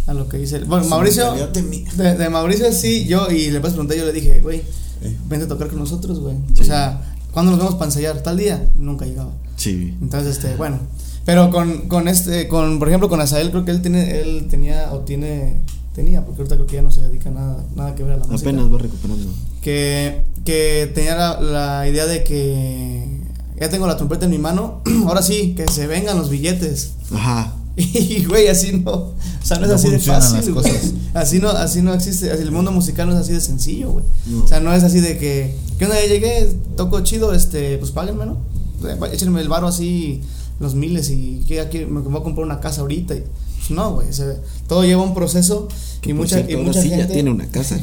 a 0.09 0.15
lo 0.15 0.29
que 0.29 0.39
dice 0.39 0.57
él. 0.57 0.65
Bueno, 0.65 0.83
Su 0.85 0.91
Mauricio, 0.91 1.33
de 1.53 1.63
de, 1.97 2.15
de 2.17 2.29
Mauricio 2.31 2.73
sí, 2.73 3.05
yo, 3.07 3.31
y 3.31 3.49
le 3.53 3.61
pregunté, 3.61 3.97
yo 3.97 4.07
le 4.07 4.13
dije, 4.13 4.41
güey, 4.41 4.63
Eh. 5.03 5.17
vente 5.29 5.45
a 5.45 5.49
tocar 5.49 5.69
con 5.69 5.79
nosotros, 5.79 6.19
güey. 6.19 6.35
Sí. 6.55 6.63
O 6.63 6.65
sea, 6.65 7.01
¿cuándo 7.31 7.53
nos 7.53 7.61
vemos 7.61 7.75
para 7.77 7.87
ensayar? 7.87 8.21
Tal 8.25 8.37
día, 8.37 8.69
nunca 8.75 9.07
llegaba. 9.07 9.31
Sí. 9.57 9.95
Entonces, 10.03 10.37
este, 10.37 10.57
bueno. 10.57 10.79
Pero 11.25 11.51
con, 11.51 11.89
con 11.89 12.09
este, 12.09 12.49
con, 12.49 12.79
por 12.79 12.89
ejemplo, 12.89 13.09
con 13.09 13.21
Azael, 13.21 13.51
creo 13.51 13.65
que 13.65 13.71
él 13.71 13.83
tiene, 13.83 14.21
él 14.21 14.49
tenía, 14.51 14.93
o 14.93 15.01
tiene, 15.01 15.61
tenía, 15.95 16.25
porque 16.25 16.43
ahorita 16.43 16.57
creo 16.57 16.67
que 16.67 16.77
ya 16.77 16.83
no 16.83 16.91
se 16.91 17.03
dedica 17.03 17.29
a 17.29 17.33
nada, 17.33 17.65
nada 17.77 17.95
que 17.95 18.03
ver 18.03 18.15
a 18.15 18.17
la 18.17 18.27
música. 18.27 18.51
Apenas 18.51 18.73
va 18.73 18.79
recuperando. 18.79 19.31
que, 19.63 20.23
que 20.45 20.91
tenía 20.95 21.17
la, 21.17 21.41
la 21.41 21.89
idea 21.89 22.07
de 22.07 22.25
que 22.25 23.21
ya 23.61 23.69
tengo 23.69 23.87
la 23.87 23.97
trompeta 23.97 24.25
en 24.25 24.31
mi 24.31 24.39
mano, 24.39 24.83
ahora 25.07 25.23
sí, 25.23 25.55
que 25.55 25.69
se 25.69 25.87
vengan 25.87 26.17
los 26.17 26.31
billetes. 26.31 26.93
Ajá. 27.13 27.55
Y 27.77 28.25
güey, 28.25 28.49
así 28.49 28.73
no, 28.73 28.91
o 28.91 29.15
sea, 29.43 29.59
no 29.59 29.67
es 29.67 29.73
así 29.73 29.89
de 29.89 29.99
fácil, 30.01 30.53
güey. 30.53 30.67
Así 31.15 31.41
no, 31.41 31.49
así 31.49 31.83
no 31.83 31.93
existe, 31.93 32.31
así 32.31 32.43
el 32.43 32.53
mundo 32.53 32.71
musical 32.71 33.09
no 33.09 33.15
es 33.15 33.21
así 33.21 33.33
de 33.33 33.41
sencillo, 33.41 33.91
güey. 33.91 34.05
No. 34.27 34.45
O 34.45 34.47
sea, 34.47 34.61
no 34.61 34.73
es 34.73 34.85
así 34.85 35.01
de 35.01 35.19
que, 35.19 35.57
¿qué 35.77 35.85
onda? 35.87 35.97
Ya 36.01 36.07
llegué, 36.07 36.53
toco 36.77 37.01
chido, 37.01 37.33
este, 37.35 37.79
pues 37.79 37.91
páguenme, 37.91 38.27
¿no? 38.27 38.37
Eh, 38.85 38.97
Échenme 39.13 39.41
el 39.41 39.49
varo 39.49 39.67
así, 39.67 40.21
los 40.61 40.75
miles 40.75 41.11
y 41.11 41.43
que 41.49 41.61
aquí 41.61 41.79
me 41.79 42.01
voy 42.01 42.21
a 42.21 42.23
comprar 42.23 42.47
una 42.47 42.61
casa 42.61 42.83
ahorita. 42.83 43.17
Y, 43.17 43.25
pues 43.57 43.71
no, 43.71 43.95
güey, 43.95 44.09
o 44.09 44.13
sea, 44.13 44.37
todo 44.69 44.85
lleva 44.85 45.03
un 45.03 45.15
proceso 45.15 45.67
y 46.03 46.13
mucha, 46.13 46.37
cierto, 46.37 46.53
y 46.53 46.55
ahora 46.55 46.67
mucha 46.69 46.83
sí 46.83 46.91
gente... 46.91 47.07
ya 47.09 47.13
tiene 47.13 47.31
una 47.31 47.49
casa. 47.49 47.81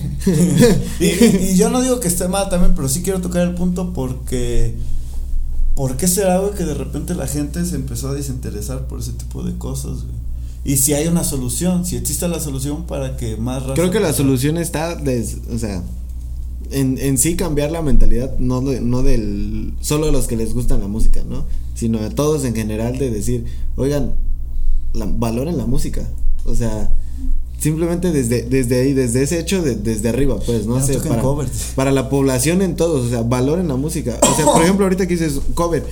y, 1.00 1.56
yo 1.56 1.70
no 1.70 1.82
digo 1.82 2.00
que 2.00 2.08
esté 2.08 2.28
mal 2.30 2.50
también, 2.50 2.74
pero 2.76 2.88
sí 2.88 3.02
quiero 3.02 3.20
tocar 3.20 3.46
el 3.46 3.56
punto 3.56 3.92
porque. 3.94 4.76
¿Por 5.76 5.96
qué 5.96 6.08
será, 6.08 6.40
güey, 6.40 6.56
que 6.56 6.66
de 6.66 6.74
repente 6.74 7.14
la 7.14 7.28
gente 7.28 7.64
se 7.64 7.76
empezó 7.76 8.10
a 8.10 8.14
desinteresar 8.14 8.88
por 8.88 9.00
ese 9.00 9.12
tipo 9.12 9.44
de 9.44 9.56
cosas, 9.58 10.04
güey? 10.04 10.16
Y 10.66 10.78
si 10.78 10.94
hay 10.94 11.08
una 11.08 11.24
solución, 11.24 11.86
si 11.86 11.96
existe 11.96 12.28
la 12.28 12.40
solución 12.40 12.86
para 12.86 13.16
que 13.16 13.38
más 13.38 13.62
raza 13.62 13.76
Creo 13.76 13.92
que 13.92 14.00
la 14.00 14.12
solución 14.12 14.58
está, 14.58 14.96
des- 14.96 15.38
o 15.54 15.58
sea, 15.60 15.84
en, 16.72 16.98
en 16.98 17.18
sí 17.18 17.36
cambiar 17.36 17.72
la 17.72 17.82
mentalidad, 17.82 18.38
no, 18.40 18.62
de- 18.62 18.82
no 18.82 19.04
del 19.04 19.74
solo 19.82 20.08
de 20.08 20.12
los 20.12 20.28
que 20.28 20.36
les 20.38 20.54
gusta 20.54 20.78
la 20.78 20.88
música, 20.88 21.24
¿no? 21.28 21.46
Sino 21.76 22.00
de 22.00 22.10
todos 22.10 22.44
en 22.46 22.56
general 22.56 22.98
de 22.98 23.10
decir, 23.12 23.46
oigan, 23.76 24.14
la, 24.94 25.06
valoren 25.06 25.58
la 25.58 25.66
música. 25.66 26.08
O 26.46 26.56
sea, 26.56 26.92
simplemente 27.60 28.12
desde, 28.12 28.44
desde 28.44 28.80
ahí, 28.82 28.94
desde 28.94 29.24
ese 29.24 29.40
hecho, 29.40 29.62
de- 29.62 29.76
desde 29.76 30.10
arriba, 30.10 30.40
pues, 30.46 30.66
no 30.66 30.80
sé, 30.86 30.98
para, 31.00 31.22
covers. 31.22 31.72
para 31.76 31.92
la 31.92 32.10
población 32.10 32.62
en 32.62 32.76
todos, 32.76 33.06
o 33.06 33.10
sea, 33.10 33.22
valoren 33.24 33.68
la 33.68 33.76
música. 33.76 34.20
O 34.32 34.36
sea, 34.36 34.46
por 34.46 34.62
ejemplo, 34.64 34.86
ahorita 34.86 35.08
que 35.08 35.14
dices 35.16 35.40
cover, 35.54 35.84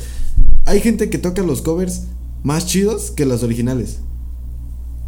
hay 0.66 0.80
gente 0.82 1.10
que 1.10 1.18
toca 1.18 1.42
los 1.44 1.62
covers 1.62 2.04
más 2.44 2.66
chidos 2.68 3.12
que 3.12 3.26
los 3.26 3.44
originales. 3.44 3.98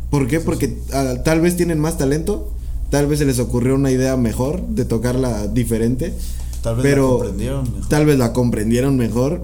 ¿Por 0.09 0.27
qué? 0.27 0.39
Porque 0.39 0.77
ah, 0.93 1.15
tal 1.25 1.41
vez 1.41 1.55
tienen 1.57 1.79
más 1.79 1.97
talento, 1.97 2.51
tal 2.89 3.07
vez 3.07 3.19
se 3.19 3.25
les 3.25 3.39
ocurrió 3.39 3.75
una 3.75 3.91
idea 3.91 4.15
mejor 4.17 4.61
de 4.67 4.85
tocarla 4.85 5.47
diferente, 5.47 6.13
Tal 6.61 6.75
vez 6.75 6.83
pero 6.83 7.03
la 7.03 7.09
comprendieron 7.17 7.63
mejor. 7.63 7.89
tal 7.89 8.05
vez 8.05 8.17
la 8.17 8.33
comprendieron 8.33 8.97
mejor, 8.97 9.41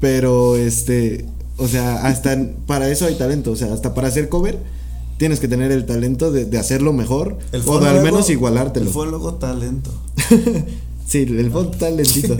pero 0.00 0.56
este, 0.56 1.24
o 1.56 1.68
sea, 1.68 2.06
hasta 2.06 2.36
para 2.66 2.88
eso 2.90 3.06
hay 3.06 3.14
talento, 3.16 3.52
o 3.52 3.56
sea, 3.56 3.72
hasta 3.72 3.94
para 3.94 4.08
hacer 4.08 4.28
cover 4.28 4.58
tienes 5.16 5.38
que 5.40 5.46
tener 5.48 5.70
el 5.70 5.86
talento 5.86 6.32
de, 6.32 6.44
de 6.44 6.58
hacerlo 6.58 6.92
mejor 6.92 7.38
o 7.66 7.78
de 7.78 7.88
al 7.88 8.02
menos 8.02 8.28
igualártelo. 8.30 8.86
El 8.86 8.92
fonólogo 8.92 9.34
talento. 9.34 9.90
sí, 11.06 11.18
el 11.22 11.50
fondo 11.52 11.70
está 11.70 11.88
lentito. 11.90 12.36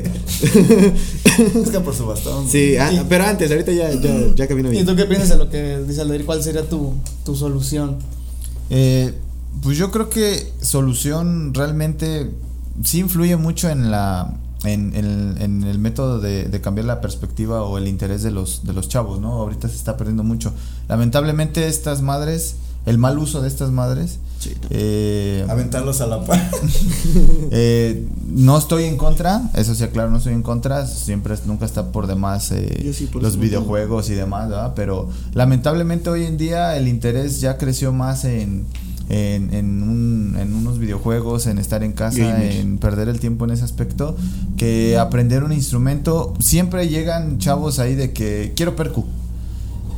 Busca 1.55 1.81
por 1.85 1.95
su 1.95 2.05
bastón. 2.07 2.49
sí, 2.49 2.77
ah, 2.77 3.05
pero 3.09 3.25
antes, 3.25 3.51
ahorita 3.51 3.71
ya, 3.73 3.93
ya, 3.93 4.35
ya 4.35 4.47
camino 4.49 4.69
¿Y 4.71 4.73
bien. 4.73 4.87
tú 4.87 4.97
qué 4.97 5.05
piensas 5.05 5.31
de 5.31 5.37
lo 5.37 5.49
que 5.51 5.79
dice 5.87 6.01
Aldair? 6.01 6.25
¿Cuál 6.25 6.43
sería 6.43 6.69
tu, 6.69 6.95
tu 7.25 7.37
solución? 7.37 7.97
Eh, 8.71 9.13
pues 9.63 9.77
yo 9.79 9.91
creo 9.91 10.11
que 10.11 10.53
solución 10.61 11.55
realmente 11.55 12.31
sí 12.83 12.99
influye 13.01 13.37
mucho 13.37 13.69
en 13.71 13.91
la 13.91 14.35
en, 14.65 14.95
en- 14.97 15.37
en 15.41 15.63
el 15.65 15.79
método 15.79 16.21
de, 16.21 16.45
de 16.47 16.61
cambiar 16.63 16.87
la 16.87 17.01
perspectiva 17.03 17.63
o 17.63 17.77
el 17.77 17.87
interés 17.87 18.23
de 18.23 18.31
los 18.31 18.65
de 18.65 18.73
los 18.73 18.89
chavos, 18.89 19.21
¿no? 19.21 19.33
Ahorita 19.33 19.69
se 19.69 19.77
está 19.77 19.97
perdiendo 19.97 20.23
mucho. 20.25 20.53
Lamentablemente 20.89 21.67
estas 21.69 22.01
madres, 22.01 22.57
el 22.87 22.97
mal 22.99 23.19
uso 23.19 23.43
de 23.43 23.49
estas 23.49 23.71
madres, 23.71 24.19
Sí. 24.41 24.53
eh, 24.71 25.47
Aventarlos 25.49 26.01
a 26.03 26.07
la 26.07 26.23
par. 26.25 26.39
eh, 27.51 28.07
no 28.31 28.59
estoy 28.59 28.85
en 28.85 28.97
contra, 28.97 29.51
eso 29.55 29.75
sí, 29.75 29.87
claro, 29.89 30.11
no 30.11 30.19
estoy 30.19 30.35
en 30.35 30.43
contra, 30.43 30.87
siempre 30.87 31.35
nunca 31.47 31.65
está 31.67 31.93
por 31.93 32.07
demás 32.07 32.51
eh, 32.53 32.83
Yo 32.85 32.93
sí, 32.93 33.07
por 33.07 33.23
los 33.23 33.39
videojuegos 33.39 34.11
y 34.11 34.15
demás, 34.15 34.49
¿verdad? 34.49 34.73
Pero 34.75 35.09
lamentablemente 35.35 36.11
hoy 36.11 36.25
en 36.25 36.37
día 36.37 36.77
el 36.77 36.89
interés 36.89 37.41
ya 37.41 37.57
creció 37.59 37.93
más 37.93 38.25
en, 38.25 38.67
en, 39.09 39.53
en, 39.55 39.83
un- 39.83 40.37
en 40.39 40.55
unos 40.55 40.79
videojuegos, 40.79 41.47
en 41.47 41.59
estar 41.59 41.83
en 41.83 41.93
casa, 41.93 42.19
Gamers. 42.19 42.55
en 42.57 42.79
perder 42.79 43.09
el 43.09 43.21
tiempo 43.21 43.45
en 43.45 43.51
ese 43.53 43.65
aspecto, 43.65 44.17
que 44.57 44.97
aprender 44.99 45.45
un 45.45 45.53
instrumento. 45.53 46.35
Siempre 46.41 46.89
llegan 46.89 47.39
chavos 47.39 47.79
ahí 47.79 47.95
de 47.95 48.13
que 48.13 48.53
quiero 48.57 48.77
percu. 48.77 49.05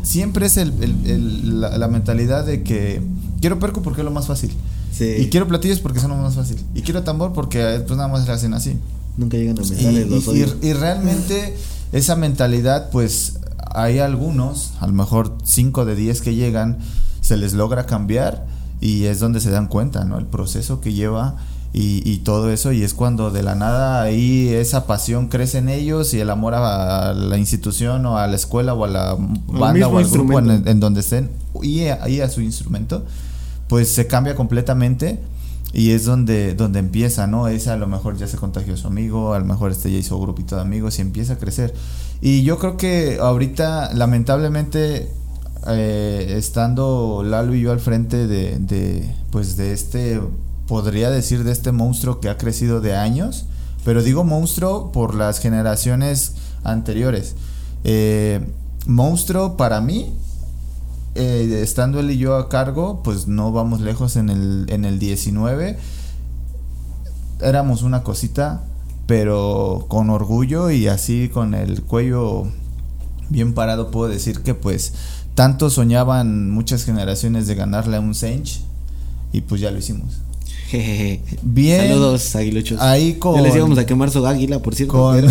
Siempre 0.03 0.47
es 0.47 0.57
el, 0.57 0.73
el- 0.83 1.07
el- 1.11 1.61
la, 1.61 1.77
la 1.79 1.89
mentalidad 1.89 2.45
de 2.47 2.63
que 2.63 3.01
quiero 3.41 3.59
percu 3.59 3.83
porque 3.83 4.01
es 4.03 4.05
lo 4.05 4.11
más 4.11 4.27
fácil. 4.27 4.53
Sí. 4.93 5.05
Y 5.19 5.27
quiero 5.29 5.47
platillos 5.49 5.81
porque 5.81 6.01
son 6.01 6.11
lo 6.11 6.17
más 6.17 6.35
fácil. 6.35 6.59
Y 6.75 6.83
quiero 6.83 7.03
tambor 7.03 7.33
porque 7.33 7.61
eh, 7.77 7.81
pues 7.81 7.97
nada 7.97 8.09
más 8.09 8.25
se 8.25 8.33
hacen 8.33 8.55
así. 8.55 8.77
Nunca 9.17 9.37
llegan 9.37 9.59
a 9.59 9.63
Y, 9.63 9.71
mentarles 9.71 10.09
los 10.27 10.27
y- 10.63 10.67
y 10.69 10.73
realmente 10.73 11.57
esa 11.93 12.17
mentalidad, 12.17 12.91
pues 12.91 13.35
hay 13.75 13.99
algunos, 13.99 14.73
a 14.81 14.87
lo 14.87 14.93
mejor 14.93 15.37
5 15.45 15.85
de 15.85 15.97
10 15.97 16.21
que 16.23 16.35
llegan, 16.35 16.79
se 17.21 17.37
les 17.37 17.53
logra 17.53 17.87
cambiar 17.87 18.47
y 18.81 19.05
es 19.05 19.21
donde 19.21 19.41
se 19.41 19.51
dan 19.51 19.69
cuenta, 19.69 20.05
¿no? 20.05 20.19
El 20.19 20.27
proceso 20.27 20.81
que 20.81 20.93
lleva 20.93 21.37
y, 21.73 22.03
y 22.11 22.19
todo 22.19 22.51
eso 22.51 22.73
y 22.73 22.83
es 22.83 22.95
cuando 22.95 23.31
de 23.31 23.43
la 23.43 23.55
nada 23.55 24.03
ahí 24.03 24.49
esa 24.49 24.87
pasión 24.87 25.29
crece 25.29 25.59
en 25.59 25.69
ellos 25.69 26.15
y 26.15 26.21
el 26.21 26.31
amor 26.31 26.55
a, 26.55 27.13
la 27.13 27.39
institución 27.39 28.07
o 28.07 28.17
a 28.17 28.27
la 28.27 28.37
escuela 28.37 28.73
o 28.75 28.85
a 28.85 28.89
la 28.89 29.17
banda 29.49 29.89
o 29.89 29.99
al 29.99 30.09
grupo 30.09 30.39
en, 30.39 30.81
donde 30.81 31.01
estén 31.01 31.31
y 31.63 31.85
a, 31.85 32.09
y 32.09 32.21
a 32.21 32.29
su 32.29 32.41
instrumento, 32.41 33.05
pues 33.69 33.93
se 33.93 34.07
cambia 34.07 34.35
completamente 34.35 35.21
y 35.73 35.91
es 35.91 36.05
donde, 36.07 36.55
donde 36.55 36.79
empieza, 36.79 37.27
¿no? 37.27 37.49
Ese 37.49 37.71
a 37.71 37.77
lo 37.77 37.87
mejor 37.87 38.17
ya 38.17 38.27
se 38.27 38.39
contagió 38.39 38.73
a 38.75 38.77
su 38.79 38.87
amigo, 38.87 39.35
a 39.35 39.39
lo 39.39 39.45
mejor 39.45 39.71
este 39.71 39.91
ya 39.91 39.99
hizo 39.99 40.19
grupito 40.19 40.57
de 40.57 40.63
amigos 40.63 40.99
y 40.99 41.03
empieza 41.03 41.35
a 41.35 41.37
crecer. 41.37 41.75
Y 42.23 42.43
yo 42.45 42.59
creo 42.59 42.79
que 42.79 43.19
ahorita, 43.21 43.93
lamentablemente, 43.93 45.13
eh, 45.69 46.35
estando 46.37 47.23
Lalo 47.25 47.55
y 47.55 47.61
yo 47.61 47.73
al 47.73 47.81
frente 47.81 48.27
de, 48.27 48.59
de, 48.59 49.15
pues 49.31 49.57
de 49.57 49.73
este, 49.73 50.21
podría 50.67 51.11
decir, 51.11 51.45
de 51.45 51.53
este 51.53 51.73
monstruo 51.73 52.21
que 52.21 52.29
ha 52.29 52.37
crecido 52.37 52.81
de 52.81 52.97
años, 52.97 53.47
pero 53.85 54.03
digo 54.03 54.25
monstruo 54.25 54.93
por 54.93 55.15
las 55.15 55.39
generaciones 55.39 56.35
anteriores. 56.65 57.35
Eh, 57.85 58.47
monstruo 58.87 59.57
para 59.57 59.81
mí 59.81 60.13
eh, 61.15 61.61
estando 61.63 61.99
él 61.99 62.11
y 62.11 62.19
yo 62.19 62.37
a 62.37 62.49
cargo, 62.51 63.03
pues 63.03 63.27
no 63.27 63.51
vamos 63.51 63.81
lejos 63.81 64.17
en 64.17 64.29
el, 64.29 64.67
en 64.69 64.85
el 64.85 64.99
19. 64.99 65.79
Éramos 67.41 67.83
una 67.83 68.03
cosita, 68.03 68.65
pero 69.07 69.87
con 69.89 70.11
orgullo 70.11 70.71
y 70.71 70.89
así 70.89 71.31
con 71.31 71.55
el 71.55 71.83
cuello 71.83 72.49
bien 73.29 73.55
parado 73.55 73.91
puedo 73.91 74.09
decir 74.09 74.43
que 74.43 74.55
pues 74.55 74.93
tanto 75.37 75.71
soñaban 75.71 76.51
muchas 76.51 76.85
generaciones 76.85 77.47
de 77.47 77.55
ganarle 77.55 77.99
a 77.99 78.01
un 78.01 78.15
Sench 78.15 78.63
y 79.33 79.43
pues 79.43 79.61
ya 79.61 79.71
lo 79.71 79.79
hicimos. 79.79 80.15
Jejeje. 80.69 81.21
Bien. 81.43 81.89
Saludos, 81.89 82.35
aguiluchos. 82.35 82.81
Ahí 82.81 83.15
con- 83.15 83.37
Ya 83.37 83.43
les 83.43 83.55
íbamos 83.55 83.79
a 83.79 83.87
quemar 83.87 84.11
su 84.11 84.27
águila, 84.27 84.61
por 84.61 84.75
cierto. 84.75 84.95
Con, 84.95 85.27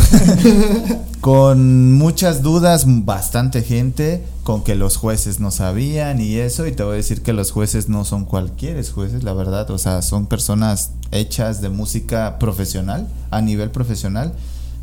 con 1.21 1.93
muchas 1.93 2.41
dudas, 2.43 2.85
bastante 2.87 3.63
gente, 3.63 4.23
con 4.43 4.63
que 4.63 4.75
los 4.75 4.95
jueces 4.95 5.39
no 5.39 5.49
sabían 5.49 6.21
y 6.21 6.35
eso, 6.35 6.67
y 6.67 6.71
te 6.71 6.83
voy 6.83 6.93
a 6.93 6.97
decir 6.97 7.21
que 7.23 7.33
los 7.33 7.51
jueces 7.51 7.89
no 7.89 8.05
son 8.05 8.25
cualquiera 8.25 8.79
jueces, 8.83 9.23
la 9.23 9.33
verdad, 9.33 9.69
o 9.71 9.77
sea, 9.79 10.03
son 10.03 10.27
personas 10.27 10.91
hechas 11.11 11.61
de 11.61 11.69
música 11.69 12.37
profesional, 12.37 13.07
a 13.31 13.41
nivel 13.41 13.71
profesional, 13.71 14.33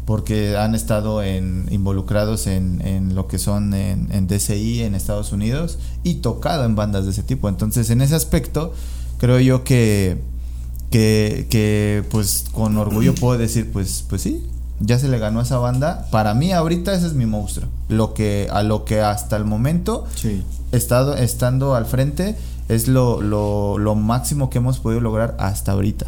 porque 0.04 0.56
han 0.56 0.74
estado 0.74 1.22
en, 1.22 1.66
involucrados 1.70 2.46
en, 2.46 2.80
en 2.86 3.14
lo 3.14 3.28
que 3.28 3.38
son 3.38 3.72
en, 3.74 4.08
en 4.12 4.26
DCI 4.26 4.82
en 4.82 4.94
Estados 4.94 5.32
Unidos 5.32 5.78
y 6.02 6.14
tocado 6.16 6.64
en 6.64 6.74
bandas 6.74 7.04
de 7.04 7.12
ese 7.12 7.22
tipo. 7.22 7.48
Entonces, 7.48 7.88
en 7.90 8.00
ese 8.02 8.14
aspecto, 8.14 8.72
creo 9.18 9.38
yo 9.40 9.62
que, 9.64 10.18
que, 10.90 11.46
que 11.50 12.04
pues 12.10 12.44
con 12.52 12.76
orgullo 12.76 13.14
puedo 13.14 13.38
decir, 13.38 13.70
pues, 13.72 14.04
pues 14.08 14.22
sí, 14.22 14.44
ya 14.80 14.98
se 14.98 15.08
le 15.08 15.18
ganó 15.18 15.38
a 15.40 15.44
esa 15.44 15.58
banda. 15.58 16.08
Para 16.10 16.34
mí 16.34 16.52
ahorita 16.52 16.92
ese 16.94 17.06
es 17.06 17.14
mi 17.14 17.26
monstruo. 17.26 17.68
Lo 17.88 18.14
que, 18.14 18.48
a 18.50 18.62
lo 18.64 18.84
que 18.84 19.00
hasta 19.00 19.36
el 19.36 19.44
momento, 19.44 20.04
Sí. 20.16 20.42
estado, 20.72 21.14
estando 21.16 21.76
al 21.76 21.86
frente, 21.86 22.36
es 22.68 22.88
lo, 22.88 23.22
lo, 23.22 23.78
lo 23.78 23.94
máximo 23.94 24.50
que 24.50 24.58
hemos 24.58 24.80
podido 24.80 25.00
lograr 25.00 25.36
hasta 25.38 25.72
ahorita. 25.72 26.06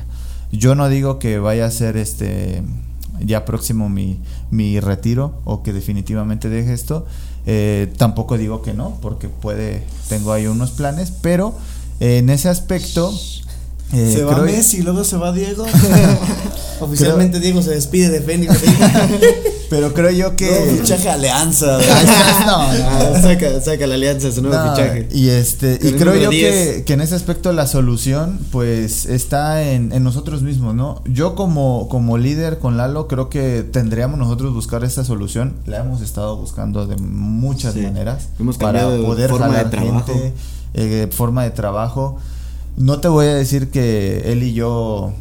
Yo 0.50 0.74
no 0.74 0.88
digo 0.88 1.18
que 1.18 1.38
vaya 1.38 1.66
a 1.66 1.70
ser 1.70 1.96
este 1.96 2.62
ya 3.20 3.44
próximo 3.44 3.88
mi, 3.88 4.18
mi 4.50 4.80
retiro 4.80 5.40
o 5.44 5.62
que 5.62 5.72
definitivamente 5.72 6.48
deje 6.48 6.72
esto. 6.72 7.06
Eh, 7.46 7.92
tampoco 7.96 8.38
digo 8.38 8.62
que 8.62 8.72
no, 8.72 8.98
porque 9.02 9.28
puede, 9.28 9.82
tengo 10.08 10.32
ahí 10.32 10.46
unos 10.46 10.70
planes, 10.70 11.12
pero 11.20 11.54
eh, 12.00 12.18
en 12.18 12.30
ese 12.30 12.48
aspecto... 12.48 13.12
eh, 13.92 14.12
se 14.14 14.24
va 14.24 14.38
Messi, 14.42 14.82
luego 14.82 15.04
se 15.04 15.16
va 15.16 15.32
Diego. 15.32 15.66
Oficialmente 16.80 17.40
Diego 17.40 17.62
se 17.62 17.70
despide 17.70 18.10
de 18.10 18.20
Fénix. 18.20 18.52
Pero 19.70 19.92
creo 19.94 20.10
yo 20.10 20.36
que... 20.36 20.46
Luego 20.50 20.76
fichaje 20.82 21.08
Alianza. 21.10 21.78
No, 22.46 22.72
no. 22.72 23.20
Saca, 23.22 23.60
saca 23.60 23.86
la 23.86 23.94
alianza, 23.94 24.30
su 24.30 24.42
nuevo 24.42 24.56
No, 24.62 24.74
fichaje. 24.74 25.08
Y 25.12 25.28
este, 25.30 25.78
y 25.82 25.92
creo 25.92 26.14
yo 26.16 26.30
que, 26.30 26.36
10. 26.36 26.82
que 26.84 26.92
en 26.92 27.00
ese 27.00 27.14
aspecto 27.14 27.52
la 27.52 27.66
solución, 27.66 28.38
pues, 28.52 29.06
está 29.06 29.62
en, 29.62 29.92
en 29.92 30.04
nosotros 30.04 30.42
mismos, 30.42 30.74
¿no? 30.74 31.02
Yo 31.06 31.34
como, 31.34 31.88
como 31.88 32.18
líder 32.18 32.58
con 32.58 32.76
Lalo, 32.76 33.08
creo 33.08 33.28
que 33.30 33.62
tendríamos 33.62 34.18
nosotros 34.18 34.52
buscar 34.52 34.84
esta 34.84 35.04
solución. 35.04 35.54
La 35.66 35.78
hemos 35.78 36.00
estado 36.02 36.36
buscando 36.36 36.86
de 36.86 36.96
muchas 36.96 37.74
Sí. 37.74 37.80
maneras. 37.80 38.28
Hemos 38.38 38.58
para 38.58 38.88
de 38.88 39.02
poder 39.02 39.30
forma 39.30 39.46
de 39.48 39.52
jalar 39.54 39.70
trabajo. 39.70 40.12
gente, 40.12 40.34
eh, 40.74 41.08
forma 41.10 41.44
de 41.44 41.50
trabajo. 41.50 42.16
No 42.76 42.98
te 43.00 43.08
voy 43.08 43.26
a 43.26 43.34
decir 43.34 43.70
que 43.70 44.32
él 44.32 44.42
y 44.42 44.52
yo 44.52 45.12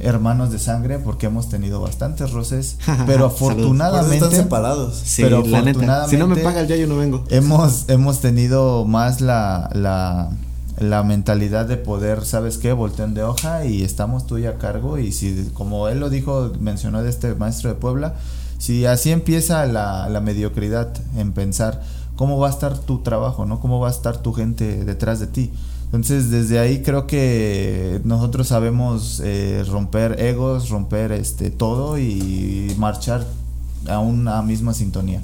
hermanos 0.00 0.50
de 0.50 0.58
sangre 0.58 0.98
porque 0.98 1.26
hemos 1.26 1.48
tenido 1.48 1.80
bastantes 1.80 2.30
roces, 2.32 2.76
pero 3.06 3.26
afortunadamente 3.26 4.16
están 4.16 4.32
separados. 4.32 4.96
Sí, 5.04 5.22
pero 5.22 5.44
la 5.46 5.62
neta. 5.62 6.08
Si 6.08 6.16
no 6.16 6.26
me 6.26 6.34
afortunadamente- 6.34 6.42
paga 6.44 6.60
el 6.60 6.68
ya 6.68 6.76
yo 6.76 6.86
no 6.86 6.96
vengo. 6.96 7.24
hemos, 7.30 7.84
hemos 7.88 8.20
tenido 8.20 8.84
más 8.84 9.20
la, 9.20 9.70
la, 9.74 10.30
la 10.78 11.02
mentalidad 11.02 11.66
de 11.66 11.76
poder, 11.76 12.24
¿sabes 12.24 12.58
qué? 12.58 12.72
Voltean 12.72 13.14
de 13.14 13.22
hoja 13.22 13.64
y 13.66 13.82
estamos 13.82 14.26
tú 14.26 14.38
y 14.38 14.46
a 14.46 14.58
cargo. 14.58 14.98
Y 14.98 15.12
si, 15.12 15.50
como 15.54 15.88
él 15.88 16.00
lo 16.00 16.10
dijo, 16.10 16.52
mencionó 16.60 17.02
de 17.02 17.10
este 17.10 17.34
maestro 17.34 17.68
de 17.68 17.76
Puebla, 17.76 18.14
si 18.58 18.86
así 18.86 19.10
empieza 19.10 19.64
la, 19.66 20.08
la 20.08 20.20
mediocridad 20.20 20.88
en 21.16 21.32
pensar 21.32 21.82
cómo 22.16 22.38
va 22.38 22.48
a 22.48 22.50
estar 22.50 22.78
tu 22.78 22.98
trabajo, 23.02 23.46
¿no? 23.46 23.60
Cómo 23.60 23.80
va 23.80 23.88
a 23.88 23.90
estar 23.90 24.18
tu 24.18 24.32
gente 24.34 24.84
detrás 24.84 25.20
de 25.20 25.26
ti. 25.26 25.50
Entonces, 25.92 26.30
desde 26.30 26.60
ahí 26.60 26.82
creo 26.82 27.08
que 27.08 28.00
nosotros 28.04 28.46
sabemos 28.46 29.20
eh, 29.24 29.64
romper 29.68 30.20
egos, 30.20 30.68
romper 30.70 31.10
este 31.10 31.50
todo 31.50 31.98
y 31.98 32.72
marchar 32.78 33.26
a 33.88 33.98
una 33.98 34.40
misma 34.42 34.72
sintonía. 34.72 35.20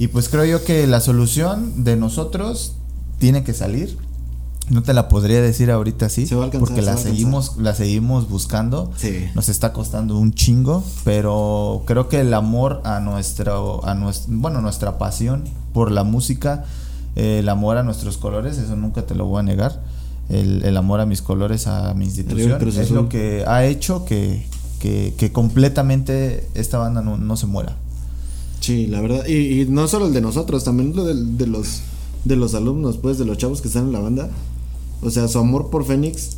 Y 0.00 0.08
pues 0.08 0.28
creo 0.28 0.44
yo 0.44 0.64
que 0.64 0.86
la 0.86 1.00
solución 1.00 1.84
de 1.84 1.94
nosotros 1.94 2.72
tiene 3.18 3.44
que 3.44 3.54
salir. 3.54 3.96
No 4.68 4.82
te 4.82 4.94
la 4.94 5.08
podría 5.08 5.42
decir 5.42 5.70
ahorita 5.70 6.06
alcanzar, 6.06 6.58
porque 6.58 6.80
la 6.80 6.96
seguimos, 6.96 7.56
la 7.58 7.74
seguimos 7.74 8.28
buscando. 8.28 8.90
Sí. 8.96 9.26
Nos 9.34 9.48
está 9.48 9.72
costando 9.72 10.16
un 10.16 10.32
chingo, 10.32 10.82
pero 11.04 11.82
creo 11.86 12.08
que 12.08 12.20
el 12.20 12.34
amor 12.34 12.80
a 12.84 12.98
nuestro, 13.00 13.84
a 13.84 13.94
nuestro, 13.94 14.32
bueno, 14.36 14.60
nuestra 14.60 14.96
pasión 14.96 15.44
por 15.72 15.90
la 15.90 16.02
música, 16.02 16.64
eh, 17.14 17.40
el 17.40 17.48
amor 17.48 17.76
a 17.76 17.82
nuestros 17.82 18.16
colores, 18.16 18.58
eso 18.58 18.74
nunca 18.76 19.06
te 19.06 19.14
lo 19.14 19.26
voy 19.26 19.40
a 19.40 19.42
negar. 19.42 19.80
El, 20.30 20.62
el 20.64 20.76
amor 20.76 21.00
a 21.00 21.06
mis 21.06 21.22
colores, 21.22 21.66
a 21.66 21.92
mi 21.94 22.04
institución, 22.04 22.52
es 22.68 22.90
lo 22.92 23.08
que 23.08 23.44
ha 23.46 23.66
hecho 23.66 24.04
que, 24.04 24.46
que, 24.78 25.12
que 25.16 25.32
completamente 25.32 26.46
esta 26.54 26.78
banda 26.78 27.02
no, 27.02 27.16
no 27.18 27.36
se 27.36 27.46
muera. 27.46 27.76
Sí, 28.60 28.86
la 28.86 29.00
verdad. 29.00 29.26
Y, 29.26 29.62
y 29.62 29.66
no 29.66 29.88
solo 29.88 30.06
el 30.06 30.12
de 30.12 30.20
nosotros, 30.20 30.62
también 30.64 30.94
lo 30.94 31.04
del- 31.04 31.36
de, 31.36 31.46
los 31.46 31.80
de 32.24 32.36
los 32.36 32.54
alumnos, 32.54 32.96
pues, 32.98 33.18
de 33.18 33.24
los 33.24 33.38
chavos 33.38 33.60
que 33.60 33.68
están 33.68 33.86
en 33.86 33.92
la 33.92 34.00
banda. 34.00 34.28
O 35.02 35.10
sea, 35.10 35.26
su 35.28 35.38
amor 35.38 35.70
por 35.70 35.84
Fénix, 35.84 36.36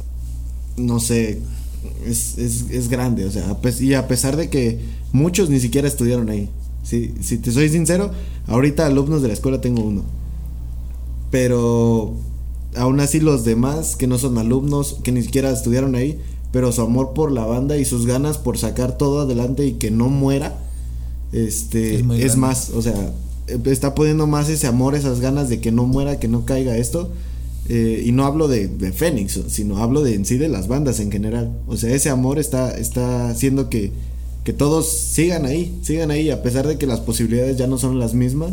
no 0.76 0.98
sé, 1.00 1.40
es, 2.06 2.38
es, 2.38 2.70
es 2.70 2.88
grande. 2.88 3.24
O 3.26 3.30
sea, 3.30 3.56
y 3.80 3.92
a 3.94 4.06
pesar 4.08 4.36
de 4.36 4.48
que 4.48 4.80
muchos 5.12 5.50
ni 5.50 5.60
siquiera 5.60 5.86
estudiaron 5.88 6.30
ahí. 6.30 6.48
Sí, 6.84 7.12
si 7.20 7.38
te 7.38 7.50
soy 7.52 7.68
sincero, 7.68 8.10
ahorita 8.46 8.86
alumnos 8.86 9.20
de 9.20 9.28
la 9.28 9.34
escuela 9.34 9.60
tengo 9.60 9.82
uno. 9.82 10.02
Pero 11.30 12.14
aún 12.76 13.00
así 13.00 13.20
los 13.20 13.44
demás 13.44 13.96
que 13.96 14.06
no 14.06 14.18
son 14.18 14.38
alumnos, 14.38 14.98
que 15.02 15.12
ni 15.12 15.22
siquiera 15.22 15.50
estudiaron 15.50 15.94
ahí, 15.94 16.18
pero 16.52 16.72
su 16.72 16.82
amor 16.82 17.12
por 17.14 17.32
la 17.32 17.46
banda 17.46 17.76
y 17.78 17.84
sus 17.84 18.06
ganas 18.06 18.38
por 18.38 18.58
sacar 18.58 18.96
todo 18.98 19.20
adelante 19.22 19.66
y 19.66 19.74
que 19.74 19.90
no 19.90 20.08
muera, 20.08 20.58
este, 21.32 21.96
Es 22.26 22.36
más, 22.36 22.70
o 22.70 22.82
sea, 22.82 23.12
está 23.66 23.94
poniendo 23.94 24.26
más 24.26 24.48
ese 24.48 24.66
amor, 24.66 24.94
esas 24.94 25.20
ganas 25.20 25.48
de 25.48 25.60
que 25.60 25.72
no 25.72 25.84
muera, 25.86 26.18
que 26.18 26.28
no 26.28 26.44
caiga 26.44 26.76
esto. 26.76 27.10
eh, 27.68 28.02
y 28.04 28.10
no 28.12 28.24
hablo 28.26 28.48
de, 28.48 28.66
de 28.66 28.92
Fénix, 28.92 29.38
sino 29.48 29.78
hablo 29.78 30.02
de 30.02 30.14
en 30.14 30.24
sí 30.26 30.36
de 30.36 30.48
las 30.48 30.66
bandas 30.68 30.98
en 31.00 31.12
general. 31.12 31.52
O 31.68 31.76
sea, 31.76 31.94
ese 31.94 32.10
amor 32.10 32.38
está, 32.40 32.76
está 32.76 33.28
haciendo 33.30 33.70
que, 33.70 33.92
que 34.44 34.52
todos 34.52 34.90
sigan 34.90 35.46
ahí, 35.46 35.78
sigan 35.82 36.10
ahí, 36.10 36.28
a 36.30 36.42
pesar 36.42 36.66
de 36.66 36.76
que 36.76 36.86
las 36.88 36.98
posibilidades 37.00 37.56
ya 37.56 37.68
no 37.68 37.78
son 37.78 38.00
las 38.00 38.14
mismas, 38.14 38.52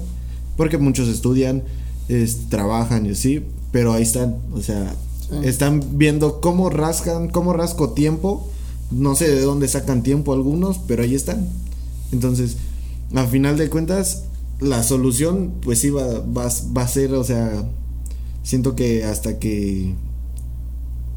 porque 0.55 0.77
muchos 0.77 1.07
estudian, 1.09 1.63
es- 2.07 2.49
trabajan 2.49 3.07
y 3.07 3.09
así, 3.09 3.41
pero 3.71 3.93
ahí 3.93 4.03
están, 4.03 4.37
o 4.53 4.61
sea, 4.61 4.95
están 5.43 5.97
viendo 5.97 6.41
cómo 6.41 6.69
rascan, 6.69 7.29
cómo 7.29 7.53
rasco 7.53 7.91
tiempo, 7.91 8.47
no 8.91 9.15
sé 9.15 9.29
de 9.29 9.41
dónde 9.41 9.67
sacan 9.67 10.01
tiempo 10.03 10.33
algunos, 10.33 10.79
pero 10.87 11.03
ahí 11.03 11.13
están. 11.15 11.47
Entonces, 12.11 12.57
a 13.13 13.25
final 13.27 13.57
de 13.57 13.69
cuentas, 13.69 14.23
la 14.59 14.81
solución, 14.83 15.53
pues 15.61 15.79
sí 15.79 15.89
va, 15.89 16.05
va, 16.19 16.49
va 16.75 16.81
a 16.81 16.87
ser, 16.87 17.13
o 17.13 17.23
sea, 17.23 17.63
siento 18.43 18.75
que 18.75 19.03
hasta 19.03 19.37
que, 19.39 19.93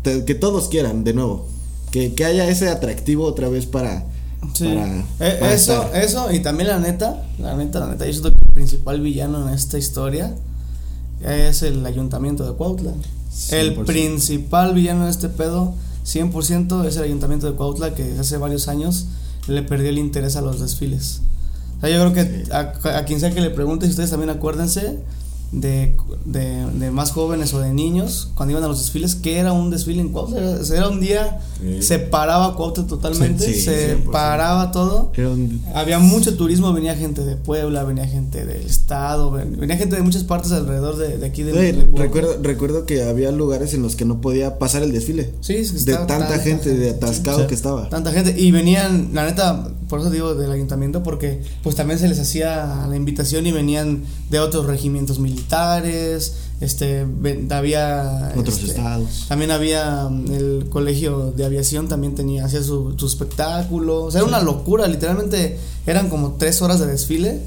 que 0.03 0.35
todos 0.35 0.69
quieran, 0.69 1.05
de 1.05 1.15
nuevo, 1.15 1.47
que, 1.91 2.15
que 2.15 2.25
haya 2.25 2.49
ese 2.49 2.69
atractivo 2.69 3.25
otra 3.25 3.49
vez 3.49 3.67
para, 3.67 4.05
Sí. 4.55 4.65
para, 4.65 4.99
Eh, 5.21 5.39
eso, 5.55 5.85
estar. 5.85 5.97
eso, 6.03 6.33
y 6.33 6.41
también 6.41 6.69
la 6.69 6.79
neta, 6.81 7.25
la 7.39 7.57
neta, 7.57 7.81
la 7.81 7.87
neta, 7.89 8.07
yo 8.07 8.13
siento 8.13 8.33
que 8.33 8.39
el 8.49 8.53
principal 8.55 9.01
villano 9.01 9.49
en 9.49 9.55
esta 9.55 9.79
historia 9.79 10.35
es 11.25 11.63
el 11.63 11.85
ayuntamiento 11.87 12.45
de 12.45 12.57
Cuautla. 12.57 12.93
El 13.51 13.77
100%. 13.77 13.85
principal 13.85 14.75
villano 14.75 15.05
de 15.05 15.11
este 15.11 15.29
pedo, 15.29 15.75
100% 16.05 16.85
es 16.87 16.97
el 16.97 17.05
ayuntamiento 17.05 17.51
de 17.51 17.57
Cuautla 17.57 17.95
que 17.95 18.19
hace 18.19 18.37
varios 18.37 18.69
años 18.69 19.07
le 19.47 19.63
perdió 19.63 19.89
el 19.89 19.99
interés 19.99 20.37
a 20.37 20.41
los 20.43 20.61
desfiles. 20.61 21.23
O 21.79 21.81
sea, 21.81 21.91
yo 21.91 22.13
creo 22.13 22.13
que 22.13 22.53
a, 22.53 22.99
a 22.99 23.05
quien 23.05 23.21
sea 23.21 23.33
que 23.33 23.41
le 23.41 23.51
pregunte, 23.51 23.87
si 23.87 23.91
ustedes 23.91 24.11
también 24.11 24.31
acuérdense 24.31 24.99
de, 25.53 25.95
de, 26.25 26.67
de 26.79 26.91
más 26.91 27.11
jóvenes 27.13 27.53
o 27.55 27.61
de 27.61 27.73
niños, 27.75 28.31
cuando 28.35 28.53
iban 28.53 28.65
a 28.65 28.69
los 28.69 28.79
desfiles, 28.79 29.15
que 29.15 29.37
era 29.39 29.53
un 29.53 29.71
desfile 29.71 30.01
en 30.01 30.09
Cuautla. 30.09 30.39
Era, 30.39 30.61
era 30.77 30.89
un 30.89 31.01
día, 31.01 31.41
Sí. 31.61 31.81
se 31.83 31.99
paraba 32.01 32.57
Cuautla 32.57 32.87
totalmente, 32.87 33.45
Sí, 33.47 33.55
sí, 33.55 33.61
se 33.61 33.97
100%. 33.99 34.11
paraba 34.11 34.73
todo. 34.73 35.13
Un- 35.19 35.63
Había 35.75 35.99
mucho 36.01 36.35
turismo, 36.37 36.73
venía 36.73 36.97
gente 36.97 37.23
de 37.23 37.37
Puebla, 37.37 37.85
venía 37.85 38.07
gente 38.07 38.45
del 38.45 38.63
estado, 38.63 39.31
ven- 39.31 39.59
venía 39.61 39.77
gente 39.77 39.95
de 39.97 40.03
muchas 40.03 40.25
partes 40.25 40.51
alrededor 40.53 40.97
de, 40.97 41.19
de 41.19 41.27
aquí 41.27 41.43
de, 41.45 41.53
de 41.53 41.87
recuerdo, 41.97 42.37
recuerdo 42.43 42.85
que 42.87 43.05
había 43.05 43.31
lugares 43.31 43.75
en 43.75 43.83
los 43.83 43.95
que 43.95 44.05
no 44.05 44.21
podía 44.21 44.59
pasar 44.59 44.83
el 44.83 44.91
desfile. 44.91 45.35
Sí, 45.41 45.55
es 45.57 45.73
que 45.73 45.93
De 45.93 45.97
tanta 45.99 46.39
gente, 46.39 46.75
de 46.75 46.91
atascado 46.91 47.47
que 47.47 47.55
estaba. 47.55 47.89
Tanta 47.91 48.11
gente. 48.11 48.35
Y 48.41 48.51
venían, 48.51 49.11
la 49.13 49.27
neta, 49.27 49.69
por 49.89 50.01
eso 50.01 50.11
digo 50.11 50.35
del 50.35 50.51
ayuntamiento, 50.51 51.03
porque 51.03 51.43
pues 51.63 51.77
también 51.77 51.99
se 52.01 52.09
les 52.09 52.19
hacía 52.19 52.87
la 52.89 52.97
invitación 52.97 53.47
y 53.47 53.53
venían 53.53 54.03
de 54.31 54.41
otros 54.41 54.67
regimientos 54.67 55.19
militares, 55.21 55.42
este, 56.61 57.05
ven- 57.07 57.53
había... 57.53 58.33
Otros 58.37 58.59
este, 58.59 58.71
estados. 58.73 59.27
También 59.29 59.51
había 59.51 60.09
mm, 60.09 60.33
el 60.33 60.67
colegio 60.71 61.33
de 61.37 61.45
aviación, 61.45 61.89
también 61.89 62.15
tenía, 62.15 62.45
hacía 62.45 62.63
su, 62.63 62.95
su 62.97 63.07
espectáculo. 63.07 64.05
O 64.05 64.11
sea, 64.11 64.21
era 64.21 64.29
una 64.29 64.41
locura, 64.41 64.87
literalmente 64.89 65.59
eran 65.87 66.09
como 66.09 66.33
tres 66.35 66.63
horas 66.63 66.79
de 66.81 66.87
desfile 66.87 67.41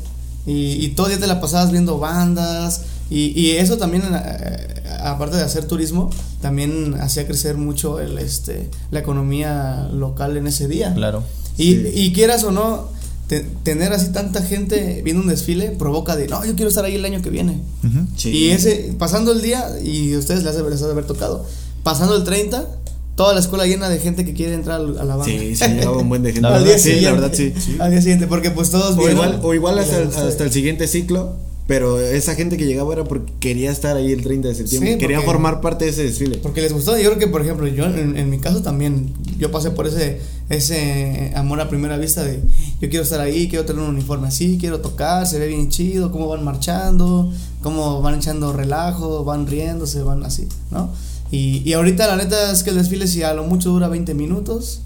y, 0.45 0.73
y 0.85 0.89
todo 0.89 1.07
el 1.07 1.13
día 1.13 1.21
te 1.21 1.27
la 1.27 1.39
pasabas 1.41 1.71
viendo 1.71 1.97
bandas. 1.99 2.81
Y, 3.09 3.39
y 3.39 3.51
eso 3.51 3.77
también, 3.77 4.03
eh, 4.13 4.83
aparte 5.03 5.37
de 5.37 5.43
hacer 5.43 5.65
turismo, 5.65 6.09
también 6.41 6.95
hacía 6.99 7.27
crecer 7.27 7.55
mucho 7.55 7.99
el, 7.99 8.17
este, 8.17 8.69
la 8.91 8.99
economía 8.99 9.87
local 9.93 10.37
en 10.37 10.47
ese 10.47 10.67
día. 10.67 10.93
Claro. 10.93 11.23
Y, 11.57 11.75
Sí. 11.75 11.91
y 11.93 12.13
quieras 12.13 12.43
o 12.43 12.51
no, 12.51 12.89
te- 13.28 13.45
tener 13.63 13.91
así 13.93 14.09
tanta 14.11 14.41
gente 14.41 15.01
viendo 15.03 15.21
un 15.21 15.28
desfile 15.30 15.69
provoca 15.71 16.15
de, 16.15 16.28
no, 16.28 16.45
yo 16.45 16.55
quiero 16.55 16.69
estar 16.69 16.86
ahí 16.86 16.95
el 16.95 17.05
año 17.05 17.21
que 17.21 17.30
viene. 17.30 17.59
Ujú. 17.84 18.05
Sí. 18.15 18.30
Y 18.30 18.49
ese, 18.51 18.93
pasando 18.99 19.32
el 19.32 19.41
día, 19.41 19.67
y 19.84 20.13
a 20.13 20.19
ustedes 20.19 20.43
les 20.43 20.55
haber, 20.57 20.73
de 20.78 20.86
haber 20.91 21.05
tocado, 21.05 21.45
pasando 21.84 22.15
el 22.15 22.23
30, 22.23 22.67
toda 23.15 23.34
la 23.34 23.39
escuela 23.39 23.65
llena 23.65 23.88
de 23.89 23.99
gente 23.99 24.26
que 24.26 24.34
quiere 24.34 24.53
entrar 24.53 24.80
a 24.82 24.84
la 24.84 25.15
banda. 25.15 25.26
Sí, 25.26 25.55
llevaba 25.55 25.97
un 25.97 26.09
buen 26.09 26.21
de 26.23 26.30
gente. 26.34 26.41
La 26.41 26.49
al 26.49 26.53
verdad, 26.63 26.67
día 26.67 26.78
sí, 26.78 26.84
siguiente. 26.91 27.05
la 27.05 27.11
verdad 27.21 27.34
sí. 27.36 27.53
Al 27.80 27.91
día 27.91 28.01
siguiente, 28.01 28.28
porque 28.28 28.51
pues 28.51 28.69
todos 28.71 28.93
O 28.95 28.97
vieron 28.97 29.13
igual, 29.15 29.39
o 29.43 29.53
igual 29.53 29.80
hasta, 29.80 29.99
les 30.01 30.15
hasta 30.17 30.43
el 30.43 30.51
siguiente 30.51 30.88
ciclo, 30.88 31.34
pero 31.68 31.99
esa 31.99 32.36
gente 32.36 32.57
que 32.57 32.66
llegaba 32.66 32.93
era 32.93 33.03
porque 33.05 33.34
quería 33.39 33.72
estar 33.72 33.97
ahí 33.97 34.11
el 34.11 34.22
30 34.22 34.49
de 34.49 34.55
septiembre. 34.55 34.93
Sí, 34.93 34.97
quería 34.99 35.22
formar 35.22 35.61
parte 35.61 35.86
de 35.86 35.91
ese 35.91 36.03
desfile. 36.03 36.38
Porque 36.38 36.61
les 36.61 36.72
gustó. 36.72 36.95
Yo 36.97 37.09
creo 37.09 37.18
que, 37.18 37.28
por 37.28 37.41
ejemplo, 37.41 37.68
yo 37.68 37.86
en, 37.86 38.16
en 38.16 38.30
mi 38.30 38.38
caso 38.38 38.61
también, 38.61 39.13
yo 39.39 39.49
pasé 39.49 39.72
por 39.72 39.88
ese, 39.88 40.22
ese 40.49 41.32
amor 41.36 41.59
a 41.61 41.68
primera 41.68 41.97
vista 41.97 42.24
de 42.24 42.39
yo 42.80 42.89
quiero 42.89 43.03
estar 43.03 43.20
ahí, 43.20 43.47
quiero 43.49 43.66
tener 43.66 43.82
un 43.82 43.89
uniforme 43.89 44.28
así, 44.28 44.57
quiero 44.59 44.80
tocar, 44.80 45.26
se 45.26 45.39
ve 45.39 45.47
bien 45.47 45.70
chido, 45.70 46.11
cómo 46.11 46.28
van 46.28 46.43
marchando, 46.43 47.32
cómo 47.61 48.01
van 48.01 48.16
echando 48.16 48.53
relajo, 48.53 49.24
van 49.24 49.47
riéndose, 49.47 50.03
van 50.03 50.24
así, 50.24 50.47
¿no? 50.70 50.89
Y, 51.32 51.68
y 51.68 51.74
ahorita 51.74 52.05
la 52.05 52.18
neta 52.18 52.51
es 52.51 52.61
que 52.63 52.70
el 52.70 52.76
desfile 52.76 53.07
si 53.07 53.24
a 53.24 53.34
lo 53.34 53.43
mucho 53.43 53.70
dura 53.72 53.88
20 53.88 54.13
minutos 54.13 54.82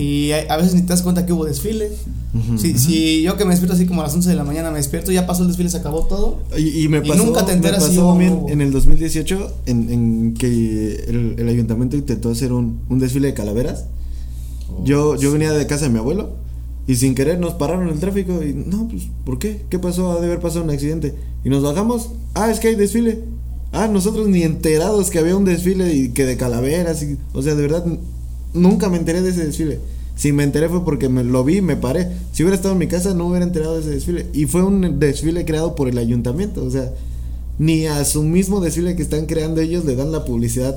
y 0.00 0.32
a, 0.32 0.52
a 0.52 0.56
veces 0.56 0.74
ni 0.74 0.82
te 0.82 0.88
das 0.88 1.02
cuenta 1.02 1.26
que 1.26 1.32
hubo 1.32 1.44
desfile. 1.44 1.90
Ujú. 2.32 2.58
Si, 2.58 2.78
si 2.78 3.22
yo 3.22 3.36
que 3.36 3.44
me 3.44 3.50
despierto 3.50 3.74
así 3.74 3.86
como 3.86 4.00
a 4.00 4.04
las 4.04 4.14
11 4.14 4.28
de 4.30 4.36
la 4.36 4.44
mañana 4.44 4.70
me 4.70 4.76
despierto, 4.78 5.10
ya 5.12 5.26
pasó 5.26 5.42
el 5.42 5.48
desfile, 5.48 5.68
se 5.68 5.78
acabó 5.78 6.04
todo. 6.06 6.40
Y, 6.56 6.84
y 6.84 6.88
me 6.88 6.98
Y 6.98 7.08
pasó, 7.08 7.24
nunca 7.24 7.44
te 7.44 7.52
enteras 7.52 7.82
me 7.82 7.88
si 7.90 7.96
pasó 7.96 8.08
hubo- 8.10 8.18
bien 8.18 8.44
en 8.48 8.60
el 8.60 8.70
2018 8.72 9.52
en, 9.66 9.90
en 9.90 10.34
que 10.34 10.46
el, 11.08 11.34
el 11.38 11.48
ayuntamiento 11.48 11.96
intentó 11.96 12.30
hacer 12.30 12.52
un, 12.52 12.80
un 12.88 12.98
desfile 12.98 13.28
de 13.28 13.34
calaveras. 13.34 13.84
yo, 14.84 15.16
yo 15.16 15.32
venía 15.32 15.52
de 15.52 15.66
casa 15.66 15.86
de 15.86 15.90
mi 15.90 15.98
abuelo 15.98 16.30
y 16.86 16.94
sin 16.96 17.14
querer 17.14 17.38
nos 17.38 17.54
pararon 17.54 17.88
el 17.88 17.98
tráfico 17.98 18.42
y 18.42 18.54
no, 18.54 18.88
pues, 18.88 19.04
¿por 19.24 19.38
qué? 19.38 19.62
¿Qué 19.68 19.78
pasó? 19.78 20.12
Ha 20.12 20.20
de 20.20 20.26
haber 20.26 20.40
pasado 20.40 20.64
un 20.64 20.70
accidente. 20.70 21.14
Y 21.44 21.48
nos 21.48 21.62
bajamos, 21.62 22.10
ah, 22.34 22.50
es 22.50 22.58
que 22.60 22.68
hay 22.68 22.74
desfile. 22.74 23.20
Ah, 23.72 23.86
nosotros 23.86 24.26
ni 24.28 24.42
enterados 24.42 25.10
que 25.10 25.18
había 25.20 25.36
un 25.36 25.44
desfile 25.44 25.94
y 25.94 26.08
que 26.10 26.24
de 26.26 26.36
calaveras. 26.36 27.02
Y, 27.02 27.16
o 27.32 27.42
sea, 27.42 27.54
de 27.54 27.62
verdad, 27.62 27.84
nunca 28.54 28.88
me 28.88 28.96
enteré 28.98 29.22
de 29.22 29.30
ese 29.30 29.44
desfile. 29.46 29.78
Si 30.16 30.32
me 30.32 30.44
enteré 30.44 30.68
fue 30.68 30.84
porque 30.84 31.08
me 31.08 31.24
lo 31.24 31.44
vi 31.44 31.58
y 31.58 31.62
me 31.62 31.76
paré. 31.76 32.08
Si 32.32 32.42
hubiera 32.42 32.56
estado 32.56 32.72
en 32.72 32.78
mi 32.78 32.88
casa 32.88 33.14
no 33.14 33.26
hubiera 33.28 33.44
enterado 33.44 33.74
de 33.76 33.80
ese 33.80 33.90
desfile. 33.90 34.26
Y 34.34 34.44
fue 34.46 34.62
un 34.62 34.98
desfile 35.00 35.44
creado 35.44 35.74
por 35.74 35.88
el 35.88 35.96
ayuntamiento. 35.98 36.62
O 36.64 36.70
sea, 36.70 36.92
ni 37.58 37.86
a 37.86 38.04
su 38.04 38.22
mismo 38.22 38.60
desfile 38.60 38.96
que 38.96 39.02
están 39.02 39.26
creando 39.26 39.60
ellos 39.60 39.84
le 39.84 39.96
dan 39.96 40.12
la 40.12 40.24
publicidad 40.24 40.76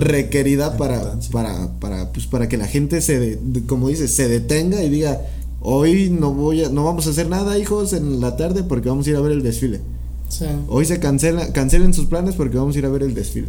requerida 0.00 0.76
para, 0.76 1.18
para, 1.32 1.68
para, 1.80 2.12
pues, 2.12 2.26
para 2.26 2.48
que 2.48 2.56
la 2.56 2.66
gente 2.66 3.00
se, 3.00 3.18
de- 3.18 3.36
de- 3.42 3.62
como 3.66 3.88
dices, 3.88 4.14
se 4.14 4.28
detenga 4.28 4.82
y 4.82 4.88
diga, 4.90 5.20
hoy 5.60 6.08
no 6.10 6.32
voy 6.32 6.64
a, 6.64 6.68
no 6.70 6.84
vamos 6.84 7.06
a 7.06 7.10
hacer 7.10 7.28
nada, 7.28 7.58
hijos, 7.58 7.92
en 7.92 8.20
la 8.20 8.36
tarde 8.36 8.62
porque 8.62 8.88
vamos 8.88 9.06
a 9.06 9.10
ir 9.10 9.16
a 9.16 9.20
ver 9.20 9.32
el 9.32 9.42
desfile. 9.42 9.80
Sí. 10.28 10.44
Hoy 10.68 10.84
se 10.84 10.98
cancela, 11.00 11.52
cancelen 11.52 11.94
sus 11.94 12.06
planes 12.06 12.34
porque 12.34 12.56
vamos 12.58 12.76
a 12.76 12.78
ir 12.78 12.86
a 12.86 12.90
ver 12.90 13.02
el 13.02 13.14
desfile. 13.14 13.48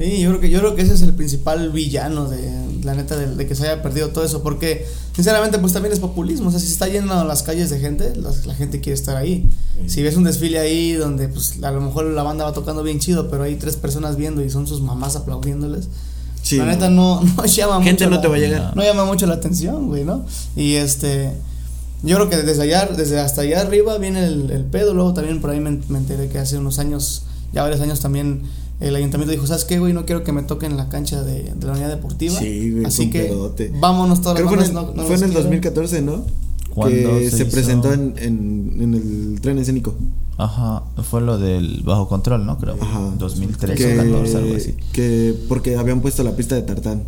Sí, 0.00 0.20
yo 0.20 0.30
creo 0.30 0.40
que 0.40 0.48
yo 0.48 0.60
creo 0.60 0.74
que 0.74 0.80
ese 0.82 0.94
es 0.94 1.02
el 1.02 1.12
principal 1.12 1.70
villano 1.72 2.26
de 2.30 2.40
la 2.84 2.94
neta 2.94 3.16
de, 3.16 3.34
de 3.34 3.46
que 3.46 3.54
se 3.54 3.64
haya 3.64 3.82
perdido 3.82 4.08
todo 4.08 4.24
eso, 4.24 4.42
porque 4.42 4.86
sinceramente 5.14 5.58
pues 5.58 5.74
también 5.74 5.92
es 5.92 6.00
populismo, 6.00 6.48
o 6.48 6.50
sea, 6.50 6.58
si 6.58 6.66
se 6.68 6.72
está 6.72 6.88
lleno 6.88 7.22
las 7.24 7.42
calles 7.42 7.68
de 7.68 7.78
gente, 7.80 8.14
la, 8.16 8.54
gente 8.54 8.80
quiere 8.80 8.94
estar 8.94 9.18
ahí. 9.18 9.50
Sí. 9.82 9.90
Si 9.90 10.02
ves 10.02 10.16
un 10.16 10.24
desfile 10.24 10.58
ahí 10.58 10.92
donde 10.92 11.28
pues 11.28 11.62
a 11.62 11.70
lo 11.70 11.82
mejor 11.82 12.06
la 12.06 12.22
banda 12.22 12.46
va 12.46 12.54
tocando 12.54 12.82
bien 12.82 12.98
chido, 12.98 13.28
pero 13.28 13.42
hay 13.42 13.56
tres 13.56 13.76
personas 13.76 14.16
viendo 14.16 14.42
y 14.42 14.48
son 14.48 14.66
sus 14.66 14.80
mamás 14.80 15.16
aplaudiéndoles. 15.16 15.88
Sí, 16.42 16.56
la 16.56 16.64
neta 16.64 16.88
no, 16.88 17.20
no 17.36 17.44
llama 17.44 17.82
Gente 17.82 18.04
mucho 18.04 18.10
no 18.10 18.16
la- 18.16 18.22
te 18.22 18.28
va 18.28 18.36
a 18.36 18.38
llegar. 18.38 18.76
No 18.76 18.82
llama 18.82 19.04
mucho 19.04 19.26
la 19.26 19.34
atención, 19.34 19.88
güey, 19.88 20.04
¿no? 20.04 20.24
Y 20.56 20.76
este 20.76 21.32
yo 22.02 22.16
creo 22.16 22.30
que 22.30 22.38
desde 22.38 22.62
allá, 22.62 22.86
desde 22.86 23.20
hasta 23.20 23.42
allá 23.42 23.60
arriba 23.60 23.98
viene 23.98 24.24
el, 24.24 24.50
el 24.50 24.64
pedo, 24.64 24.94
luego 24.94 25.12
también 25.12 25.42
por 25.42 25.50
ahí 25.50 25.60
me, 25.60 25.78
me 25.90 25.98
enteré 25.98 26.30
que 26.30 26.38
hace 26.38 26.56
unos 26.56 26.78
años, 26.78 27.24
ya 27.52 27.60
varios 27.62 27.82
años 27.82 28.00
también 28.00 28.44
el 28.80 28.96
ayuntamiento 28.96 29.32
dijo, 29.32 29.46
¿sabes 29.46 29.64
qué, 29.64 29.78
güey? 29.78 29.92
No 29.92 30.06
quiero 30.06 30.24
que 30.24 30.32
me 30.32 30.42
toquen 30.42 30.76
la 30.76 30.88
cancha 30.88 31.22
de, 31.22 31.42
de 31.54 31.66
la 31.66 31.72
unidad 31.72 31.88
deportiva. 31.88 32.38
Sí, 32.38 32.70
güey, 32.72 32.84
Así 32.86 33.10
que 33.10 33.24
pedote. 33.24 33.72
vámonos 33.78 34.20
todas 34.22 34.36
Creo 34.36 34.48
fue 34.48 34.58
en 34.58 34.64
bandas, 34.74 34.84
el, 34.88 34.96
no- 34.96 35.02
no 35.02 35.06
fue 35.06 35.16
en 35.16 35.22
el 35.22 35.28
quiero. 35.30 35.42
2014, 35.42 36.02
¿no? 36.02 36.24
Cuando 36.70 36.96
Que 37.18 37.30
se 37.30 37.36
se, 37.38 37.42
hizo- 37.44 37.52
presentó 37.52 37.92
en, 37.92 38.14
en, 38.18 38.76
en 38.80 38.94
el 38.94 39.40
tren 39.40 39.58
escénico. 39.58 39.94
Ajá, 40.38 40.84
fue 41.02 41.20
lo 41.20 41.36
del 41.36 41.82
bajo 41.84 42.08
control, 42.08 42.46
¿no? 42.46 42.58
Creo. 42.58 42.76
Ajá. 42.80 43.10
2013 43.18 43.74
que, 43.76 43.96
14, 43.96 44.36
algo 44.38 44.56
así. 44.56 44.74
que 44.92 45.34
porque 45.48 45.76
habían 45.76 46.00
puesto 46.00 46.22
la 46.22 46.34
pista 46.36 46.54
de 46.54 46.62
tartán. 46.62 47.02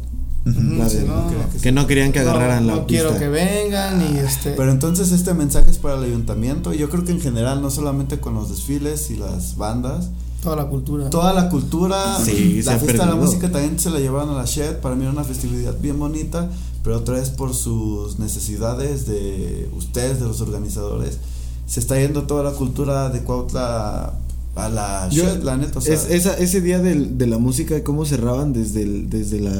Ujú, 0.44 0.60
La 0.76 0.88
sí, 0.90 0.96
de- 0.98 1.04
no, 1.04 1.22
que, 1.62 1.70
no 1.72 1.86
querían 1.86 2.10
que 2.12 2.20
no, 2.20 2.30
agarraran 2.30 2.66
no 2.66 2.76
la 2.76 2.86
pista. 2.86 3.04
quiero 3.08 3.18
que 3.18 3.28
vengan 3.28 4.02
y 4.12 4.18
este 4.18 4.50
Pero 4.50 4.72
entonces 4.72 5.12
este 5.12 5.32
mensaje 5.34 5.70
es 5.70 5.78
para 5.78 5.94
el 5.96 6.02
ayuntamiento. 6.04 6.74
y 6.74 6.78
Yo 6.78 6.90
creo 6.90 7.04
que 7.04 7.12
en 7.12 7.20
general, 7.20 7.62
no 7.62 7.70
solamente 7.70 8.18
con 8.18 8.34
los 8.34 8.50
desfiles 8.50 9.10
y 9.12 9.16
las 9.16 9.56
bandas, 9.56 10.10
toda 10.42 10.56
la 10.56 10.64
cultura. 10.66 11.08
toda 11.08 11.32
la 11.32 11.48
cultura, 11.48 12.18
Sí, 12.24 12.62
se 12.62 12.70
la 12.70 12.78
fiesta 12.78 13.04
de 13.06 13.10
la 13.10 13.16
música 13.16 13.50
también 13.50 13.78
se 13.78 13.90
la 13.90 14.00
llevaron 14.00 14.30
a 14.30 14.34
la 14.38 14.44
Shed. 14.44 14.78
Para 14.78 14.94
mí 14.96 15.02
era 15.04 15.12
una 15.12 15.24
festividad 15.24 15.74
bien 15.80 15.98
bonita, 15.98 16.48
pero 16.82 16.98
otra 16.98 17.14
vez 17.14 17.30
por 17.30 17.54
sus 17.54 18.18
necesidades 18.18 19.06
de 19.06 19.70
ustedes, 19.76 20.20
de 20.20 20.26
los 20.26 20.40
organizadores, 20.40 21.18
se 21.66 21.80
está 21.80 21.98
yendo 21.98 22.24
toda 22.24 22.42
la 22.42 22.50
cultura 22.50 23.08
de 23.08 23.20
Cuautla 23.22 24.14
a 24.54 24.68
la 24.68 25.08
Yo- 25.10 25.24
Shed, 25.24 25.42
la 25.44 25.56
neta. 25.56 25.78
O 25.78 25.82
sea, 25.82 25.94
es, 25.94 26.10
esa- 26.10 26.36
ese 26.36 26.60
día 26.60 26.78
del- 26.80 27.16
de 27.16 27.26
la 27.26 27.38
música, 27.38 27.82
cómo 27.84 28.04
cerraban 28.04 28.52
desde, 28.52 28.82
el, 28.82 29.08
desde 29.08 29.40
la. 29.40 29.52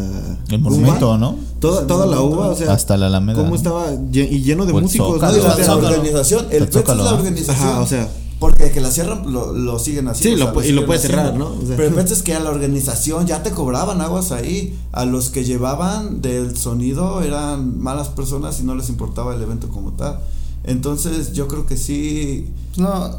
El 0.50 0.60
uva, 0.60 0.70
monumento, 0.70 1.16
¿no? 1.16 1.36
Toda, 1.60 1.86
toda 1.86 2.04
la 2.06 2.20
uva, 2.20 2.48
o 2.48 2.54
sea. 2.56 2.72
Hasta 2.72 2.96
la 2.98 3.06
Alameda. 3.06 3.38
Cómo 3.38 3.50
¿no? 3.50 3.56
estaba 3.56 3.86
y 4.12 4.42
lleno 4.42 4.66
de 4.66 4.72
O 4.72 4.78
el 4.78 4.82
músicos. 4.82 5.14
Zócalo. 5.14 5.38
no, 5.38 5.48
la, 5.48 5.56
la 5.66 5.74
organización, 5.76 6.46
el 6.50 6.62
El 6.64 6.68
es 6.68 6.74
la 6.88 7.12
organización. 7.14 7.68
Ajá, 7.68 7.80
o 7.80 7.86
sea. 7.86 8.09
Porque 8.43 8.73
que 8.73 8.81
la 8.81 8.90
cierran 8.90 9.32
lo, 9.32 9.52
lo 9.52 9.78
siguen 9.78 10.09
haciendo. 10.09 10.36
Sí, 10.36 10.44
lo 10.44 10.52
pu- 10.52 10.66
y 10.69 10.73
lo 10.73 10.85
puedes 10.85 11.02
cerrar, 11.02 11.27
haciendo. 11.27 11.48
¿no? 11.55 11.62
O 11.62 11.64
sea. 11.64 11.77
Pero 11.77 12.01
es 12.01 12.23
que 12.23 12.35
a 12.35 12.40
la 12.40 12.51
organización 12.51 13.24
ya 13.28 13.44
te 13.44 13.52
cobraban 13.52 14.01
aguas 14.01 14.32
ahí. 14.32 14.77
A 14.90 15.05
los 15.05 15.31
que 15.31 15.44
llevaban 15.44 16.20
del 16.23 16.56
sonido 16.56 17.23
eran 17.23 17.81
malas 17.81 18.09
personas 18.09 18.59
y 18.59 18.64
no 18.64 18.74
les 18.74 18.89
importaba 18.89 19.32
el 19.36 19.40
evento 19.43 19.69
como 19.69 19.93
tal. 19.93 20.19
Entonces 20.64 21.32
yo 21.32 21.47
creo 21.47 21.66
que 21.66 21.77
sí. 21.77 22.48
No, 22.77 22.89
a- 22.89 23.12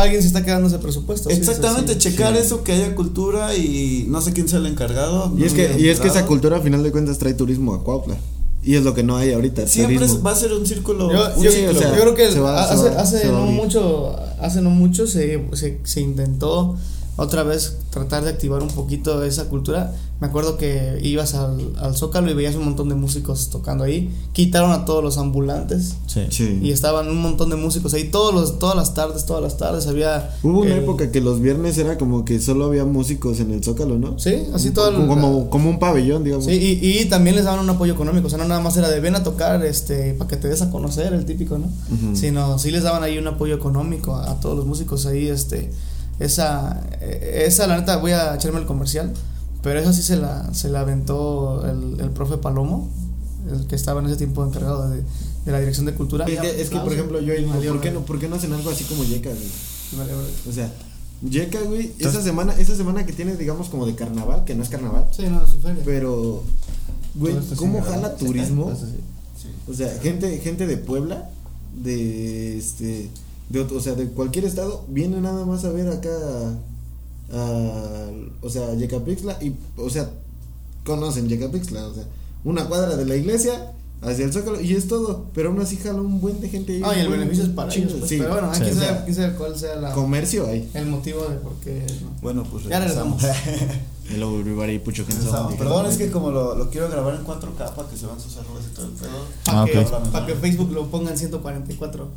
alguien 0.00 0.22
se 0.22 0.28
está 0.28 0.42
quedando 0.44 0.68
ese 0.68 0.78
presupuesto. 0.78 1.28
Exactamente, 1.28 1.92
sí, 1.94 2.00
sí. 2.00 2.10
checar 2.10 2.34
sí. 2.34 2.40
eso, 2.40 2.64
que 2.64 2.72
haya 2.72 2.94
cultura 2.94 3.54
y 3.54 4.06
no 4.08 4.22
sé 4.22 4.32
quién 4.32 4.48
sea 4.48 4.60
el 4.60 4.66
encargado. 4.66 5.30
Y 5.36 5.40
no 5.40 5.44
es 5.46 5.52
que, 5.52 5.76
y 5.78 5.88
es 5.88 6.00
que 6.00 6.08
esa 6.08 6.24
cultura, 6.24 6.56
a 6.56 6.60
final 6.62 6.82
de 6.82 6.90
cuentas, 6.90 7.18
trae 7.18 7.34
turismo 7.34 7.74
a 7.74 7.84
Cuautla. 7.84 8.16
Y 8.62 8.74
es 8.76 8.82
lo 8.84 8.92
que 8.94 9.02
no 9.02 9.16
hay 9.16 9.32
ahorita. 9.32 9.66
Siempre 9.66 10.04
es- 10.04 10.24
va 10.24 10.32
a 10.32 10.36
ser 10.36 10.52
un 10.52 10.66
círculo. 10.66 11.10
Yo, 11.10 11.28
un 11.36 11.42
yo- 11.42 11.50
Sí, 11.50 11.58
o 11.64 11.68
ciclo. 11.68 11.78
sea, 11.80 11.94
yo 11.96 12.00
creo 12.02 12.14
que 12.14 12.30
se 12.30 12.40
va- 12.40 12.62
hace, 12.64 12.88
va- 12.90 13.00
hace 13.00 13.26
no 13.28 13.46
mucho, 13.46 14.16
hace 14.40 14.60
no 14.60 14.70
mucho 14.70 15.06
se, 15.06 15.42
se, 15.54 15.78
se 15.84 16.00
intentó, 16.00 16.76
otra 17.22 17.42
vez 17.42 17.76
tratar 17.90 18.24
de 18.24 18.30
activar 18.30 18.62
un 18.62 18.68
poquito 18.68 19.22
esa 19.24 19.44
cultura. 19.48 19.92
Me 20.20 20.26
acuerdo 20.26 20.58
que 20.58 20.98
ibas 21.02 21.34
al, 21.34 21.72
al 21.78 21.94
Zócalo 21.96 22.30
y 22.30 22.34
veías 22.34 22.54
un 22.54 22.64
montón 22.66 22.90
de 22.90 22.94
músicos 22.94 23.48
tocando 23.48 23.84
ahí. 23.84 24.14
Quitaron 24.32 24.70
a 24.72 24.84
todos 24.84 25.02
los 25.02 25.16
ambulantes 25.16 25.94
Sí. 26.06 26.26
Sí. 26.30 26.58
y 26.62 26.72
estaban 26.72 27.08
un 27.08 27.22
montón 27.22 27.48
de 27.48 27.56
músicos 27.56 27.94
ahí 27.94 28.04
todos 28.10 28.34
los, 28.34 28.58
todas 28.58 28.76
las 28.76 28.92
tardes, 28.92 29.24
todas 29.24 29.42
las 29.42 29.56
tardes 29.56 29.86
había... 29.86 30.36
Hubo 30.42 30.60
una 30.60 30.74
el- 30.76 30.82
época 30.82 31.10
que 31.10 31.20
los 31.22 31.40
viernes 31.40 31.78
era 31.78 31.96
como 31.96 32.24
que 32.26 32.38
solo 32.40 32.66
había 32.66 32.84
músicos 32.84 33.40
en 33.40 33.50
el 33.50 33.64
Zócalo, 33.64 33.98
¿no? 33.98 34.18
Sí, 34.18 34.44
así 34.52 34.70
todo 34.72 34.88
el- 34.90 34.96
como, 34.96 35.08
como, 35.08 35.50
como 35.50 35.70
un 35.70 35.78
pabellón, 35.78 36.22
digamos. 36.22 36.44
Sí, 36.46 36.52
y, 36.82 37.00
y 37.00 37.04
también 37.06 37.36
les 37.36 37.44
daban 37.46 37.60
un 37.60 37.70
apoyo 37.70 37.94
económico, 37.94 38.26
o 38.26 38.30
sea, 38.30 38.38
no 38.38 38.44
nada 38.46 38.60
más 38.60 38.76
era 38.76 38.90
de 38.90 39.00
ven 39.00 39.14
a 39.14 39.22
tocar 39.22 39.64
este 39.64 40.12
para 40.14 40.28
que 40.28 40.36
te 40.36 40.48
des 40.48 40.60
a 40.60 40.70
conocer, 40.70 41.12
el 41.14 41.24
típico, 41.24 41.56
¿no? 41.58 41.66
Ujú. 41.66 42.14
Sino 42.16 42.58
sí 42.58 42.70
les 42.70 42.82
daban 42.82 43.02
ahí 43.02 43.16
un 43.16 43.26
apoyo 43.26 43.54
económico 43.54 44.14
a, 44.16 44.30
a 44.32 44.40
todos 44.40 44.56
los 44.56 44.66
músicos 44.66 45.06
ahí, 45.06 45.28
este, 45.28 45.70
esa, 46.20 46.80
eh, 47.00 47.44
esa 47.46 47.66
la 47.66 47.78
neta 47.78 47.96
voy 47.96 48.12
a 48.12 48.34
echarme 48.36 48.60
el 48.60 48.66
comercial, 48.66 49.12
pero 49.62 49.80
esa 49.80 49.92
sí 49.92 50.02
se 50.02 50.16
la, 50.16 50.54
se 50.54 50.68
la 50.70 50.80
aventó 50.80 51.66
el, 51.68 52.00
el 52.00 52.10
profe 52.10 52.36
Palomo, 52.38 52.88
el 53.50 53.66
que 53.66 53.74
estaba 53.74 54.00
en 54.00 54.06
ese 54.06 54.16
tiempo 54.16 54.44
encargado 54.46 54.88
de, 54.90 55.02
de 55.44 55.52
la 55.52 55.58
dirección 55.58 55.86
de 55.86 55.94
cultura. 55.94 56.24
Es 56.26 56.40
que, 56.40 56.62
es 56.62 56.68
que, 56.70 56.78
por 56.78 56.92
ejemplo, 56.92 57.20
yo 57.20 57.34
digo, 57.34 57.52
¿por 57.52 57.80
qué, 57.80 57.90
no. 57.90 58.00
¿por 58.00 58.18
qué 58.20 58.28
no 58.28 58.36
hacen 58.36 58.52
algo 58.52 58.70
así 58.70 58.84
como 58.84 59.02
Yeka, 59.02 59.30
güey? 59.30 60.30
O 60.48 60.52
sea, 60.52 60.72
Yeka, 61.28 61.60
güey, 61.62 61.92
esa 61.98 62.22
semana, 62.22 62.54
esa 62.58 62.76
semana 62.76 63.04
que 63.04 63.12
tiene, 63.12 63.34
digamos, 63.36 63.68
como 63.68 63.86
de 63.86 63.94
carnaval, 63.94 64.44
que 64.44 64.54
no 64.54 64.62
es 64.62 64.68
carnaval, 64.68 65.08
Sí, 65.14 65.24
no, 65.28 65.44
feria. 65.46 65.82
pero, 65.84 66.42
güey, 67.14 67.34
¿cómo 67.56 67.82
jala 67.82 68.14
turismo? 68.16 68.72
Sí. 68.74 69.48
O 69.68 69.74
sea, 69.74 69.90
gente, 70.02 70.38
gente 70.38 70.66
de 70.66 70.76
Puebla, 70.76 71.28
de 71.82 72.58
este, 72.58 73.08
de 73.50 73.60
otro, 73.60 73.76
o 73.76 73.80
sea, 73.80 73.94
de 73.94 74.06
cualquier 74.08 74.44
estado, 74.46 74.84
viene 74.88 75.20
nada 75.20 75.44
más 75.44 75.64
a 75.64 75.70
ver 75.70 75.88
acá, 75.88 76.10
a, 77.32 78.06
o 78.40 78.48
sea, 78.48 78.74
Yecapixtla 78.74 79.38
y, 79.42 79.54
o 79.76 79.90
sea, 79.90 80.08
conocen 80.84 81.28
Yecapixtla, 81.28 81.86
o 81.86 81.94
sea, 81.94 82.04
una 82.44 82.66
cuadra 82.66 82.96
de 82.96 83.04
la 83.04 83.16
iglesia 83.16 83.72
hacia 84.02 84.24
el 84.24 84.32
Zócalo 84.32 84.60
y 84.60 84.74
es 84.74 84.88
todo, 84.88 85.26
pero 85.34 85.50
aún 85.50 85.60
así 85.60 85.76
jala 85.76 86.00
un 86.00 86.20
buen 86.20 86.40
de 86.40 86.48
gente 86.48 86.72
ahí. 86.76 86.82
Ah, 86.84 86.94
y 86.96 87.00
el 87.00 87.08
beneficio 87.08 87.44
es 87.44 87.50
para 87.50 87.74
ellos, 87.74 87.92
pues, 87.98 88.08
sí. 88.08 88.16
pero 88.18 88.32
bueno, 88.32 88.54
Sí. 88.54 88.62
quién 88.62 88.78
O 88.78 89.14
sea, 89.14 89.36
cuál 89.36 89.58
sea 89.58 89.76
la, 89.76 89.92
Comercio 89.92 90.46
hay. 90.46 90.70
el 90.72 90.86
motivo 90.86 91.22
de 91.28 91.36
por 91.36 91.54
qué. 91.56 91.84
¿no? 92.02 92.10
Bueno, 92.22 92.44
pues 92.50 92.64
Ya 92.64 92.78
regresamos. 92.78 93.22
El 94.10 94.22
everybody 94.22 94.78
pucho 94.80 95.06
que 95.06 95.12
Regresamos. 95.12 95.54
Perdón, 95.54 95.86
es 95.86 95.96
que 95.96 96.10
como 96.10 96.30
lo, 96.30 96.54
lo 96.56 96.68
quiero 96.70 96.88
grabar 96.88 97.14
en 97.14 97.24
4K 97.24 97.74
para 97.74 97.88
que 97.88 97.96
se 97.96 98.06
vean 98.06 98.20
sus 98.20 98.36
errores 98.36 98.64
y 98.70 98.74
todo 98.74 98.86
el 98.86 98.92
pedo. 98.92 99.10
Para 99.44 99.62
Ah, 99.62 99.64
que, 99.66 99.78
ok. 99.78 100.10
pa' 100.10 100.26
que 100.26 100.34
Facebook 100.34 100.72
lo 100.72 100.86
ponga 100.88 101.10
en 101.12 101.18
144. 101.18 102.08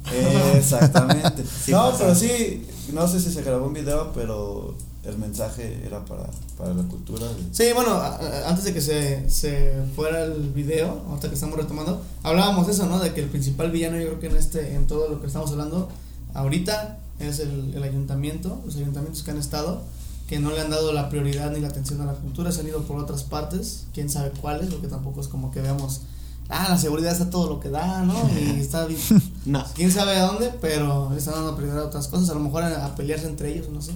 Exactamente. 0.55 1.43
Sí 1.65 1.71
no, 1.71 1.91
pasa. 1.91 1.97
pero 1.99 2.15
sí, 2.15 2.65
no 2.93 3.07
sé 3.07 3.19
si 3.19 3.31
se 3.31 3.41
grabó 3.43 3.67
un 3.67 3.73
video, 3.73 4.11
pero 4.13 4.73
el 5.05 5.17
mensaje 5.17 5.83
era 5.85 6.03
para, 6.05 6.23
para 6.57 6.73
la 6.73 6.83
cultura. 6.83 7.25
de- 7.27 7.33
Sí, 7.53 7.71
bueno, 7.73 7.91
a- 7.91 8.15
a- 8.15 8.49
antes 8.49 8.63
de 8.63 8.73
que 8.73 8.81
se, 8.81 9.29
se 9.29 9.73
fuera 9.95 10.23
el 10.23 10.49
video, 10.51 11.01
ahorita 11.09 11.27
que 11.29 11.35
estamos 11.35 11.57
retomando, 11.57 12.01
hablábamos 12.23 12.67
eso, 12.69 12.85
¿no? 12.85 12.99
De 12.99 13.13
que 13.13 13.21
el 13.21 13.27
principal 13.29 13.69
villano, 13.71 13.97
yo 13.97 14.07
creo 14.07 14.19
que 14.19 14.27
en 14.27 14.35
este, 14.37 14.75
en 14.75 14.87
todo 14.87 15.09
lo 15.09 15.19
que 15.21 15.27
estamos 15.27 15.51
hablando, 15.51 15.89
ahorita 16.33 16.99
es 17.19 17.39
el, 17.39 17.73
el 17.75 17.83
ayuntamiento, 17.83 18.59
los 18.65 18.75
ayuntamientos 18.77 19.23
que 19.23 19.31
han 19.31 19.37
estado, 19.37 19.81
que 20.27 20.39
no 20.39 20.51
le 20.51 20.61
han 20.61 20.69
dado 20.69 20.93
la 20.93 21.09
prioridad 21.09 21.51
ni 21.51 21.59
la 21.59 21.67
atención 21.67 22.01
a 22.01 22.05
la 22.05 22.13
cultura, 22.13 22.51
se 22.51 22.61
han 22.61 22.67
ido 22.67 22.81
por 22.83 22.97
otras 22.99 23.23
partes, 23.23 23.85
quién 23.93 24.09
sabe 24.09 24.31
cuáles, 24.41 24.69
porque 24.71 24.87
tampoco 24.87 25.21
es 25.21 25.27
como 25.27 25.51
que 25.51 25.61
veamos, 25.61 26.01
ah, 26.49 26.67
la 26.69 26.77
seguridad 26.77 27.11
está 27.11 27.29
todo 27.29 27.49
lo 27.49 27.59
que 27.59 27.69
da, 27.69 28.03
¿no? 28.03 28.15
Y 28.39 28.59
está 28.59 28.85
bien, 28.85 28.99
No. 29.45 29.63
quién 29.75 29.91
sabe 29.91 30.15
a 30.15 30.25
dónde, 30.27 30.51
pero 30.61 31.09
le 31.11 31.17
están 31.17 31.33
dando 31.35 31.55
prioridad 31.55 31.83
a 31.83 31.87
otras 31.87 32.07
cosas, 32.07 32.29
a 32.29 32.33
lo 32.33 32.39
mejor 32.39 32.63
a, 32.63 32.85
a 32.85 32.95
pelearse 32.95 33.27
entre 33.27 33.53
ellos, 33.53 33.69
no 33.69 33.81
sé. 33.81 33.91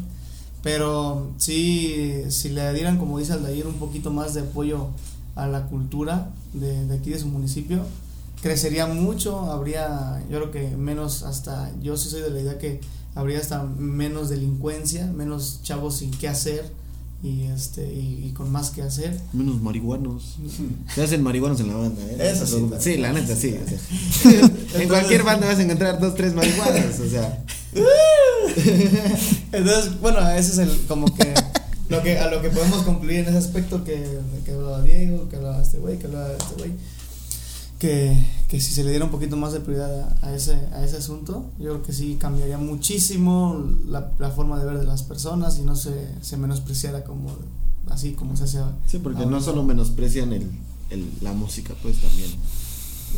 Pero 0.64 1.32
sí, 1.38 2.24
si 2.30 2.50
le 2.50 2.74
dieran, 2.74 2.98
como 2.98 3.20
dice 3.20 3.34
Aldair, 3.34 3.68
un 3.68 3.76
poquito 3.76 4.12
más 4.12 4.34
de 4.34 4.42
apoyo 4.42 4.88
a 5.36 5.48
la 5.48 5.68
cultura 5.68 6.30
de, 6.54 6.86
de 6.88 6.96
aquí 6.96 7.12
de 7.12 7.20
su 7.20 7.28
municipio, 7.28 7.84
crecería 8.42 8.86
mucho, 8.88 9.52
habría, 9.52 10.22
yo 10.30 10.40
creo 10.40 10.52
que 10.52 10.76
menos 10.76 11.24
hasta, 11.24 11.72
yo 11.82 11.96
sí 11.96 12.10
soy 12.10 12.22
de 12.22 12.32
la 12.32 12.40
idea 12.42 12.58
que 12.58 12.82
habría 13.18 13.40
hasta 13.40 13.64
menos 13.64 14.30
delincuencia, 14.30 15.08
menos 15.08 15.62
chavos 15.64 15.98
sin 15.98 16.12
qué 16.12 16.28
hacer 16.28 16.72
y 17.24 17.44
este 17.46 17.82
y, 17.92 18.28
y 18.28 18.32
con 18.34 18.52
más 18.52 18.70
que 18.70 18.84
hacer. 18.84 19.20
Menos 19.34 19.60
marihuanos. 19.62 20.36
Se 20.94 21.04
hacen 21.04 21.24
marihuanos 21.24 21.60
en 21.60 21.70
la 21.70 21.76
banda, 21.76 22.02
¿eh? 22.04 22.18
Eso 22.32 22.46
sí, 22.46 22.70
Sí, 22.80 22.98
la 22.98 23.12
neta, 23.12 23.36
sí. 23.36 23.56
o 23.56 23.68
sea. 23.68 24.52
en 24.82 24.88
cualquier 24.88 25.24
banda 25.24 25.48
vas 25.48 25.58
a 25.58 25.64
encontrar 25.64 26.00
dos, 26.00 26.14
tres 26.14 26.36
marihuanos, 26.36 27.00
o 27.00 27.10
sea. 27.10 27.44
Entonces, 29.52 30.00
bueno, 30.00 30.30
ese 30.30 30.52
es 30.52 30.58
el 30.60 30.86
como 30.88 31.14
que 31.14 31.34
lo 31.90 32.04
que 32.04 32.20
a 32.20 32.30
lo 32.30 32.42
que 32.42 32.50
podemos 32.50 32.84
concluir 32.84 33.20
en 33.22 33.30
ese 33.30 33.38
aspecto 33.38 33.84
que, 33.84 34.20
que 34.46 34.52
hablaba 34.52 34.84
Diego, 34.84 35.28
que 35.30 35.38
hablaba 35.38 35.62
este 35.62 35.80
güey, 35.80 35.98
que 35.98 36.06
hablaba 36.06 36.32
este 36.34 36.56
güey. 36.56 36.72
Que, 37.80 38.18
que 38.48 38.60
si 38.60 38.74
se 38.74 38.84
le 38.84 38.90
diera 38.90 39.06
un 39.06 39.12
poquito 39.12 39.38
más 39.38 39.54
de 39.54 39.60
prioridad 39.60 40.18
a, 40.22 40.28
a 40.28 40.36
ese, 40.36 40.54
a 40.74 40.84
ese 40.84 40.98
asunto, 40.98 41.46
yo 41.60 41.66
creo 41.66 41.84
que 41.84 41.94
sí 41.94 42.18
cambiaría 42.20 42.58
muchísimo 42.58 43.64
la, 43.88 44.12
la 44.18 44.32
forma 44.32 44.58
de 44.60 44.66
ver 44.66 44.80
de 44.80 44.86
las 44.86 45.04
personas 45.04 45.60
y 45.60 45.62
no 45.62 45.76
se, 45.76 45.94
se 46.22 46.38
menospreciara 46.38 47.04
como 47.04 47.30
así 47.90 48.14
como 48.14 48.36
se 48.36 48.46
hace 48.46 48.60
Sí, 48.88 49.00
porque 49.00 49.26
no 49.26 49.42
solo 49.42 49.64
menosprecian 49.64 50.34
el, 50.34 50.50
el, 50.90 51.08
la 51.22 51.34
música, 51.34 51.74
pues 51.82 51.98
también. 52.02 52.30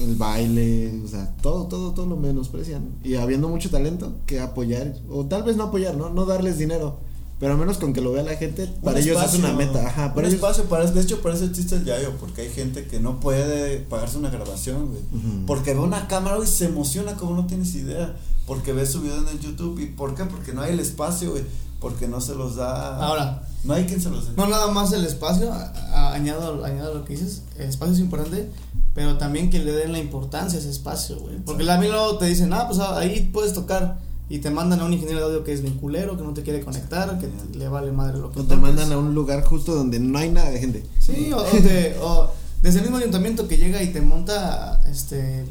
El 0.01 0.15
baile, 0.15 1.01
o 1.03 1.07
sea, 1.07 1.33
todo, 1.41 1.65
todo, 1.65 1.91
todo 1.93 2.05
lo 2.05 2.15
menosprecian. 2.15 2.89
Y 3.03 3.15
habiendo 3.15 3.49
mucho 3.49 3.69
talento, 3.69 4.13
que 4.27 4.39
apoyar, 4.39 4.95
o 5.09 5.25
tal 5.25 5.43
vez 5.43 5.57
no 5.57 5.63
apoyar, 5.63 5.95
¿no? 5.97 6.09
No 6.09 6.25
darles 6.25 6.57
dinero. 6.57 6.99
Pero 7.39 7.53
al 7.53 7.57
menos 7.59 7.77
con 7.77 7.93
que 7.93 8.01
lo 8.01 8.11
vea 8.11 8.23
la 8.23 8.35
gente, 8.35 8.67
para 8.83 8.97
Un 8.97 9.03
ellos 9.03 9.17
es 9.17 9.23
espacio, 9.33 9.39
una 9.39 9.53
meta. 9.53 9.87
Ajá, 9.87 10.07
un 10.07 10.13
para 10.13 10.27
ellos. 10.27 10.35
espacio 10.35 10.65
para 10.65 10.91
de 10.91 11.01
hecho 11.01 11.21
para 11.21 11.35
eso 11.35 11.45
existe 11.45 11.75
el 11.75 11.85
Yayo, 11.85 12.11
porque 12.19 12.41
hay 12.41 12.49
gente 12.49 12.85
que 12.85 12.99
no 12.99 13.19
puede 13.21 13.77
pagarse 13.79 14.17
una 14.17 14.29
grabación, 14.29 14.87
güey. 14.89 15.01
Ujú. 15.13 15.45
Porque 15.45 15.73
ve 15.73 15.79
una 15.79 16.07
cámara 16.07 16.37
y 16.43 16.47
se 16.47 16.65
emociona 16.65 17.13
como 17.15 17.35
no 17.35 17.47
tienes 17.47 17.73
idea. 17.75 18.15
Porque 18.45 18.73
ve 18.73 18.85
su 18.85 19.01
video 19.01 19.19
en 19.19 19.27
el 19.27 19.39
YouTube. 19.39 19.79
¿Y 19.79 19.85
por 19.85 20.15
qué? 20.15 20.25
Porque 20.25 20.53
no 20.53 20.61
hay 20.61 20.73
el 20.73 20.79
espacio, 20.79 21.31
güey. 21.31 21.43
Porque 21.79 22.07
no 22.07 22.19
se 22.19 22.35
los 22.35 22.55
da. 22.55 22.97
Ahora, 22.97 23.43
No 23.63 23.73
hay 23.73 23.85
quien 23.85 24.01
se 24.01 24.09
los 24.09 24.25
dé. 24.27 24.33
No 24.35 24.47
nada 24.47 24.67
más 24.71 24.91
el 24.93 25.05
espacio, 25.05 25.51
a- 25.53 25.71
a- 25.93 26.13
añado, 26.13 26.63
añado 26.65 26.93
lo 26.93 27.03
que 27.05 27.13
dices, 27.13 27.43
el 27.57 27.69
espacio 27.69 27.93
es 27.93 27.99
importante, 27.99 28.49
pero 28.95 29.17
también 29.17 29.49
que 29.49 29.59
le 29.59 29.71
den 29.73 29.91
la 29.91 29.99
importancia 29.99 30.57
a 30.57 30.61
ese 30.61 30.69
espacio, 30.71 31.19
güey. 31.19 31.37
Porque 31.45 31.69
a 31.69 31.77
mí 31.77 31.87
luego 31.87 32.17
te 32.17 32.25
dicen, 32.25 32.51
ah, 32.53 32.67
pues 32.67 32.79
ah, 32.79 32.97
ahí 32.97 33.29
puedes 33.33 33.53
tocar 33.53 33.99
y 34.29 34.39
te 34.39 34.49
mandan 34.51 34.79
a 34.81 34.85
un 34.85 34.93
ingeniero 34.93 35.19
de 35.19 35.25
audio 35.25 35.43
que 35.43 35.53
es 35.53 35.61
bien 35.61 35.75
culero, 35.75 36.15
que 36.15 36.23
no 36.23 36.33
te 36.33 36.43
quiere 36.43 36.61
conectar, 36.63 37.17
que 37.19 37.27
te- 37.27 37.57
le 37.57 37.67
vale 37.67 37.91
madre 37.91 38.19
lo 38.19 38.31
que 38.31 38.39
O 38.41 38.43
te 38.43 38.55
mandan 38.55 38.91
a 38.91 38.97
un 38.97 39.15
lugar 39.15 39.43
justo 39.43 39.73
donde 39.75 39.99
no 39.99 40.17
hay 40.19 40.29
nada 40.31 40.49
de 40.51 40.59
gente. 40.59 40.83
Sí, 40.99 41.31
o, 41.33 41.37
o 41.37 41.43
te- 41.43 41.97
o 42.01 42.29
desde 42.61 42.79
el 42.79 42.83
mismo 42.85 42.97
ayuntamiento 42.97 43.47
que 43.47 43.57
llega 43.57 43.81
y 43.81 43.91
te 43.91 44.01
monta, 44.01 44.81
este, 44.89 45.45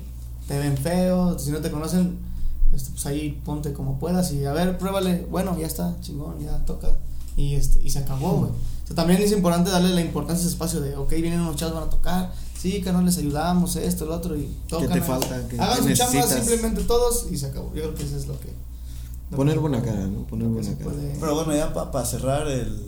te 0.47 0.59
ven 0.59 0.77
feo, 0.77 1.39
si 1.39 1.51
no 1.51 1.59
te 1.59 1.71
conocen, 1.71 2.19
este, 2.73 2.91
pues 2.91 3.05
ahí 3.07 3.41
ponte 3.45 3.73
como 3.73 3.99
puedas 3.99 4.31
y 4.33 4.45
a 4.45 4.53
ver, 4.53 4.79
pruébale, 4.79 5.27
bueno, 5.31 5.59
ya 5.59 5.67
está, 5.67 5.97
chingón, 6.01 6.39
ya 6.41 6.65
toca. 6.65 6.89
Y, 7.37 7.55
este, 7.55 7.81
y 7.83 7.91
se 7.91 8.01
acabó, 8.01 8.33
güey. 8.33 8.51
O 8.51 8.87
sea, 8.87 8.97
también 8.97 9.21
es 9.23 9.33
importante 9.33 9.71
darle 9.71 9.91
la 9.91 10.01
importancia 10.01 10.37
a 10.45 10.47
ese 10.47 10.53
espacio 10.55 10.81
de, 10.81 10.97
ok, 10.97 11.11
vienen 11.13 11.41
unos 11.41 11.57
chavos, 11.57 11.75
van 11.75 11.85
a 11.85 11.91
tocar, 11.91 12.33
sí, 12.61 12.81
que 12.83 12.93
no 12.93 13.01
les 13.03 13.17
ayudamos, 13.19 13.77
esto, 13.77 14.07
lo 14.07 14.15
otro, 14.17 14.37
y 14.37 14.49
tocan. 14.69 14.89
te 14.91 14.99
¿no? 15.01 15.05
falta? 15.05 15.49
¿Qué- 15.49 15.59
Hagan 15.61 15.87
qué 15.87 15.95
su 15.97 16.03
chamba 16.03 16.23
simplemente 16.27 16.83
todos 16.83 17.27
y 17.31 17.37
se 17.39 17.47
acabó. 17.47 17.69
Yo 17.75 17.83
creo 17.83 17.95
que 17.95 18.03
eso 18.05 18.17
es 18.17 18.27
lo 18.27 18.39
que. 18.41 18.49
Poner 19.37 19.59
buena 19.59 19.83
cara, 19.83 20.07
¿no? 20.07 20.25
Poner 20.27 20.49
buena 20.49 20.69
cara. 20.79 20.91
Pero 21.21 21.35
bueno, 21.35 21.55
ya 21.55 21.73
para 21.73 22.05
cerrar 22.07 22.49
el, 22.49 22.83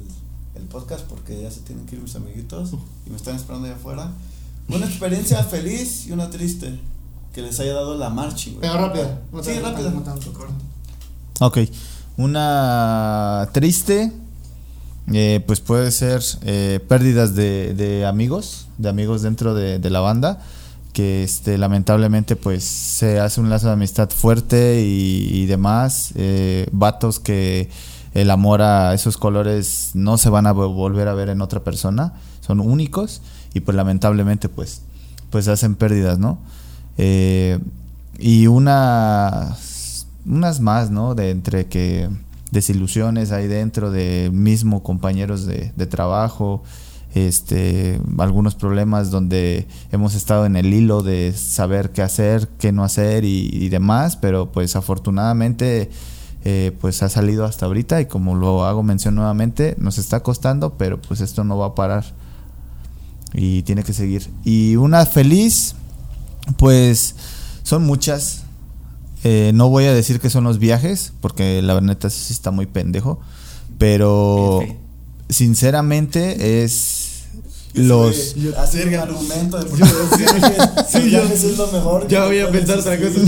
el 0.54 0.62
podcast, 0.64 1.04
porque 1.04 1.42
ya 1.42 1.50
se 1.50 1.60
tienen 1.60 1.86
que 1.86 1.96
ir 1.96 2.02
mis 2.02 2.16
amiguitos 2.16 2.72
y 3.06 3.10
me 3.10 3.16
están 3.16 3.36
esperando 3.36 3.66
allá 3.66 3.76
afuera. 3.76 4.12
Una 4.68 4.86
experiencia 4.86 5.42
feliz 5.44 6.06
y 6.06 6.12
una 6.12 6.30
triste 6.30 6.78
que 7.34 7.42
les 7.42 7.60
haya 7.60 7.74
dado 7.74 7.96
la 7.96 8.10
marcha, 8.10 8.50
güey. 8.50 8.60
Pero 8.60 8.74
rápida. 8.74 9.20
no 9.32 9.42
Sí, 9.42 9.58
rápida. 9.60 9.90
no 9.90 10.02
tanto. 10.02 10.32
Ok. 11.40 11.58
Una 12.16 13.48
triste, 13.52 14.12
eh, 15.12 15.42
pues 15.46 15.60
puede 15.60 15.90
ser 15.90 16.22
eh, 16.42 16.80
pérdidas 16.88 17.34
de, 17.34 17.74
de 17.74 18.04
amigos, 18.06 18.66
de 18.78 18.88
amigos 18.88 19.22
dentro 19.22 19.54
de, 19.54 19.78
de 19.78 19.90
la 19.90 20.00
banda, 20.00 20.42
que 20.92 21.22
este, 21.22 21.56
lamentablemente 21.58 22.36
pues 22.36 22.64
se 22.64 23.20
hace 23.20 23.40
un 23.40 23.48
lazo 23.50 23.68
de 23.68 23.74
amistad 23.74 24.10
fuerte 24.10 24.82
y, 24.84 25.46
demás, 25.46 26.12
eh, 26.16 26.66
vatos 26.72 27.20
que 27.20 27.68
el 28.14 28.30
amor 28.30 28.60
a 28.62 28.92
esos 28.94 29.16
colores 29.16 29.90
no 29.94 30.18
se 30.18 30.30
van 30.30 30.46
a 30.46 30.52
vo- 30.54 30.74
volver 30.74 31.06
a 31.08 31.14
ver 31.14 31.28
en 31.28 31.40
otra 31.42 31.60
persona, 31.62 32.14
son 32.40 32.58
únicos 32.60 33.22
y 33.54 33.60
pues 33.60 33.76
lamentablemente 33.76 34.48
pues, 34.48 34.82
pues 35.30 35.46
hacen 35.48 35.76
pérdidas, 35.76 36.18
¿no? 36.18 36.38
Eh, 36.98 37.58
y 38.18 38.46
una 38.48 39.56
unas 40.26 40.60
más, 40.60 40.90
¿no? 40.90 41.14
De 41.14 41.30
entre 41.30 41.66
que 41.66 42.08
desilusiones 42.50 43.30
ahí 43.30 43.46
dentro 43.46 43.90
de 43.92 44.30
mismo 44.32 44.82
compañeros 44.82 45.46
de 45.46 45.86
trabajo, 45.86 46.62
este, 47.15 48.01
algunos 48.19 48.55
problemas 48.55 49.11
donde 49.11 49.66
hemos 49.91 50.15
estado 50.15 50.47
en 50.47 50.57
el 50.57 50.73
hilo 50.73 51.03
de 51.03 51.32
saber 51.32 51.91
qué 51.91 52.03
hacer, 52.03 52.49
qué 52.59 52.73
no 52.73 52.85
hacer 52.85 53.24
y, 53.24 53.51
y 53.53 53.69
demás, 53.69 54.16
pero 54.16 54.53
pues 54.53 54.77
afortunadamente 54.77 55.91
eh, 56.43 56.74
pues 56.81 57.03
ha 57.03 57.11
salido 57.11 57.45
hasta 57.45 57.66
ahorita 57.66 58.01
y 58.01 58.07
como 58.07 58.35
lo 58.35 58.65
hago 58.65 58.82
mención 58.82 59.15
nuevamente, 59.15 59.74
nos 59.78 59.99
está 59.99 60.23
costando, 60.23 60.78
pero 60.78 61.01
pues 61.01 61.20
esto 61.20 61.45
no 61.45 61.59
va 61.59 61.66
a 61.66 61.74
parar 61.74 62.05
y 63.35 63.62
tiene 63.62 63.85
que 63.85 63.93
seguir. 63.93 64.31
Y 64.43 64.77
una 64.77 65.05
feliz, 65.05 65.74
pues 66.57 67.15
son 67.62 67.85
muchas. 67.85 68.45
Eh, 69.23 69.53
no 69.55 69.69
voy 69.69 69.85
a 69.85 69.93
decir 69.93 70.19
que 70.19 70.31
son 70.31 70.45
los 70.45 70.59
viajes, 70.59 71.12
porque 71.20 71.61
la 71.61 71.78
neta 71.82 72.09
sí 72.09 72.32
está 72.32 72.51
muy 72.51 72.65
pendejo, 72.65 73.20
pero 73.77 74.61
sinceramente 75.28 76.65
es 76.65 76.99
los... 77.74 78.34
Hacer 78.59 78.88
un 78.88 78.94
argumento 78.94 79.59
de 79.59 79.64
por 79.66 79.78
qué 79.78 79.84
los 79.84 81.05
viajes 81.05 81.44
es 81.44 81.59
lo 81.59 81.66
mejor. 81.68 82.06
que 82.06 82.14
Yo 82.14 82.22
te 82.22 82.26
voy 82.26 82.40
a 82.40 82.51
pensar 82.51 82.78
otra 82.78 82.98
cosa. 82.98 83.20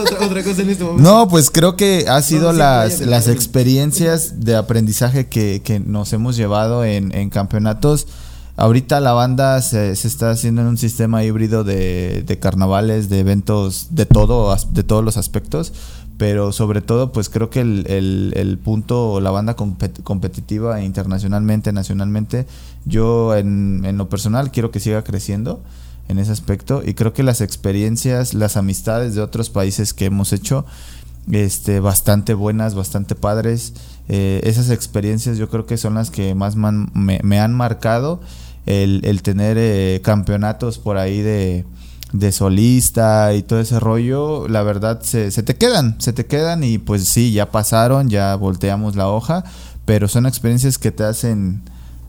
otra, 0.00 0.26
otra 0.26 0.40
en 0.40 0.70
este 0.70 0.84
momento. 0.84 1.02
No, 1.02 1.28
pues 1.28 1.50
creo 1.50 1.76
que 1.76 2.06
ha 2.08 2.22
sido 2.22 2.52
las, 2.52 3.00
las 3.00 3.28
experiencias 3.28 4.40
de 4.40 4.56
aprendizaje 4.56 5.28
que, 5.28 5.62
que 5.64 5.80
nos 5.80 6.12
hemos 6.12 6.36
llevado 6.36 6.84
en, 6.84 7.14
en 7.14 7.30
campeonatos. 7.30 8.06
Ahorita 8.56 9.00
la 9.00 9.12
banda 9.12 9.62
se, 9.62 9.96
se 9.96 10.06
está 10.06 10.30
haciendo 10.30 10.60
en 10.60 10.68
un 10.68 10.76
sistema 10.76 11.24
híbrido 11.24 11.64
de, 11.64 12.22
de 12.26 12.38
carnavales, 12.38 13.08
de 13.08 13.20
eventos, 13.20 13.86
de 13.90 14.04
todo, 14.04 14.54
de 14.72 14.82
todos 14.82 15.02
los 15.02 15.16
aspectos. 15.16 15.72
Pero 16.20 16.52
sobre 16.52 16.82
todo, 16.82 17.12
pues 17.12 17.30
creo 17.30 17.48
que 17.48 17.62
el, 17.62 17.86
el, 18.36 18.58
punto, 18.58 19.22
la 19.22 19.30
banda 19.30 19.56
compet- 19.56 20.02
competitiva 20.02 20.82
internacionalmente, 20.82 21.72
nacionalmente, 21.72 22.46
yo 22.84 23.34
en, 23.34 23.96
lo 23.96 24.10
personal 24.10 24.50
quiero 24.50 24.70
que 24.70 24.80
siga 24.80 25.02
creciendo 25.02 25.62
en 26.08 26.18
ese 26.18 26.30
aspecto. 26.30 26.82
Y 26.84 26.92
creo 26.92 27.14
que 27.14 27.22
las 27.22 27.40
experiencias, 27.40 28.34
las 28.34 28.58
amistades 28.58 29.14
de 29.14 29.22
otros 29.22 29.48
países 29.48 29.94
que 29.94 30.04
hemos 30.04 30.34
hecho, 30.34 30.66
este, 31.32 31.80
bastante 31.80 32.34
buenas, 32.34 32.74
bastante 32.74 33.14
padres. 33.14 33.72
Eh, 34.10 34.42
esas 34.44 34.68
experiencias 34.68 35.38
yo 35.38 35.48
creo 35.48 35.64
que 35.64 35.78
son 35.78 35.94
las 35.94 36.10
que 36.10 36.34
más 36.34 36.54
me 36.54 37.40
han 37.40 37.54
marcado. 37.54 38.20
El, 38.66 39.00
el 39.04 39.22
tener 39.22 39.56
eh, 39.58 40.02
campeonatos 40.04 40.78
por 40.78 40.98
ahí 40.98 41.22
de, 41.22 41.64
de 42.12 42.32
solista 42.32 43.34
y 43.34 43.42
todo 43.42 43.60
ese 43.60 43.78
rollo, 43.78 44.48
la 44.48 44.62
verdad 44.62 45.00
se, 45.02 45.30
se 45.30 45.42
te 45.42 45.56
quedan, 45.56 46.00
se 46.00 46.12
te 46.12 46.26
quedan 46.26 46.64
y 46.64 46.78
pues 46.78 47.08
sí, 47.08 47.32
ya 47.32 47.50
pasaron, 47.50 48.08
ya 48.08 48.34
volteamos 48.34 48.96
la 48.96 49.08
hoja, 49.08 49.44
pero 49.84 50.08
son 50.08 50.26
experiencias 50.26 50.78
que 50.78 50.90
te 50.90 51.04
hacen, 51.04 51.62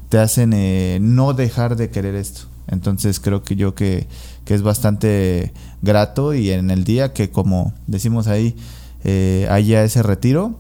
te 0.10 0.18
hacen 0.18 0.54
eh, 0.54 1.00
no 1.02 1.34
dejar 1.34 1.76
de 1.76 1.90
querer 1.90 2.16
esto. 2.16 2.42
Entonces 2.68 3.20
creo 3.20 3.44
que 3.44 3.56
yo 3.56 3.76
que, 3.76 4.08
que 4.46 4.54
es 4.54 4.62
bastante 4.62 5.54
grato 5.82 6.34
y 6.34 6.52
en 6.52 6.72
el 6.72 6.84
día 6.84 7.14
que 7.14 7.30
como 7.30 7.74
decimos 7.88 8.28
ahí 8.28 8.56
eh, 9.04 9.48
haya 9.50 9.84
ese 9.84 10.04
retiro, 10.04 10.56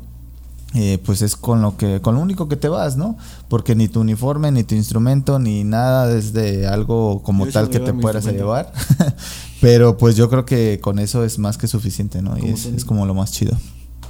eh, 0.73 0.99
pues 1.05 1.21
es 1.21 1.35
con 1.35 1.61
lo 1.61 1.75
que 1.75 1.99
con 2.01 2.15
lo 2.15 2.21
único 2.21 2.47
que 2.47 2.55
te 2.55 2.69
vas, 2.69 2.95
¿no? 2.97 3.17
Porque 3.49 3.75
ni 3.75 3.87
tu 3.87 3.99
uniforme, 4.01 4.51
ni 4.51 4.63
tu 4.63 4.75
instrumento, 4.75 5.37
ni 5.39 5.63
nada 5.63 6.15
es 6.17 6.31
de 6.33 6.67
algo 6.67 7.21
como 7.23 7.45
Yo 7.45 7.51
tal 7.51 7.69
que 7.69 7.79
te 7.79 7.93
puedas 7.93 8.25
llevar. 8.25 8.71
Pero 9.61 9.97
pues 9.97 10.15
yo 10.15 10.29
creo 10.29 10.45
que 10.45 10.79
con 10.81 10.97
eso 10.99 11.23
es 11.23 11.37
más 11.39 11.57
que 11.57 11.67
suficiente, 11.67 12.21
¿no? 12.21 12.37
Y 12.37 12.49
es, 12.49 12.85
como 12.85 13.05
lo 13.05 13.13
más 13.13 13.31
chido. 13.31 13.57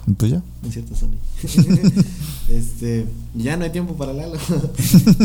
Y 0.08 0.12
pues 0.14 0.32
ya. 0.32 0.42
No 0.62 0.68
es 0.68 0.74
cierto, 0.74 0.96
Sony. 0.96 1.18
este, 2.50 3.06
ya 3.36 3.58
no 3.58 3.64
hay 3.66 3.70
tiempo 3.72 3.96
para 3.96 4.14
Lalo. 4.14 4.38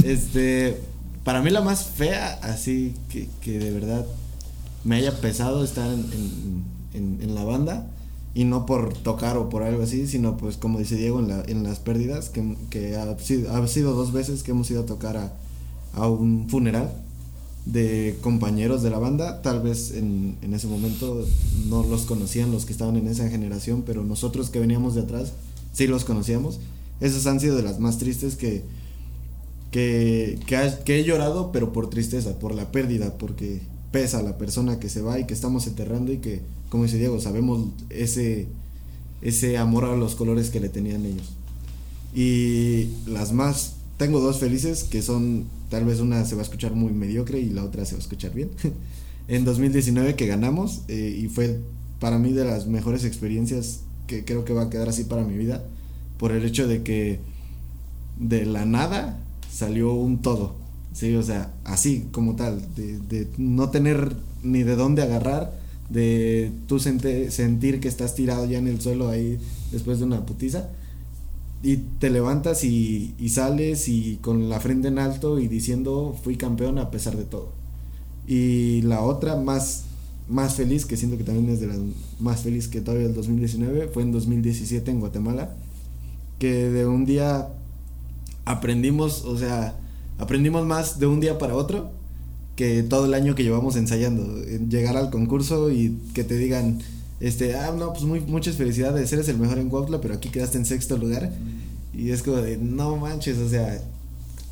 este, 0.04 0.80
para 1.24 1.42
mí 1.42 1.50
la 1.50 1.60
más 1.60 1.84
fea, 1.84 2.38
así 2.42 2.94
que, 3.08 3.28
que 3.40 3.58
de 3.58 3.70
verdad 3.72 4.04
me 4.84 4.96
haya 4.96 5.20
pesado 5.20 5.64
estar 5.64 5.86
en, 5.90 6.00
en- 6.12 6.64
en- 6.94 7.18
en 7.22 7.34
la 7.34 7.44
banda. 7.44 7.86
Y 8.38 8.44
no 8.44 8.66
por 8.66 8.92
tocar 8.92 9.38
o 9.38 9.48
por 9.48 9.62
algo 9.62 9.82
así, 9.82 10.06
sino 10.06 10.36
pues 10.36 10.58
como 10.58 10.78
dice 10.78 10.94
Diego 10.96 11.20
en, 11.20 11.28
la- 11.28 11.42
en 11.48 11.62
las 11.62 11.78
pérdidas, 11.78 12.28
que, 12.28 12.54
que 12.68 12.94
ha, 12.94 13.18
sido, 13.18 13.50
ha 13.56 13.66
sido 13.66 13.94
dos 13.94 14.12
veces 14.12 14.42
que 14.42 14.50
hemos 14.50 14.70
ido 14.70 14.82
a 14.82 14.86
tocar 14.86 15.16
a, 15.94 16.06
un 16.06 16.46
funeral 16.50 16.92
de 17.64 18.18
compañeros 18.20 18.82
de 18.82 18.90
la 18.90 18.98
banda. 18.98 19.40
Tal 19.40 19.62
vez 19.62 19.92
en, 19.92 20.36
en 20.42 20.52
ese 20.52 20.66
momento 20.66 21.24
no 21.70 21.82
los 21.84 22.02
conocían 22.02 22.52
los 22.52 22.66
que 22.66 22.72
estaban 22.72 22.96
en 22.98 23.08
esa 23.08 23.26
generación, 23.30 23.84
pero 23.86 24.04
nosotros 24.04 24.50
que 24.50 24.60
veníamos 24.60 24.94
de 24.94 25.00
atrás 25.00 25.32
sí 25.72 25.86
los 25.86 26.04
conocíamos. 26.04 26.60
Esas 27.00 27.26
han 27.26 27.40
sido 27.40 27.56
de 27.56 27.62
las 27.62 27.80
más 27.80 27.96
tristes 27.96 28.36
que, 28.36 28.64
que 29.70 30.38
he 30.88 31.04
llorado, 31.04 31.52
pero 31.52 31.72
por 31.72 31.90
tristeza, 31.90 32.38
por 32.38 32.54
la 32.54 32.70
pérdida, 32.70 33.16
porque 33.18 33.60
pesa 33.92 34.22
la 34.22 34.36
persona 34.38 34.78
que 34.78 34.88
se 34.90 35.00
va 35.00 35.18
y 35.18 35.24
que 35.26 35.34
estamos 35.34 35.66
enterrando 35.66 36.12
y 36.12 36.18
que, 36.18 36.42
como 36.68 36.84
dice 36.84 36.98
Diego, 36.98 37.20
sabemos 37.20 37.68
ese, 37.90 38.47
ese 39.22 39.59
amor 39.59 39.84
a 39.84 39.97
los 39.97 40.14
colores 40.14 40.51
que 40.51 40.60
le 40.60 40.68
tenían 40.68 41.05
ellos. 41.05 41.32
Y 42.14 42.88
las 43.06 43.32
más, 43.32 43.76
tengo 43.98 44.20
dos 44.20 44.38
felices 44.38 44.84
que 44.84 45.02
son, 45.02 45.44
tal 45.70 45.84
vez 45.84 46.01
una 46.01 46.24
se 46.24 46.34
va 46.34 46.43
a 46.43 46.44
escuchar 46.44 46.72
muy 46.74 46.93
mediocre 46.93 47.40
y 47.40 47.51
la 47.51 47.64
otra 47.64 47.84
se 47.84 47.93
va 47.93 47.98
a 47.98 48.02
escuchar 48.02 48.32
bien. 48.32 48.51
en 49.28 49.44
2019 49.44 50.14
que 50.14 50.26
ganamos 50.26 50.82
eh, 50.88 51.18
y 51.20 51.28
fue 51.28 51.59
para 52.01 52.18
mí 52.18 52.32
de 52.32 52.44
las 52.44 52.66
mejores 52.66 53.05
experiencias 53.05 53.80
que 54.06 54.24
creo 54.24 54.44
que 54.44 54.52
va 54.52 54.62
a 54.62 54.70
quedar 54.70 54.88
así 54.88 55.05
para 55.05 55.24
mi 55.24 55.36
vida, 55.36 55.64
por 56.18 56.32
el 56.32 56.44
hecho 56.44 56.68
de 56.68 56.82
que 56.82 57.20
de 58.18 58.47
la 58.47 58.64
nada 58.64 59.18
salió 59.52 59.93
un 59.94 60.22
todo. 60.22 60.55
Sí, 60.93 61.14
o 61.14 61.22
sea, 61.22 61.52
así 61.64 62.06
como 62.12 62.36
tal, 62.36 62.62
de, 62.74 62.98
de 63.01 63.28
no 63.36 63.70
tener 63.70 64.16
ni 64.43 64.62
de 64.62 64.76
dónde 64.76 65.02
agarrar, 65.02 65.52
de 65.88 66.50
tú 66.66 66.78
sentir 66.78 67.80
que 67.80 67.88
estás 67.88 68.14
tirado 68.14 68.46
ya 68.46 68.58
en 68.58 68.68
el 68.68 68.80
suelo 68.80 69.08
ahí 69.08 69.38
después 69.72 69.98
de 69.98 70.04
una 70.04 70.26
putiza, 70.26 70.68
y 71.62 71.78
te 71.98 72.10
levantas 72.10 72.64
y, 72.64 73.14
y 73.18 73.30
sales 73.30 73.88
y 73.88 74.18
con 74.20 74.48
la 74.48 74.60
frente 74.60 74.88
en 74.88 74.98
alto 74.98 75.38
y 75.38 75.48
diciendo 75.48 76.16
fui 76.22 76.36
campeón 76.36 76.78
a 76.78 76.90
pesar 76.90 77.16
de 77.16 77.24
todo. 77.24 77.52
Y 78.26 78.82
la 78.82 79.00
otra 79.00 79.36
más, 79.36 79.84
más 80.28 80.54
feliz, 80.54 80.84
que 80.84 80.96
siento 80.96 81.16
que 81.16 81.24
también 81.24 81.48
es 81.48 81.60
de 81.60 81.68
las 81.68 81.78
más 82.18 82.40
feliz 82.42 82.68
que 82.68 82.80
todavía 82.80 83.06
el 83.06 83.14
2019, 83.14 83.88
fue 83.88 84.02
en 84.02 84.12
2017 84.12 84.90
en 84.90 85.00
Guatemala, 85.00 85.54
que 86.38 86.68
de 86.68 86.86
un 86.86 87.06
día 87.06 87.48
aprendimos, 88.44 89.24
o 89.24 89.38
sea, 89.38 89.78
aprendimos 90.18 90.66
más 90.66 90.98
de 90.98 91.06
un 91.06 91.20
día 91.20 91.38
para 91.38 91.54
otro 91.54 91.90
que 92.56 92.82
todo 92.82 93.04
el 93.04 93.14
año 93.14 93.34
que 93.34 93.44
llevamos 93.44 93.76
ensayando. 93.76 94.42
En 94.42 94.70
Llegar 94.70 94.96
al 94.96 95.10
concurso 95.10 95.70
y 95.70 95.96
que 96.14 96.24
te 96.24 96.36
digan, 96.36 96.80
este, 97.20 97.54
ah, 97.54 97.72
no, 97.76 97.92
pues 97.92 98.04
muy, 98.04 98.20
muchas 98.20 98.56
felicidades, 98.56 99.12
eres 99.12 99.28
el 99.28 99.38
mejor 99.38 99.58
en 99.58 99.68
Cuautla, 99.68 100.00
pero 100.00 100.14
aquí 100.14 100.30
quedaste 100.30 100.58
en 100.58 100.64
sexto 100.64 100.96
lugar. 100.96 101.30
Y 101.94 102.10
es 102.10 102.22
como 102.22 102.38
de, 102.38 102.56
no 102.56 102.96
manches, 102.96 103.38
o 103.38 103.48
sea, 103.48 103.80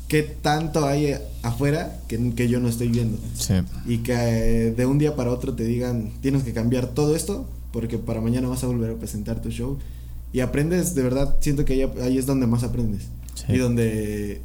¿qué 0.07 0.23
tanto 0.23 0.85
hay 0.85 1.15
afuera 1.41 1.99
que, 2.07 2.33
que 2.33 2.47
yo 2.47 2.59
no 2.59 2.69
estoy 2.69 2.87
viendo? 2.87 3.17
Sí. 3.35 3.55
Y 3.87 3.99
que 3.99 4.13
eh, 4.13 4.71
de 4.71 4.85
un 4.85 4.99
día 4.99 5.15
para 5.15 5.31
otro 5.31 5.53
te 5.53 5.63
digan, 5.63 6.11
tienes 6.21 6.43
que 6.43 6.53
cambiar 6.53 6.87
todo 6.87 7.15
esto, 7.15 7.47
porque 7.71 7.97
para 7.97 8.21
mañana 8.21 8.47
vas 8.47 8.63
a 8.63 8.67
volver 8.67 8.91
a 8.91 8.95
presentar 8.95 9.41
tu 9.41 9.49
show. 9.49 9.77
Y 10.31 10.39
aprendes, 10.41 10.95
de 10.95 11.03
verdad, 11.03 11.35
siento 11.39 11.65
que 11.65 11.73
ahí, 11.73 11.91
ahí 12.01 12.17
es 12.17 12.25
donde 12.25 12.45
más 12.45 12.63
aprendes. 12.63 13.03
Sí. 13.35 13.53
Y 13.53 13.57
donde, 13.57 14.41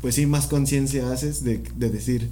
pues 0.00 0.14
sí, 0.14 0.26
más 0.26 0.46
conciencia 0.46 1.10
haces 1.12 1.44
de, 1.44 1.62
de 1.76 1.90
decir, 1.90 2.30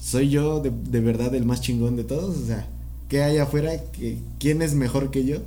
soy 0.00 0.28
yo 0.30 0.60
de, 0.60 0.70
de 0.70 1.00
verdad 1.00 1.34
el 1.34 1.44
más 1.44 1.60
chingón 1.60 1.96
de 1.96 2.04
todos. 2.04 2.36
O 2.36 2.46
sea, 2.46 2.68
¿qué 3.08 3.22
hay 3.22 3.38
afuera? 3.38 3.72
¿Qué- 3.92 4.18
¿Quién 4.38 4.62
es 4.62 4.74
mejor 4.74 5.10
que 5.10 5.24
yo? 5.24 5.38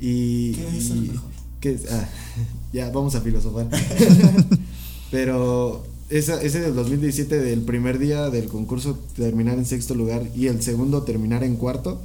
Y. 0.00 0.52
¿Quién 0.54 0.74
es 0.74 0.90
el 0.90 1.02
mejor? 1.02 1.30
¿qué 1.60 1.72
es? 1.72 1.90
Ah, 1.92 2.08
ya, 2.72 2.90
vamos 2.90 3.14
a 3.14 3.20
filosofar. 3.20 3.68
Pero 5.10 5.84
esa, 6.10 6.42
ese 6.42 6.60
del 6.60 6.74
2017, 6.74 7.38
del 7.40 7.60
primer 7.62 7.98
día 7.98 8.30
del 8.30 8.48
concurso, 8.48 8.98
terminar 9.16 9.58
en 9.58 9.64
sexto 9.66 9.94
lugar 9.94 10.22
y 10.34 10.46
el 10.46 10.62
segundo 10.62 11.02
terminar 11.02 11.44
en 11.44 11.56
cuarto. 11.56 12.00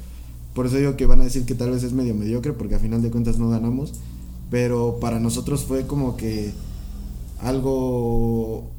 Por 0.53 0.65
eso 0.65 0.77
digo 0.77 0.95
que 0.97 1.05
van 1.05 1.21
a 1.21 1.23
decir 1.25 1.45
que 1.45 1.55
tal 1.55 1.71
vez 1.71 1.83
es 1.83 1.93
medio 1.93 2.15
mediocre, 2.15 2.53
porque 2.53 2.75
a 2.75 2.79
final 2.79 3.01
de 3.01 3.11
cuentas 3.11 3.37
no 3.37 3.49
ganamos. 3.49 3.93
Pero 4.49 4.97
para 4.99 5.19
nosotros 5.19 5.63
fue 5.65 5.85
como 5.87 6.17
que 6.17 6.51
algo 7.39 8.69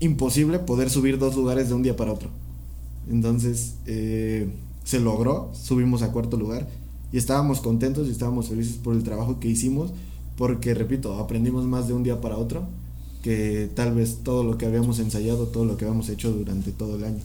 imposible 0.00 0.58
poder 0.58 0.90
subir 0.90 1.18
dos 1.18 1.36
lugares 1.36 1.68
de 1.68 1.74
un 1.74 1.82
día 1.82 1.96
para 1.96 2.12
otro. 2.12 2.28
Entonces 3.10 3.74
eh, 3.86 4.50
se 4.84 5.00
logró, 5.00 5.50
subimos 5.54 6.02
a 6.02 6.12
cuarto 6.12 6.36
lugar 6.36 6.68
y 7.12 7.18
estábamos 7.18 7.60
contentos 7.60 8.08
y 8.08 8.10
estábamos 8.10 8.48
felices 8.48 8.76
por 8.76 8.94
el 8.94 9.02
trabajo 9.02 9.40
que 9.40 9.48
hicimos, 9.48 9.92
porque 10.36 10.74
repito, 10.74 11.18
aprendimos 11.18 11.64
más 11.64 11.88
de 11.88 11.94
un 11.94 12.02
día 12.02 12.20
para 12.20 12.36
otro 12.36 12.66
que 13.22 13.70
tal 13.74 13.94
vez 13.94 14.18
todo 14.22 14.44
lo 14.44 14.58
que 14.58 14.66
habíamos 14.66 14.98
ensayado, 15.00 15.46
todo 15.48 15.64
lo 15.64 15.76
que 15.76 15.84
habíamos 15.84 16.08
hecho 16.08 16.30
durante 16.32 16.70
todo 16.70 16.96
el 16.96 17.04
año. 17.04 17.20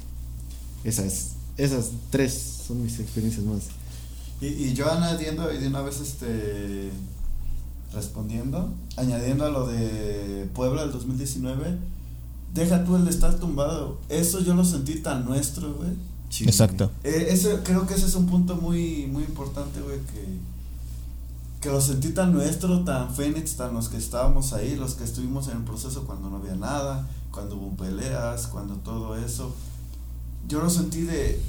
Esas, 0.83 1.33
esas 1.57 1.91
tres 2.09 2.61
son 2.67 2.81
mis 2.81 2.99
experiencias 2.99 3.45
más. 3.45 3.63
Y, 4.41 4.47
y 4.47 4.73
yo 4.73 4.91
añadiendo, 4.91 5.53
y 5.53 5.57
de 5.59 5.67
una 5.67 5.81
vez 5.81 6.01
este 6.01 6.89
respondiendo, 7.93 8.73
añadiendo 8.97 9.45
a 9.45 9.49
lo 9.49 9.67
de 9.67 10.47
Puebla 10.53 10.81
del 10.81 10.91
2019, 10.91 11.77
deja 12.53 12.83
tú 12.83 12.95
el 12.95 13.05
de 13.05 13.11
estar 13.11 13.35
tumbado. 13.35 13.97
Eso 14.09 14.39
yo 14.41 14.53
lo 14.53 14.63
sentí 14.63 14.95
tan 14.95 15.25
nuestro, 15.25 15.73
güey. 15.73 15.91
Exacto. 16.41 16.91
Eh, 17.03 17.27
ese, 17.29 17.59
creo 17.63 17.85
que 17.85 17.93
ese 17.93 18.05
es 18.05 18.15
un 18.15 18.25
punto 18.25 18.55
muy, 18.55 19.07
muy 19.07 19.23
importante, 19.23 19.81
güey, 19.81 19.99
que, 19.99 20.39
que 21.61 21.69
lo 21.69 21.79
sentí 21.79 22.09
tan 22.09 22.33
nuestro, 22.33 22.83
tan 22.83 23.13
Fénix, 23.13 23.55
tan 23.55 23.73
los 23.73 23.89
que 23.89 23.97
estábamos 23.97 24.53
ahí, 24.53 24.75
los 24.75 24.95
que 24.95 25.03
estuvimos 25.03 25.47
en 25.49 25.57
el 25.57 25.63
proceso 25.63 26.05
cuando 26.05 26.29
no 26.29 26.37
había 26.37 26.55
nada, 26.55 27.07
cuando 27.31 27.55
hubo 27.55 27.75
peleas, 27.75 28.47
cuando 28.47 28.75
todo 28.75 29.15
eso. 29.15 29.53
Yo 30.47 30.61
lo 30.61 30.69
sentí 30.69 31.01
de, 31.01 31.39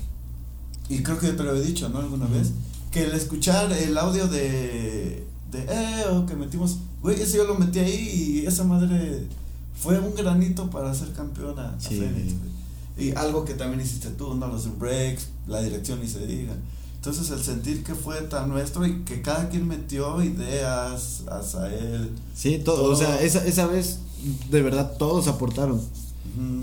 y 0.88 1.02
creo 1.02 1.18
que 1.18 1.32
te 1.32 1.42
lo 1.42 1.54
he 1.54 1.62
dicho, 1.62 1.88
¿no? 1.88 1.98
Alguna 1.98 2.26
vez, 2.26 2.52
que 2.90 3.04
el 3.04 3.12
escuchar 3.12 3.72
el 3.72 3.96
audio 3.96 4.28
de, 4.28 5.26
de, 5.50 5.66
eh, 5.68 6.04
o 6.12 6.26
que 6.26 6.36
metimos, 6.36 6.76
güey, 7.02 7.20
ese 7.20 7.38
yo 7.38 7.44
lo 7.44 7.54
metí 7.54 7.78
ahí 7.78 8.42
y 8.42 8.46
esa 8.46 8.64
madre 8.64 9.26
fue 9.74 9.98
un 9.98 10.14
granito 10.14 10.70
para 10.70 10.94
ser 10.94 11.12
campeona 11.12 11.70
a 11.70 11.80
Sí. 11.80 11.98
Fénix. 11.98 12.34
Y 12.96 13.10
algo 13.12 13.44
que 13.44 13.54
también 13.54 13.80
hiciste 13.80 14.10
tú, 14.10 14.34
¿no? 14.34 14.46
Los 14.46 14.78
breaks, 14.78 15.28
la 15.48 15.60
dirección 15.60 16.00
ni 16.00 16.08
se 16.08 16.26
diga. 16.26 16.54
Entonces 16.94 17.30
el 17.30 17.42
sentir 17.42 17.84
que 17.84 17.94
fue 17.94 18.22
tan 18.22 18.48
nuestro 18.48 18.86
y 18.86 19.00
que 19.02 19.20
cada 19.20 19.48
quien 19.50 19.68
metió 19.68 20.22
ideas, 20.22 21.24
él 21.70 22.10
Sí, 22.34 22.62
todo, 22.64 22.90
o 22.90 22.96
sea, 22.96 23.20
esa, 23.20 23.44
esa 23.44 23.66
vez 23.66 23.98
de 24.50 24.62
verdad 24.62 24.96
todos 24.96 25.28
aportaron. 25.28 25.80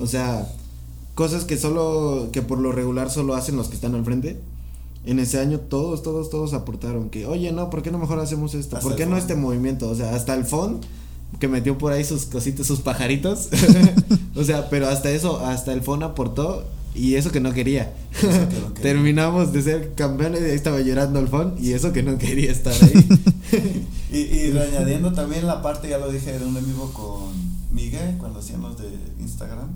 O 0.01 0.07
sea, 0.07 0.47
cosas 1.15 1.43
que 1.45 1.57
solo, 1.57 2.29
que 2.31 2.41
por 2.41 2.57
lo 2.57 2.71
regular 2.71 3.11
solo 3.11 3.35
hacen 3.35 3.55
los 3.55 3.67
que 3.67 3.75
están 3.75 3.93
al 3.93 4.03
frente. 4.03 4.41
En 5.05 5.19
ese 5.19 5.39
año 5.39 5.59
todos, 5.59 6.03
todos, 6.03 6.29
todos 6.29 6.53
aportaron 6.53 7.09
que, 7.09 7.25
oye, 7.25 7.51
no, 7.51 7.69
¿por 7.69 7.81
qué 7.81 7.91
no 7.91 7.97
mejor 7.99 8.19
hacemos 8.19 8.53
esto? 8.53 8.77
Hasta 8.77 8.87
¿Por 8.87 8.97
qué 8.97 9.05
no 9.05 9.17
este 9.17 9.35
movimiento? 9.35 9.89
O 9.89 9.95
sea, 9.95 10.15
hasta 10.15 10.33
el 10.35 10.45
FON, 10.45 10.79
que 11.39 11.47
metió 11.47 11.77
por 11.77 11.93
ahí 11.93 12.03
sus 12.03 12.25
cositas, 12.25 12.67
sus 12.67 12.81
pajaritos. 12.81 13.49
o 14.35 14.43
sea, 14.43 14.69
pero 14.69 14.87
hasta 14.87 15.11
eso, 15.11 15.39
hasta 15.45 15.73
el 15.73 15.81
FON 15.81 16.03
aportó 16.03 16.65
y 16.93 17.15
eso 17.15 17.31
que 17.31 17.39
no 17.39 17.53
quería. 17.53 17.93
Que 18.19 18.27
no 18.27 18.73
quería. 18.73 18.81
Terminamos 18.81 19.53
de 19.53 19.61
ser 19.61 19.93
campeones 19.95 20.41
y 20.41 20.45
ahí 20.45 20.51
estaba 20.51 20.81
llorando 20.81 21.19
el 21.19 21.27
FON 21.27 21.55
y 21.59 21.73
eso 21.73 21.93
que 21.93 22.03
no 22.03 22.17
quería 22.17 22.51
estar 22.51 22.73
ahí. 22.73 23.07
Y, 24.11 24.17
y 24.17 24.57
añadiendo 24.57 25.13
también 25.13 25.47
la 25.47 25.61
parte, 25.61 25.87
ya 25.87 25.97
lo 25.97 26.11
dije 26.11 26.37
de 26.37 26.45
un 26.45 26.53
vivo 26.53 26.91
con 26.91 27.31
Miguel 27.73 28.17
cuando 28.17 28.39
hacían 28.39 28.61
los 28.61 28.77
de 28.77 28.89
Instagram. 29.21 29.69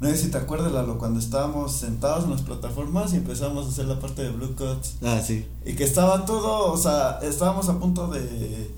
No 0.00 0.08
sé 0.08 0.16
si 0.16 0.28
te 0.30 0.38
acuerdas, 0.38 0.72
Lalo, 0.72 0.98
cuando 0.98 1.18
estábamos 1.18 1.72
sentados 1.72 2.24
en 2.24 2.30
las 2.30 2.42
plataformas 2.42 3.12
y 3.12 3.16
empezamos 3.16 3.66
a 3.66 3.68
hacer 3.68 3.86
la 3.86 3.98
parte 3.98 4.22
de 4.22 4.30
Blue 4.30 4.54
Cuts. 4.56 4.94
ah, 5.02 5.20
sí. 5.20 5.46
Y 5.66 5.74
que 5.74 5.82
estaba 5.82 6.24
todo, 6.24 6.72
o 6.72 6.76
sea, 6.76 7.18
estábamos 7.22 7.68
a 7.68 7.78
punto 7.78 8.06
de, 8.06 8.70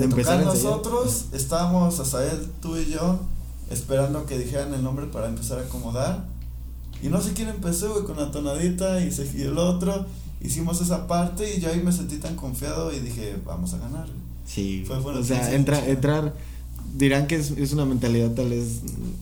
de 0.00 0.06
empezar 0.06 0.40
tocar 0.40 0.54
nosotros. 0.54 1.26
Estábamos, 1.32 1.98
Asael, 2.00 2.48
tú 2.60 2.76
y 2.76 2.86
yo, 2.86 3.20
esperando 3.70 4.26
que 4.26 4.38
dijeran 4.38 4.74
el 4.74 4.82
nombre 4.82 5.06
para 5.06 5.28
empezar 5.28 5.58
a 5.58 5.62
acomodar. 5.62 6.24
Y 7.02 7.08
no 7.08 7.20
sé 7.20 7.32
quién 7.32 7.48
empezó, 7.48 7.92
güey, 7.92 8.04
con 8.04 8.16
la 8.16 8.30
tonadita 8.30 9.00
y 9.00 9.10
se 9.10 9.24
y 9.36 9.42
el 9.42 9.58
otro. 9.58 10.06
Hicimos 10.42 10.80
esa 10.80 11.06
parte 11.06 11.56
y 11.56 11.60
yo 11.60 11.70
ahí 11.70 11.80
me 11.82 11.92
sentí 11.92 12.16
tan 12.16 12.34
confiado 12.36 12.92
y 12.92 13.00
dije, 13.00 13.36
vamos 13.44 13.74
a 13.74 13.78
ganar. 13.78 14.06
güey. 14.06 14.30
Sí, 14.46 14.84
Fue 14.86 14.96
o 14.96 15.24
sea, 15.24 15.54
entra, 15.54 15.86
entrar, 15.86 16.34
dirán 16.96 17.28
que 17.28 17.36
es, 17.36 17.52
es 17.52 17.72
una 17.72 17.84
mentalidad 17.84 18.32
tal 18.32 18.48
vez, 18.48 18.80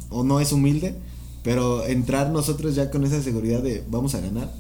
o 0.09 0.25
no 0.25 0.41
es 0.41 0.53
humilde, 0.53 0.95
pero 1.43 1.85
entrar 1.85 2.31
nosotros 2.31 2.75
ya 2.75 2.91
con 2.91 3.05
esa 3.05 3.21
seguridad 3.23 3.63
de 3.63 3.85
vamos 3.91 4.15
a 4.15 4.21
ganar. 4.21 4.51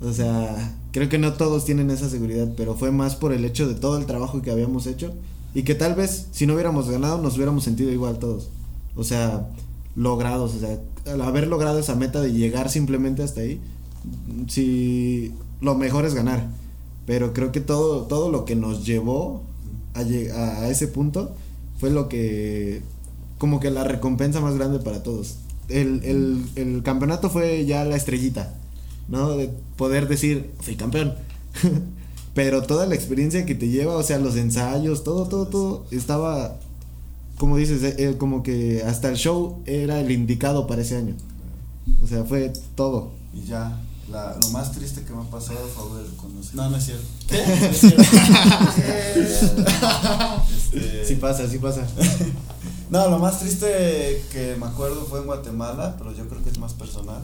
O 0.00 0.12
sea, 0.12 0.74
creo 0.92 1.08
que 1.08 1.18
no 1.18 1.34
todos 1.34 1.64
tienen 1.64 1.90
esa 1.90 2.08
seguridad, 2.08 2.48
pero 2.56 2.74
fue 2.74 2.90
más 2.90 3.14
por 3.14 3.32
el 3.32 3.44
hecho 3.44 3.68
de 3.68 3.74
todo 3.74 3.98
el 3.98 4.06
trabajo 4.06 4.40
que 4.40 4.50
habíamos 4.50 4.86
hecho 4.86 5.12
y 5.56 5.62
que 5.62 5.74
tal 5.74 5.94
vez 5.94 6.26
si 6.32 6.46
no 6.46 6.52
hubiéramos 6.52 6.90
ganado 6.90 7.16
nos 7.16 7.36
hubiéramos 7.36 7.64
sentido 7.64 7.90
igual 7.90 8.18
todos. 8.18 8.50
O 8.94 9.04
sea, 9.04 9.48
logrados, 9.94 10.54
o 10.54 10.58
sea, 10.60 10.78
haber 11.24 11.46
logrado 11.46 11.78
esa 11.78 11.94
meta 11.94 12.20
de 12.20 12.34
llegar 12.34 12.68
simplemente 12.68 13.22
hasta 13.22 13.40
ahí, 13.40 13.58
si 14.48 15.32
lo 15.62 15.74
mejor 15.74 16.04
es 16.04 16.12
ganar. 16.12 16.46
Pero 17.06 17.32
creo 17.32 17.52
que 17.52 17.62
todo, 17.62 18.02
todo 18.02 18.30
lo 18.30 18.44
que 18.44 18.54
nos 18.54 18.84
llevó 18.84 19.44
a, 19.94 20.00
a 20.00 20.68
ese 20.68 20.88
punto 20.88 21.34
fue 21.78 21.88
lo 21.88 22.10
que 22.10 22.82
como 23.38 23.58
que 23.58 23.70
la 23.70 23.82
recompensa 23.82 24.42
más 24.42 24.56
grande 24.56 24.78
para 24.80 25.02
todos. 25.02 25.36
El, 25.70 26.04
el, 26.04 26.44
el 26.56 26.82
campeonato 26.82 27.30
fue 27.30 27.64
ya 27.64 27.82
la 27.86 27.96
estrellita, 27.96 28.52
¿no? 29.08 29.38
De 29.38 29.50
poder 29.78 30.06
decir, 30.06 30.50
fui 30.60 30.76
campeón. 30.76 31.14
Pero 32.36 32.62
toda 32.62 32.84
la 32.84 32.94
experiencia 32.94 33.46
que 33.46 33.54
te 33.54 33.68
lleva, 33.68 33.96
o 33.96 34.02
sea, 34.02 34.18
los 34.18 34.36
ensayos, 34.36 35.04
todo, 35.04 35.24
todo, 35.24 35.46
todo, 35.46 35.86
estaba, 35.90 36.58
como 37.38 37.56
dices, 37.56 37.82
eh, 37.82 37.96
eh, 37.96 38.16
como 38.18 38.42
que 38.42 38.82
hasta 38.86 39.08
el 39.08 39.16
show 39.16 39.62
era 39.64 39.98
el 40.00 40.10
indicado 40.10 40.66
para 40.66 40.82
ese 40.82 40.98
año. 40.98 41.14
O 42.04 42.06
sea, 42.06 42.24
fue 42.24 42.52
todo. 42.74 43.12
Y 43.32 43.46
ya, 43.46 43.80
la, 44.10 44.36
lo 44.38 44.50
más 44.50 44.70
triste 44.72 45.02
que 45.02 45.14
me 45.14 45.22
ha 45.22 45.30
pasado 45.30 45.66
fue 45.74 45.98
haber 45.98 46.14
conocido. 46.16 46.62
No, 46.62 46.68
no 46.68 46.76
es 46.76 46.84
cierto. 46.84 47.06
¿Qué? 47.26 47.42
No 47.46 47.66
es 47.66 47.80
cierto. 47.80 49.64
Este, 50.76 51.06
Sí 51.06 51.14
pasa, 51.14 51.48
sí 51.48 51.56
pasa. 51.58 51.86
No, 52.90 53.08
lo 53.08 53.18
más 53.18 53.40
triste 53.40 54.22
que 54.30 54.56
me 54.60 54.66
acuerdo 54.66 55.06
fue 55.06 55.20
en 55.20 55.26
Guatemala, 55.26 55.96
pero 55.98 56.12
yo 56.12 56.28
creo 56.28 56.42
que 56.44 56.50
es 56.50 56.58
más 56.58 56.74
personal. 56.74 57.22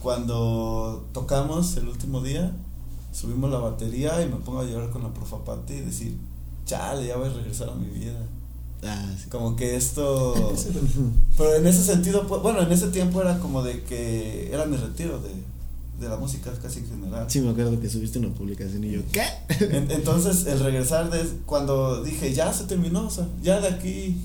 Cuando 0.00 1.04
tocamos 1.12 1.76
el 1.76 1.88
último 1.88 2.22
día, 2.22 2.52
subimos 3.12 3.50
la 3.50 3.58
batería 3.58 4.22
y 4.22 4.28
me 4.28 4.36
pongo 4.36 4.60
a 4.60 4.64
llorar 4.64 4.90
con 4.90 5.02
la 5.02 5.12
profa 5.12 5.44
Pati 5.44 5.74
y 5.74 5.80
decir, 5.80 6.16
chale, 6.66 7.06
ya 7.06 7.16
voy 7.16 7.28
a 7.28 7.32
regresar 7.32 7.68
a 7.70 7.74
mi 7.74 7.86
vida. 7.86 8.18
Ah, 8.82 9.12
sí. 9.22 9.28
Como 9.28 9.56
que 9.56 9.76
esto... 9.76 10.54
Pero 11.36 11.54
en 11.56 11.66
ese 11.66 11.82
sentido, 11.84 12.26
pues, 12.26 12.40
bueno, 12.42 12.62
en 12.62 12.72
ese 12.72 12.88
tiempo 12.88 13.20
era 13.20 13.38
como 13.38 13.62
de 13.62 13.82
que 13.82 14.48
era 14.52 14.64
mi 14.66 14.76
retiro 14.76 15.20
de, 15.20 15.30
de 16.00 16.08
la 16.08 16.16
música 16.16 16.50
casi 16.62 16.78
en 16.80 16.88
general. 16.88 17.26
Sí, 17.30 17.40
me 17.40 17.50
acuerdo 17.50 17.78
que 17.80 17.90
subiste 17.90 18.18
una 18.18 18.28
publicación 18.32 18.84
y 18.84 18.92
yo, 18.92 19.00
¿qué? 19.12 19.22
En- 19.76 19.90
entonces, 19.90 20.46
el 20.46 20.60
regresar 20.60 21.10
de 21.10 21.22
cuando 21.46 22.02
dije, 22.02 22.32
ya 22.32 22.52
se 22.54 22.64
terminó, 22.64 23.06
o 23.06 23.10
sea, 23.10 23.28
ya 23.42 23.60
de 23.60 23.68
aquí, 23.68 24.16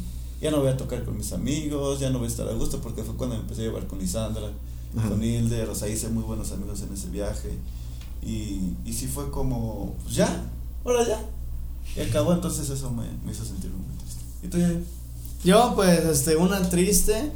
ya 0.41 0.51
no 0.51 0.59
voy 0.59 0.69
a 0.69 0.77
tocar 0.77 1.03
con 1.03 1.17
mis 1.17 1.33
amigos, 1.33 1.99
ya 1.99 2.09
no 2.11 2.19
voy 2.19 2.27
a 2.27 2.29
estar 2.29 2.47
a 2.47 2.53
gusto, 2.53 2.79
porque 2.81 3.03
fue 3.03 3.15
cuando 3.15 3.35
me 3.35 3.41
empecé 3.41 3.63
a 3.63 3.65
llevar 3.65 3.87
con 3.87 3.99
Lisandra, 3.99 4.51
Ajá. 4.97 5.09
con 5.09 5.21
Hilder, 5.21 5.67
o 5.69 5.75
sea, 5.75 5.89
hice 5.89 6.07
muy 6.07 6.23
buenos 6.23 6.51
amigos 6.53 6.81
en 6.81 6.93
ese 6.93 7.09
viaje. 7.09 7.49
Y, 8.25 8.75
y 8.85 8.93
sí 8.93 9.07
fue 9.07 9.29
como, 9.29 9.93
pues 10.03 10.15
ya, 10.15 10.43
ahora 10.83 11.07
ya. 11.07 11.19
Y 11.95 12.01
acabó, 12.01 12.33
entonces 12.33 12.69
eso 12.69 12.89
me, 12.91 13.03
me 13.23 13.31
hizo 13.31 13.45
sentir 13.45 13.69
muy 13.71 13.85
triste. 13.97 14.21
¿Y 14.43 14.47
tú? 14.47 14.83
Yo, 15.43 15.73
pues, 15.75 15.99
este, 16.05 16.35
una 16.35 16.67
triste, 16.69 17.31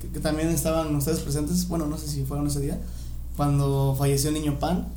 que, 0.00 0.08
que 0.08 0.18
también 0.20 0.48
estaban 0.48 0.94
ustedes 0.96 1.20
presentes, 1.20 1.68
bueno, 1.68 1.86
no 1.86 1.98
sé 1.98 2.08
si 2.08 2.24
fueron 2.24 2.46
ese 2.46 2.60
día, 2.60 2.80
cuando 3.36 3.94
falleció 3.98 4.32
Niño 4.32 4.58
Pan, 4.58 4.88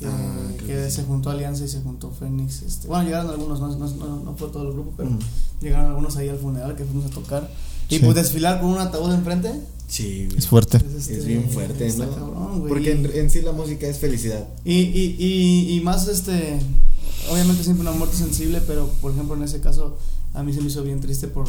que, 0.00 0.06
Ah, 0.06 0.48
que 0.66 0.90
se 0.90 1.04
juntó 1.04 1.30
Alianza 1.30 1.64
y 1.64 1.68
se 1.68 1.80
juntó 1.80 2.10
Fénix, 2.10 2.62
este, 2.62 2.88
bueno, 2.88 3.04
llegaron 3.04 3.30
algunos, 3.30 3.60
no, 3.60 3.68
no, 3.68 3.88
no, 3.88 4.16
no 4.24 4.34
fue 4.36 4.48
todo 4.48 4.64
el 4.64 4.72
grupo, 4.72 4.92
pero 4.96 5.10
Ujú. 5.10 5.18
llegaron 5.60 5.86
algunos 5.86 6.16
ahí 6.16 6.28
al 6.28 6.38
funeral 6.38 6.74
que 6.76 6.84
fuimos 6.84 7.06
a 7.06 7.14
tocar, 7.14 7.48
y 7.88 7.96
Sí. 7.96 8.04
pues 8.04 8.14
desfilar 8.16 8.60
con 8.60 8.70
un 8.70 8.78
ataúd 8.78 9.12
enfrente, 9.12 9.50
Sí, 9.88 10.24
güey. 10.26 10.38
Es 10.38 10.48
fuerte. 10.48 10.78
Es 10.78 11.08
este, 11.08 11.20
bien 11.26 11.48
fuerte, 11.48 11.86
está 11.86 12.06
¿no? 12.06 12.12
cabrón, 12.12 12.58
güey. 12.58 12.68
Porque 12.68 12.90
en, 12.90 13.06
en 13.14 13.30
sí 13.30 13.40
la 13.42 13.52
música 13.52 13.86
es 13.86 13.98
felicidad. 13.98 14.48
Y, 14.64 14.74
y, 14.80 15.16
y, 15.16 15.76
y 15.76 15.80
más 15.80 16.08
este, 16.08 16.58
obviamente 17.30 17.62
siempre 17.62 17.82
una 17.82 17.92
muerte 17.96 18.16
sensible, 18.16 18.60
pero 18.66 18.88
por 19.00 19.12
ejemplo 19.12 19.36
en 19.36 19.44
ese 19.44 19.60
caso 19.60 19.96
a 20.34 20.42
mí 20.42 20.52
se 20.52 20.60
me 20.60 20.66
hizo 20.66 20.82
bien 20.82 21.00
triste 21.00 21.28
por, 21.28 21.46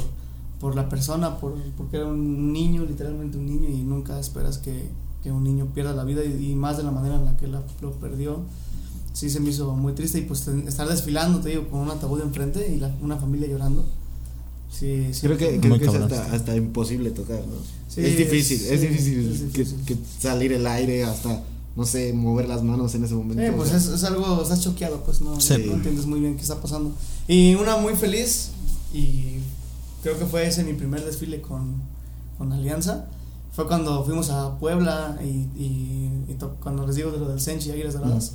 por 0.59 0.75
la 0.75 0.87
persona, 0.87 1.39
por, 1.39 1.55
porque 1.77 1.97
era 1.97 2.05
un 2.05 2.53
niño, 2.53 2.85
literalmente 2.85 3.37
un 3.39 3.47
niño, 3.47 3.69
y 3.69 3.81
nunca 3.81 4.19
esperas 4.19 4.59
que, 4.59 4.83
que 5.23 5.31
un 5.31 5.43
niño 5.43 5.65
pierda 5.73 5.93
la 5.93 6.03
vida 6.03 6.23
y, 6.23 6.51
y 6.51 6.55
más 6.55 6.77
de 6.77 6.83
la 6.83 6.91
manera 6.91 7.15
en 7.15 7.25
la 7.25 7.35
que 7.37 7.47
la, 7.47 7.63
lo 7.81 7.91
perdió. 7.93 8.41
Sí 9.13 9.31
se 9.31 9.39
me 9.39 9.49
hizo 9.49 9.75
muy 9.75 9.93
triste 9.93 10.19
y 10.19 10.21
pues 10.21 10.47
estar 10.47 10.87
desfilando, 10.87 11.39
te 11.39 11.49
digo, 11.49 11.67
con 11.69 11.79
un 11.79 11.89
ataúd 11.89 12.21
enfrente 12.21 12.71
y 12.71 12.79
la, 12.79 12.95
una 13.01 13.17
familia 13.17 13.47
llorando. 13.47 13.83
Sí, 14.77 15.07
sí. 15.13 15.21
Creo 15.21 15.37
que, 15.37 15.59
creo 15.59 15.79
que 15.79 15.85
es 15.85 15.93
hasta, 15.93 16.33
hasta 16.33 16.55
imposible 16.55 17.11
tocar, 17.11 17.39
¿no? 17.39 17.55
Sí, 17.87 18.01
es 18.05 18.17
difícil, 18.17 18.57
es- 18.61 18.71
es, 18.71 18.81
sí, 18.81 18.87
difícil, 18.87 19.31
es 19.31 19.39
que- 19.53 19.63
difícil. 19.63 19.85
Que, 19.85 19.97
salir 20.19 20.53
el 20.53 20.67
aire 20.67 21.03
hasta, 21.03 21.43
no 21.75 21.85
sé, 21.85 22.13
mover 22.13 22.47
las 22.47 22.61
manos 22.63 22.93
en 22.95 23.03
ese 23.03 23.15
momento. 23.15 23.41
Sí, 23.41 23.49
o 23.49 23.55
pues 23.55 23.69
sea, 23.69 23.77
es, 23.79 23.87
es 23.87 24.03
algo, 24.03 24.41
estás 24.41 24.61
choqueado, 24.61 25.03
pues 25.03 25.21
no, 25.21 25.39
Sí. 25.41 25.55
no 25.65 25.73
entiendes 25.73 26.05
muy 26.05 26.19
bien 26.19 26.35
qué 26.35 26.41
está 26.43 26.61
pasando. 26.61 26.91
Y 27.27 27.55
una 27.55 27.77
muy 27.77 27.95
feliz, 27.95 28.49
y 28.93 29.37
creo 30.03 30.17
que 30.19 30.25
fue 30.25 30.45
ese 30.47 30.63
mi 30.63 30.73
primer 30.73 31.03
desfile 31.03 31.41
con, 31.41 31.75
con 32.37 32.53
Alianza, 32.53 33.05
fue 33.53 33.65
cuando 33.65 34.05
fuimos 34.05 34.29
a 34.29 34.59
Puebla 34.59 35.17
y, 35.23 35.27
y, 35.59 36.11
y 36.29 36.33
to- 36.35 36.55
cuando 36.61 36.85
les 36.85 36.95
digo 36.95 37.09
de 37.11 37.17
lo 37.17 37.27
del 37.29 37.41
Senchi 37.41 37.69
y 37.69 37.71
Águilas 37.71 37.95
Doradas, 37.95 38.33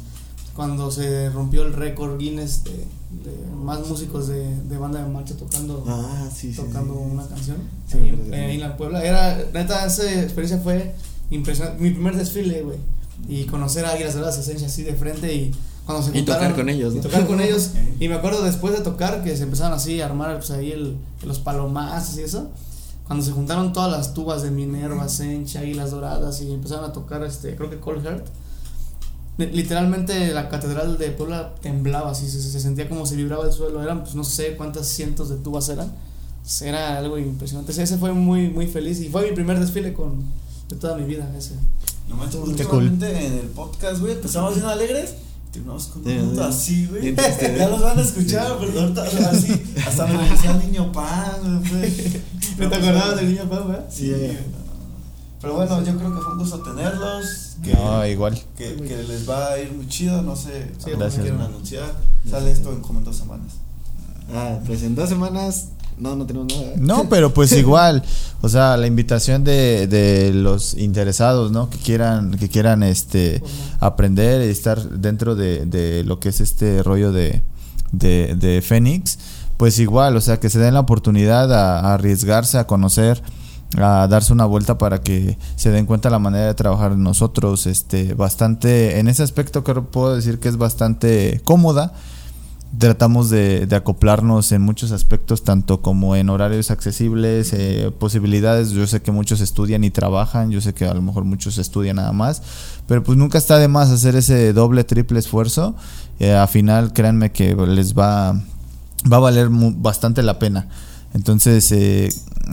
cuando 0.55 0.91
se 0.91 1.31
rompió 1.31 1.63
el 1.63 1.73
récord 1.73 2.19
Guinness 2.19 2.65
de, 2.65 2.71
de 2.73 3.51
más 3.63 3.87
músicos 3.87 4.29
de, 4.29 4.55
de 4.69 4.77
banda 4.79 5.03
de 5.03 5.09
marcha 5.11 5.35
tocando, 5.37 5.85
Ah, 5.89 6.29
sí, 6.35 6.53
sí. 6.53 6.61
tocando 6.61 6.95
sí. 6.95 7.01
una 7.13 7.27
canción 7.27 7.57
Sí, 7.91 7.99
ahí, 7.99 8.09
en- 8.09 8.31
de 8.31 8.59
la 8.59 8.77
Puebla. 8.77 9.03
Era, 9.03 9.39
neta, 9.55 9.87
esa 9.87 10.05
experiencia 10.23 10.59
fue 10.59 10.95
impresionante. 11.31 11.83
Mi 11.83 11.91
primer 11.91 12.17
desfile, 12.17 12.63
güey. 12.63 12.77
Y 13.29 13.45
conocer 13.45 13.85
a 13.87 13.93
Águilas 13.93 14.15
Doradas 14.15 14.39
Esencia 14.39 14.67
así 14.67 14.83
de 14.83 14.95
frente 14.95 15.33
y 15.35 15.55
cuando 15.87 16.05
se 16.05 16.17
Y 16.19 16.23
tocar 16.23 16.55
con 16.55 16.69
ellos, 16.69 16.93
Y 16.95 16.97
¿no? 16.97 17.03
tocar 17.03 17.27
con 17.27 17.41
ellos. 17.41 17.71
Y 18.01 18.09
me 18.09 18.15
acuerdo 18.17 18.43
después 18.43 18.75
de 18.75 18.81
tocar 18.83 19.23
que 19.23 19.37
se 19.37 19.45
empezaron 19.45 19.73
así 19.75 20.01
a 20.01 20.07
armar 20.07 20.37
pues, 20.37 20.51
ahí 20.51 20.73
el, 20.73 20.97
los 21.25 21.39
palomazos 21.39 22.19
y 22.19 22.23
eso. 22.23 22.51
Cuando 23.07 23.25
se 23.25 23.33
juntaron 23.33 23.73
todas 23.73 23.91
las 23.93 24.15
tubas 24.15 24.43
de 24.43 24.51
Minerva, 24.51 25.09
Sencha, 25.09 25.61
Águilas 25.61 25.91
Doradas 25.91 26.41
y 26.41 26.53
empezaron 26.53 26.89
a 26.89 26.93
tocar, 26.93 27.23
este, 27.25 27.55
creo 27.57 27.69
que 27.71 27.79
Cold 27.79 28.03
Heart. 28.05 28.27
Li- 29.39 29.51
literalmente 29.53 30.33
la 30.33 30.49
catedral 30.49 30.99
de 30.99 31.11
Puebla 31.11 31.55
temblaba, 31.61 32.11
así 32.13 32.29
se, 32.29 32.41
se 32.43 32.61
sentía 32.61 32.89
como 32.89 33.07
si 33.07 33.17
vibraba 33.17 33.47
el 33.47 33.53
suelo. 33.53 33.83
Eran, 33.83 34.03
pues 34.03 34.15
no 34.15 34.25
sé 34.25 34.57
cuántas 34.57 34.87
cientos 34.89 35.29
de 35.29 35.37
tubas 35.37 35.69
eran. 35.69 35.93
Era 36.63 36.99
algo 36.99 37.19
impresionante. 37.19 37.71
Ese 37.73 37.99
fue 37.99 38.13
muy, 38.13 38.49
muy 38.49 38.67
feliz 38.67 39.01
y 39.01 39.09
fue 39.09 39.29
mi 39.29 39.35
primer 39.35 39.61
desfile 39.61 39.93
con, 39.95 40.25
de 40.69 40.77
toda 40.77 40.97
mi 40.97 41.05
vida. 41.05 41.31
Ese. 41.39 41.55
No 42.09 42.17
manches, 42.17 42.41
Qué 42.57 42.65
últimamente 42.65 43.27
en 43.27 43.33
el 43.35 43.47
podcast, 43.47 44.01
güey, 44.01 44.13
empezamos 44.15 44.55
bien 44.57 44.67
alegres. 44.67 45.15
Terminamos 45.53 45.87
con 45.89 46.03
Sí, 46.03 46.11
un 46.13 46.27
mundo 46.27 46.43
sí. 46.45 46.49
así, 46.49 46.87
güey. 46.87 47.15
Ya 47.17 47.67
¿eh? 47.67 47.69
los 47.71 47.81
van 47.83 47.99
a 47.99 48.03
escuchar, 48.03 48.57
pero 48.59 48.81
ahorita 48.81 49.03
así. 49.31 49.63
Hasta 49.87 50.07
me 50.07 50.29
decía 50.29 50.51
el 50.53 50.59
niño 50.61 50.91
pan, 50.93 51.63
güey. 51.71 51.93
¿No 52.59 52.69
te 52.69 52.75
acordabas 52.75 53.17
del 53.21 53.29
niño 53.35 53.49
Pau, 53.49 53.69
verdad? 53.69 53.87
Sí, 53.91 54.13
pero 55.43 55.55
bueno, 55.55 55.83
yo 55.85 55.97
creo 55.99 56.15
que 56.15 56.21
fue 56.21 56.33
un 56.33 56.39
gusto 56.39 56.61
tenerlos. 56.61 57.57
Que, 57.63 57.75
No, 57.75 58.07
igual. 58.07 58.41
que, 58.57 58.77
que 58.77 59.03
les 59.03 59.29
va 59.29 59.51
a 59.53 59.59
ir 59.59 59.73
muy 59.73 59.87
chido, 59.89 60.23
no 60.23 60.35
sé. 60.37 60.71
Sí, 60.79 60.93
gracias. 60.97 61.23
quieren 61.23 61.41
anunciar. 61.41 61.93
Sale 62.29 62.51
esto 62.53 62.73
en 62.73 62.81
como 62.81 63.01
en 63.01 63.05
dos 63.05 63.17
semanas. 63.17 63.53
Ah, 64.35 64.59
pues 64.67 64.83
en 64.85 64.95
dos 64.95 65.09
semanas, 65.09 65.69
no, 65.99 66.15
no 66.17 66.25
tenemos 66.27 66.49
nada. 66.55 66.73
No, 66.77 67.07
pero 67.11 67.35
pues 67.35 67.53
igual, 67.53 68.03
o 68.41 68.49
sea, 68.49 68.77
la 68.77 68.87
invitación 68.87 69.43
de, 69.45 69.87
de 69.89 70.33
los 70.33 70.75
interesados, 70.75 71.51
¿no? 71.53 71.69
Que 71.69 71.79
quieran, 71.79 72.31
que 72.39 72.49
quieran 72.49 72.83
este 72.85 73.43
aprender 73.81 74.47
y 74.47 74.51
estar 74.51 74.81
dentro 74.91 75.35
de, 75.35 75.67
de 75.67 76.05
lo 76.05 76.21
que 76.21 76.29
es 76.31 76.41
este 76.41 76.83
rollo 76.85 77.11
de, 77.13 77.43
de, 77.91 78.37
de 78.39 78.63
Fénix, 78.63 79.19
pues 79.57 79.79
igual, 79.81 80.17
o 80.17 80.21
sea, 80.21 80.39
que 80.41 80.49
se 80.51 80.59
den 80.61 80.75
la 80.75 80.81
oportunidad 80.81 81.53
a, 81.53 81.81
a 81.81 81.95
arriesgarse, 81.95 82.59
a 82.59 82.67
conocer, 82.67 83.23
a 83.79 84.07
darse 84.09 84.33
una 84.33 84.45
vuelta 84.45 84.79
para 84.79 85.01
que 85.01 85.39
se 85.57 85.71
den 85.71 85.87
cuenta 85.87 86.11
la 86.11 86.19
manera 86.19 86.47
de 86.47 86.55
trabajar 86.55 86.97
nosotros, 86.97 87.67
este, 87.67 88.15
bastante, 88.15 88.99
en 88.99 89.09
ese 89.09 89.23
aspecto 89.23 89.65
creo 89.65 89.85
puedo 89.85 90.15
decir 90.15 90.39
que 90.39 90.49
es 90.49 90.57
bastante 90.57 91.41
cómoda, 91.45 91.93
tratamos 92.79 93.29
de, 93.31 93.69
acoplarnos 93.71 94.53
en 94.53 94.63
muchos 94.63 94.93
aspectos, 94.93 95.45
tanto 95.45 95.83
como 95.83 96.17
en 96.17 96.31
horarios 96.31 96.71
accesibles, 96.71 97.53
eh, 97.53 97.91
posibilidades. 97.99 98.71
Yo 98.71 98.87
sé 98.87 99.03
que 99.03 99.13
muchos 99.13 99.41
estudian 99.41 99.85
y 99.85 99.91
trabajan, 99.91 100.51
yo 100.51 100.61
sé 100.61 100.73
que 100.73 100.87
a 100.87 100.95
lo 100.95 101.03
mejor 101.03 101.25
muchos 101.25 101.59
estudian 101.59 101.97
nada 101.97 102.13
más, 102.13 102.43
pero 102.87 103.03
pues 103.03 103.19
nunca 103.19 103.39
está 103.39 103.59
de 103.59 103.69
más 103.69 103.91
hacer 103.91 104.17
ese 104.17 104.53
doble, 104.53 104.85
triple 104.85 105.19
esfuerzo. 105.19 105.75
Eh, 106.19 106.35
a 106.35 106.47
final, 106.47 106.93
créanme 106.93 107.33
que 107.33 107.55
les 107.55 107.97
va, 107.97 108.33
va 109.11 109.17
a 109.17 109.21
valer 109.21 109.49
bastante 109.51 110.23
la 110.23 110.39
pena. 110.39 110.69
Entonces, 111.15 111.71
eh, 111.73 112.09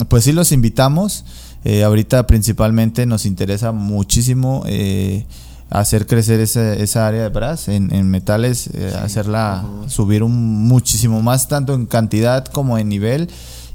pues 0.09 0.23
sí 0.23 0.31
los 0.31 0.51
invitamos. 0.51 1.25
Eh, 1.65 1.83
ahorita 1.83 2.25
principalmente 2.27 3.05
nos 3.05 3.25
interesa 3.25 3.71
muchísimo 3.73 4.63
eh, 4.65 5.25
hacer 5.69 6.07
crecer 6.07 6.39
esa, 6.39 6.73
esa 6.73 7.05
área 7.07 7.23
de 7.23 7.29
brass 7.29 7.67
en, 7.67 7.93
en 7.93 8.09
metales, 8.09 8.67
eh, 8.73 8.93
hacerla 9.01 9.65
subir 9.87 10.23
un, 10.23 10.33
muchísimo 10.67 11.21
más, 11.21 11.47
tanto 11.47 11.73
en 11.73 11.85
cantidad 11.85 12.45
como 12.45 12.77
en 12.77 12.87
nivel. 12.89 13.29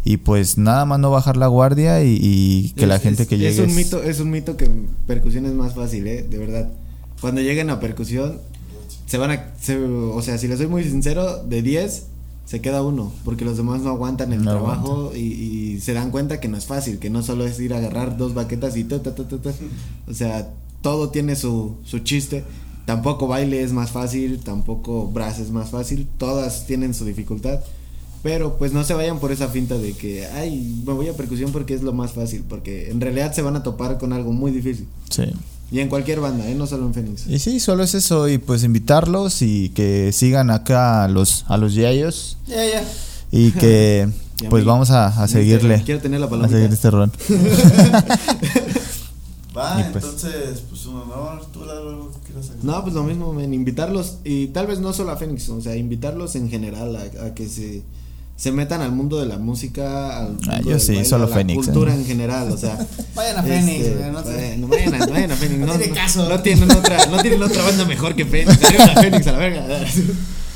Y 0.07 0.19
pues 0.19 0.59
nada 0.59 0.85
más 0.85 0.99
no 0.99 1.11
bajar 1.11 1.37
la 1.39 1.47
guardia 1.47 2.03
y, 2.05 2.19
y 2.21 2.71
que 2.77 2.87
la 2.87 2.99
gente 2.99 3.23
es- 3.23 3.29
que 3.29 3.39
llegue. 3.39 3.63
Es 3.63 3.69
un 3.71 3.75
mito, 3.75 4.03
es 4.03 4.21
un 4.21 4.31
mito 4.31 4.57
que 4.57 4.69
percusión 5.07 5.47
es 5.47 5.53
más 5.55 5.75
fácil, 5.75 6.07
eh, 6.07 6.23
de 6.29 6.37
verdad. 6.39 6.69
Cuando 7.23 7.41
lleguen 7.41 7.71
a 7.71 7.81
percusión, 7.81 8.39
se 9.07 9.17
van 9.17 9.31
a, 9.31 9.47
se- 9.61 9.79
o 9.79 10.21
sea, 10.21 10.37
si 10.37 10.47
les 10.49 10.59
soy 10.59 10.67
muy 10.67 10.85
sincero, 10.85 11.43
de 11.45 11.63
10 11.63 12.07
se 12.45 12.61
queda 12.61 12.83
uno, 12.83 13.13
porque 13.25 13.45
los 13.45 13.57
demás 13.57 13.81
no 13.81 13.91
aguantan 13.91 14.33
el 14.33 14.45
No 14.45 14.53
trabajo 14.53 15.13
y, 15.15 15.21
y 15.21 15.81
se 15.81 15.95
dan 15.95 16.11
cuenta 16.11 16.41
que 16.41 16.49
no 16.49 16.57
es 16.57 16.67
fácil, 16.67 16.99
que 16.99 17.11
no 17.11 17.23
solo 17.23 17.47
es 17.47 17.59
ir 17.61 17.73
a 17.75 17.79
agarrar 17.79 18.17
dos 18.17 18.35
baquetas 18.35 18.77
y 18.77 18.85
ta, 18.85 19.03
ta, 19.03 19.15
ta, 19.15 19.27
ta, 19.27 19.39
ta. 19.39 19.53
O 20.07 20.15
sea, 20.15 20.51
todo 20.83 21.09
tiene 21.09 21.37
su, 21.37 21.77
su 21.85 22.01
chiste. 22.01 22.45
Tampoco 22.85 23.27
baile 23.27 23.63
es 23.63 23.73
más 23.73 23.93
fácil, 23.93 24.41
tampoco 24.41 25.07
brass 25.07 25.39
es 25.39 25.51
más 25.51 25.71
fácil, 25.71 26.07
todas 26.19 26.67
tienen 26.67 26.93
su 26.93 27.07
dificultad. 27.07 27.61
Pero 28.23 28.59
pues 28.59 28.73
no 28.73 28.85
se 28.85 28.95
vayan 28.95 29.19
por 29.21 29.33
esa 29.33 29.49
finta 29.49 29.77
de 29.79 29.93
que, 29.95 30.27
ay, 30.27 30.83
me 30.87 30.93
voy 30.93 31.09
a 31.09 31.15
percusión 31.15 31.53
porque 31.53 31.75
es 31.75 31.83
lo 31.83 31.93
más 31.93 32.13
fácil, 32.13 32.45
porque 32.49 32.91
en 32.91 33.01
realidad 33.01 33.35
se 33.35 33.43
van 33.43 33.57
a 33.57 33.63
topar 33.63 33.99
con 33.99 34.13
algo 34.13 34.33
muy 34.33 34.51
difícil. 34.51 34.87
Sí. 35.11 35.25
Y 35.71 35.81
en 35.81 35.89
cualquier 35.89 36.21
banda, 36.21 36.49
¿eh? 36.49 36.55
no 36.55 36.67
solo 36.67 36.87
en 36.87 36.95
Fénix. 36.95 37.27
Y 37.27 37.39
sí, 37.39 37.59
solo 37.59 37.83
es 37.83 37.95
eso. 37.95 38.29
Y 38.29 38.39
pues 38.39 38.63
invitarlos 38.65 39.43
y 39.43 39.71
que 39.71 40.13
sigan 40.13 40.51
acá 40.51 41.05
a 41.05 41.09
los, 41.09 41.45
a 41.49 41.57
los 41.57 41.75
yayos. 41.75 42.37
Ya, 42.47 42.65
ya. 42.65 42.85
Y 43.33 43.51
que 43.53 44.09
Y 44.41 44.47
a 44.47 44.51
pues 44.51 44.65
vamos 44.65 44.91
a, 44.91 45.07
a 45.09 45.27
seguirle. 45.29 45.83
Quiero 45.85 46.01
tener 46.01 46.21
la 46.21 46.27
A 46.27 46.31
palomita. 46.31 46.55
seguir 46.57 46.73
este 46.73 46.91
rol. 46.91 47.11
Va, 49.57 49.81
Y 49.81 49.93
pues- 49.93 50.05
entonces, 50.05 50.63
pues 50.69 50.87
un 50.87 50.97
honor. 50.97 51.47
Tú, 51.53 51.65
Lalo, 51.65 51.91
algo 51.91 52.13
que 52.13 52.19
quieras 52.27 52.47
agregar? 52.51 52.65
No, 52.65 52.83
pues 52.83 52.95
lo 52.95 53.05
mismo, 53.05 53.33
men, 53.33 53.55
invitarlos, 53.55 54.19
y 54.25 54.49
tal 54.49 54.67
vez 54.67 54.81
no 54.81 54.93
solo 54.93 55.13
a 55.13 55.17
Fénix, 55.17 55.49
o 55.49 55.61
sea, 55.61 55.77
invitarlos 55.77 56.35
en 56.35 56.51
general 56.51 56.97
a, 56.97 57.27
a 57.27 57.35
que 57.35 57.49
se, 57.49 57.83
se 58.37 58.51
metan 58.51 58.81
al 58.81 58.93
mundo 58.93 59.21
de 59.21 59.27
la 59.27 59.39
música, 59.39 60.19
al 60.19 60.33
mundo 60.33 60.51
Ah, 60.51 60.61
yo 60.61 60.79
sí, 60.79 60.93
baile, 60.93 61.05
solo 61.05 61.25
a 61.25 61.29
la 61.29 61.37
Fénix, 61.37 61.65
cultura 61.65 61.95
¿eh? 61.95 61.99
en 61.99 62.05
general, 62.05 62.51
o 62.51 62.57
sea. 62.57 62.85
Vayan 63.15 63.39
a 63.39 63.43
Fénix, 63.43 63.85
este, 63.85 64.11
no 64.11 64.25
sé. 64.25 64.57
vayan 64.69 64.95
a, 64.95 65.07
vayan 65.07 65.31
a 65.33 65.37
Fénix, 65.37 65.61
No 65.61 65.67
no, 65.67 65.79
tiene 65.79 65.95
caso. 65.95 66.29
No 66.29 66.41
tienen 66.41 66.71
otra, 66.71 67.07
no 67.07 67.23
tienen 67.23 67.43
otra 67.43 67.63
banda 67.63 67.85
mejor 67.85 68.15
que 68.17 68.25
Fénix 68.25 68.59
a 69.27 69.33
la 69.33 69.39
verga. 69.39 69.67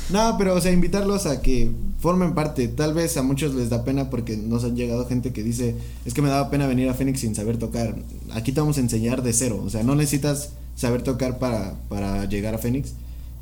No, 0.09 0.35
pero 0.37 0.55
o 0.55 0.61
sea, 0.61 0.71
invitarlos 0.71 1.25
a 1.25 1.41
que 1.41 1.71
formen 1.99 2.33
parte. 2.33 2.67
Tal 2.67 2.93
vez 2.93 3.15
a 3.15 3.23
muchos 3.23 3.53
les 3.53 3.69
da 3.69 3.83
pena 3.85 4.09
porque 4.09 4.35
nos 4.35 4.63
han 4.63 4.75
llegado 4.75 5.07
gente 5.07 5.31
que 5.31 5.43
dice, 5.43 5.75
es 6.05 6.13
que 6.13 6.21
me 6.21 6.29
daba 6.29 6.49
pena 6.49 6.67
venir 6.67 6.89
a 6.89 6.93
Fénix 6.93 7.21
sin 7.21 7.35
saber 7.35 7.57
tocar. 7.57 7.95
Aquí 8.33 8.51
te 8.51 8.59
vamos 8.59 8.77
a 8.77 8.81
enseñar 8.81 9.21
de 9.23 9.31
cero. 9.31 9.61
O 9.65 9.69
sea, 9.69 9.83
no 9.83 9.95
necesitas 9.95 10.49
saber 10.75 11.01
tocar 11.03 11.37
para, 11.39 11.75
para 11.87 12.25
llegar 12.25 12.55
a 12.55 12.57
Fénix. 12.57 12.93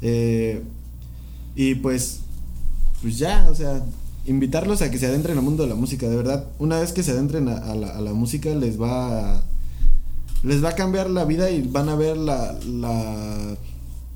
Eh, 0.02 0.62
y 1.56 1.76
pues, 1.76 2.20
pues 3.02 3.18
ya, 3.18 3.48
o 3.50 3.56
sea, 3.56 3.82
invitarlos 4.28 4.82
a 4.82 4.92
que 4.92 5.00
se 5.00 5.08
adentren 5.08 5.38
al 5.38 5.44
mundo 5.44 5.64
de 5.64 5.70
la 5.70 5.76
música. 5.76 6.08
De 6.08 6.16
verdad, 6.16 6.46
una 6.60 6.80
vez 6.80 6.94
que 6.94 7.04
se 7.04 7.12
adentren 7.12 7.48
a, 7.50 7.74
la, 7.76 7.88
a 7.88 8.02
la 8.02 8.14
música, 8.14 8.54
les 8.54 8.80
va 8.80 9.38
a, 9.38 9.44
les 10.44 10.64
va 10.64 10.70
a 10.70 10.76
cambiar 10.76 11.10
la 11.10 11.26
vida 11.26 11.50
y 11.50 11.64
van 11.64 11.90
a 11.90 11.96
ver 11.96 12.18
la, 12.18 12.58
la, 12.66 13.58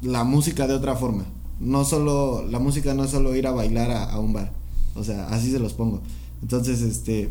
la 0.01 0.23
música 0.23 0.67
de 0.67 0.73
otra 0.73 0.95
forma. 0.95 1.25
No 1.59 1.85
solo, 1.85 2.45
la 2.49 2.59
música 2.59 2.93
no 2.93 3.05
es 3.05 3.11
solo 3.11 3.35
ir 3.35 3.47
a 3.47 3.51
bailar 3.51 3.91
a, 3.91 4.03
a 4.05 4.19
un 4.19 4.33
bar. 4.33 4.51
O 4.95 5.03
sea, 5.03 5.27
así 5.29 5.51
se 5.51 5.59
los 5.59 5.73
pongo. 5.73 6.01
Entonces, 6.41 6.81
este, 6.81 7.29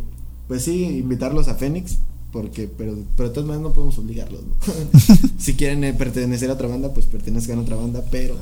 pues 0.49 0.65
sí, 0.65 0.85
invitarlos 0.85 1.49
a 1.49 1.55
Fénix, 1.55 1.99
porque, 2.33 2.69
pero, 2.69 2.97
pero 3.17 3.29
de 3.29 3.35
todas 3.35 3.49
maneras 3.49 3.69
no 3.69 3.73
podemos 3.73 3.99
obligarlos, 3.99 4.43
¿no? 4.45 4.55
si 5.39 5.55
quieren 5.55 5.83
eh, 5.85 5.93
pertenecer 5.93 6.49
a 6.51 6.55
otra 6.55 6.69
banda, 6.69 6.95
pues 6.95 7.07
pertenezcan 7.07 7.59
a 7.59 7.63
otra 7.63 7.77
banda, 7.77 8.05
pero 8.11 8.37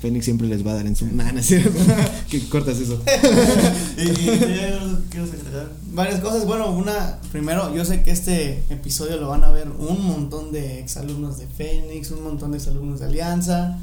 Fénix 0.00 0.24
siempre 0.24 0.46
les 0.48 0.66
va 0.66 0.72
a 0.72 0.74
dar 0.74 0.86
en 0.86 0.96
su... 0.96 1.06
Nah, 1.12 1.32
no 1.32 1.40
es 1.40 1.46
cierto. 1.46 1.70
que 2.30 2.48
cortas 2.48 2.78
eso. 2.78 3.00
¿Y, 3.96 4.28
agregar? 4.28 5.70
Varias 5.92 6.20
cosas. 6.20 6.44
Bueno, 6.46 6.70
una, 6.72 7.18
primero, 7.32 7.74
yo 7.74 7.84
sé 7.84 8.02
que 8.02 8.10
este 8.10 8.62
episodio 8.70 9.16
lo 9.16 9.28
van 9.28 9.44
a 9.44 9.50
ver 9.50 9.68
un 9.68 10.06
montón 10.06 10.52
de 10.52 10.80
exalumnos 10.80 11.38
de 11.38 11.46
Fénix, 11.46 12.10
un 12.10 12.22
montón 12.22 12.52
de 12.52 12.58
exalumnos 12.58 13.00
de 13.00 13.06
Alianza, 13.06 13.78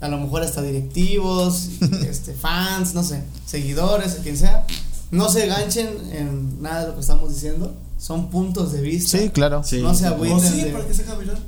a 0.00 0.08
lo 0.08 0.18
mejor 0.18 0.42
hasta 0.42 0.62
directivos, 0.62 1.68
este, 2.08 2.34
fans, 2.34 2.94
no 2.94 3.04
sé, 3.04 3.22
seguidores, 3.46 4.16
quien 4.22 4.36
sea. 4.36 4.66
No 5.12 5.28
se 5.28 5.46
ganchen 5.46 5.88
en 6.10 6.62
nada 6.62 6.80
de 6.80 6.86
lo 6.88 6.94
que 6.94 7.00
estamos 7.00 7.32
diciendo. 7.32 7.72
Son 7.98 8.30
puntos 8.30 8.72
de 8.72 8.80
vista. 8.80 9.16
Sí, 9.18 9.28
claro. 9.28 9.62
Sí. 9.62 9.80
No 9.80 9.94
se 9.94 10.08
¿O 10.08 10.14
agüiten. 10.14 10.40
sí? 10.40 10.62
de- 10.62 10.70
¿Para 10.72 10.86
que 10.86 10.94
se 10.94 11.02
haga 11.04 11.14
viral? 11.16 11.38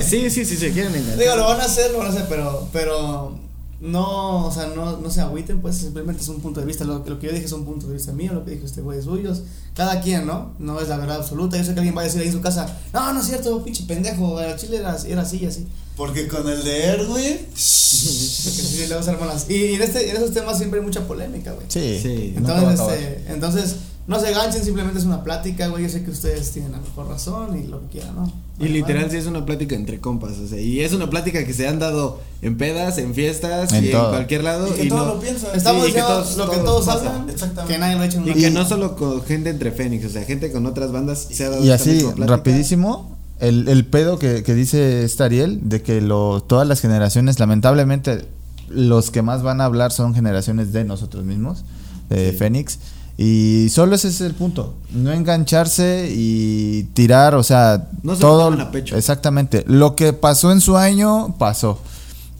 Sí, 0.00 0.30
sí, 0.30 0.44
sí, 0.44 0.56
se 0.56 0.70
quieren 0.70 0.94
engañar. 0.94 1.18
Digo, 1.18 1.34
lo 1.34 1.44
van 1.46 1.60
a 1.60 1.64
hacer, 1.64 1.90
lo 1.90 1.98
van 1.98 2.06
a 2.06 2.10
hacer, 2.10 2.26
pero, 2.28 2.68
pero 2.72 3.36
no, 3.84 4.46
o 4.46 4.50
sea, 4.52 4.66
no, 4.74 4.96
no 4.98 5.10
se 5.10 5.20
agüiten, 5.20 5.60
pues 5.60 5.76
simplemente 5.76 6.22
es 6.22 6.28
un 6.28 6.40
punto 6.40 6.60
de 6.60 6.66
vista. 6.66 6.84
Lo, 6.84 7.04
lo 7.06 7.18
que 7.20 7.26
yo 7.28 7.32
dije 7.32 7.44
es 7.44 7.52
un 7.52 7.64
punto 7.64 7.86
de 7.86 7.94
vista 7.94 8.12
mío, 8.12 8.32
lo 8.32 8.44
que 8.44 8.52
dijo 8.52 8.64
este 8.66 8.80
güey 8.80 8.98
es 8.98 9.04
suyos. 9.04 9.42
Cada 9.74 10.00
quien, 10.00 10.26
¿no? 10.26 10.54
No 10.58 10.80
es 10.80 10.88
la 10.88 10.96
verdad 10.96 11.16
absoluta. 11.18 11.56
Yo 11.58 11.64
sé 11.64 11.74
que 11.74 11.80
alguien 11.80 11.96
va 11.96 12.00
a 12.00 12.04
decir 12.04 12.20
ahí 12.20 12.28
en 12.28 12.32
su 12.32 12.40
casa, 12.40 12.66
no, 12.92 13.12
no 13.12 13.20
es 13.20 13.26
cierto, 13.26 13.62
pinche 13.62 13.84
pendejo, 13.84 14.40
el 14.40 14.56
chile 14.56 14.78
era, 14.78 14.96
era 15.06 15.22
así 15.22 15.38
y 15.42 15.46
así. 15.46 15.66
Porque 15.96 16.26
con 16.26 16.48
el 16.48 16.64
de 16.64 16.84
Erwin. 16.84 17.38
Sí, 17.54 18.86
luego 18.88 19.02
se 19.02 19.10
arman 19.10 19.28
las- 19.28 19.48
Y, 19.48 19.54
y 19.54 19.74
en, 19.74 19.82
este, 19.82 20.10
en 20.10 20.16
esos 20.16 20.32
temas 20.32 20.58
siempre 20.58 20.80
hay 20.80 20.84
mucha 20.86 21.06
polémica, 21.06 21.52
güey. 21.52 21.66
Sí. 21.68 21.98
Sí. 22.02 22.32
No 22.34 22.40
Entonces, 22.48 22.80
acabar. 22.80 22.94
este, 22.98 23.32
entonces, 23.32 23.76
no 24.06 24.18
se 24.20 24.32
ganchen, 24.32 24.64
simplemente 24.64 24.98
es 24.98 25.04
una 25.04 25.22
plática, 25.22 25.68
güey. 25.68 25.84
Yo 25.84 25.88
sé 25.88 26.02
que 26.04 26.10
ustedes 26.10 26.50
tienen 26.50 26.72
la 26.72 26.78
mejor 26.78 27.08
razón 27.08 27.56
y 27.58 27.66
lo 27.68 27.80
que 27.82 27.86
quieran, 27.98 28.16
¿no? 28.16 28.32
Y 28.60 28.68
literal 28.68 29.10
sí 29.10 29.16
es 29.16 29.26
una 29.26 29.44
plática 29.44 29.74
entre 29.74 29.98
compas, 29.98 30.38
o 30.38 30.46
sea, 30.46 30.60
y 30.60 30.80
es 30.80 30.92
una 30.92 31.10
plática 31.10 31.44
que 31.44 31.52
se 31.52 31.66
han 31.66 31.80
dado 31.80 32.20
en 32.40 32.56
pedas, 32.56 32.98
en 32.98 33.12
fiestas 33.12 33.72
En 33.72 33.86
y 33.86 33.90
todo. 33.90 34.04
en 34.04 34.10
cualquier 34.10 34.44
lado 34.44 34.68
Y 34.68 34.72
que 34.72 34.84
y 34.84 34.88
todos 34.88 35.06
no 35.08 35.14
lo 35.14 35.20
piensan. 35.20 35.56
Estamos 35.56 35.84
Sí, 35.86 35.90
y 35.90 35.94
que 35.94 36.00
todos- 36.00 36.36
lo 36.36 36.50
que 36.50 36.56
todos 36.58 36.84
todos 36.84 36.88
hablan, 36.88 37.28
Exactamente. 37.28 37.72
que 37.74 37.78
nadie 37.80 37.96
lo 37.96 38.02
ha 38.02 38.06
hecho 38.06 38.18
en 38.18 38.22
y 38.22 38.26
una 38.26 38.34
que 38.34 38.42
casa. 38.42 38.54
no 38.54 38.64
solo 38.68 38.96
con 38.96 39.22
gente 39.24 39.50
entre 39.50 39.72
Fénix, 39.72 40.04
o 40.06 40.08
sea, 40.08 40.22
gente 40.22 40.52
con 40.52 40.66
otras 40.66 40.92
bandas 40.92 41.26
se 41.32 41.44
ha 41.44 41.50
dado 41.50 41.64
Y 41.64 41.70
esta 41.70 41.90
así, 41.90 42.06
rapidísimo, 42.16 43.16
el, 43.40 43.66
el 43.68 43.84
pedo 43.86 44.18
que, 44.20 44.44
que 44.44 44.54
dice 44.54 45.02
este 45.04 45.24
Ariel, 45.24 45.58
de 45.64 45.82
que 45.82 46.00
lo, 46.00 46.40
todas 46.46 46.68
las 46.68 46.80
generaciones, 46.80 47.40
lamentablemente, 47.40 48.24
los 48.68 49.10
que 49.10 49.22
más 49.22 49.42
van 49.42 49.60
a 49.60 49.64
hablar 49.64 49.90
son 49.90 50.14
generaciones 50.14 50.72
de 50.72 50.84
nosotros 50.84 51.24
mismos, 51.24 51.64
de 52.08 52.30
Sí. 52.30 52.36
Fénix. 52.38 52.78
Y 53.16 53.68
solo 53.70 53.94
ese 53.94 54.08
es 54.08 54.20
el 54.20 54.34
punto, 54.34 54.74
no 54.90 55.12
engancharse 55.12 56.10
y 56.12 56.82
tirar, 56.94 57.36
o 57.36 57.44
sea, 57.44 57.88
No 58.02 58.14
se 58.16 58.20
todo... 58.20 58.52
a 58.52 58.70
pecho. 58.72 58.96
Exactamente, 58.96 59.64
lo 59.68 59.94
que 59.94 60.12
pasó 60.12 60.50
en 60.50 60.60
su 60.60 60.76
año, 60.76 61.36
pasó. 61.38 61.78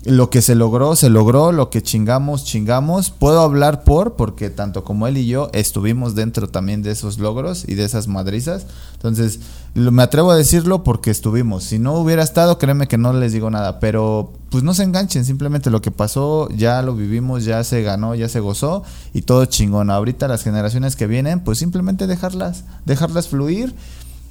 Lo 0.05 0.29
que 0.29 0.43
se 0.43 0.55
logró, 0.55 0.97
se 0.97 1.09
logró, 1.09 1.51
lo 1.51 1.71
que 1.71 1.83
chingamos, 1.83 2.45
chingamos. 2.45 3.11
Puedo 3.11 3.41
hablar 3.41 3.85
por, 3.85 4.17
porque 4.17 4.51
tanto 4.51 4.85
como 4.85 5.07
él 5.07 5.17
y 5.17 5.27
yo 5.27 5.49
estuvimos 5.55 6.15
dentro 6.15 6.49
también 6.49 6.83
de 6.83 6.91
esos 6.91 7.19
logros 7.19 7.65
y 7.67 7.75
de 7.75 7.85
esas 7.85 8.07
madrizas. 8.07 8.67
Entonces, 8.93 9.41
me 9.75 10.03
atrevo 10.03 10.31
a 10.31 10.37
decirlo 10.37 10.85
porque 10.85 11.11
estuvimos. 11.11 11.65
Si 11.65 11.79
no 11.79 11.95
hubiera 11.95 12.23
estado, 12.23 12.59
créeme 12.59 12.87
que 12.87 12.99
no 12.99 13.15
les 13.15 13.33
digo 13.33 13.51
nada. 13.51 13.81
Pero, 13.81 14.33
pues 14.51 14.63
no 14.63 14.75
se 14.75 14.83
enganchen, 14.83 15.25
simplemente 15.25 15.71
lo 15.71 15.81
que 15.81 15.91
pasó, 15.91 16.51
ya 16.51 16.83
lo 16.83 16.95
vivimos, 16.95 17.47
ya 17.47 17.65
se 17.65 17.83
ganó, 17.83 18.15
ya 18.15 18.29
se 18.29 18.41
gozó 18.41 18.83
y 19.15 19.23
todo 19.23 19.47
chingón. 19.47 19.91
Ahorita 19.91 20.29
las 20.29 20.43
generaciones 20.43 20.97
que 20.97 21.07
vienen, 21.07 21.41
pues 21.41 21.59
simplemente 21.59 22.07
dejarlas, 22.07 22.65
dejarlas 22.85 23.29
fluir 23.29 23.75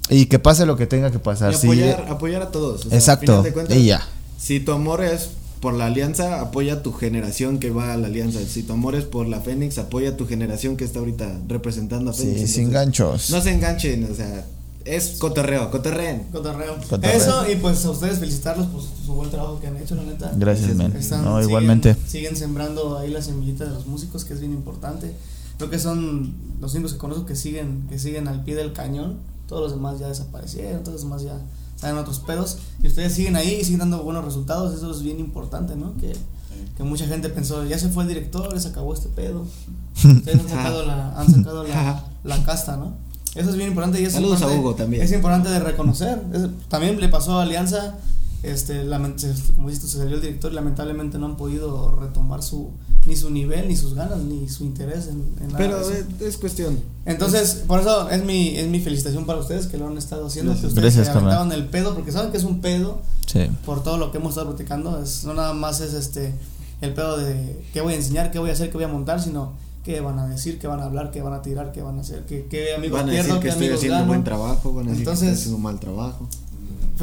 y 0.10 0.28
que 0.28 0.38
pase 0.38 0.68
lo 0.68 0.78
que 0.78 0.86
tenga 0.86 1.10
que 1.10 1.20
pasar. 1.20 1.52
Y 1.54 1.56
apoyar, 1.56 2.06
apoyar 2.10 2.42
a 2.44 2.52
todos. 2.52 2.82
o 2.82 2.84
sea, 2.84 2.92
al 2.92 2.98
Exacto, 2.98 3.44
cuentas, 3.54 3.76
y 3.76 3.86
ya. 3.86 4.04
Si 4.38 4.60
tu 4.60 4.72
amor 4.74 5.04
es 5.04 5.32
por 5.64 5.74
la 5.74 5.86
alianza, 5.88 6.42
apoya 6.42 6.74
a 6.74 6.84
tu 6.84 6.92
generación 6.92 7.58
que 7.58 7.72
va 7.72 7.94
a 7.94 7.98
la 7.98 8.08
alianza. 8.08 8.40
Si 8.46 8.64
tu 8.64 8.74
amor 8.74 8.96
es 8.96 9.06
por 9.06 9.28
la 9.28 9.40
Fénix, 9.40 9.78
apoya 9.78 10.10
a 10.10 10.18
tu 10.18 10.28
generación 10.28 10.76
que 10.76 10.84
está 10.84 11.00
ahorita 11.00 11.40
representando 11.48 12.12
a 12.12 12.14
Fénix. 12.14 12.42
Sí, 12.42 12.48
sin 12.48 12.70
ganchos. 12.72 13.30
No 13.30 13.40
se 13.42 13.52
enganchen, 13.54 14.04
o 14.12 14.14
sea, 14.14 14.46
es 14.84 15.12
cotorreo, 15.20 15.72
cotorreen. 15.72 16.24
Cotorreo. 16.34 16.76
Cotorreo. 16.90 17.12
Eso, 17.18 17.50
y 17.50 17.56
pues 17.56 17.86
a 17.86 17.92
ustedes 17.92 18.20
felicitarlos 18.20 18.68
por 18.68 18.82
su, 18.82 18.90
su 19.06 19.14
buen 19.14 19.30
trabajo 19.32 19.60
que 19.62 19.68
han 19.68 19.78
hecho, 19.78 19.96
la 19.96 20.04
neta. 20.04 20.34
Gracias. 20.36 20.70
Están- 20.70 21.24
No, 21.24 21.38
siguen- 21.38 21.44
igualmente. 21.48 21.96
Siguen 22.08 22.36
sembrando 22.36 22.98
ahí 23.00 23.10
la 23.10 23.22
semillita 23.22 23.64
de 23.64 23.72
los 23.72 23.88
músicos, 23.88 24.26
que 24.26 24.34
es 24.34 24.42
bien 24.42 24.52
importante. 24.52 25.14
Creo 25.58 25.70
que 25.70 25.80
son 25.80 26.34
los 26.60 26.74
únicos 26.74 26.92
que 26.92 26.98
conozco 27.00 27.26
que 27.26 27.38
siguen, 27.38 27.86
que 27.90 27.98
siguen 27.98 28.28
al 28.28 28.44
pie 28.44 28.56
del 28.56 28.74
cañón. 28.74 29.16
Todos 29.48 29.62
los 29.62 29.72
demás 29.72 29.98
ya 30.00 30.10
desaparecieron, 30.10 30.80
todos 30.84 30.94
los 30.96 31.04
demás 31.04 31.24
ya 31.24 31.40
están 31.84 31.96
en 31.98 32.02
otros 32.02 32.20
pedos. 32.20 32.58
Y 32.82 32.88
ustedes 32.88 33.14
siguen 33.14 33.36
ahí 33.36 33.58
y 33.62 33.64
siguen 33.64 33.80
dando 33.80 34.02
buenos 34.04 34.24
resultados. 34.24 34.74
Eso 34.76 34.90
es 34.92 35.02
bien 35.04 35.20
importante, 35.20 35.76
¿no? 35.76 35.96
Que, 35.98 36.16
que 36.78 36.84
mucha 36.84 37.06
gente 37.08 37.30
pensó, 37.30 37.66
ya 37.66 37.78
se 37.78 37.90
fue 37.90 38.04
el 38.04 38.10
director, 38.10 38.54
ya 38.54 38.60
se 38.60 38.70
acabó 38.70 38.94
este 38.94 39.10
pedo. 39.10 39.46
Ustedes 40.04 40.40
han 40.40 40.50
sacado 40.50 40.86
la, 40.86 41.20
han 41.20 41.30
sacado 41.32 41.64
la, 41.66 42.04
la 42.24 42.44
casta, 42.44 42.78
¿no? 42.78 42.94
Eso 43.36 43.50
es 43.50 43.56
bien 43.58 43.70
importante 43.70 44.00
y 44.00 44.06
es 44.06 44.14
Saludos 44.14 44.42
a 44.42 44.46
importante- 44.46 44.60
Hugo 44.62 44.76
también. 44.76 45.04
Es 45.04 45.12
importante 45.12 45.50
de 45.50 45.60
reconocer. 45.60 46.22
Es- 46.34 46.48
también 46.70 47.00
le 47.00 47.10
pasó 47.10 47.40
a 47.40 47.44
Alianza, 47.44 47.96
este, 48.44 48.86
como 49.56 49.70
dices, 49.70 49.90
se 49.90 49.98
salió 49.98 50.16
el 50.16 50.22
director 50.22 50.52
y 50.52 50.56
lamentablemente 50.56 51.18
no 51.18 51.26
han 51.28 51.38
podido 51.38 51.92
retomar 52.00 52.44
su 52.44 52.72
ni 53.06 53.16
su 53.18 53.30
nivel, 53.30 53.68
ni 53.68 53.76
sus 53.76 53.96
ganas, 53.96 54.20
ni 54.20 54.48
su 54.48 54.64
interés 54.64 55.08
en, 55.08 55.24
en 55.42 55.48
nada 55.48 55.58
Pero 55.58 55.80
es, 55.82 56.06
es 56.22 56.38
cuestión. 56.38 56.80
Entonces, 57.06 57.64
por 57.68 57.82
eso 57.82 58.10
es 58.10 58.24
mi, 58.24 58.56
es 58.58 58.68
mi 58.70 58.80
felicitación 58.80 59.26
para 59.26 59.40
ustedes 59.40 59.68
que 59.68 59.78
lo 59.78 59.88
han 59.88 59.98
estado 59.98 60.28
haciendo, 60.28 60.52
Gracias. 60.52 60.74
que 60.74 60.80
ustedes 60.80 60.96
Gracias, 60.96 61.14
se 61.14 61.20
aventaron 61.20 61.52
el 61.52 61.66
pedo, 61.66 61.96
porque 61.96 62.12
saben 62.14 62.32
que 62.32 62.38
es 62.38 62.44
un 62.46 62.62
pedo 62.62 63.02
Sí. 63.26 63.50
por 63.66 63.84
todo 63.84 63.98
lo 63.98 64.12
que 64.12 64.20
hemos 64.20 64.30
estado 64.32 64.48
platicando. 64.50 65.02
Es, 65.02 65.24
no 65.26 65.34
nada 65.34 65.54
más 65.54 65.82
es 65.82 65.94
este 65.94 66.34
el 66.82 66.94
pedo 66.94 67.18
de 67.18 67.66
qué 67.74 67.82
voy 67.82 67.94
a 67.94 67.96
enseñar, 67.98 68.32
qué 68.32 68.40
voy 68.40 68.50
a 68.50 68.54
hacer, 68.54 68.68
qué 68.70 68.76
voy 68.78 68.84
a 68.86 68.88
montar, 68.90 69.22
sino 69.22 69.54
qué 69.84 70.00
van 70.00 70.18
a 70.20 70.28
decir, 70.28 70.58
qué 70.60 70.68
van 70.68 70.80
a 70.80 70.86
hablar, 70.86 71.12
qué 71.12 71.22
van 71.22 71.34
a 71.34 71.42
tirar, 71.42 71.72
qué 71.74 71.82
van 71.82 71.98
a 71.98 72.02
hacer, 72.02 72.26
qué, 72.26 72.46
qué 72.50 72.74
amigos 72.76 73.00
Van 73.02 73.10
a 73.10 73.12
decir 73.12 73.26
pierdo, 73.26 73.40
que 73.42 73.50
estoy 73.50 73.68
haciendo 73.70 73.98
gano. 73.98 74.08
buen 74.08 74.24
trabajo, 74.24 74.74
van 74.74 74.88
a 74.88 74.90
decir 74.92 75.04
que 75.06 75.12
Entonces- 75.12 75.28
estoy 75.30 75.42
haciendo 75.42 75.58
mal 75.60 75.80
trabajo. 75.80 76.28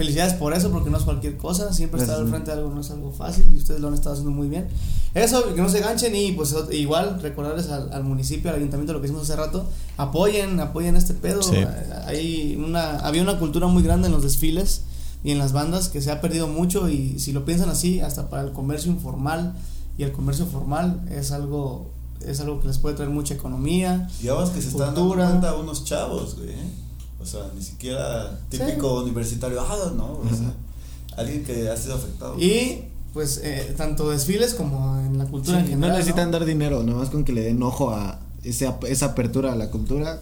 Felicidades 0.00 0.32
por 0.34 0.54
eso, 0.54 0.70
porque 0.70 0.88
no 0.88 0.96
es 0.96 1.04
cualquier 1.04 1.36
cosa. 1.36 1.72
Siempre 1.74 2.00
estar 2.00 2.18
al 2.18 2.26
frente 2.28 2.50
de 2.50 2.56
algo 2.56 2.70
no 2.74 2.80
es 2.80 2.90
algo 2.90 3.12
fácil 3.12 3.44
y 3.52 3.56
ustedes 3.58 3.80
lo 3.80 3.88
han 3.88 3.94
estado 3.94 4.12
haciendo 4.14 4.30
muy 4.32 4.48
bien. 4.48 4.66
Eso, 5.14 5.54
que 5.54 5.60
no 5.60 5.68
se 5.68 5.80
ganchen 5.80 6.14
y 6.16 6.32
pues 6.32 6.54
igual 6.72 7.20
recordarles 7.20 7.68
al, 7.68 7.92
al 7.92 8.02
municipio, 8.04 8.48
al 8.50 8.56
ayuntamiento, 8.56 8.92
lo 8.94 9.00
que 9.00 9.08
hicimos 9.08 9.24
hace 9.24 9.36
rato. 9.36 9.66
Apoyen, 9.98 10.58
apoyen 10.58 10.96
este 10.96 11.12
pedo. 11.12 11.42
Sí. 11.42 11.56
Eh, 11.56 11.66
Hay 12.06 12.56
una, 12.64 12.98
había 13.00 13.20
una 13.20 13.38
cultura 13.38 13.66
muy 13.66 13.82
grande 13.82 14.06
en 14.06 14.12
los 14.14 14.22
desfiles 14.22 14.82
y 15.22 15.32
en 15.32 15.38
las 15.38 15.52
bandas 15.52 15.90
que 15.90 16.00
se 16.00 16.10
ha 16.10 16.22
perdido 16.22 16.46
mucho 16.46 16.88
y 16.88 17.18
si 17.18 17.32
lo 17.32 17.44
piensan 17.44 17.68
así, 17.68 18.00
hasta 18.00 18.30
para 18.30 18.42
el 18.42 18.52
comercio 18.52 18.90
informal 18.90 19.54
y 19.98 20.04
el 20.04 20.12
comercio 20.12 20.46
formal 20.46 21.06
es 21.10 21.30
algo, 21.30 21.90
es 22.24 22.40
algo 22.40 22.60
que 22.60 22.68
les 22.68 22.78
puede 22.78 22.94
traer 22.96 23.10
mucha 23.10 23.34
economía. 23.34 24.08
Y 24.22 24.28
ahora 24.28 24.50
que 24.50 24.62
se 24.62 24.68
están 24.68 24.94
dando 24.94 25.08
cuenta 25.14 25.54
unos 25.56 25.84
chavos, 25.84 26.36
güey. 26.36 26.54
O 27.22 27.26
sea, 27.26 27.42
ni 27.54 27.62
siquiera 27.62 28.38
típico 28.48 29.02
universitario, 29.02 29.60
ah, 29.60 29.92
no, 29.96 30.12
o 30.12 30.28
sea, 30.30 30.52
alguien 31.16 31.44
que 31.44 31.68
ha 31.68 31.76
sido 31.76 31.94
afectado. 31.96 32.38
Y 32.38 32.84
pues 33.12 33.40
eh, 33.44 33.74
tanto 33.76 34.10
desfiles 34.10 34.54
como 34.54 34.98
en 35.00 35.18
la 35.18 35.24
cultura 35.26 35.58
en 35.60 35.66
general. 35.66 35.90
no 35.90 35.96
necesitan 35.98 36.30
dar 36.30 36.44
dinero, 36.44 36.82
nomás 36.82 37.10
con 37.10 37.24
que 37.24 37.32
le 37.32 37.42
den 37.42 37.62
ojo 37.62 37.90
a 37.90 38.20
ese, 38.44 38.66
ap- 38.66 38.84
esa 38.84 39.06
apertura 39.06 39.52
a 39.52 39.56
la 39.56 39.70
cultura, 39.70 40.20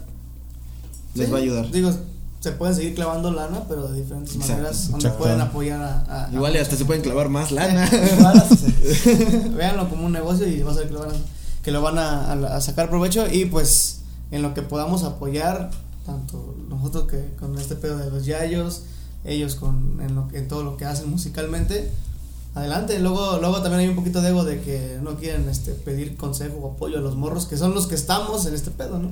les 1.15 1.27
Sí, 1.27 1.33
va 1.33 1.39
a 1.39 1.41
ayudar. 1.43 1.71
Digo, 1.71 1.93
se 2.41 2.53
pueden 2.53 2.75
seguir 2.75 2.95
clavando 2.95 3.31
lana, 3.31 3.63
pero 3.69 3.89
de 3.89 4.01
diferentes 4.01 4.35
Exacto, 4.35 4.53
maneras 4.55 4.91
donde 4.91 5.07
exacto. 5.07 5.19
pueden 5.25 5.41
apoyar 5.41 5.81
a. 5.83 6.27
a- 6.27 6.33
Igual 6.33 6.55
y 6.57 6.59
hasta 6.59 6.77
se 6.77 6.85
pueden 6.85 7.03
clavar 7.03 7.29
más 7.29 7.53
lana. 7.53 7.89
Véanlo 9.57 9.89
como 9.89 10.07
un 10.07 10.13
negocio 10.13 10.47
y 10.49 10.63
vas 10.63 10.77
a 10.77 10.81
ver 10.81 10.89
que 10.89 10.95
lo 10.95 11.01
van 11.01 11.11
a, 11.11 11.15
que 11.63 11.71
lo 11.71 11.83
van 11.83 11.99
a, 11.99 12.33
a- 12.33 12.57
a 12.57 12.61
sacar 12.61 12.89
provecho 12.91 13.27
y 13.31 13.45
pues 13.47 14.01
en 14.31 14.43
lo 14.43 14.55
que 14.55 14.63
podamos 14.63 15.05
apoyar, 15.05 15.71
tanto 16.07 16.55
nosotros 16.79 17.09
que 17.11 17.35
con 17.39 17.59
este 17.59 17.75
pedo 17.77 17.99
de 17.99 18.11
los 18.11 18.25
yayos, 18.27 18.83
ellos 19.25 19.55
con 19.57 20.01
en, 20.01 20.15
lo, 20.15 20.29
en 20.33 20.49
todo 20.49 20.63
lo 20.65 20.77
que 20.77 20.85
hacen 20.87 21.11
musicalmente. 21.11 21.91
Adelante, 22.55 22.99
luego, 22.99 23.39
luego 23.39 23.61
también 23.63 23.81
hay 23.81 23.89
un 23.89 23.95
poquito 23.97 24.21
de 24.23 24.31
ego 24.31 24.45
de 24.45 24.61
que 24.61 24.99
no 25.03 25.17
quieren 25.17 25.49
este, 25.49 25.73
pedir 25.73 26.17
consejo 26.17 26.57
o 26.57 26.73
apoyo 26.73 26.99
a 26.99 27.01
los 27.01 27.15
morros, 27.15 27.47
que 27.47 27.57
son 27.57 27.75
los 27.75 27.87
que 27.87 27.95
estamos 27.95 28.47
en 28.47 28.55
este 28.55 28.71
pedo, 28.71 28.99
¿no? 28.99 29.11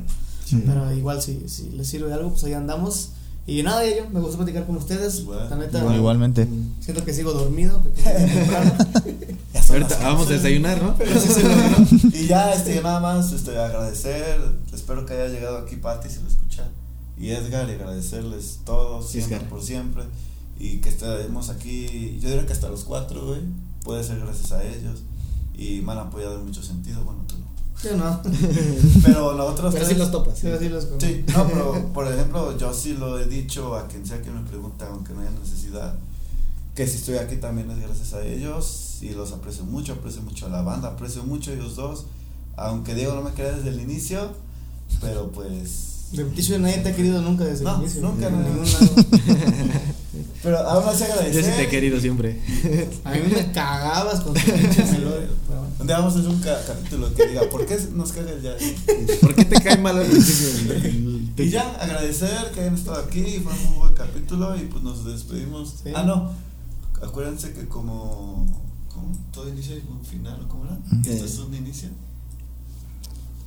Pero 0.64 0.93
igual 0.94 1.20
si, 1.22 1.48
si 1.48 1.70
les 1.70 1.86
sirve 1.88 2.09
de 2.09 2.14
algo, 2.14 2.30
pues 2.30 2.43
ahí 2.44 2.55
andamos. 2.55 3.10
Y 3.48 3.62
nada, 3.62 3.84
yo 3.86 4.09
me 4.12 4.18
gustó 4.18 4.38
platicar 4.38 4.66
con 4.66 4.76
ustedes. 4.76 5.24
La 5.24 5.55
neta, 5.56 5.78
Igual- 5.80 5.97
Igualmente. 5.97 6.48
siento 6.80 7.05
que 7.05 7.12
sigo 7.14 7.32
dormido. 7.32 7.80
Ya 9.52 9.62
Ahorita 9.68 9.98
vamos 10.02 10.28
a 10.28 10.32
desayunar, 10.32 10.80
¿no? 10.82 10.94
Pero 10.97 11.20
sí 11.20 11.28
se 11.28 11.43
logró. 11.43 11.86
Y 12.14 12.26
ya, 12.26 12.52
este, 12.52 12.80
nada 12.80 13.01
más, 13.01 13.32
este, 13.32 13.56
agradecer, 13.59 14.40
espero 14.72 15.05
que 15.06 15.14
haya 15.14 15.28
llegado 15.28 15.59
aquí 15.59 15.76
Pati 15.76 16.09
si 16.09 16.20
lo 16.20 16.28
escucha, 16.28 16.45
y 17.18 17.30
Edgar, 17.30 17.68
y 17.68 17.72
agradecerles 17.72 18.60
todos, 18.64 19.09
siempre 19.09 19.36
Edgar. 19.36 19.48
por 19.48 19.62
siempre, 19.62 20.05
y 20.59 20.78
que 20.78 20.88
estemos 20.88 21.48
aquí, 21.51 22.18
yo 22.20 22.28
diría 22.28 22.47
que 22.47 22.52
hasta 22.52 22.68
los 22.68 22.84
cuatro, 22.84 23.26
güey, 23.26 23.40
puede 23.84 24.05
ser 24.05 24.20
gracias 24.20 24.52
a 24.52 24.62
ellos, 24.62 25.02
y 25.56 25.80
me 25.80 25.93
han 25.93 25.98
apoyado 25.98 26.38
en 26.38 26.47
mucho 26.47 26.62
sentido, 26.62 27.02
bueno, 27.05 27.20
tú 27.26 27.36
no. 27.38 27.47
Yo 27.82 27.97
no. 27.97 28.22
Pero 29.05 29.34
nosotros 29.34 29.74
Pero 29.74 29.86
sí 29.86 29.94
los 29.94 30.10
topas. 30.10 30.38
Sí 30.38 30.68
los 30.68 30.88
Sí, 30.98 31.24
no, 31.34 31.47
pero 31.47 31.93
por 31.93 32.10
ejemplo, 32.10 32.56
yo 32.56 32.72
sí 32.72 32.94
lo 32.94 33.18
he 33.18 33.26
dicho 33.26 33.76
a 33.76 33.86
quien 33.86 34.06
sea 34.06 34.22
que 34.22 34.30
me 34.30 34.40
pregunta, 34.48 34.88
aunque 34.90 35.12
no 35.12 35.20
haya 35.20 35.30
necesidad, 35.30 35.94
que 36.74 36.86
si 36.86 36.97
estoy 36.97 37.16
aquí 37.16 37.36
también 37.36 37.70
es 37.70 37.78
gracias 37.80 38.14
a 38.14 38.24
ellos 38.24 38.98
y 39.02 39.10
los 39.10 39.32
aprecio 39.32 39.64
mucho, 39.64 39.94
aprecio 39.94 40.22
mucho 40.22 40.47
a 40.47 40.48
la 40.51 40.62
banda, 40.62 40.88
aprecio 40.88 41.22
mucho 41.24 41.51
a 41.51 41.55
ellos 41.55 41.76
dos, 41.76 42.06
aunque 42.56 42.94
Diego 42.94 43.14
no 43.14 43.22
me 43.22 43.32
quería 43.32 43.52
desde 43.52 43.70
el 43.70 43.80
inicio, 43.80 44.30
pero 45.01 45.30
pues... 45.32 45.95
De 46.12 46.24
Petition 46.24 46.62
nadie 46.62 46.78
te 46.78 46.88
ha 46.90 46.96
querido 46.96 47.20
nunca 47.20 47.44
desde 47.44 47.64
No, 47.64 47.76
el 47.76 47.82
inicio. 47.82 48.00
nunca, 48.02 48.28
En 48.28 48.32
no. 48.42 48.48
ningún 48.48 48.72
lado. 48.72 48.90
Pero 50.42 50.58
aún 50.58 50.88
así 50.88 51.00
Yo 51.06 51.12
agradecer. 51.12 51.44
sí 51.44 51.50
te 51.56 51.62
he 51.64 51.68
querido 51.68 52.00
siempre. 52.00 52.40
A 53.04 53.10
mí 53.12 53.18
me 53.34 53.52
cagabas 53.52 54.20
con 54.20 54.34
tu 54.34 54.40
pinche 54.40 54.84
melodía. 54.84 55.28
pero 55.48 55.60
bueno. 55.60 55.66
Un 55.80 55.86
día 55.86 55.98
vamos 55.98 56.14
a 56.14 56.18
hacer 56.20 56.30
un 56.30 56.40
ca- 56.40 56.62
capítulo 56.66 57.12
que 57.14 57.26
diga, 57.28 57.42
¿por 57.50 57.66
qué 57.66 57.76
nos 57.94 58.12
caga 58.12 58.30
el 58.30 58.40
jazz? 58.42 58.62
¿Por 59.20 59.34
qué 59.34 59.44
te 59.44 59.60
cae 59.60 59.78
mal 59.78 59.98
al 59.98 60.06
principio? 60.06 60.74
el- 60.74 61.32
Y 61.38 61.50
ya, 61.50 61.68
agradecer 61.80 62.50
que 62.54 62.60
hayan 62.60 62.74
estado 62.76 62.98
aquí, 63.02 63.40
fue 63.42 63.52
un 63.52 63.64
muy 63.70 63.78
buen 63.80 63.94
capítulo 63.94 64.56
y 64.56 64.60
pues 64.66 64.82
nos 64.84 65.04
despedimos. 65.04 65.74
Sí. 65.82 65.90
Ah, 65.94 66.02
no, 66.04 66.30
acuérdense 67.02 67.52
que 67.52 67.66
como, 67.66 68.46
como 68.92 69.18
todo 69.32 69.48
inicio 69.48 69.76
y 69.76 69.82
un 69.90 70.04
final, 70.04 70.40
¿o 70.44 70.48
¿cómo 70.48 70.64
era? 70.66 70.78
Esto 71.12 71.24
es 71.26 71.38
un 71.38 71.52
inicio. 71.54 71.88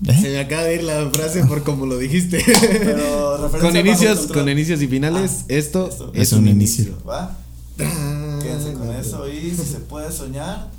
¿Eh? 0.08 0.22
Se 0.22 0.30
me 0.30 0.40
acaba 0.40 0.64
de 0.64 0.76
ir 0.76 0.84
la 0.84 1.10
frase 1.10 1.44
por 1.46 1.64
como 1.64 1.86
lo 1.86 1.98
dijiste. 1.98 2.42
Pero 2.84 3.52
con 3.60 3.76
inicios, 3.76 4.28
con 4.28 4.48
inicios 4.48 4.82
y 4.82 4.88
finales, 4.88 5.40
ah, 5.42 5.46
esto, 5.50 5.90
es, 6.14 6.32
un, 6.32 6.48
inicio. 6.48 6.86
inicio. 6.86 8.40
Quédense 8.42 8.72
con 8.74 8.96
eso 8.96 9.28
y 9.28 9.52
si 9.52 9.66
se 9.66 9.80
puede 9.80 10.10
soñar, 10.12 10.70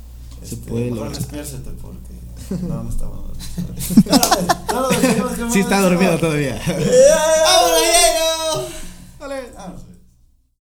se 0.43 0.55
este, 0.55 0.69
puede 0.69 0.91
mejor 0.91 1.15
despiércete 1.15 1.69
porque 1.81 2.15
no, 2.67 2.83
no 2.83 2.89
está 2.89 3.05
bueno. 3.05 3.31
sí 5.51 5.59
está 5.59 5.81
dormido 5.81 6.17
todavía. 6.17 6.59
¡Vámonos, 6.65 7.79
Diego! 7.79 8.67
Vale, 9.19 9.51